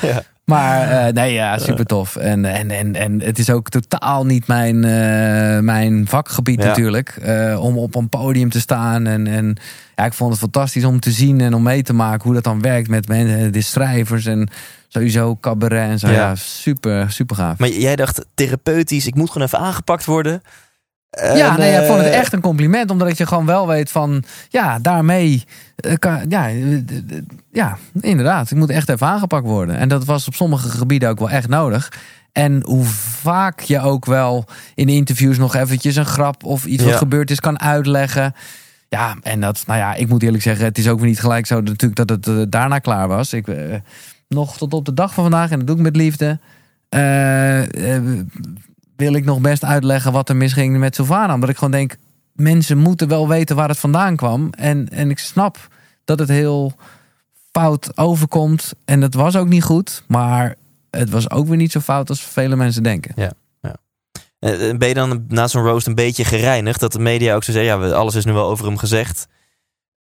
Ja. 0.01 0.23
Maar 0.45 0.89
eh, 0.89 1.13
nee, 1.13 1.33
ja, 1.33 1.57
super 1.57 1.85
tof. 1.85 2.15
En, 2.15 2.45
en, 2.45 2.71
en, 2.71 2.95
en 2.95 3.21
het 3.21 3.39
is 3.39 3.49
ook 3.49 3.69
totaal 3.69 4.25
niet 4.25 4.47
mijn, 4.47 4.83
eh, 4.83 5.59
mijn 5.59 6.07
vakgebied 6.07 6.61
Ja. 6.61 6.67
natuurlijk. 6.67 7.09
eh, 7.09 7.63
om 7.63 7.77
op 7.77 7.95
een 7.95 8.09
podium 8.09 8.49
te 8.49 8.59
staan. 8.59 9.07
En, 9.07 9.27
en 9.27 9.57
ja, 9.95 10.05
ik 10.05 10.13
vond 10.13 10.31
het 10.31 10.39
fantastisch 10.39 10.83
om 10.85 10.99
te 10.99 11.11
zien 11.11 11.41
en 11.41 11.53
om 11.53 11.63
mee 11.63 11.83
te 11.83 11.93
maken 11.93 12.23
hoe 12.23 12.33
dat 12.33 12.43
dan 12.43 12.61
werkt 12.61 12.87
met 12.89 13.07
mensen, 13.07 13.53
de 13.53 13.61
schrijvers 13.61 14.25
en 14.25 14.49
sowieso 14.87 15.37
cabaret 15.41 15.89
en 15.89 15.99
zo. 15.99 16.07
Ja. 16.07 16.13
Ja, 16.13 16.35
super, 16.35 17.11
super 17.11 17.35
gaaf. 17.35 17.57
Maar 17.57 17.69
jij 17.69 17.95
dacht, 17.95 18.25
therapeutisch, 18.35 19.07
ik 19.07 19.15
moet 19.15 19.31
gewoon 19.31 19.47
even 19.47 19.59
aangepakt 19.59 20.05
worden. 20.05 20.41
Ja, 21.13 21.57
nee, 21.57 21.79
ik 21.81 21.85
vond 21.85 21.97
het 21.97 22.07
eh, 22.07 22.17
echt 22.17 22.33
een 22.33 22.41
compliment, 22.41 22.91
omdat 22.91 23.17
je 23.17 23.25
gewoon 23.25 23.45
wel 23.45 23.67
weet 23.67 23.91
van, 23.91 24.23
ja, 24.49 24.79
daarmee, 24.79 25.43
eh, 25.75 25.93
kan, 25.99 26.25
ja, 26.29 26.49
eh, 26.49 26.77
ja, 27.51 27.77
inderdaad, 28.01 28.51
ik 28.51 28.57
moet 28.57 28.69
echt 28.69 28.89
even 28.89 29.07
aangepakt 29.07 29.45
worden. 29.45 29.77
En 29.77 29.89
dat 29.89 30.05
was 30.05 30.27
op 30.27 30.33
sommige 30.33 30.69
gebieden 30.69 31.09
ook 31.09 31.19
wel 31.19 31.29
echt 31.29 31.47
nodig. 31.47 31.91
En 32.31 32.63
hoe 32.65 32.85
vaak 33.21 33.59
je 33.59 33.79
ook 33.79 34.05
wel 34.05 34.45
in 34.75 34.89
interviews 34.89 35.37
nog 35.37 35.55
eventjes 35.55 35.95
een 35.95 36.05
grap 36.05 36.43
of 36.43 36.65
iets 36.65 36.83
Ja. 36.83 36.89
wat 36.89 36.97
gebeurd 36.97 37.31
is 37.31 37.39
kan 37.39 37.59
uitleggen. 37.59 38.33
Ja, 38.89 39.15
en 39.21 39.39
dat, 39.39 39.63
nou 39.67 39.79
ja, 39.79 39.93
ik 39.93 40.07
moet 40.09 40.23
eerlijk 40.23 40.43
zeggen, 40.43 40.65
het 40.65 40.77
is 40.77 40.87
ook 40.87 40.99
weer 40.99 41.07
niet 41.07 41.19
gelijk 41.19 41.45
zo 41.45 41.61
natuurlijk 41.61 42.07
dat 42.07 42.09
het 42.09 42.51
daarna 42.51 42.79
klaar 42.79 43.07
was. 43.07 43.33
Ik, 43.33 43.47
nog 44.27 44.57
tot 44.57 44.73
op 44.73 44.85
de 44.85 44.93
dag 44.93 45.13
van 45.13 45.23
vandaag, 45.23 45.51
en 45.51 45.57
dat 45.57 45.67
doe 45.67 45.75
ik 45.75 45.81
met 45.81 45.95
liefde, 45.95 46.39
wil 48.95 49.13
ik 49.13 49.25
nog 49.25 49.39
best 49.41 49.63
uitleggen 49.63 50.11
wat 50.11 50.29
er 50.29 50.35
misging 50.35 50.77
met 50.77 50.95
Sylvana. 50.95 51.33
Omdat 51.33 51.49
ik 51.49 51.55
gewoon 51.55 51.71
denk, 51.71 51.95
mensen 52.33 52.77
moeten 52.77 53.07
wel 53.07 53.27
weten 53.27 53.55
waar 53.55 53.69
het 53.69 53.79
vandaan 53.79 54.15
kwam. 54.15 54.49
En, 54.51 54.89
en 54.89 55.09
ik 55.09 55.19
snap 55.19 55.67
dat 56.05 56.19
het 56.19 56.29
heel 56.29 56.73
fout 57.51 57.97
overkomt. 57.97 58.73
En 58.85 58.99
dat 58.99 59.13
was 59.13 59.35
ook 59.35 59.47
niet 59.47 59.63
goed. 59.63 60.03
Maar 60.07 60.55
het 60.89 61.09
was 61.09 61.29
ook 61.29 61.47
weer 61.47 61.57
niet 61.57 61.71
zo 61.71 61.79
fout 61.79 62.09
als 62.09 62.21
vele 62.21 62.55
mensen 62.55 62.83
denken. 62.83 63.13
eh, 64.39 64.77
Ben 64.77 64.87
je 64.87 64.93
dan 64.93 65.25
na 65.27 65.47
zo'n 65.47 65.63
roast 65.63 65.87
een 65.87 65.95
beetje 65.95 66.25
gereinigd? 66.25 66.79
Dat 66.79 66.91
de 66.91 66.99
media 66.99 67.35
ook 67.35 67.43
zo 67.43 67.51
zeggen, 67.51 67.71
ja, 67.71 67.79
we- 67.87 67.93
alles 67.95 68.15
is 68.15 68.25
nu 68.25 68.33
wel 68.33 68.49
over 68.49 68.65
hem 68.65 68.77
gezegd. 68.77 69.27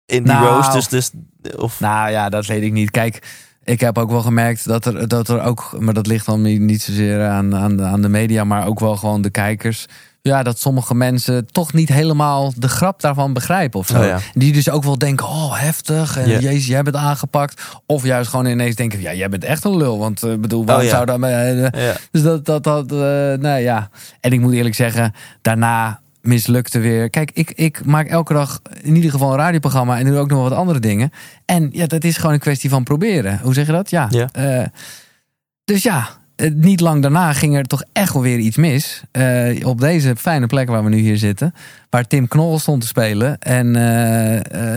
In 0.05 0.23
die 0.23 0.33
Nou. 0.33 0.45
roast, 0.47 0.71
dus... 0.71 0.87
dus 0.87 1.11
of, 1.55 1.79
Nou 1.79 2.09
ja, 2.11 2.29
dat 2.29 2.45
weet 2.45 2.61
ik 2.63 2.71
niet. 2.71 2.91
Kijk, 2.91 3.27
ik 3.63 3.79
heb 3.79 3.97
ook 3.97 4.09
wel 4.11 4.21
gemerkt 4.21 4.67
dat 4.67 4.85
er, 4.85 5.07
dat 5.07 5.27
er 5.27 5.41
ook, 5.41 5.75
maar 5.79 5.93
dat 5.93 6.07
ligt 6.07 6.25
dan 6.25 6.41
niet, 6.65 6.81
zozeer 6.81 7.27
aan, 7.27 7.55
aan, 7.55 7.77
de- 7.77 7.83
aan 7.83 8.01
de 8.01 8.09
media, 8.09 8.43
maar 8.43 8.67
ook 8.67 8.79
wel 8.79 8.95
gewoon 8.95 9.21
de 9.21 9.29
kijkers. 9.29 9.85
Ja, 10.21 10.43
dat 10.43 10.59
sommige 10.59 10.95
mensen 10.95 11.45
toch 11.51 11.73
niet 11.73 11.89
helemaal 11.89 12.53
de 12.57 12.67
grap 12.67 13.01
daarvan 13.01 13.33
begrijpen 13.33 13.79
of 13.79 13.87
zo. 13.87 13.99
Oh 13.99 14.05
ja. 14.05 14.19
Die 14.33 14.53
dus 14.53 14.69
ook 14.69 14.83
wel 14.83 14.97
denken, 14.97 15.25
oh 15.27 15.59
heftig, 15.59 16.17
en 16.17 16.29
Ja. 16.29 16.39
jezus, 16.39 16.67
jij 16.67 16.83
bent 16.83 16.95
aangepakt. 16.95 17.61
Of 17.85 18.03
juist 18.03 18.29
gewoon 18.29 18.45
ineens 18.45 18.75
denken, 18.75 19.01
ja, 19.01 19.13
jij 19.13 19.29
bent 19.29 19.43
echt 19.43 19.63
een 19.63 19.77
lul. 19.77 19.99
Want 19.99 20.23
eh, 20.23 20.33
bedoel, 20.35 20.65
waarom 20.65 20.85
Oh 20.85 20.91
ja. 20.91 20.95
zou 20.95 21.05
dat... 21.05 21.21
eh, 21.29 21.87
ja. 21.87 21.95
dus 22.11 22.21
dat, 22.21 22.45
dat, 22.45 22.63
dat 22.63 22.91
eh, 22.91 22.97
nou 23.39 23.59
ja. 23.59 23.89
En 24.19 24.31
ik 24.31 24.39
moet 24.39 24.53
eerlijk 24.53 24.75
zeggen, 24.75 25.13
daarna 25.41 26.01
mislukte 26.27 26.79
weer. 26.79 27.09
Kijk, 27.09 27.31
ik, 27.33 27.51
ik 27.51 27.85
maak 27.85 28.07
elke 28.07 28.33
dag 28.33 28.61
in 28.81 28.95
ieder 28.95 29.11
geval 29.11 29.31
een 29.31 29.37
radioprogramma 29.37 29.99
en 29.99 30.05
doe 30.05 30.17
ook 30.17 30.29
nog 30.29 30.41
wat 30.49 30.57
andere 30.57 30.79
dingen. 30.79 31.11
En 31.45 31.69
ja, 31.71 31.85
dat 31.85 32.03
is 32.03 32.17
gewoon 32.17 32.33
een 32.33 32.39
kwestie 32.39 32.69
van 32.69 32.83
proberen. 32.83 33.39
Hoe 33.41 33.53
zeg 33.53 33.65
je 33.65 33.71
dat? 33.71 33.89
Ja. 33.89 34.07
Ja. 34.09 34.29
Eh, 34.31 34.65
dus 35.63 35.83
ja, 35.83 36.09
eh, 36.35 36.51
niet 36.53 36.79
lang 36.79 37.01
daarna 37.01 37.33
ging 37.33 37.55
er 37.55 37.63
toch 37.63 37.83
echt 37.93 38.13
wel 38.13 38.21
weer 38.21 38.37
iets 38.39 38.57
mis. 38.57 39.01
Eh, 39.11 39.67
op 39.67 39.79
deze 39.79 40.15
fijne 40.15 40.47
plek 40.47 40.67
waar 40.69 40.83
we 40.83 40.89
nu 40.89 40.97
hier 40.97 41.17
zitten. 41.17 41.53
Waar 41.89 42.07
Tim 42.07 42.27
Knol 42.27 42.59
stond 42.59 42.81
te 42.81 42.87
spelen. 42.87 43.39
En 43.39 43.71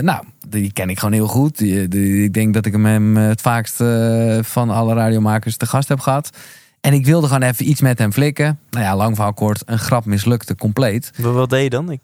nou, 0.05 0.23
die 0.49 0.71
ken 0.73 0.89
ik 0.89 0.99
gewoon 0.99 1.13
heel 1.13 1.27
goed. 1.27 1.57
Die, 1.57 1.87
die- 1.87 2.23
ik 2.23 2.33
denk 2.33 2.53
dat 2.53 2.65
ik 2.65 2.73
hem 2.73 3.15
het 3.17 3.41
vaakst 3.41 3.75
van 4.41 4.69
alle 4.69 4.93
radiomakers 4.93 5.57
te 5.57 5.65
gast 5.65 5.89
heb 5.89 5.99
gehad. 5.99 6.29
En 6.81 6.93
ik 6.93 7.05
wilde 7.05 7.27
gewoon 7.27 7.41
even 7.41 7.69
iets 7.69 7.81
met 7.81 7.99
hem 7.99 8.13
flikken. 8.13 8.59
Nou 8.69 8.85
ja, 8.85 8.95
lang 8.95 9.15
verhaal 9.15 9.33
kort. 9.33 9.63
Een 9.65 9.79
grap 9.79 10.05
mislukte 10.05 10.55
compleet. 10.55 11.11
Wat, 11.17 11.33
wat 11.33 11.49
deed 11.49 11.63
je 11.63 11.69
dan? 11.69 11.91
Ik, 11.91 11.99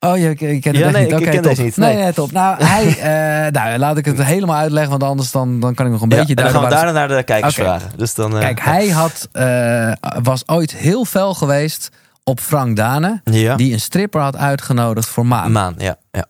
Oh, 0.00 0.18
je, 0.18 0.34
kent 0.34 0.64
het 0.64 0.76
Ja, 0.76 0.90
nee, 0.90 1.04
niet. 1.12 1.20
ik 1.20 1.30
ken 1.30 1.42
deze 1.42 1.62
niet, 1.62 1.76
Nee, 1.76 1.94
nee. 1.94 2.02
nee, 2.02 2.12
top. 2.12 2.32
Nou, 2.32 2.62
hij, 2.64 2.86
eh, 2.86 3.52
nou, 3.52 3.78
laat 3.78 3.96
ik 3.96 4.04
het 4.04 4.22
helemaal 4.22 4.56
uitleggen, 4.56 4.90
want 4.90 5.02
anders 5.02 5.30
dan, 5.30 5.60
dan 5.60 5.74
kan 5.74 5.86
ik 5.86 5.92
nog 5.92 6.00
een 6.02 6.10
ja, 6.10 6.16
beetje 6.16 6.34
en 6.34 6.42
dan 6.42 6.52
gaan 6.52 6.62
we 6.62 6.68
daarna 6.68 6.92
naar 6.92 7.08
de 7.08 7.22
kijkers 7.22 7.54
vragen. 7.54 7.90
Dus 7.96 8.14
dan, 8.14 8.32
eh, 8.34 8.40
Kijk, 8.40 8.60
hij 8.60 8.88
had, 8.88 9.28
eh, 9.32 9.92
was 10.22 10.48
ooit 10.48 10.74
heel 10.74 11.04
fel 11.04 11.34
geweest 11.34 11.90
op 12.24 12.40
Frank 12.40 12.76
Dane, 12.76 13.20
Ja, 13.24 13.56
die 13.56 13.72
een 13.72 13.80
stripper 13.80 14.20
had 14.20 14.36
uitgenodigd 14.36 15.08
voor 15.08 15.26
Maan. 15.26 15.52
maan, 15.52 15.74
ja. 15.78 15.96
ja. 16.10 16.26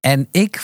En 0.00 0.28
ik 0.30 0.60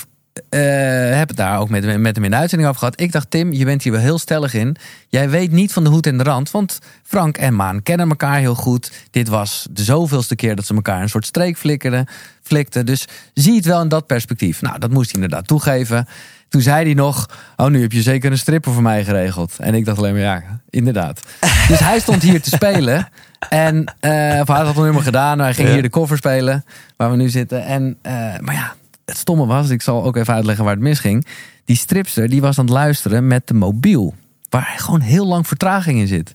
heb 1.19 1.29
het 1.29 1.37
daar 1.37 1.59
ook 1.59 1.69
met, 1.69 1.99
met 1.99 2.15
hem 2.15 2.25
in 2.25 2.31
de 2.31 2.37
uitzending 2.37 2.69
over 2.69 2.81
gehad. 2.81 3.01
Ik 3.01 3.13
dacht, 3.13 3.31
Tim, 3.31 3.53
je 3.53 3.65
bent 3.65 3.83
hier 3.83 3.93
wel 3.93 4.01
heel 4.01 4.19
stellig 4.19 4.55
in. 4.55 4.77
Jij 5.09 5.31
weet 5.31 5.51
niet 5.51 5.73
van 5.73 5.85
de 5.85 5.91
hoed 5.91 6.07
en 6.07 6.19
de 6.19 6.25
rand. 6.25 6.51
Want 6.51 6.79
Frank 7.03 7.37
en 7.37 7.55
Maan 7.55 7.83
kennen 7.83 8.09
elkaar 8.09 8.39
heel 8.39 8.55
goed. 8.55 8.93
Dit 9.11 9.29
was 9.29 9.67
de 9.71 9.83
zoveelste 9.83 10.37
keer 10.37 10.57
dat 10.57 10.67
ze 10.67 10.75
elkaar 10.75 11.03
een 11.03 11.09
soort 11.09 11.27
streek 11.27 11.57
flikkerden, 11.57 12.07
flikten. 12.43 12.87
Dus 12.87 13.09
zie 13.35 13.57
het 13.57 13.65
wel 13.65 13.81
in 13.81 13.89
dat 13.89 14.07
perspectief. 14.07 14.63
Nou, 14.63 14.79
dat 14.79 14.91
moest 14.91 15.13
hij 15.13 15.23
inderdaad 15.23 15.47
toegeven. 15.47 16.09
Toen 16.49 16.61
zei 16.61 16.85
hij 16.85 16.95
nog, 16.95 17.31
oh 17.57 17.67
nu 17.67 17.81
heb 17.81 17.93
je 17.93 18.03
zeker 18.03 18.31
een 18.31 18.39
stripper 18.39 18.73
voor 18.73 18.83
mij 18.83 19.05
geregeld. 19.05 19.55
En 19.59 19.75
ik 19.75 19.85
dacht 19.85 19.99
alleen 19.99 20.13
maar, 20.13 20.23
ja, 20.23 20.43
inderdaad. 20.71 21.21
dus 21.69 21.79
hij 21.79 22.01
stond 22.01 22.23
hier 22.23 22.43
te 22.43 22.51
spelen. 22.51 23.09
En 23.49 23.77
uh, 23.77 24.11
hij 24.11 24.43
had 24.45 24.67
het 24.67 24.77
al 24.77 24.83
nummer 24.83 25.03
gedaan. 25.03 25.39
Hij 25.39 25.55
ging 25.55 25.69
hier 25.69 25.83
de 25.83 25.91
koffer 25.91 26.17
spelen, 26.17 26.65
waar 26.97 27.11
we 27.11 27.17
nu 27.17 27.29
zitten. 27.29 27.65
En, 27.65 27.99
uh, 28.03 28.13
maar 28.41 28.55
ja, 28.55 28.75
het 29.09 29.17
stomme 29.17 29.47
was, 29.47 29.69
ik 29.69 29.83
zal 29.83 30.05
ook 30.05 30.17
even 30.17 30.35
uitleggen 30.35 30.65
waar 30.65 30.75
het 30.75 30.83
misging. 30.83 31.27
Die 31.65 31.77
stripster 31.77 32.29
die 32.29 32.41
was 32.41 32.59
aan 32.59 32.65
het 32.65 32.75
luisteren 32.75 33.27
met 33.27 33.47
de 33.47 33.55
mobiel. 33.55 34.15
Waar 34.49 34.75
gewoon 34.77 35.01
heel 35.01 35.27
lang 35.27 35.47
vertraging 35.47 35.99
in 35.99 36.07
zit. 36.07 36.35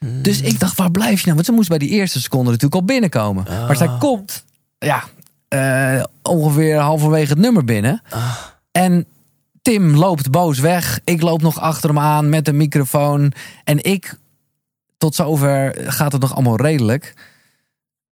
Dus 0.00 0.40
ik 0.40 0.60
dacht, 0.60 0.76
waar 0.76 0.90
blijf 0.90 1.18
je 1.18 1.24
nou? 1.24 1.34
Want 1.34 1.46
ze 1.46 1.52
moest 1.52 1.68
bij 1.68 1.78
die 1.78 1.88
eerste 1.88 2.20
seconde 2.20 2.46
natuurlijk 2.46 2.74
al 2.74 2.84
binnenkomen. 2.84 3.44
Maar 3.44 3.76
zij 3.76 3.90
komt, 3.98 4.44
ja, 4.78 5.04
uh, 5.54 6.04
ongeveer 6.22 6.76
halverwege 6.76 7.28
het 7.28 7.38
nummer 7.38 7.64
binnen. 7.64 8.02
En 8.72 9.06
Tim 9.62 9.96
loopt 9.96 10.30
boos 10.30 10.58
weg. 10.58 11.00
Ik 11.04 11.22
loop 11.22 11.42
nog 11.42 11.60
achter 11.60 11.88
hem 11.88 11.98
aan 11.98 12.28
met 12.28 12.48
een 12.48 12.56
microfoon. 12.56 13.32
En 13.64 13.84
ik, 13.84 14.18
tot 14.98 15.14
zover 15.14 15.74
gaat 15.86 16.12
het 16.12 16.20
nog 16.20 16.34
allemaal 16.34 16.56
redelijk. 16.56 17.14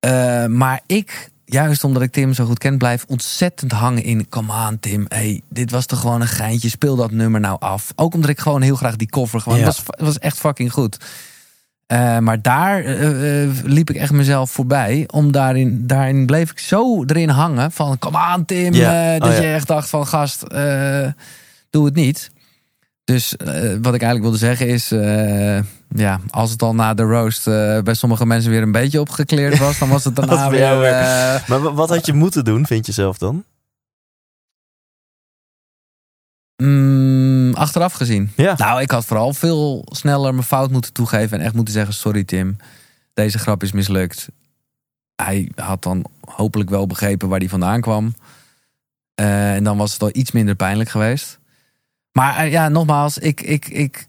Uh, 0.07 0.47
maar 0.47 0.81
ik, 0.87 1.31
juist 1.45 1.85
omdat 1.85 2.03
ik 2.03 2.13
Tim 2.13 2.35
zo 2.35 2.45
goed 2.45 2.59
ken, 2.59 2.79
blijf 2.79 3.05
ontzettend 3.09 3.73
hangen 3.73 4.03
in. 4.03 4.29
Kom 4.29 4.51
aan, 4.51 4.81
Tim. 4.81 5.05
Hey, 5.09 5.41
dit 5.49 5.71
was 5.71 5.87
toch 5.87 6.01
gewoon 6.01 6.21
een 6.21 6.27
geintje. 6.27 6.69
Speel 6.69 6.97
dat 6.97 7.11
nummer 7.11 7.41
nou 7.41 7.57
af. 7.61 7.93
Ook 7.97 8.15
omdat 8.15 8.31
ik 8.31 8.39
gewoon 8.41 8.63
heel 8.63 8.77
graag 8.77 8.97
die 8.97 9.11
koffer 9.11 9.41
gewoon. 9.41 9.59
Ja. 9.59 9.65
was, 9.65 9.83
was 9.87 10.19
echt 10.19 10.39
fucking 10.39 10.73
goed. 10.73 10.97
Uh, 11.93 12.19
maar 12.19 12.43
daar 12.43 12.85
uh, 12.85 13.51
liep 13.65 13.91
ik 13.91 13.97
echt 13.97 14.13
mezelf 14.13 14.51
voorbij. 14.51 15.05
Om 15.11 15.33
daarin, 15.33 15.87
daarin 15.87 16.27
bleef 16.27 16.51
ik 16.51 16.59
zo 16.59 17.05
erin 17.05 17.29
hangen. 17.29 17.73
Van 17.73 17.99
kom 17.99 18.17
aan 18.17 18.45
Tim. 18.45 18.73
Ja. 18.73 19.19
dat 19.19 19.29
oh, 19.29 19.37
je 19.37 19.53
echt 19.53 19.67
dacht 19.67 19.89
van 19.89 20.07
gast 20.07 20.45
doe 21.71 21.85
het 21.85 21.95
niet. 21.95 22.31
Dus 23.05 23.35
uh, 23.39 23.49
wat 23.83 23.95
ik 23.95 24.03
eigenlijk 24.03 24.21
wilde 24.21 24.37
zeggen 24.37 24.69
is, 24.69 24.93
uh, 24.93 25.61
ja, 25.89 26.21
als 26.31 26.51
het 26.51 26.63
al 26.63 26.75
na 26.75 26.95
de 26.95 27.03
roast 27.03 27.47
uh, 27.47 27.81
bij 27.81 27.95
sommige 27.95 28.27
mensen 28.27 28.51
weer 28.51 28.63
een 28.63 28.73
beetje 28.73 29.01
opgekleerd 29.01 29.59
was, 29.59 29.79
dan 29.79 29.89
was 29.89 30.05
het 30.05 30.17
daarna 30.27 30.51
weer. 30.51 30.71
maar 31.49 31.75
wat 31.75 31.89
had 31.89 32.07
je 32.07 32.13
moeten 32.13 32.45
doen, 32.45 32.67
vind 32.67 32.87
je 32.87 32.93
zelf 32.93 33.19
dan? 33.19 33.45
Mm, 36.57 37.55
achteraf 37.55 37.93
gezien. 37.93 38.33
Ja. 38.37 38.55
Nou, 38.57 38.81
ik 38.81 38.91
had 38.91 39.05
vooral 39.05 39.33
veel 39.33 39.85
sneller 39.91 40.35
mijn 40.35 40.47
fout 40.47 40.71
moeten 40.71 40.93
toegeven 40.93 41.39
en 41.39 41.45
echt 41.45 41.55
moeten 41.55 41.75
zeggen: 41.75 41.95
sorry 41.95 42.25
Tim, 42.25 42.57
deze 43.15 43.39
grap 43.39 43.63
is 43.63 43.73
mislukt. 43.73 44.29
Hij 45.17 45.51
had 45.55 45.83
dan 45.83 46.05
hopelijk 46.21 46.71
wel 46.71 46.87
begrepen 46.87 47.29
waar 47.29 47.39
hij 47.39 47.49
vandaan 47.49 47.81
kwam. 47.81 48.15
en 49.15 49.65
dan 49.65 49.77
was 49.77 49.93
het 49.93 50.03
al 50.03 50.11
iets 50.13 50.33
minder 50.33 50.55
pijnlijk 50.55 50.91
geweest. 50.91 51.39
Maar 52.15 52.49
ja, 52.49 52.69
nogmaals, 52.69 53.19
ik, 53.19 53.41
ik, 53.41 53.69
ik, 53.69 54.07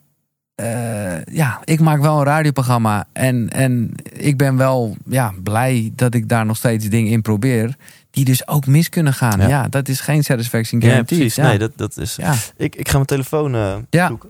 uh, 0.62 1.24
ja, 1.24 1.60
ik 1.64 1.80
maak 1.80 2.02
wel 2.02 2.18
een 2.18 2.26
radioprogramma. 2.26 3.08
En, 3.14 3.50
en 3.50 3.92
ik 4.14 4.38
ben 4.38 4.58
wel 4.58 4.96
ja, 5.06 5.34
blij 5.44 5.92
dat 5.96 6.14
ik 6.14 6.30
daar 6.30 6.46
nog 6.46 6.58
steeds 6.58 6.90
dingen 6.90 7.12
in 7.12 7.22
probeer. 7.22 7.76
Die 8.12 8.26
dus 8.26 8.48
ook 8.48 8.66
mis 8.66 8.90
kunnen 8.90 9.14
gaan. 9.14 9.40
Ja, 9.40 9.48
ja 9.48 9.68
dat 9.68 9.88
is 9.88 10.00
geen 10.00 10.24
satisfaction 10.24 10.82
guarantee. 10.82 11.18
Ja, 11.18 11.24
precies. 11.24 11.44
Nee, 11.44 11.58
dat, 11.58 11.72
dat 11.76 11.98
is. 11.98 12.16
Ja. 12.16 12.34
Ik, 12.58 12.76
ik 12.76 12.88
ga 12.88 12.94
mijn 12.94 13.06
telefoon 13.06 13.56
uh, 13.56 13.76
ja. 13.90 14.08
zoeken. 14.08 14.30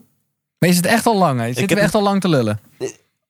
Maar 0.60 0.70
is 0.70 0.76
het 0.76 0.86
echt 0.86 1.06
al 1.06 1.18
lang? 1.18 1.40
Hè? 1.40 1.54
Zitten 1.54 1.78
we 1.78 1.84
echt 1.84 1.96
al 1.96 2.04
lang 2.04 2.22
te 2.22 2.30
lullen? 2.30 2.60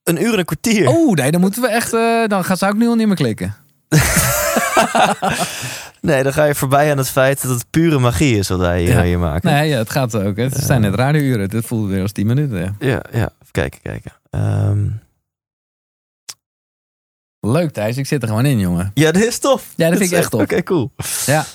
Een 0.03 0.21
uur 0.21 0.33
en 0.33 0.39
een 0.39 0.45
kwartier. 0.45 0.87
Oh, 0.87 1.13
nee, 1.13 1.31
dan 1.31 1.41
moeten 1.41 1.61
we 1.61 1.67
echt. 1.67 1.93
Uh, 1.93 2.27
dan 2.27 2.43
zou 2.43 2.71
ik 2.71 2.77
nu 2.77 2.87
al 2.87 2.95
niet 2.95 3.07
meer 3.07 3.15
klikken. 3.15 3.55
nee, 6.01 6.23
dan 6.23 6.33
ga 6.33 6.43
je 6.43 6.55
voorbij 6.55 6.91
aan 6.91 6.97
het 6.97 7.09
feit 7.09 7.41
dat 7.41 7.51
het 7.51 7.65
pure 7.69 7.99
magie 7.99 8.37
is 8.37 8.47
wat 8.47 8.59
wij 8.59 8.81
hier, 8.81 9.01
hier 9.01 9.19
maken. 9.19 9.51
Nee, 9.51 9.69
ja, 9.69 9.77
het 9.77 9.89
gaat 9.89 10.15
ook. 10.15 10.37
Het 10.37 10.55
zijn 10.55 10.81
net 10.81 10.95
radiouren. 10.95 11.49
Dit 11.49 11.65
voelde 11.65 11.87
weer 11.87 12.01
als 12.01 12.11
10 12.11 12.27
minuten. 12.27 12.57
Ja, 12.57 12.75
ja, 12.79 13.01
ja. 13.11 13.29
Even 13.41 13.51
kijken, 13.51 13.81
kijken. 13.81 14.11
Um... 14.31 15.03
Leuk 17.39 17.71
Thijs, 17.71 17.97
ik 17.97 18.05
zit 18.05 18.21
er 18.21 18.27
gewoon 18.27 18.45
in, 18.45 18.59
jongen. 18.59 18.91
Ja, 18.93 19.11
dit 19.11 19.25
is 19.25 19.37
tof. 19.37 19.73
Ja, 19.75 19.89
dat 19.89 19.97
vind 19.97 20.11
ik 20.11 20.17
echt 20.17 20.31
tof. 20.31 20.41
Oké, 20.41 20.63
cool. 20.63 20.91
Ja. 21.25 21.45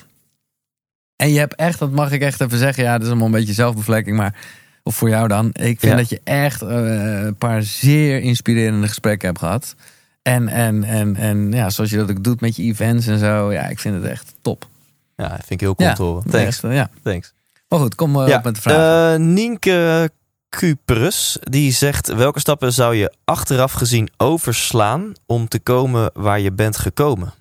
En 1.16 1.32
je 1.32 1.38
hebt 1.38 1.54
echt, 1.54 1.78
dat 1.78 1.90
mag 1.90 2.12
ik 2.12 2.20
echt 2.20 2.40
even 2.40 2.58
zeggen, 2.58 2.84
ja, 2.84 2.92
dat 2.92 3.02
is 3.02 3.08
allemaal 3.08 3.26
een 3.26 3.32
beetje 3.32 3.52
zelfbevlekking, 3.52 4.16
maar 4.16 4.34
of 4.82 4.96
voor 4.96 5.08
jou 5.08 5.28
dan. 5.28 5.50
Ik 5.52 5.80
vind 5.80 5.96
dat 5.96 6.08
je 6.08 6.20
echt 6.24 6.62
uh, 6.62 7.22
een 7.22 7.36
paar 7.36 7.62
zeer 7.62 8.20
inspirerende 8.20 8.88
gesprekken 8.88 9.28
hebt 9.28 9.40
gehad. 9.40 9.74
En, 10.22 10.48
en, 10.48 10.84
en, 10.84 11.16
en 11.16 11.52
ja, 11.52 11.70
zoals 11.70 11.90
je 11.90 11.96
dat 11.96 12.10
ook 12.10 12.24
doet 12.24 12.40
met 12.40 12.56
je 12.56 12.62
events 12.62 13.06
en 13.06 13.18
zo. 13.18 13.52
Ja, 13.52 13.66
ik 13.66 13.78
vind 13.78 13.94
het 13.94 14.04
echt 14.04 14.34
top. 14.40 14.68
Ja, 15.16 15.28
vind 15.28 15.50
ik 15.50 15.60
heel 15.60 15.74
cool 15.74 15.88
ja, 15.88 15.94
te 15.94 16.02
horen. 16.02 16.30
Thanks. 16.30 16.62
Echt, 16.62 16.74
ja. 16.74 16.90
Thanks. 17.02 17.32
Maar 17.68 17.78
goed, 17.78 17.94
kom 17.94 18.16
uh, 18.16 18.36
op 18.36 18.44
met 18.44 18.54
de 18.54 18.60
vraag. 18.60 19.18
Uh, 19.18 19.26
Nienke 19.26 20.10
Cuperus, 20.48 21.38
die 21.40 21.72
zegt... 21.72 22.14
welke 22.14 22.40
stappen 22.40 22.72
zou 22.72 22.94
je 22.94 23.14
achteraf 23.24 23.72
gezien 23.72 24.10
overslaan... 24.16 25.12
om 25.26 25.48
te 25.48 25.58
komen 25.58 26.10
waar 26.14 26.40
je 26.40 26.52
bent 26.52 26.76
gekomen? 26.76 27.32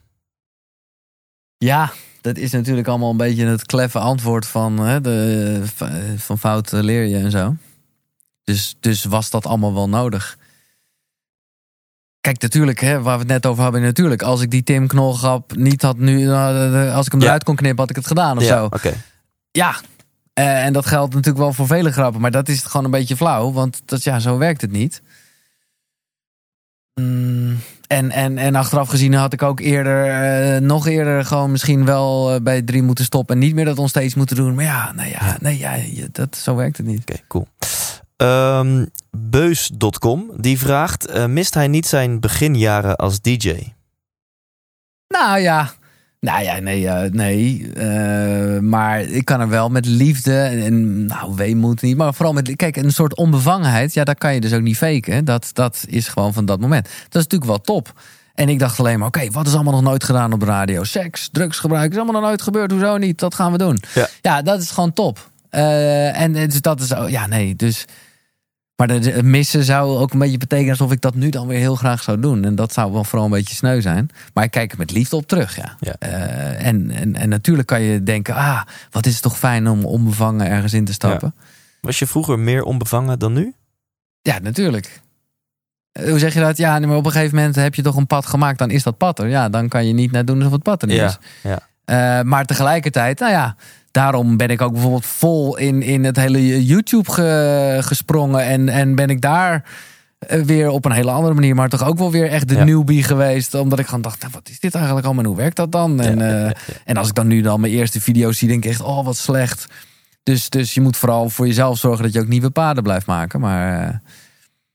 Ja, 1.57 1.91
dat 2.22 2.38
is 2.38 2.51
natuurlijk 2.51 2.88
allemaal 2.88 3.11
een 3.11 3.18
beetje 3.18 3.45
het 3.45 3.65
kleffe 3.65 3.99
antwoord 3.99 4.45
van... 4.45 4.80
Hè, 4.80 5.01
de, 5.01 5.61
van 6.18 6.39
fout 6.39 6.72
leer 6.72 7.03
je 7.03 7.18
en 7.18 7.31
zo. 7.31 7.56
Dus, 8.43 8.77
dus 8.80 9.03
was 9.03 9.30
dat 9.30 9.45
allemaal 9.45 9.73
wel 9.73 9.89
nodig? 9.89 10.38
Kijk, 12.30 12.41
natuurlijk, 12.41 12.80
hè, 12.80 13.01
waar 13.01 13.14
we 13.14 13.19
het 13.19 13.31
net 13.31 13.45
over 13.45 13.64
hadden, 13.64 13.81
natuurlijk. 13.81 14.22
Als 14.22 14.41
ik 14.41 14.51
die 14.51 14.64
Tim 14.64 14.88
Knolgrap 14.88 15.56
niet 15.56 15.81
had 15.81 15.97
nu, 15.97 16.31
eh, 16.31 16.95
als 16.95 17.06
ik 17.06 17.11
hem 17.11 17.22
eruit 17.22 17.43
kon 17.43 17.56
knippen, 17.56 17.80
had 17.80 17.89
ik 17.89 17.95
het 17.95 18.07
gedaan 18.07 18.38
of 18.38 18.43
ja, 18.43 18.57
zo. 18.57 18.65
Okay. 18.65 18.93
Ja, 19.51 19.76
uh, 20.39 20.65
en 20.65 20.73
dat 20.73 20.85
geldt 20.85 21.14
natuurlijk 21.14 21.43
wel 21.43 21.53
voor 21.53 21.68
vele 21.68 21.91
grappen, 21.91 22.22
maar 22.22 22.31
dat 22.31 22.47
is 22.49 22.64
gewoon 22.64 22.85
een 22.85 22.91
beetje 22.91 23.15
flauw, 23.15 23.51
want 23.51 23.81
dat, 23.85 24.03
ja, 24.03 24.19
zo 24.19 24.38
werkt 24.38 24.61
het 24.61 24.72
niet. 24.72 25.01
Mm, 26.93 27.60
en, 27.88 28.11
en, 28.11 28.38
en 28.38 28.56
achteraf 28.56 28.89
gezien 28.89 29.14
had 29.14 29.34
ik 29.34 29.43
ook 29.43 29.60
eerder, 29.60 30.07
uh, 30.56 30.61
nog 30.61 30.88
eerder, 30.88 31.26
gewoon 31.26 31.51
misschien 31.51 31.85
wel 31.85 32.41
bij 32.41 32.61
drie 32.61 32.84
moeten 32.84 33.06
stoppen 33.06 33.35
en 33.35 33.41
niet 33.41 33.56
meer 33.56 33.65
dat 33.65 33.80
ons 33.80 33.89
steeds 33.89 34.15
moeten 34.15 34.35
doen. 34.35 34.56
Maar 34.56 34.65
ja, 34.65 34.91
nou 34.95 35.10
ja, 35.10 35.38
nee, 35.39 35.57
ja, 35.57 35.77
dat, 36.11 36.38
zo 36.38 36.56
werkt 36.56 36.77
het 36.77 36.85
niet. 36.85 37.01
Oké, 37.01 37.19
cool. 37.27 37.47
Um, 38.18 38.89
Beus.com 39.11 40.31
die 40.38 40.60
vraagt: 40.60 41.10
uh, 41.10 41.26
mist 41.26 41.53
hij 41.53 41.68
niet 41.68 41.88
zijn 41.88 42.19
beginjaren 42.19 42.95
als 42.95 43.22
DJ? 43.22 43.73
Nou 45.07 45.40
ja, 45.40 45.72
nou 46.19 46.44
ja, 46.44 46.60
nee, 46.60 46.81
uh, 46.81 47.02
nee. 47.02 47.72
Uh, 47.77 48.60
maar 48.60 49.02
ik 49.02 49.26
kan 49.26 49.40
er 49.40 49.49
wel 49.49 49.69
met 49.69 49.86
liefde 49.86 50.41
en, 50.41 51.06
nou, 51.06 51.36
weemoed 51.36 51.81
niet, 51.81 51.98
maar 51.98 52.14
vooral 52.14 52.34
met, 52.34 52.56
kijk, 52.56 52.76
een 52.76 52.91
soort 52.91 53.15
onbevangenheid. 53.15 53.94
Ja, 53.94 54.03
dat 54.03 54.18
kan 54.18 54.34
je 54.34 54.41
dus 54.41 54.53
ook 54.53 54.61
niet 54.61 54.77
faken. 54.77 55.26
Dat, 55.26 55.49
dat 55.53 55.86
is 55.88 56.07
gewoon 56.07 56.34
van 56.34 56.45
dat 56.45 56.60
moment. 56.60 56.84
Dat 56.84 56.94
is 57.22 57.27
natuurlijk 57.27 57.45
wel 57.45 57.61
top. 57.61 57.94
En 58.34 58.49
ik 58.49 58.60
dacht 58.60 58.80
alleen 58.80 58.99
maar, 58.99 59.07
oké, 59.07 59.31
wat 59.31 59.48
is 59.48 59.53
allemaal 59.53 59.73
nog 59.73 59.81
nooit 59.81 60.03
gedaan 60.03 60.34
op 60.34 60.40
de 60.40 60.45
radio? 60.45 60.84
Seks, 60.84 61.30
drugsgebruik, 61.31 61.91
is 61.91 61.98
allemaal 61.98 62.22
nog 62.22 62.30
nooit 62.30 62.41
gebeurd. 62.41 62.72
Hoezo 62.72 62.98
niet? 62.98 63.19
Dat 63.19 63.36
gaan 63.36 63.52
we 63.52 63.57
doen. 63.57 63.80
Ja, 63.94 64.07
ja 64.22 64.41
dat 64.41 64.61
is 64.61 64.72
gewoon 64.72 64.94
top. 64.94 65.30
En 65.49 66.34
dus 66.34 66.61
dat 66.61 66.81
is, 66.81 66.94
ja, 67.07 67.27
nee, 67.27 67.56
dus 67.56 67.86
maar 68.80 69.01
de, 69.01 69.23
missen 69.23 69.64
zou 69.64 69.97
ook 69.97 70.14
een 70.14 70.19
beetje 70.19 70.38
betekenen 70.38 70.69
alsof 70.69 70.91
ik 70.91 71.01
dat 71.01 71.15
nu 71.15 71.30
dan 71.30 71.47
weer 71.47 71.60
heel 71.60 71.76
graag 71.76 72.03
zou 72.03 72.19
doen. 72.19 72.45
En 72.45 72.56
dat 72.56 72.73
zou 72.73 72.91
wel 72.91 73.03
vooral 73.03 73.26
een 73.26 73.31
beetje 73.31 73.56
sneu 73.56 73.81
zijn. 73.81 74.10
Maar 74.34 74.43
ik 74.43 74.51
kijk 74.51 74.72
er 74.72 74.77
met 74.77 74.91
liefde 74.91 75.15
op 75.15 75.27
terug, 75.27 75.56
ja. 75.56 75.76
ja. 75.80 75.95
Uh, 75.99 76.65
en, 76.65 76.91
en, 76.91 77.15
en 77.15 77.30
natuurlijk 77.30 77.68
kan 77.68 77.81
je 77.81 78.03
denken, 78.03 78.35
ah, 78.35 78.61
wat 78.91 79.06
is 79.06 79.14
het 79.14 79.22
toch 79.22 79.38
fijn 79.38 79.68
om 79.68 79.85
onbevangen 79.85 80.47
ergens 80.47 80.73
in 80.73 80.85
te 80.85 80.93
stappen. 80.93 81.34
Ja. 81.35 81.43
Was 81.81 81.99
je 81.99 82.07
vroeger 82.07 82.39
meer 82.39 82.64
onbevangen 82.64 83.19
dan 83.19 83.34
nu? 83.34 83.53
Ja, 84.22 84.39
natuurlijk. 84.39 85.01
Eh, 85.91 86.10
hoe 86.10 86.19
zeg 86.19 86.34
je 86.34 86.39
dat? 86.39 86.57
Ja, 86.57 86.80
maar 86.80 86.97
op 86.97 87.06
een 87.06 87.11
gegeven 87.11 87.35
moment 87.35 87.56
heb 87.56 87.76
je 87.76 87.81
toch 87.81 87.95
een 87.95 88.07
pad 88.07 88.26
gemaakt, 88.26 88.57
dan 88.57 88.69
is 88.69 88.84
dat 88.84 88.97
pad 88.97 89.19
er. 89.19 89.27
Ja, 89.27 89.49
dan 89.49 89.68
kan 89.68 89.88
je 89.88 89.93
niet 89.93 90.11
net 90.11 90.27
doen 90.27 90.38
alsof 90.38 90.51
het 90.51 90.64
pad 90.64 90.81
er 90.81 90.88
niet 90.88 90.97
ja, 90.97 91.06
is. 91.06 91.18
Ja. 91.43 91.60
Uh, 92.19 92.26
maar 92.26 92.45
tegelijkertijd, 92.45 93.19
nou 93.19 93.31
ja, 93.31 93.56
daarom 93.91 94.38
ben 94.38 94.49
ik 94.49 94.61
ook 94.61 94.72
bijvoorbeeld 94.72 95.06
vol 95.06 95.57
in, 95.57 95.82
in 95.82 96.03
het 96.03 96.16
hele 96.16 96.66
YouTube 96.66 97.11
gesprongen. 97.82 98.44
En, 98.44 98.70
en 98.70 98.95
ben 98.95 99.10
ik 99.10 99.22
daar 99.22 99.64
eh, 100.20 100.41
weer 100.41 100.70
op 100.70 100.86
een 100.86 100.91
hele 100.91 101.11
andere 101.11 101.34
manier, 101.34 101.56
maar 101.56 101.70
toch 101.70 101.88
ook 101.88 101.98
wel 101.98 102.11
weer 102.11 102.30
echt 102.30 102.48
de 102.48 102.56
ja. 102.56 102.64
newbie 102.64 103.03
geweest. 103.03 103.53
Omdat 103.53 103.80
ik 103.80 103.86
gewoon 103.86 104.02
dacht, 104.02 104.22
nou, 104.22 104.32
wat 104.34 104.49
is 104.49 104.60
dit 104.60 104.76
eigenlijk 104.76 105.06
allemaal 105.06 105.24
en 105.24 105.30
hoe 105.30 105.40
werkt 105.40 105.56
dat 105.56 105.72
dan? 105.72 106.02
En, 106.02 106.18
ja, 106.18 106.45
uh, 106.45 106.52
en 106.86 106.98
als 106.98 107.07
ik 107.07 107.16
dan 107.16 107.28
nu 107.28 107.41
dan 107.41 107.60
mijn 107.60 107.74
eerste 107.74 108.02
video's 108.02 108.38
zie, 108.38 108.48
denk 108.48 108.64
ik 108.64 108.70
echt, 108.70 108.82
oh 108.82 109.06
wat 109.06 109.18
slecht. 109.18 109.68
Dus, 110.24 110.49
dus 110.49 110.74
je 110.74 110.82
moet 110.82 110.98
vooral 110.98 111.30
voor 111.30 111.48
jezelf 111.48 111.78
zorgen 111.78 112.03
dat 112.03 112.14
je 112.14 112.20
ook 112.20 112.28
nieuwe 112.28 112.49
paden 112.49 112.84
blijft 112.84 113.06
maken. 113.06 113.40
Maar 113.40 113.88
uh, 113.88 113.95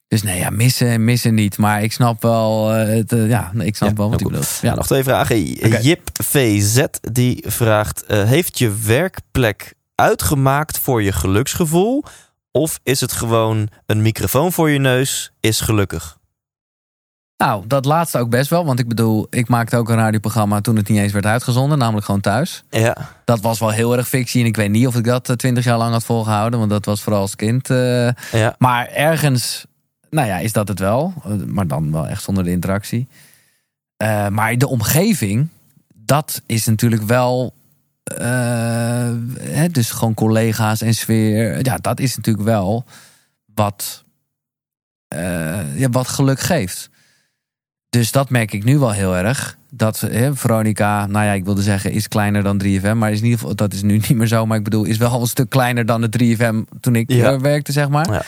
dus 0.09 0.23
nee, 0.23 0.39
ja, 0.39 0.51
missen, 0.51 1.05
missen 1.05 1.35
niet. 1.35 1.59
Maar 1.59 1.83
ik 1.83 1.93
snap 1.93 2.23
wel, 2.23 2.69
het, 2.69 3.11
ja, 3.17 3.53
ik 3.59 3.77
snap 3.77 3.97
wel 3.97 4.11
wat 4.11 4.19
je 4.21 4.27
bedoelt. 4.27 4.59
Ja. 4.63 4.75
nog 4.75 4.87
twee 4.87 5.03
vragen. 5.05 5.37
Okay. 5.65 5.83
Jip 5.83 6.11
VZ 6.23 6.85
die 7.01 7.45
vraagt: 7.47 8.05
uh, 8.09 8.23
Heeft 8.25 8.59
je 8.59 8.75
werkplek 8.85 9.75
uitgemaakt 9.95 10.79
voor 10.79 11.03
je 11.03 11.13
geluksgevoel? 11.13 12.05
Of 12.53 12.81
is 12.83 13.01
het 13.01 13.13
gewoon 13.13 13.69
een 13.87 14.03
microfoon 14.03 14.53
voor 14.53 14.71
je 14.71 14.79
neus 14.79 15.33
is 15.41 15.61
gelukkig? 15.61 16.19
Nou, 17.37 17.65
dat 17.67 17.85
laatste 17.85 18.19
ook 18.19 18.31
best 18.31 18.51
wel. 18.51 18.65
Want 18.65 18.79
ik 18.79 18.89
bedoel, 18.89 19.27
ik 19.31 19.49
maakte 19.49 19.77
ook 19.77 19.89
een 19.89 19.97
radioprogramma 19.97 20.61
toen 20.61 20.77
het 20.77 20.89
niet 20.89 20.99
eens 20.99 21.13
werd 21.13 21.27
uitgezonden. 21.27 21.79
Namelijk 21.79 22.07
gewoon 22.07 22.21
thuis. 22.21 22.65
Ja, 22.71 22.97
Dat 23.25 23.41
was 23.41 23.59
wel 23.59 23.71
heel 23.71 23.97
erg 23.97 24.09
fictie. 24.09 24.41
En 24.41 24.47
ik 24.47 24.57
weet 24.57 24.71
niet 24.71 24.87
of 24.87 24.97
ik 24.97 25.05
dat 25.05 25.33
twintig 25.37 25.65
jaar 25.65 25.79
lang 25.79 25.93
had 25.93 26.05
volgehouden. 26.05 26.59
Want 26.59 26.71
dat 26.71 26.85
was 26.85 27.03
vooral 27.03 27.21
als 27.21 27.37
kind. 27.37 27.71
eh, 27.71 28.09
ja. 28.33 28.55
Maar 28.59 28.87
ergens, 28.89 29.65
nou 30.15 30.29
ja, 30.29 30.39
is 30.39 30.53
dat 30.53 30.69
het 30.69 30.79
wel. 30.79 31.15
Eh, 31.25 31.31
Maar 31.47 31.67
dan 31.67 31.93
wel 31.93 32.07
echt 32.07 32.23
zonder 32.23 32.45
de 32.45 32.51
interactie. 32.51 33.09
Eh, 33.97 34.29
maar 34.29 34.59
de 34.59 34.69
omgeving, 34.69 35.49
dat 35.95 36.43
is 36.47 36.67
natuurlijk 36.67 37.03
wel. 37.03 37.55
eh, 38.05 39.13
hè, 39.41 39.69
dus 39.69 39.91
gewoon 39.91 40.15
collega's 40.15 40.81
en 40.81 40.95
sfeer. 40.95 41.65
Ja, 41.65 41.77
dat 41.77 42.01
is 42.01 42.17
natuurlijk 42.17 42.45
wel 42.45 42.85
wat, 43.55 44.05
ja, 45.77 45.89
wat 45.91 46.09
geluk 46.09 46.41
geeft. 46.41 46.91
Dus 47.89 48.13
dat 48.13 48.31
merk 48.31 48.53
ik 48.53 48.65
nu 48.65 48.79
wel 48.79 48.91
heel 48.93 49.17
erg. 49.17 49.59
Dat 49.71 50.01
hè, 50.01 50.35
Veronica, 50.37 51.07
nou 51.07 51.25
ja, 51.25 51.33
ik 51.33 51.45
wilde 51.45 51.63
zeggen, 51.63 51.93
is 51.93 52.09
kleiner 52.09 52.43
dan 52.43 52.63
3FM. 52.65 52.95
Maar 52.97 53.11
is 53.13 53.19
in 53.19 53.25
ieder 53.25 53.39
geval, 53.39 53.55
dat 53.55 53.73
is 53.73 53.83
nu 53.83 53.93
niet 54.09 54.15
meer 54.15 54.27
zo. 54.27 54.47
Maar 54.47 54.59
ik 54.59 54.65
bedoel, 54.65 54.85
is 54.85 54.97
wel 54.97 55.21
een 55.21 55.27
stuk 55.27 55.51
kleiner 55.51 55.87
dan 55.87 56.01
de 56.01 56.37
3FM 56.37 56.79
toen 56.81 56.97
ik 56.97 57.11
Ja. 57.13 57.39
werkte, 57.41 57.73
zeg 57.73 57.89
maar. 57.89 58.13
Ja. 58.13 58.23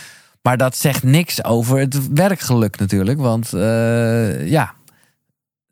Maar 0.47 0.57
dat 0.57 0.77
zegt 0.77 1.03
niks 1.03 1.45
over 1.45 1.79
het 1.79 2.09
werkgeluk 2.13 2.79
natuurlijk. 2.79 3.19
Want 3.19 3.53
eh, 3.53 4.49
ja, 4.49 4.75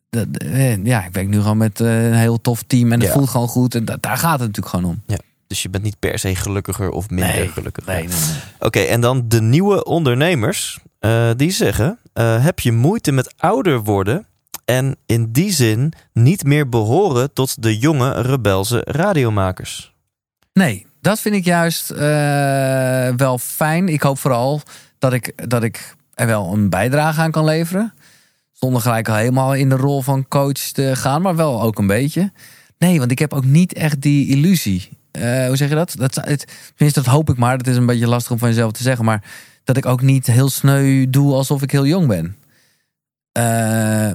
de- 0.09 0.31
de- 0.31 0.39
eh, 0.39 0.85
ja, 0.85 1.05
ik 1.05 1.13
werk 1.13 1.29
nu 1.29 1.41
gewoon 1.41 1.57
met 1.57 1.81
eh, 1.81 2.05
een 2.07 2.15
heel 2.15 2.41
tof 2.41 2.63
team. 2.63 2.93
En 2.93 2.99
het 3.01 3.09
Ja. 3.09 3.15
voelt 3.15 3.29
gewoon 3.29 3.49
goed. 3.49 3.75
En 3.75 3.85
da- 3.85 3.97
daar 4.01 4.17
gaat 4.17 4.39
het 4.41 4.49
natuurlijk 4.49 4.69
gewoon 4.75 4.85
om. 5.09 5.17
Dus 5.47 5.63
je 5.63 5.69
bent 5.71 5.85
niet 5.85 5.99
per 5.99 6.19
se 6.19 6.35
gelukkiger 6.37 6.91
of 6.91 7.11
minder 7.11 7.35
Nee, 7.35 7.49
gelukkig. 7.49 7.87
Nee, 7.87 7.97
nee, 7.97 8.07
nee. 8.19 8.37
Oké, 8.59 8.79
en 8.81 9.01
dan 9.01 9.29
de 9.29 9.41
nieuwe 9.41 9.85
ondernemers. 9.85 10.79
die 11.37 11.51
zeggen: 11.51 11.99
Heb 12.41 12.61
je 12.61 12.73
moeite 12.73 13.13
met 13.13 13.35
ouder 13.37 13.83
worden 13.83 14.27
en 14.65 14.97
in 15.07 15.33
die 15.33 15.51
zin 15.53 15.93
niet 16.13 16.45
meer 16.45 16.69
behoren 16.69 17.33
tot 17.33 17.63
de 17.63 17.79
jonge 17.79 18.21
rebelse 18.23 18.83
radiomakers? 18.85 19.95
Nee, 20.53 20.87
dat 21.05 21.21
vind 21.21 21.35
ik 21.35 21.45
juist 21.45 21.91
eh, 21.91 23.09
wel 23.17 23.39
fijn. 23.39 23.89
Ik 23.89 24.03
hoop 24.03 24.19
vooral 24.19 24.61
dat 24.99 25.13
ik, 25.13 25.49
dat 25.49 25.63
ik 25.63 25.95
er 26.15 26.27
wel 26.27 26.53
een 26.53 26.69
bijdrage 26.69 27.21
aan 27.21 27.31
kan 27.31 27.45
leveren. 27.45 27.93
Zonder 28.53 28.81
gelijk 28.81 29.09
al 29.09 29.15
helemaal 29.15 29.55
in 29.55 29.69
de 29.69 29.77
rol 29.77 30.03
van 30.03 30.29
coach 30.29 30.53
te 30.53 30.97
gaan, 30.97 31.23
maar 31.23 31.37
wel 31.37 31.63
ook 31.63 31.79
een 31.79 31.87
beetje. 31.87 32.33
Nee, 32.79 32.99
want 32.99 33.11
ik 33.11 33.19
heb 33.19 33.33
ook 33.33 33.45
niet 33.45 33.73
echt 33.73 34.01
die 34.01 34.29
illusie. 34.29 34.89
Eh, 35.11 35.47
hoe 35.47 35.57
zeg 35.57 35.69
je 35.69 35.75
dat? 35.75 35.95
dat 35.97 36.15
het, 36.15 36.47
tenminste, 36.75 37.03
dat 37.03 37.13
hoop 37.13 37.31
ik 37.31 37.37
maar. 37.37 37.59
Dat 37.59 37.67
is 37.67 37.77
een 37.77 37.87
beetje 37.87 38.09
lastig 38.09 38.33
om 38.33 38.39
van 38.39 38.49
jezelf 38.49 38.73
te 38.73 38.83
zeggen. 38.83 39.05
Maar 39.05 39.25
dat 39.65 39.77
ik 39.77 39.87
ook 39.87 40.03
niet 40.03 40.27
heel 40.27 40.49
sneu 40.49 41.07
doe 41.11 41.35
alsof 41.35 41.63
ik 41.63 41.71
heel 41.71 41.87
jong 41.87 42.07
ben. 42.07 42.37
Eh, 43.33 44.11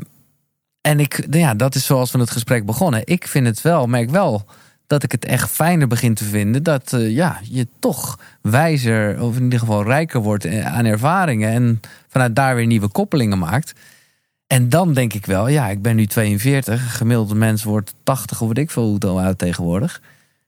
en 0.81 0.99
ik, 0.99 1.27
ja, 1.29 1.53
dat 1.53 1.75
is 1.75 1.85
zoals 1.85 2.11
we 2.11 2.19
het 2.19 2.31
gesprek 2.31 2.65
begonnen. 2.65 3.01
Ik 3.05 3.27
vind 3.27 3.45
het 3.45 3.61
wel, 3.61 3.87
merk 3.87 4.09
wel 4.09 4.45
dat 4.89 5.03
ik 5.03 5.11
het 5.11 5.25
echt 5.25 5.49
fijner 5.51 5.87
begin 5.87 6.13
te 6.13 6.23
vinden. 6.23 6.63
Dat 6.63 6.93
eh, 6.93 7.09
ja, 7.11 7.39
je 7.43 7.67
toch 7.79 8.19
wijzer, 8.41 9.21
of 9.21 9.35
in 9.35 9.43
ieder 9.43 9.59
geval 9.59 9.83
rijker 9.83 10.21
wordt 10.21 10.45
eh, 10.45 10.65
aan 10.75 10.85
ervaringen. 10.85 11.49
En 11.51 11.79
vanuit 12.07 12.35
daar 12.35 12.55
weer 12.55 12.65
nieuwe 12.65 12.87
koppelingen 12.87 13.39
maakt. 13.39 13.73
En 14.47 14.69
dan 14.69 14.93
denk 14.93 15.13
ik 15.13 15.25
wel, 15.25 15.47
ja, 15.47 15.67
ik 15.67 15.81
ben 15.81 15.95
nu 15.95 16.05
42. 16.05 16.73
Een 16.81 16.87
gemiddelde 16.89 17.35
mens 17.35 17.63
wordt 17.63 17.93
80 18.03 18.41
of 18.41 18.47
weet 18.47 18.57
ik 18.57 18.71
veel 18.71 18.83
hoe 18.83 18.93
het 18.93 19.05
al 19.05 19.19
uit 19.19 19.37
tegenwoordig. 19.37 20.01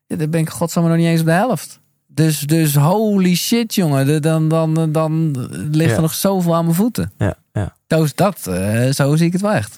Ja, 0.07 0.15
dan 0.15 0.29
ben 0.29 0.39
ik 0.41 0.49
godsamme 0.49 0.89
nog 0.89 0.97
niet 0.97 1.07
eens 1.07 1.19
op 1.19 1.25
de 1.25 1.31
helft. 1.31 1.79
Dus, 2.07 2.39
dus 2.39 2.75
holy 2.75 3.35
shit, 3.35 3.75
jongen. 3.75 4.05
de- 4.05 4.19
Dan, 4.19 4.47
dan, 4.47 4.91
dan 4.91 5.31
ligt 5.71 5.89
Ja. 5.89 5.95
er 5.95 6.01
nog 6.01 6.13
zoveel 6.13 6.55
aan 6.55 6.63
mijn 6.63 6.75
voeten. 6.75 7.11
Ja, 7.17 7.35
ja. 7.53 7.75
Dus 7.87 8.15
dat, 8.15 8.47
eh, 8.47 8.89
zo 8.89 9.15
zie 9.15 9.25
ik 9.25 9.31
het 9.33 9.41
wel 9.41 9.51
echt. 9.53 9.77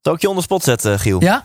Zal 0.00 0.14
ik 0.14 0.20
je 0.20 0.28
onder 0.28 0.42
spot 0.44 0.62
zetten, 0.62 0.98
Giel? 0.98 1.20
Ja? 1.22 1.44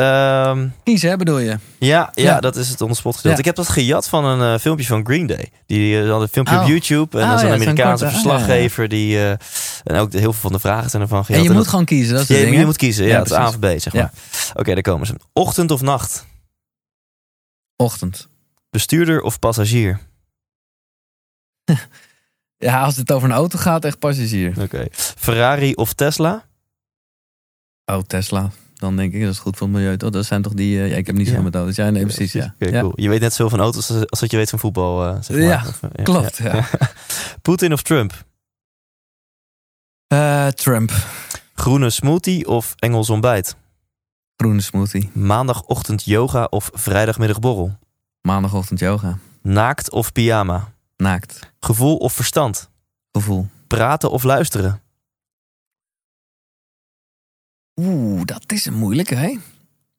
Ehm, 0.00 0.68
Kiezen, 0.82 1.10
hè, 1.10 1.16
bedoel 1.16 1.38
je? 1.38 1.48
ja, 1.48 1.58
ja, 1.78 2.10
Ja. 2.14 2.40
dat 2.40 2.56
is 2.56 2.68
het 2.68 2.80
onder 2.80 2.96
spot 2.96 3.16
gedeelte. 3.16 3.36
Ja. 3.36 3.48
Ik 3.48 3.56
heb 3.56 3.66
dat 3.66 3.68
gejat 3.74 4.08
van 4.08 4.24
een 4.24 4.54
eh, 4.54 4.60
filmpje 4.60 4.86
van 4.86 5.04
Green 5.06 5.26
Day. 5.26 5.50
Die 5.66 5.94
eh, 5.94 6.00
hadden 6.00 6.22
een 6.22 6.28
filmpje 6.28 6.54
op 6.56 6.60
Oh. 6.62 6.68
YouTube. 6.68 7.18
En 7.18 7.24
Oh, 7.24 7.28
dat 7.30 7.38
is 7.38 7.42
een 7.44 7.48
ja, 7.48 7.54
Amerikaanse 7.54 8.04
korte- 8.04 8.20
verslaggever. 8.20 8.88
Die, 8.88 9.16
eh, 9.18 9.30
en 9.84 9.96
ook 9.96 10.10
de, 10.10 10.18
heel 10.18 10.32
veel 10.32 10.40
van 10.40 10.52
de 10.52 10.58
vragen 10.58 10.90
zijn 10.90 11.02
ervan 11.02 11.24
gejat. 11.24 11.36
En 11.36 11.42
je 11.42 11.48
En 11.48 11.54
moet 11.54 11.62
dat- 11.64 11.70
gewoon 11.70 11.86
kiezen, 11.86 12.14
dat 12.14 12.22
is 12.22 12.28
je, 12.28 12.34
hè? 12.56 12.64
moet 12.64 12.76
kiezen. 12.76 13.06
Ja, 13.06 13.18
het 13.18 13.30
is 13.30 13.36
A 13.36 13.46
of. 13.48 13.58
B, 13.58 13.64
zeg 13.76 13.92
maar. 13.92 14.12
Oké, 14.54 14.72
daar 14.74 14.82
komen 14.82 15.06
ze. 15.06 15.14
Ochtend 15.32 15.70
of 15.70 15.80
nacht? 15.80 16.26
Ochtend. 17.76 18.28
Bestuurder 18.70 19.20
of 19.22 19.38
passagier? 19.38 19.98
Ja, 22.56 22.82
als 22.82 22.96
het 22.96 23.12
over 23.12 23.28
een 23.28 23.34
auto 23.34 23.58
gaat, 23.58 23.84
echt 23.84 23.98
passagier. 23.98 24.54
Oké. 24.60 24.86
Ferrari 24.92 25.74
of 25.74 25.92
Tesla? 25.92 26.44
Oh, 27.84 28.00
Tesla. 28.06 28.50
Dan 28.80 28.96
denk 28.96 29.12
ik, 29.12 29.22
dat 29.22 29.32
is 29.32 29.38
goed 29.38 29.56
voor 29.56 29.66
het 29.66 29.76
milieu. 29.76 29.96
toch? 29.96 30.10
dat 30.10 30.24
zijn 30.26 30.42
toch 30.42 30.52
die... 30.54 30.80
eh, 30.82 30.90
ja, 30.90 30.96
ik 30.96 31.06
heb 31.06 31.14
niet 31.14 31.24
Ja. 31.24 31.30
zoveel 31.30 31.44
met 31.44 31.54
auto's. 31.54 31.76
Ja, 31.76 31.90
nee, 31.90 32.02
precies, 32.02 32.32
ja. 32.32 32.54
Ja. 32.58 32.80
cool. 32.80 32.92
Je 32.94 33.08
weet 33.08 33.20
net 33.20 33.32
zoveel 33.32 33.50
van 33.56 33.60
auto's 33.60 33.90
als, 33.90 34.06
als 34.10 34.20
dat 34.20 34.30
je 34.30 34.36
weet 34.36 34.50
van 34.50 34.58
voetbal. 34.58 35.04
eh, 35.06 35.16
zeg 35.22 35.36
maar. 35.36 35.46
Ja, 35.46 35.62
Of, 35.68 35.82
eh, 35.92 36.04
klopt, 36.04 36.36
ja. 36.36 36.68
Poetin 37.42 37.72
of 37.72 37.82
Trump? 37.82 38.24
Trump. 40.54 40.92
Groene 41.54 41.90
smoothie 41.90 42.46
of 42.48 42.74
Engels 42.78 43.10
ontbijt? 43.10 43.56
Groene 44.36 44.60
smoothie. 44.60 45.10
Maandagochtend 45.12 46.04
yoga 46.04 46.44
of 46.44 46.70
vrijdagmiddag 46.72 47.38
borrel? 47.38 47.78
Maandagochtend 48.22 48.78
yoga. 48.80 49.18
Naakt 49.42 49.90
of 49.90 50.12
pyjama? 50.12 50.72
Naakt. 50.96 51.38
Gevoel 51.60 51.96
of 51.96 52.12
verstand? 52.12 52.70
Gevoel. 53.12 53.46
Praten 53.66 54.10
of 54.10 54.22
luisteren? 54.22 54.80
Oeh, 57.74 58.20
dat 58.24 58.52
is 58.52 58.66
een 58.66 58.74
moeilijke, 58.74 59.14
hè? 59.14 59.38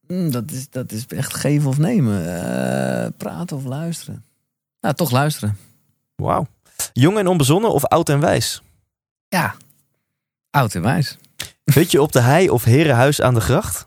Mm, 0.07 0.31
dat, 0.31 0.51
is, 0.51 0.69
dat 0.69 0.91
is 0.91 1.05
echt 1.07 1.35
geven 1.35 1.69
of 1.69 1.77
nemen. 1.77 2.43
Eh, 2.43 3.09
praten 3.17 3.57
of 3.57 3.63
luisteren. 3.63 4.25
Nou, 4.81 4.95
toch 4.95 5.11
luisteren. 5.11 5.57
Wauw. 6.15 6.47
Jong 6.93 7.17
en 7.17 7.27
onbezonnen 7.27 7.73
of 7.73 7.85
oud 7.85 8.09
en 8.09 8.19
wijs? 8.19 8.61
Ja. 9.29 9.55
Oud 10.49 10.75
en 10.75 10.81
wijs. 10.81 11.17
Hutje 11.63 12.01
op 12.01 12.11
de 12.11 12.19
hei 12.19 12.49
of 12.49 12.63
herenhuis 12.63 13.21
aan 13.21 13.33
de 13.33 13.41
gracht? 13.41 13.85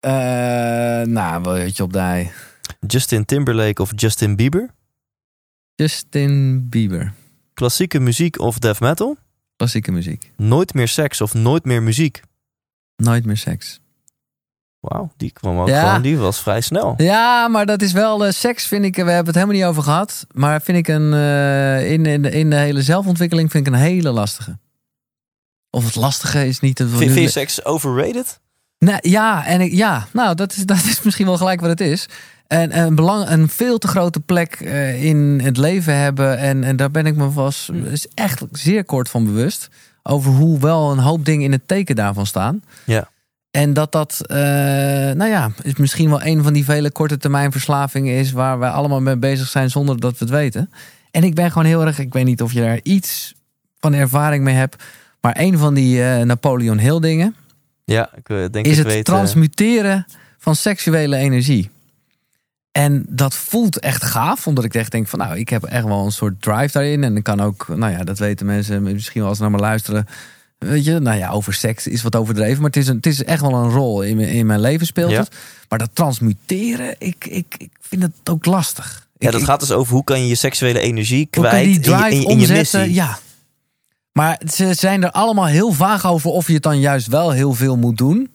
Eh, 0.00 0.10
nou, 1.02 1.42
wel 1.42 1.56
je 1.56 1.82
op 1.82 1.92
de 1.92 1.98
hei. 1.98 2.30
Justin 2.86 3.24
Timberlake 3.24 3.82
of 3.82 3.90
Justin 3.94 4.36
Bieber? 4.36 4.70
Justin 5.74 6.68
Bieber. 6.68 7.12
Klassieke 7.54 7.98
muziek 7.98 8.38
of 8.38 8.58
death 8.58 8.80
metal? 8.80 9.16
Klassieke 9.58 9.92
muziek. 9.92 10.32
Nooit 10.36 10.74
meer 10.74 10.88
seks 10.88 11.20
of 11.20 11.34
nooit 11.34 11.64
meer 11.64 11.82
muziek? 11.82 12.20
Nooit 12.96 13.24
meer 13.24 13.36
seks. 13.36 13.80
Wauw, 14.80 15.12
die 15.16 15.30
kwam 15.32 15.58
ook 15.58 15.68
Ja. 15.68 15.86
gewoon, 15.86 16.02
die 16.02 16.16
was 16.18 16.40
vrij 16.42 16.60
snel. 16.60 16.94
Ja, 16.96 17.48
maar 17.48 17.66
dat 17.66 17.82
is 17.82 17.92
wel 17.92 18.26
eh, 18.26 18.32
seks, 18.32 18.66
vind 18.66 18.84
ik. 18.84 18.94
We 18.94 19.00
hebben 19.00 19.26
het 19.26 19.34
helemaal 19.34 19.54
niet 19.56 19.64
over 19.64 19.82
gehad. 19.82 20.26
Maar 20.34 20.62
vind 20.62 20.78
ik 20.78 20.88
een. 20.88 21.12
eh, 21.12 21.90
in, 21.92 22.06
in, 22.06 22.22
de, 22.22 22.30
in 22.30 22.50
de 22.50 22.56
hele 22.56 22.82
zelfontwikkeling 22.82 23.50
vind 23.50 23.66
ik 23.66 23.72
een 23.72 23.78
hele 23.78 24.10
lastige. 24.10 24.58
Of 25.70 25.84
het 25.84 25.94
lastige 25.94 26.46
is 26.46 26.60
niet. 26.60 26.78
Vind 26.78 26.90
vind 26.96 27.14
je 27.14 27.28
seks 27.28 27.64
overrated? 27.64 28.40
Nee, 28.78 28.98
ja, 29.00 29.46
en 29.46 29.60
ik, 29.60 29.72
ja, 29.72 30.06
nou, 30.12 30.34
dat 30.34 30.52
is, 30.56 30.66
dat 30.72 30.76
is 30.84 31.02
misschien 31.02 31.26
wel 31.26 31.36
gelijk 31.36 31.60
wat 31.60 31.70
het 31.70 31.80
is. 31.80 32.06
En 32.48 32.78
een, 32.78 32.94
belang, 32.94 33.28
een 33.28 33.48
veel 33.48 33.78
te 33.78 33.88
grote 33.88 34.20
plek 34.20 34.54
eh, 34.54 35.04
in 35.04 35.40
het 35.42 35.56
leven 35.56 35.96
hebben. 35.96 36.38
En, 36.38 36.64
en 36.64 36.76
daar 36.76 36.90
ben 36.90 37.06
ik 37.06 37.16
me 37.16 37.30
vast 37.30 37.70
is 37.70 38.06
echt 38.14 38.42
zeer 38.52 38.84
kort 38.84 39.08
van 39.08 39.24
bewust. 39.24 39.68
Over 40.02 40.32
hoe 40.32 40.58
wel 40.58 40.90
een 40.90 40.98
hoop 40.98 41.24
dingen 41.24 41.44
in 41.44 41.52
het 41.52 41.68
teken 41.68 41.96
daarvan 41.96 42.26
staan. 42.26 42.62
Ja. 42.84 43.08
En 43.50 43.72
dat 43.72 43.92
dat, 43.92 44.20
eh, 44.26 44.36
nou 44.36 45.26
ja, 45.26 45.50
is 45.62 45.76
misschien 45.76 46.08
wel 46.08 46.22
een 46.22 46.42
van 46.42 46.52
die 46.52 46.64
vele 46.64 46.90
korte 46.90 47.16
termijn 47.16 47.52
verslavingen 47.52 48.14
is. 48.14 48.32
Waar 48.32 48.58
wij 48.58 48.70
allemaal 48.70 49.00
mee 49.00 49.16
bezig 49.16 49.48
zijn 49.48 49.70
zonder 49.70 50.00
dat 50.00 50.18
we 50.18 50.24
het 50.24 50.34
weten. 50.34 50.70
En 51.10 51.24
ik 51.24 51.34
ben 51.34 51.50
gewoon 51.50 51.66
heel 51.66 51.84
erg, 51.84 51.98
ik 51.98 52.12
weet 52.12 52.24
niet 52.24 52.42
of 52.42 52.52
je 52.52 52.60
daar 52.60 52.80
iets 52.82 53.34
van 53.78 53.94
ervaring 53.94 54.44
mee 54.44 54.54
hebt. 54.54 54.84
Maar 55.20 55.36
een 55.38 55.58
van 55.58 55.74
die 55.74 56.02
eh, 56.02 56.24
Napoleon 56.24 56.78
Hill 56.78 57.00
dingen 57.00 57.34
Ja, 57.84 58.10
ik 58.14 58.52
denk 58.52 58.66
is 58.66 58.78
ik 58.78 58.84
het 58.84 58.92
weet... 58.92 59.04
transmuteren 59.04 60.06
van 60.38 60.56
seksuele 60.56 61.16
energie. 61.16 61.70
En 62.78 63.04
dat 63.08 63.34
voelt 63.34 63.78
echt 63.78 64.04
gaaf, 64.04 64.46
omdat 64.46 64.64
ik 64.64 64.74
echt 64.74 64.90
denk 64.90 65.08
van 65.08 65.18
nou, 65.18 65.38
ik 65.38 65.48
heb 65.48 65.64
echt 65.64 65.84
wel 65.84 66.04
een 66.04 66.12
soort 66.12 66.42
drive 66.42 66.72
daarin. 66.72 67.04
En 67.04 67.16
ik 67.16 67.22
kan 67.22 67.40
ook, 67.40 67.68
nou 67.68 67.92
ja, 67.92 68.04
dat 68.04 68.18
weten 68.18 68.46
mensen 68.46 68.82
misschien 68.82 69.20
wel 69.20 69.28
als 69.28 69.36
ze 69.38 69.42
naar 69.42 69.52
me 69.52 69.58
luisteren. 69.58 70.06
Weet 70.58 70.84
je, 70.84 70.98
nou 70.98 71.18
ja, 71.18 71.30
over 71.30 71.54
seks 71.54 71.86
is 71.86 72.02
wat 72.02 72.16
overdreven, 72.16 72.56
maar 72.56 72.70
het 72.70 72.76
is, 72.76 72.88
een, 72.88 72.96
het 72.96 73.06
is 73.06 73.24
echt 73.24 73.40
wel 73.40 73.54
een 73.54 73.70
rol 73.70 74.02
in, 74.02 74.16
mijn- 74.16 74.28
in 74.28 74.46
mijn 74.46 74.60
leven 74.60 74.86
speelt 74.86 75.10
Ja. 75.10 75.18
het. 75.20 75.34
Maar 75.68 75.78
dat 75.78 75.90
transmuteren, 75.92 76.94
ik, 76.98 77.24
ik, 77.28 77.54
ik 77.58 77.70
vind 77.80 78.02
het 78.02 78.12
ook 78.30 78.44
lastig. 78.46 79.06
ja, 79.18 79.30
dat 79.30 79.40
ik- 79.40 79.46
gaat 79.46 79.60
dus 79.60 79.70
over 79.72 79.92
hoe 79.94 80.04
kan 80.04 80.20
je 80.20 80.26
je 80.28 80.34
seksuele 80.34 80.78
energie 80.80 81.26
kwijt 81.30 81.54
in 81.66 81.72
die 81.72 81.74
je, 81.74 81.80
drive 81.80 82.10
in, 82.10 82.16
je- 82.20 82.22
in 82.28 82.36
je 82.36 82.40
omzetten? 82.40 82.78
missie. 82.80 82.94
Ja. 82.94 83.18
Maar 84.12 84.40
ze 84.52 84.74
zijn 84.74 85.04
er 85.04 85.10
allemaal 85.10 85.46
heel 85.46 85.72
vaag 85.72 86.06
over 86.06 86.30
of 86.30 86.46
je 86.46 86.52
het 86.54 86.62
dan 86.62 86.80
juist 86.80 87.06
wel 87.06 87.30
heel 87.30 87.52
veel 87.52 87.76
moet 87.76 87.96
doen. 87.98 88.30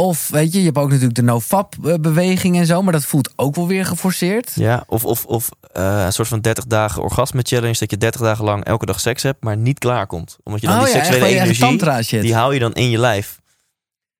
Of 0.00 0.28
weet 0.28 0.52
je, 0.52 0.58
je 0.58 0.64
hebt 0.64 0.78
ook 0.78 0.88
natuurlijk 0.88 1.14
de 1.14 1.22
no-fap-beweging 1.22 2.56
en 2.56 2.66
zo, 2.66 2.82
maar 2.82 2.92
dat 2.92 3.04
voelt 3.04 3.32
ook 3.36 3.54
wel 3.54 3.66
weer 3.66 3.86
geforceerd. 3.86 4.52
Ja, 4.54 4.84
of, 4.86 5.04
of, 5.04 5.24
of 5.24 5.48
eh, 5.72 6.02
een 6.04 6.12
soort 6.12 6.28
van 6.28 6.40
30 6.40 6.66
dagen 6.66 7.02
orgasme 7.02 7.42
challenge. 7.42 7.76
Dat 7.78 7.90
je 7.90 7.96
30 7.96 8.20
dagen 8.20 8.44
lang 8.44 8.64
elke 8.64 8.86
dag 8.86 9.00
seks 9.00 9.22
hebt, 9.22 9.44
maar 9.44 9.56
niet 9.56 9.78
klaarkomt. 9.78 10.36
Omdat 10.42 10.60
je 10.60 10.66
dan 10.66 10.76
Oh 10.76 10.84
die 10.84 10.94
ja, 10.94 11.04
seksuele 11.04 11.26
energie, 11.26 12.20
die 12.20 12.34
hou 12.34 12.54
je 12.54 12.60
dan 12.60 12.72
in 12.72 12.90
je 12.90 12.98
lijf. 12.98 13.40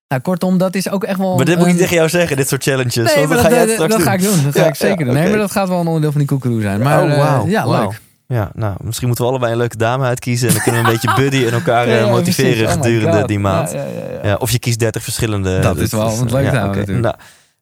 Nou, 0.08 0.22
kortom, 0.22 0.58
dat 0.58 0.74
is 0.74 0.90
ook 0.90 1.04
echt 1.04 1.18
wel. 1.18 1.36
Maar 1.36 1.44
dit 1.44 1.56
moet 1.56 1.66
ik 1.66 1.72
niet 1.72 1.80
tegen 1.80 1.96
jou 1.96 2.08
zeggen, 2.08 2.36
dit 2.36 2.48
soort 2.48 2.62
challenges. 2.62 2.94
Nee, 2.94 3.26
dat, 3.26 3.40
ga 3.40 3.48
dat, 3.48 3.76
dat 3.76 4.06
ik 4.06 4.22
doen. 4.22 4.42
Dat 4.42 4.54
ga 4.54 4.60
Ja, 4.60 4.66
ik 4.66 4.74
zeker 4.74 4.98
ja, 4.98 5.04
doen. 5.04 5.14
Nee, 5.14 5.28
maar 5.28 5.38
dat 5.38 5.50
gaat 5.50 5.68
wel 5.68 5.80
een 5.80 5.86
onderdeel 5.86 6.10
van 6.10 6.20
die 6.20 6.28
koekeroe 6.28 6.60
zijn. 6.60 6.80
Maar 6.80 7.02
oh, 7.02 7.10
eh, 7.10 7.16
wauw. 7.18 7.46
ja, 7.46 7.66
leuk. 7.66 8.00
Ja, 8.28 8.50
nou, 8.54 8.76
misschien 8.80 9.06
moeten 9.06 9.24
we 9.24 9.30
allebei 9.30 9.52
een 9.52 9.58
leuke 9.58 9.76
dame 9.76 10.04
uitkiezen. 10.04 10.48
En 10.48 10.54
dan 10.54 10.62
kunnen 10.62 10.82
we 10.82 10.88
een 10.88 10.92
beetje 11.00 11.14
buddy 11.22 11.46
en 11.46 11.52
elkaar 11.52 11.88
Ja, 11.88 11.94
eh, 11.94 12.00
ja, 12.04 12.10
motiveren. 12.10 12.66
Oh 12.66 12.72
gedurende 12.72 13.26
die 13.26 13.38
maand. 13.38 13.70
Ja, 13.70 13.82
Ja, 13.84 13.90
ja, 13.90 14.12
ja, 14.12 14.26
ja. 14.28 14.34
of 14.36 14.50
je 14.50 14.58
kiest 14.58 14.78
30 14.78 15.02
verschillende. 15.02 15.58
Dat 15.58 15.78
is 15.78 15.90
wel 15.90 16.16
wat 16.18 16.30
leuk 16.30 16.44
ja, 16.44 16.50
te 16.50 16.56
houden 16.56 16.82
oké. 16.82 16.92
natuurlijk. 16.92 17.04
Nou, 17.04 17.16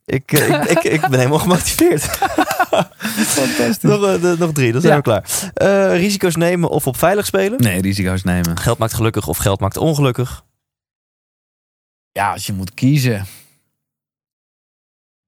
ik, 0.05 0.33
eh, 0.33 0.61
ik, 0.71 0.83
ik, 0.83 0.93
ik 0.93 1.01
ben 1.01 1.19
helemaal 1.19 1.39
gemotiveerd. 1.39 2.03
Fantastisch. 3.37 3.79
nog, 3.91 4.05
eh, 4.05 4.21
de- 4.21 4.37
nog 4.39 4.53
drie, 4.53 4.73
dan 4.73 4.81
zijn 4.81 4.93
Ja. 4.93 4.99
we 4.99 5.05
klaar. 5.05 5.51
Eh, 5.55 5.97
risico's 5.99 6.37
nemen 6.37 6.69
of 6.71 6.87
op 6.87 6.97
veilig 6.97 7.27
spelen. 7.27 7.61
Nee, 7.63 7.81
risico's 7.81 8.23
nemen. 8.23 8.59
Geld 8.59 8.79
maakt 8.79 8.95
gelukkig 8.95 9.29
of 9.29 9.37
geld 9.37 9.61
maakt 9.61 9.77
ongelukkig. 9.77 10.45
Ja, 12.13 12.33
als 12.33 12.47
je 12.47 12.53
moet 12.53 12.75
kiezen, 12.75 13.27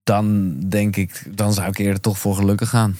dan 0.03 0.55
denk 0.69 0.97
ik, 0.97 1.23
dan 1.37 1.53
zou 1.53 1.69
ik 1.69 1.79
eerder 1.79 2.01
toch 2.01 2.19
voor 2.19 2.35
gelukkig 2.35 2.69
gaan. 2.69 2.99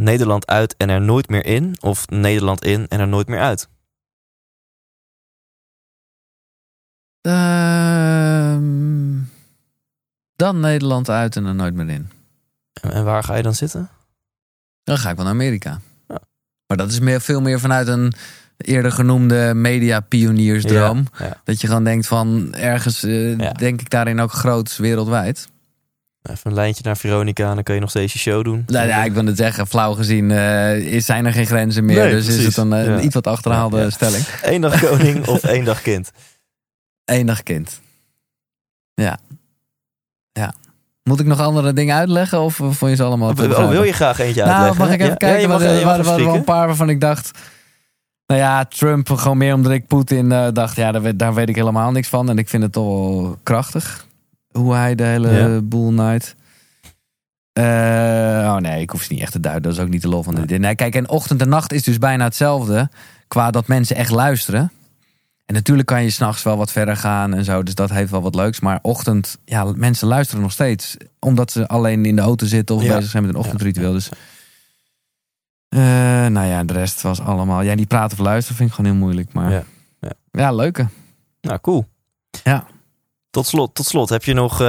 Nederland 0.00 0.46
uit 0.46 0.76
en 0.76 0.88
er 0.88 1.00
nooit 1.00 1.28
meer 1.28 1.46
in. 1.46 1.76
Of 1.80 2.08
Nederland 2.08 2.64
in 2.64 2.88
en 2.88 3.00
er 3.00 3.08
nooit 3.08 3.28
meer 3.28 3.40
uit. 3.40 3.68
Ehm, 7.20 8.64
dan 10.36 10.60
Nederland 10.60 11.10
uit 11.10 11.36
en 11.36 11.44
er 11.44 11.54
nooit 11.54 11.74
meer 11.74 11.88
in. 11.88 12.10
En, 12.72 13.04
waar 13.04 13.24
ga 13.24 13.34
je 13.34 13.42
dan 13.42 13.54
zitten? 13.54 13.88
Dan 14.82 14.98
ga 14.98 15.10
ik 15.10 15.16
wel 15.16 15.24
naar 15.24 15.34
Amerika. 15.34 15.80
Ja. 16.08 16.20
Maar 16.66 16.76
dat 16.76 16.90
is 16.90 17.00
meer, 17.00 17.20
veel 17.20 17.40
meer 17.40 17.60
vanuit 17.60 17.88
een 17.88 18.12
eerder 18.56 18.92
genoemde 18.92 19.54
media-pioniersdroom. 19.54 21.06
Ja, 21.18 21.24
ja. 21.24 21.40
Dat 21.44 21.60
je 21.60 21.66
gewoon 21.66 21.84
denkt 21.84 22.06
van 22.06 22.54
ergens, 22.54 23.02
eh, 23.02 23.52
denk 23.52 23.80
ik 23.80 23.90
daarin 23.90 24.20
ook 24.20 24.32
groot 24.32 24.76
wereldwijd. 24.76 25.48
Even 26.30 26.50
een 26.50 26.54
lijntje 26.54 26.82
naar 26.84 26.96
Veronica 26.96 27.48
en 27.48 27.54
dan 27.54 27.62
kun 27.64 27.74
je 27.74 27.80
nog 27.80 27.90
steeds 27.90 28.12
je 28.12 28.18
show 28.18 28.44
doen. 28.44 28.64
Nou 28.66 28.88
ja, 28.88 29.04
ik 29.04 29.12
wil 29.12 29.24
het 29.26 29.36
zeggen, 29.36 29.66
flauw 29.66 29.92
gezien 29.92 30.30
eh, 30.30 30.76
is, 30.78 31.06
zijn 31.06 31.26
er 31.26 31.32
geen 31.32 31.46
grenzen 31.46 31.84
meer. 31.84 31.96
Nee, 32.04 32.10
dus 32.10 32.26
is 32.26 32.44
het 32.44 32.56
een, 32.56 32.72
eh, 32.72 32.86
Ja. 32.86 33.00
iets 33.00 33.14
wat 33.14 33.26
achterhaalde 33.26 33.78
Ja, 33.78 33.90
stelling. 33.90 34.24
Eén 34.42 34.60
dag 34.60 34.80
koning 34.80 35.26
of 35.26 35.42
één 35.54 35.64
dag 35.64 35.82
kind. 35.82 36.10
Eén 37.04 37.26
dag 37.26 37.42
kind. 37.42 37.80
Ja. 38.94 39.18
Ja. 40.32 40.54
Moet 41.02 41.20
ik 41.20 41.26
nog 41.26 41.40
andere 41.40 41.72
dingen 41.72 41.96
uitleggen 41.96 42.40
of 42.40 42.54
vond 42.54 42.78
je 42.80 42.94
ze 42.94 43.02
allemaal 43.02 43.30
Oh, 43.30 43.68
wil 43.68 43.82
je 43.82 43.92
graag 43.92 44.18
eentje 44.18 44.44
Nou, 44.44 44.52
uitleggen? 44.54 44.84
mag 44.84 44.94
ik 44.94 45.00
even 45.00 45.16
kijken? 45.16 45.40
Ja, 45.40 45.48
mag, 45.48 45.62
er 45.62 45.84
waren, 45.84 46.04
wel 46.04 46.34
een 46.34 46.44
paar 46.44 46.66
waarvan 46.66 46.88
ik 46.88 47.00
dacht... 47.00 47.30
Nou 48.26 48.40
ja, 48.40 48.64
Trump 48.64 49.10
gewoon 49.10 49.36
meer 49.38 49.54
omdat 49.54 49.72
ik 49.72 49.86
Poetin 49.86 50.32
eh, 50.32 50.48
dacht... 50.52 50.76
Ja, 50.76 50.92
daar 50.92 51.02
weet, 51.02 51.18
daar 51.18 51.34
weet 51.34 51.48
ik 51.48 51.54
helemaal 51.56 51.90
niks 51.90 52.08
van. 52.08 52.30
En 52.30 52.38
ik 52.38 52.48
vind 52.48 52.62
het 52.62 52.72
toch 52.72 52.84
wel 52.86 53.38
krachtig. 53.42 54.06
Hoe 54.56 54.74
hij 54.74 54.94
de 54.94 55.04
hele 55.04 55.30
Ja. 55.30 55.60
boel 55.60 55.92
night... 55.92 56.34
Eh, 57.52 57.62
oh 57.64 58.56
nee, 58.56 58.80
ik 58.80 58.90
hoef 58.90 59.02
ze 59.02 59.12
niet 59.12 59.22
echt 59.22 59.32
te 59.32 59.40
duiden. 59.40 59.62
Dat 59.62 59.72
is 59.72 59.78
ook 59.78 59.88
niet 59.88 60.02
de 60.02 60.08
lol 60.08 60.22
van 60.22 60.34
dit. 60.34 60.58
Nee, 60.58 60.74
kijk, 60.74 60.94
en 60.94 61.08
ochtend 61.08 61.40
en 61.40 61.48
nacht 61.48 61.72
is 61.72 61.82
dus 61.82 61.98
bijna 61.98 62.24
hetzelfde. 62.24 62.90
Qua 63.28 63.50
dat 63.50 63.66
mensen 63.66 63.96
echt 63.96 64.10
luisteren. 64.10 64.70
En 65.44 65.54
natuurlijk 65.54 65.86
kan 65.88 66.02
je 66.02 66.10
s'nachts 66.10 66.42
wel 66.42 66.56
wat 66.56 66.72
verder 66.72 66.96
gaan 66.96 67.34
en 67.34 67.44
zo. 67.44 67.62
Dus 67.62 67.74
dat 67.74 67.90
heeft 67.90 68.10
wel 68.10 68.22
wat 68.22 68.34
leuks. 68.34 68.60
Maar 68.60 68.78
ochtend, 68.82 69.38
ja, 69.44 69.64
mensen 69.76 70.08
luisteren 70.08 70.42
nog 70.42 70.52
steeds. 70.52 70.96
Omdat 71.18 71.50
ze 71.52 71.68
alleen 71.68 72.04
in 72.04 72.16
de 72.16 72.22
auto 72.22 72.46
zitten 72.46 72.74
of 72.76 72.82
Ja. 72.82 72.94
bezig 72.96 73.10
zijn 73.10 73.22
met 73.24 73.34
een 73.34 73.40
ochtendritueel. 73.40 73.92
Dus 73.92 74.08
eh, 75.68 75.80
nou 76.26 76.46
ja, 76.46 76.64
de 76.64 76.72
rest 76.72 77.02
was 77.02 77.20
allemaal... 77.20 77.62
Ja, 77.62 77.74
die 77.76 77.86
praten 77.86 78.18
of 78.18 78.24
luisteren 78.24 78.56
vind 78.56 78.68
ik 78.68 78.74
gewoon 78.74 78.90
heel 78.90 79.00
moeilijk. 79.00 79.32
Maar 79.32 79.50
Ja. 79.50 79.62
ja, 80.00 80.10
Ja. 80.30 80.52
leuke. 80.52 80.86
Nou, 81.40 81.58
cool. 81.60 81.86
Ja. 82.44 82.66
Tot 83.36 83.46
slot, 83.46 83.74
tot 83.74 83.86
slot, 83.86 84.08
heb 84.08 84.24
je 84.24 84.32
nog... 84.32 84.52
eh, 84.52 84.66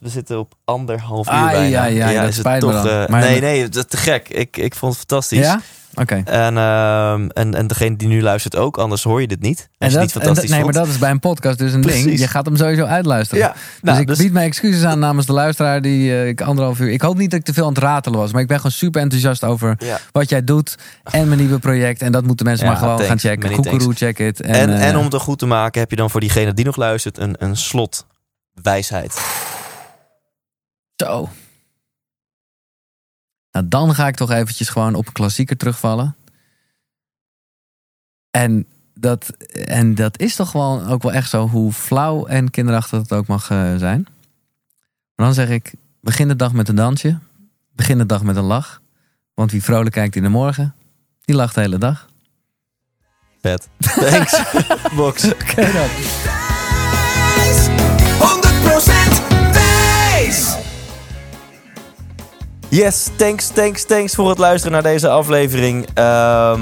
we 0.00 0.08
zitten 0.08 0.38
op 0.38 0.54
anderhalf 0.64 1.26
uur 1.26 1.32
Ai, 1.32 1.50
bijna. 1.56 1.80
ai, 1.80 2.00
ai, 2.00 2.14
dat 2.20 2.28
is 2.28 2.36
het 2.36 2.60
toch... 2.60 2.86
eh, 2.86 3.06
Maar- 3.08 3.20
nee, 3.20 3.40
nee, 3.40 3.68
dat 3.68 3.90
te 3.90 3.96
gek. 3.96 4.28
Ik, 4.28 4.56
ik 4.56 4.74
vond 4.74 4.92
het 4.92 5.00
fantastisch. 5.06 5.38
Ja? 5.38 5.60
Oké. 5.96 6.22
En, 6.24 6.56
ehm, 6.56 7.28
en, 7.28 7.54
en 7.54 7.66
degene 7.66 7.96
die 7.96 8.08
nu 8.08 8.22
luistert 8.22 8.56
ook, 8.56 8.78
anders 8.78 9.02
hoor 9.02 9.20
je 9.20 9.26
dit 9.26 9.40
niet. 9.40 9.58
En 9.58 9.66
dat, 9.78 9.88
niet 9.88 9.94
en 9.94 10.00
dat, 10.00 10.12
fantastisch 10.12 10.50
nee, 10.50 10.64
maar 10.64 10.72
dat 10.72 10.86
is 10.86 10.98
bij 10.98 11.10
een 11.10 11.20
podcast 11.20 11.58
dus 11.58 11.72
een 11.72 11.80
ding. 11.80 12.18
Je 12.18 12.28
gaat 12.28 12.46
hem 12.46 12.56
sowieso 12.56 12.84
uitluisteren. 12.84 13.44
Ja, 13.44 13.48
nou, 13.48 13.56
dus 13.80 13.98
ik 13.98 14.06
dus- 14.06 14.18
bied 14.18 14.32
mijn 14.32 14.46
excuses 14.46 14.84
aan 14.84 14.98
namens 14.98 15.26
de 15.26 15.32
luisteraar 15.32 15.82
die 15.82 16.12
eh, 16.12 16.28
ik 16.28 16.40
anderhalf 16.40 16.80
uur. 16.80 16.90
Ik 16.90 17.00
hoop 17.02 17.16
niet 17.16 17.30
dat 17.30 17.38
ik 17.38 17.44
te 17.44 17.52
veel 17.52 17.66
aan 17.66 17.72
het 17.74 17.82
ratelen 17.82 18.18
was, 18.18 18.32
maar 18.32 18.40
ik 18.42 18.48
ben 18.48 18.56
gewoon 18.56 18.72
super 18.72 19.00
enthousiast 19.00 19.44
over 19.44 19.74
Ja. 19.78 19.98
wat 20.12 20.28
jij 20.28 20.44
doet 20.44 20.76
en 21.04 21.26
mijn 21.28 21.40
nieuwe 21.40 21.58
project. 21.58 22.02
En 22.02 22.12
dat 22.12 22.24
moeten 22.24 22.46
mensen 22.46 22.64
Ja, 22.66 22.70
maar 22.72 22.80
gewoon 22.80 22.96
thanks. 22.96 23.22
gaan 23.22 23.30
checken. 23.32 23.52
Koekeroe, 23.52 23.94
check 23.94 24.18
it. 24.18 24.40
En, 24.40 24.54
En, 24.54 24.72
eh, 24.72 24.88
en 24.88 24.96
om 24.96 25.04
het 25.04 25.14
goed 25.14 25.38
te 25.38 25.46
maken, 25.46 25.80
heb 25.80 25.90
je 25.90 25.96
dan 25.96 26.10
voor 26.10 26.20
diegene 26.20 26.52
die 26.54 26.64
nog 26.64 26.76
luistert 26.76 27.18
een, 27.18 27.34
een 27.38 27.56
slot 27.56 28.06
wijsheid. 28.62 29.20
Zo. 30.96 31.28
Nou, 33.56 33.68
dan 33.68 33.94
ga 33.94 34.06
ik 34.06 34.14
toch 34.14 34.30
eventjes 34.30 34.68
gewoon 34.68 34.94
op 34.94 35.06
een 35.06 35.12
klassieker 35.12 35.56
terugvallen. 35.56 36.16
En 38.30 38.66
dat, 38.94 39.28
en 39.66 39.94
dat 39.94 40.18
is 40.20 40.36
toch 40.36 40.50
gewoon 40.50 40.86
ook 40.86 41.02
wel 41.02 41.12
echt 41.12 41.30
zo, 41.30 41.48
hoe 41.48 41.72
flauw 41.72 42.26
en 42.26 42.50
kinderachtig 42.50 42.98
het 42.98 43.12
ook 43.12 43.26
mag 43.26 43.50
eh, 43.50 43.76
zijn. 43.76 44.06
Maar 45.14 45.26
dan 45.26 45.34
zeg 45.34 45.48
ik, 45.48 45.74
begin 46.00 46.28
de 46.28 46.36
dag 46.36 46.52
met 46.52 46.68
een 46.68 46.74
dansje. 46.74 47.18
Begin 47.72 47.98
de 47.98 48.06
dag 48.06 48.22
met 48.22 48.36
een 48.36 48.44
lach. 48.44 48.80
Want 49.34 49.50
wie 49.50 49.62
vrolijk 49.62 49.94
kijkt 49.94 50.16
in 50.16 50.22
de 50.22 50.28
morgen, 50.28 50.74
die 51.24 51.36
lacht 51.36 51.54
de 51.54 51.60
hele 51.60 51.78
dag. 51.78 52.08
Vet. 53.40 53.68
Thanks. 54.10 54.42
Box. 54.96 55.24
Oké 55.24 55.72
dan. 55.72 55.88
Yes, 62.76 63.08
thanks, 63.16 63.48
thanks, 63.48 63.84
thanks 63.84 64.14
voor 64.14 64.28
het 64.28 64.38
luisteren 64.38 64.72
naar 64.72 64.92
deze 64.92 65.08
aflevering. 65.08 65.86
Ehm, 65.94 66.60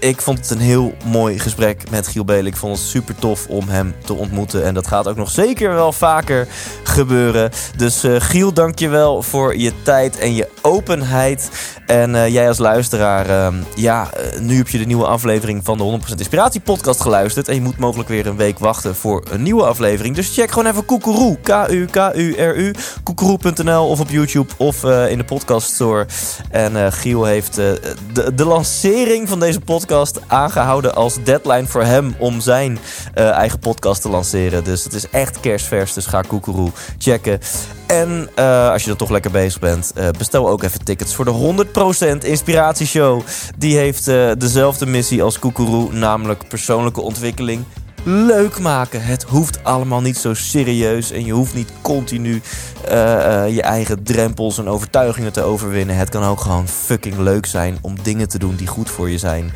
ik 0.00 0.20
vond 0.20 0.38
het 0.38 0.50
een 0.50 0.58
heel 0.58 0.94
mooi 1.04 1.38
gesprek 1.38 1.90
met 1.90 2.06
Giel 2.06 2.24
Belen. 2.24 2.46
Ik 2.46 2.56
vond 2.56 2.78
het 2.78 2.86
super 2.86 3.14
tof 3.14 3.46
om 3.46 3.68
hem 3.68 3.94
te 4.04 4.14
ontmoeten. 4.14 4.64
En 4.64 4.74
dat 4.74 4.86
gaat 4.86 5.08
ook 5.08 5.16
nog 5.16 5.30
zeker 5.30 5.74
wel 5.74 5.92
vaker 5.92 6.48
gebeuren. 6.82 7.50
Dus 7.76 8.04
eh, 8.04 8.14
Giel, 8.18 8.52
dank 8.52 8.78
je 8.78 8.88
wel 8.88 9.22
voor 9.22 9.56
je 9.56 9.72
tijd 9.82 10.18
en 10.18 10.34
je 10.34 10.48
openheid. 10.62 11.50
En 11.86 12.14
eh, 12.14 12.28
jij 12.28 12.48
als 12.48 12.58
luisteraar, 12.58 13.28
ehm, 13.28 13.54
ja, 13.74 14.10
eh, 14.12 14.40
nu 14.40 14.56
heb 14.56 14.68
je 14.68 14.78
de 14.78 14.84
nieuwe 14.84 15.06
aflevering 15.06 15.64
van 15.64 15.78
de 15.78 15.84
100% 15.84 16.18
Inspiratie 16.18 16.60
podcast 16.60 17.00
geluisterd. 17.00 17.48
En 17.48 17.54
je 17.54 17.60
moet 17.60 17.78
mogelijk 17.78 18.08
weer 18.08 18.26
een 18.26 18.36
week 18.36 18.58
wachten 18.58 18.96
voor 18.96 19.22
een 19.30 19.42
nieuwe 19.42 19.64
aflevering. 19.64 20.14
Dus 20.14 20.34
check 20.34 20.50
gewoon 20.50 20.70
even 20.70 20.84
Koekeroe, 20.84 21.38
K-U-K-U-R-U, 21.42 22.74
koekeroe.nl 23.02 23.88
of 23.88 24.00
op 24.00 24.10
YouTube 24.10 24.52
of 24.56 24.84
in 24.84 25.18
de 25.18 25.24
podcast 25.24 25.72
store. 25.72 26.06
En 26.50 26.92
Giel 26.92 27.24
heeft 27.24 27.54
de, 27.54 27.94
de 28.34 28.44
lancering 28.44 29.28
van 29.28 29.40
deze 29.40 29.60
podcast 29.60 29.87
aangehouden 30.26 30.94
als 30.94 31.22
deadline 31.24 31.66
voor 31.66 31.82
hem 31.82 32.14
om 32.18 32.40
zijn 32.40 32.78
eh, 33.14 33.30
eigen 33.30 33.58
podcast 33.58 34.02
te 34.02 34.08
lanceren. 34.08 34.64
Dus 34.64 34.84
het 34.84 34.92
is 34.92 35.10
echt 35.10 35.40
kerstvers, 35.40 35.92
dus 35.92 36.06
ga 36.06 36.22
Koekeroe 36.22 36.70
checken. 36.98 37.40
En 37.86 38.28
eh, 38.34 38.70
als 38.70 38.84
je 38.84 38.90
er 38.90 38.96
toch 38.96 39.10
lekker 39.10 39.30
bezig 39.30 39.60
bent, 39.60 39.92
eh, 39.94 40.08
bestel 40.18 40.48
ook 40.48 40.62
even 40.62 40.84
tickets 40.84 41.14
voor 41.14 41.24
de 41.24 41.30
100% 41.30 42.24
Inspiratieshow. 42.24 43.22
Die 43.56 43.76
heeft 43.76 44.04
dezelfde 44.38 44.86
missie 44.86 45.22
als 45.22 45.38
Koekeroe, 45.38 45.92
namelijk 45.92 46.48
persoonlijke 46.48 47.00
ontwikkeling 47.00 47.64
leuk 48.04 48.58
maken. 48.58 49.02
Het 49.02 49.22
hoeft 49.22 49.64
allemaal 49.64 50.00
niet 50.00 50.16
zo 50.16 50.34
serieus 50.34 51.10
en 51.10 51.24
je 51.24 51.32
hoeft 51.32 51.54
niet 51.54 51.72
continu 51.82 52.42
eh, 52.88 53.44
eh, 53.44 53.54
je 53.54 53.62
eigen 53.62 54.02
drempels 54.02 54.58
en 54.58 54.68
overtuigingen 54.68 55.32
te 55.32 55.42
overwinnen. 55.42 55.96
Het 55.96 56.08
kan 56.08 56.22
ook 56.22 56.40
gewoon 56.40 56.68
fucking 56.68 57.18
leuk 57.18 57.46
zijn 57.46 57.78
om 57.80 58.02
dingen 58.02 58.28
te 58.28 58.38
doen 58.38 58.56
die 58.56 58.66
goed 58.66 58.90
voor 58.90 59.10
je 59.10 59.18
zijn. 59.18 59.52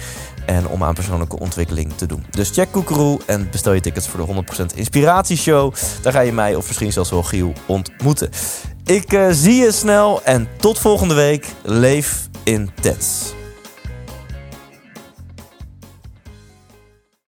En 0.46 0.68
om 0.68 0.82
aan 0.82 0.94
persoonlijke 0.94 1.38
ontwikkeling 1.38 1.92
te 1.96 2.06
doen. 2.06 2.24
Dus 2.30 2.50
check 2.50 2.70
Koekeroe 2.70 3.20
en 3.26 3.48
bestel 3.50 3.72
je 3.72 3.80
tickets 3.80 4.08
voor 4.08 4.26
de 4.26 4.44
100% 4.72 4.74
Inspiratieshow. 4.74 5.74
Daar 6.02 6.12
ga 6.12 6.20
je 6.20 6.32
mij 6.32 6.54
of 6.54 6.66
misschien 6.66 6.92
zelfs 6.92 7.10
wel 7.10 7.22
Giel 7.22 7.52
ontmoeten. 7.66 8.30
Ik 8.84 9.12
eh, 9.12 9.26
zie 9.30 9.54
je 9.54 9.72
snel 9.72 10.22
en 10.22 10.48
tot 10.56 10.78
volgende 10.78 11.14
week. 11.14 11.46
Leef 11.62 12.28
intens. 12.44 13.32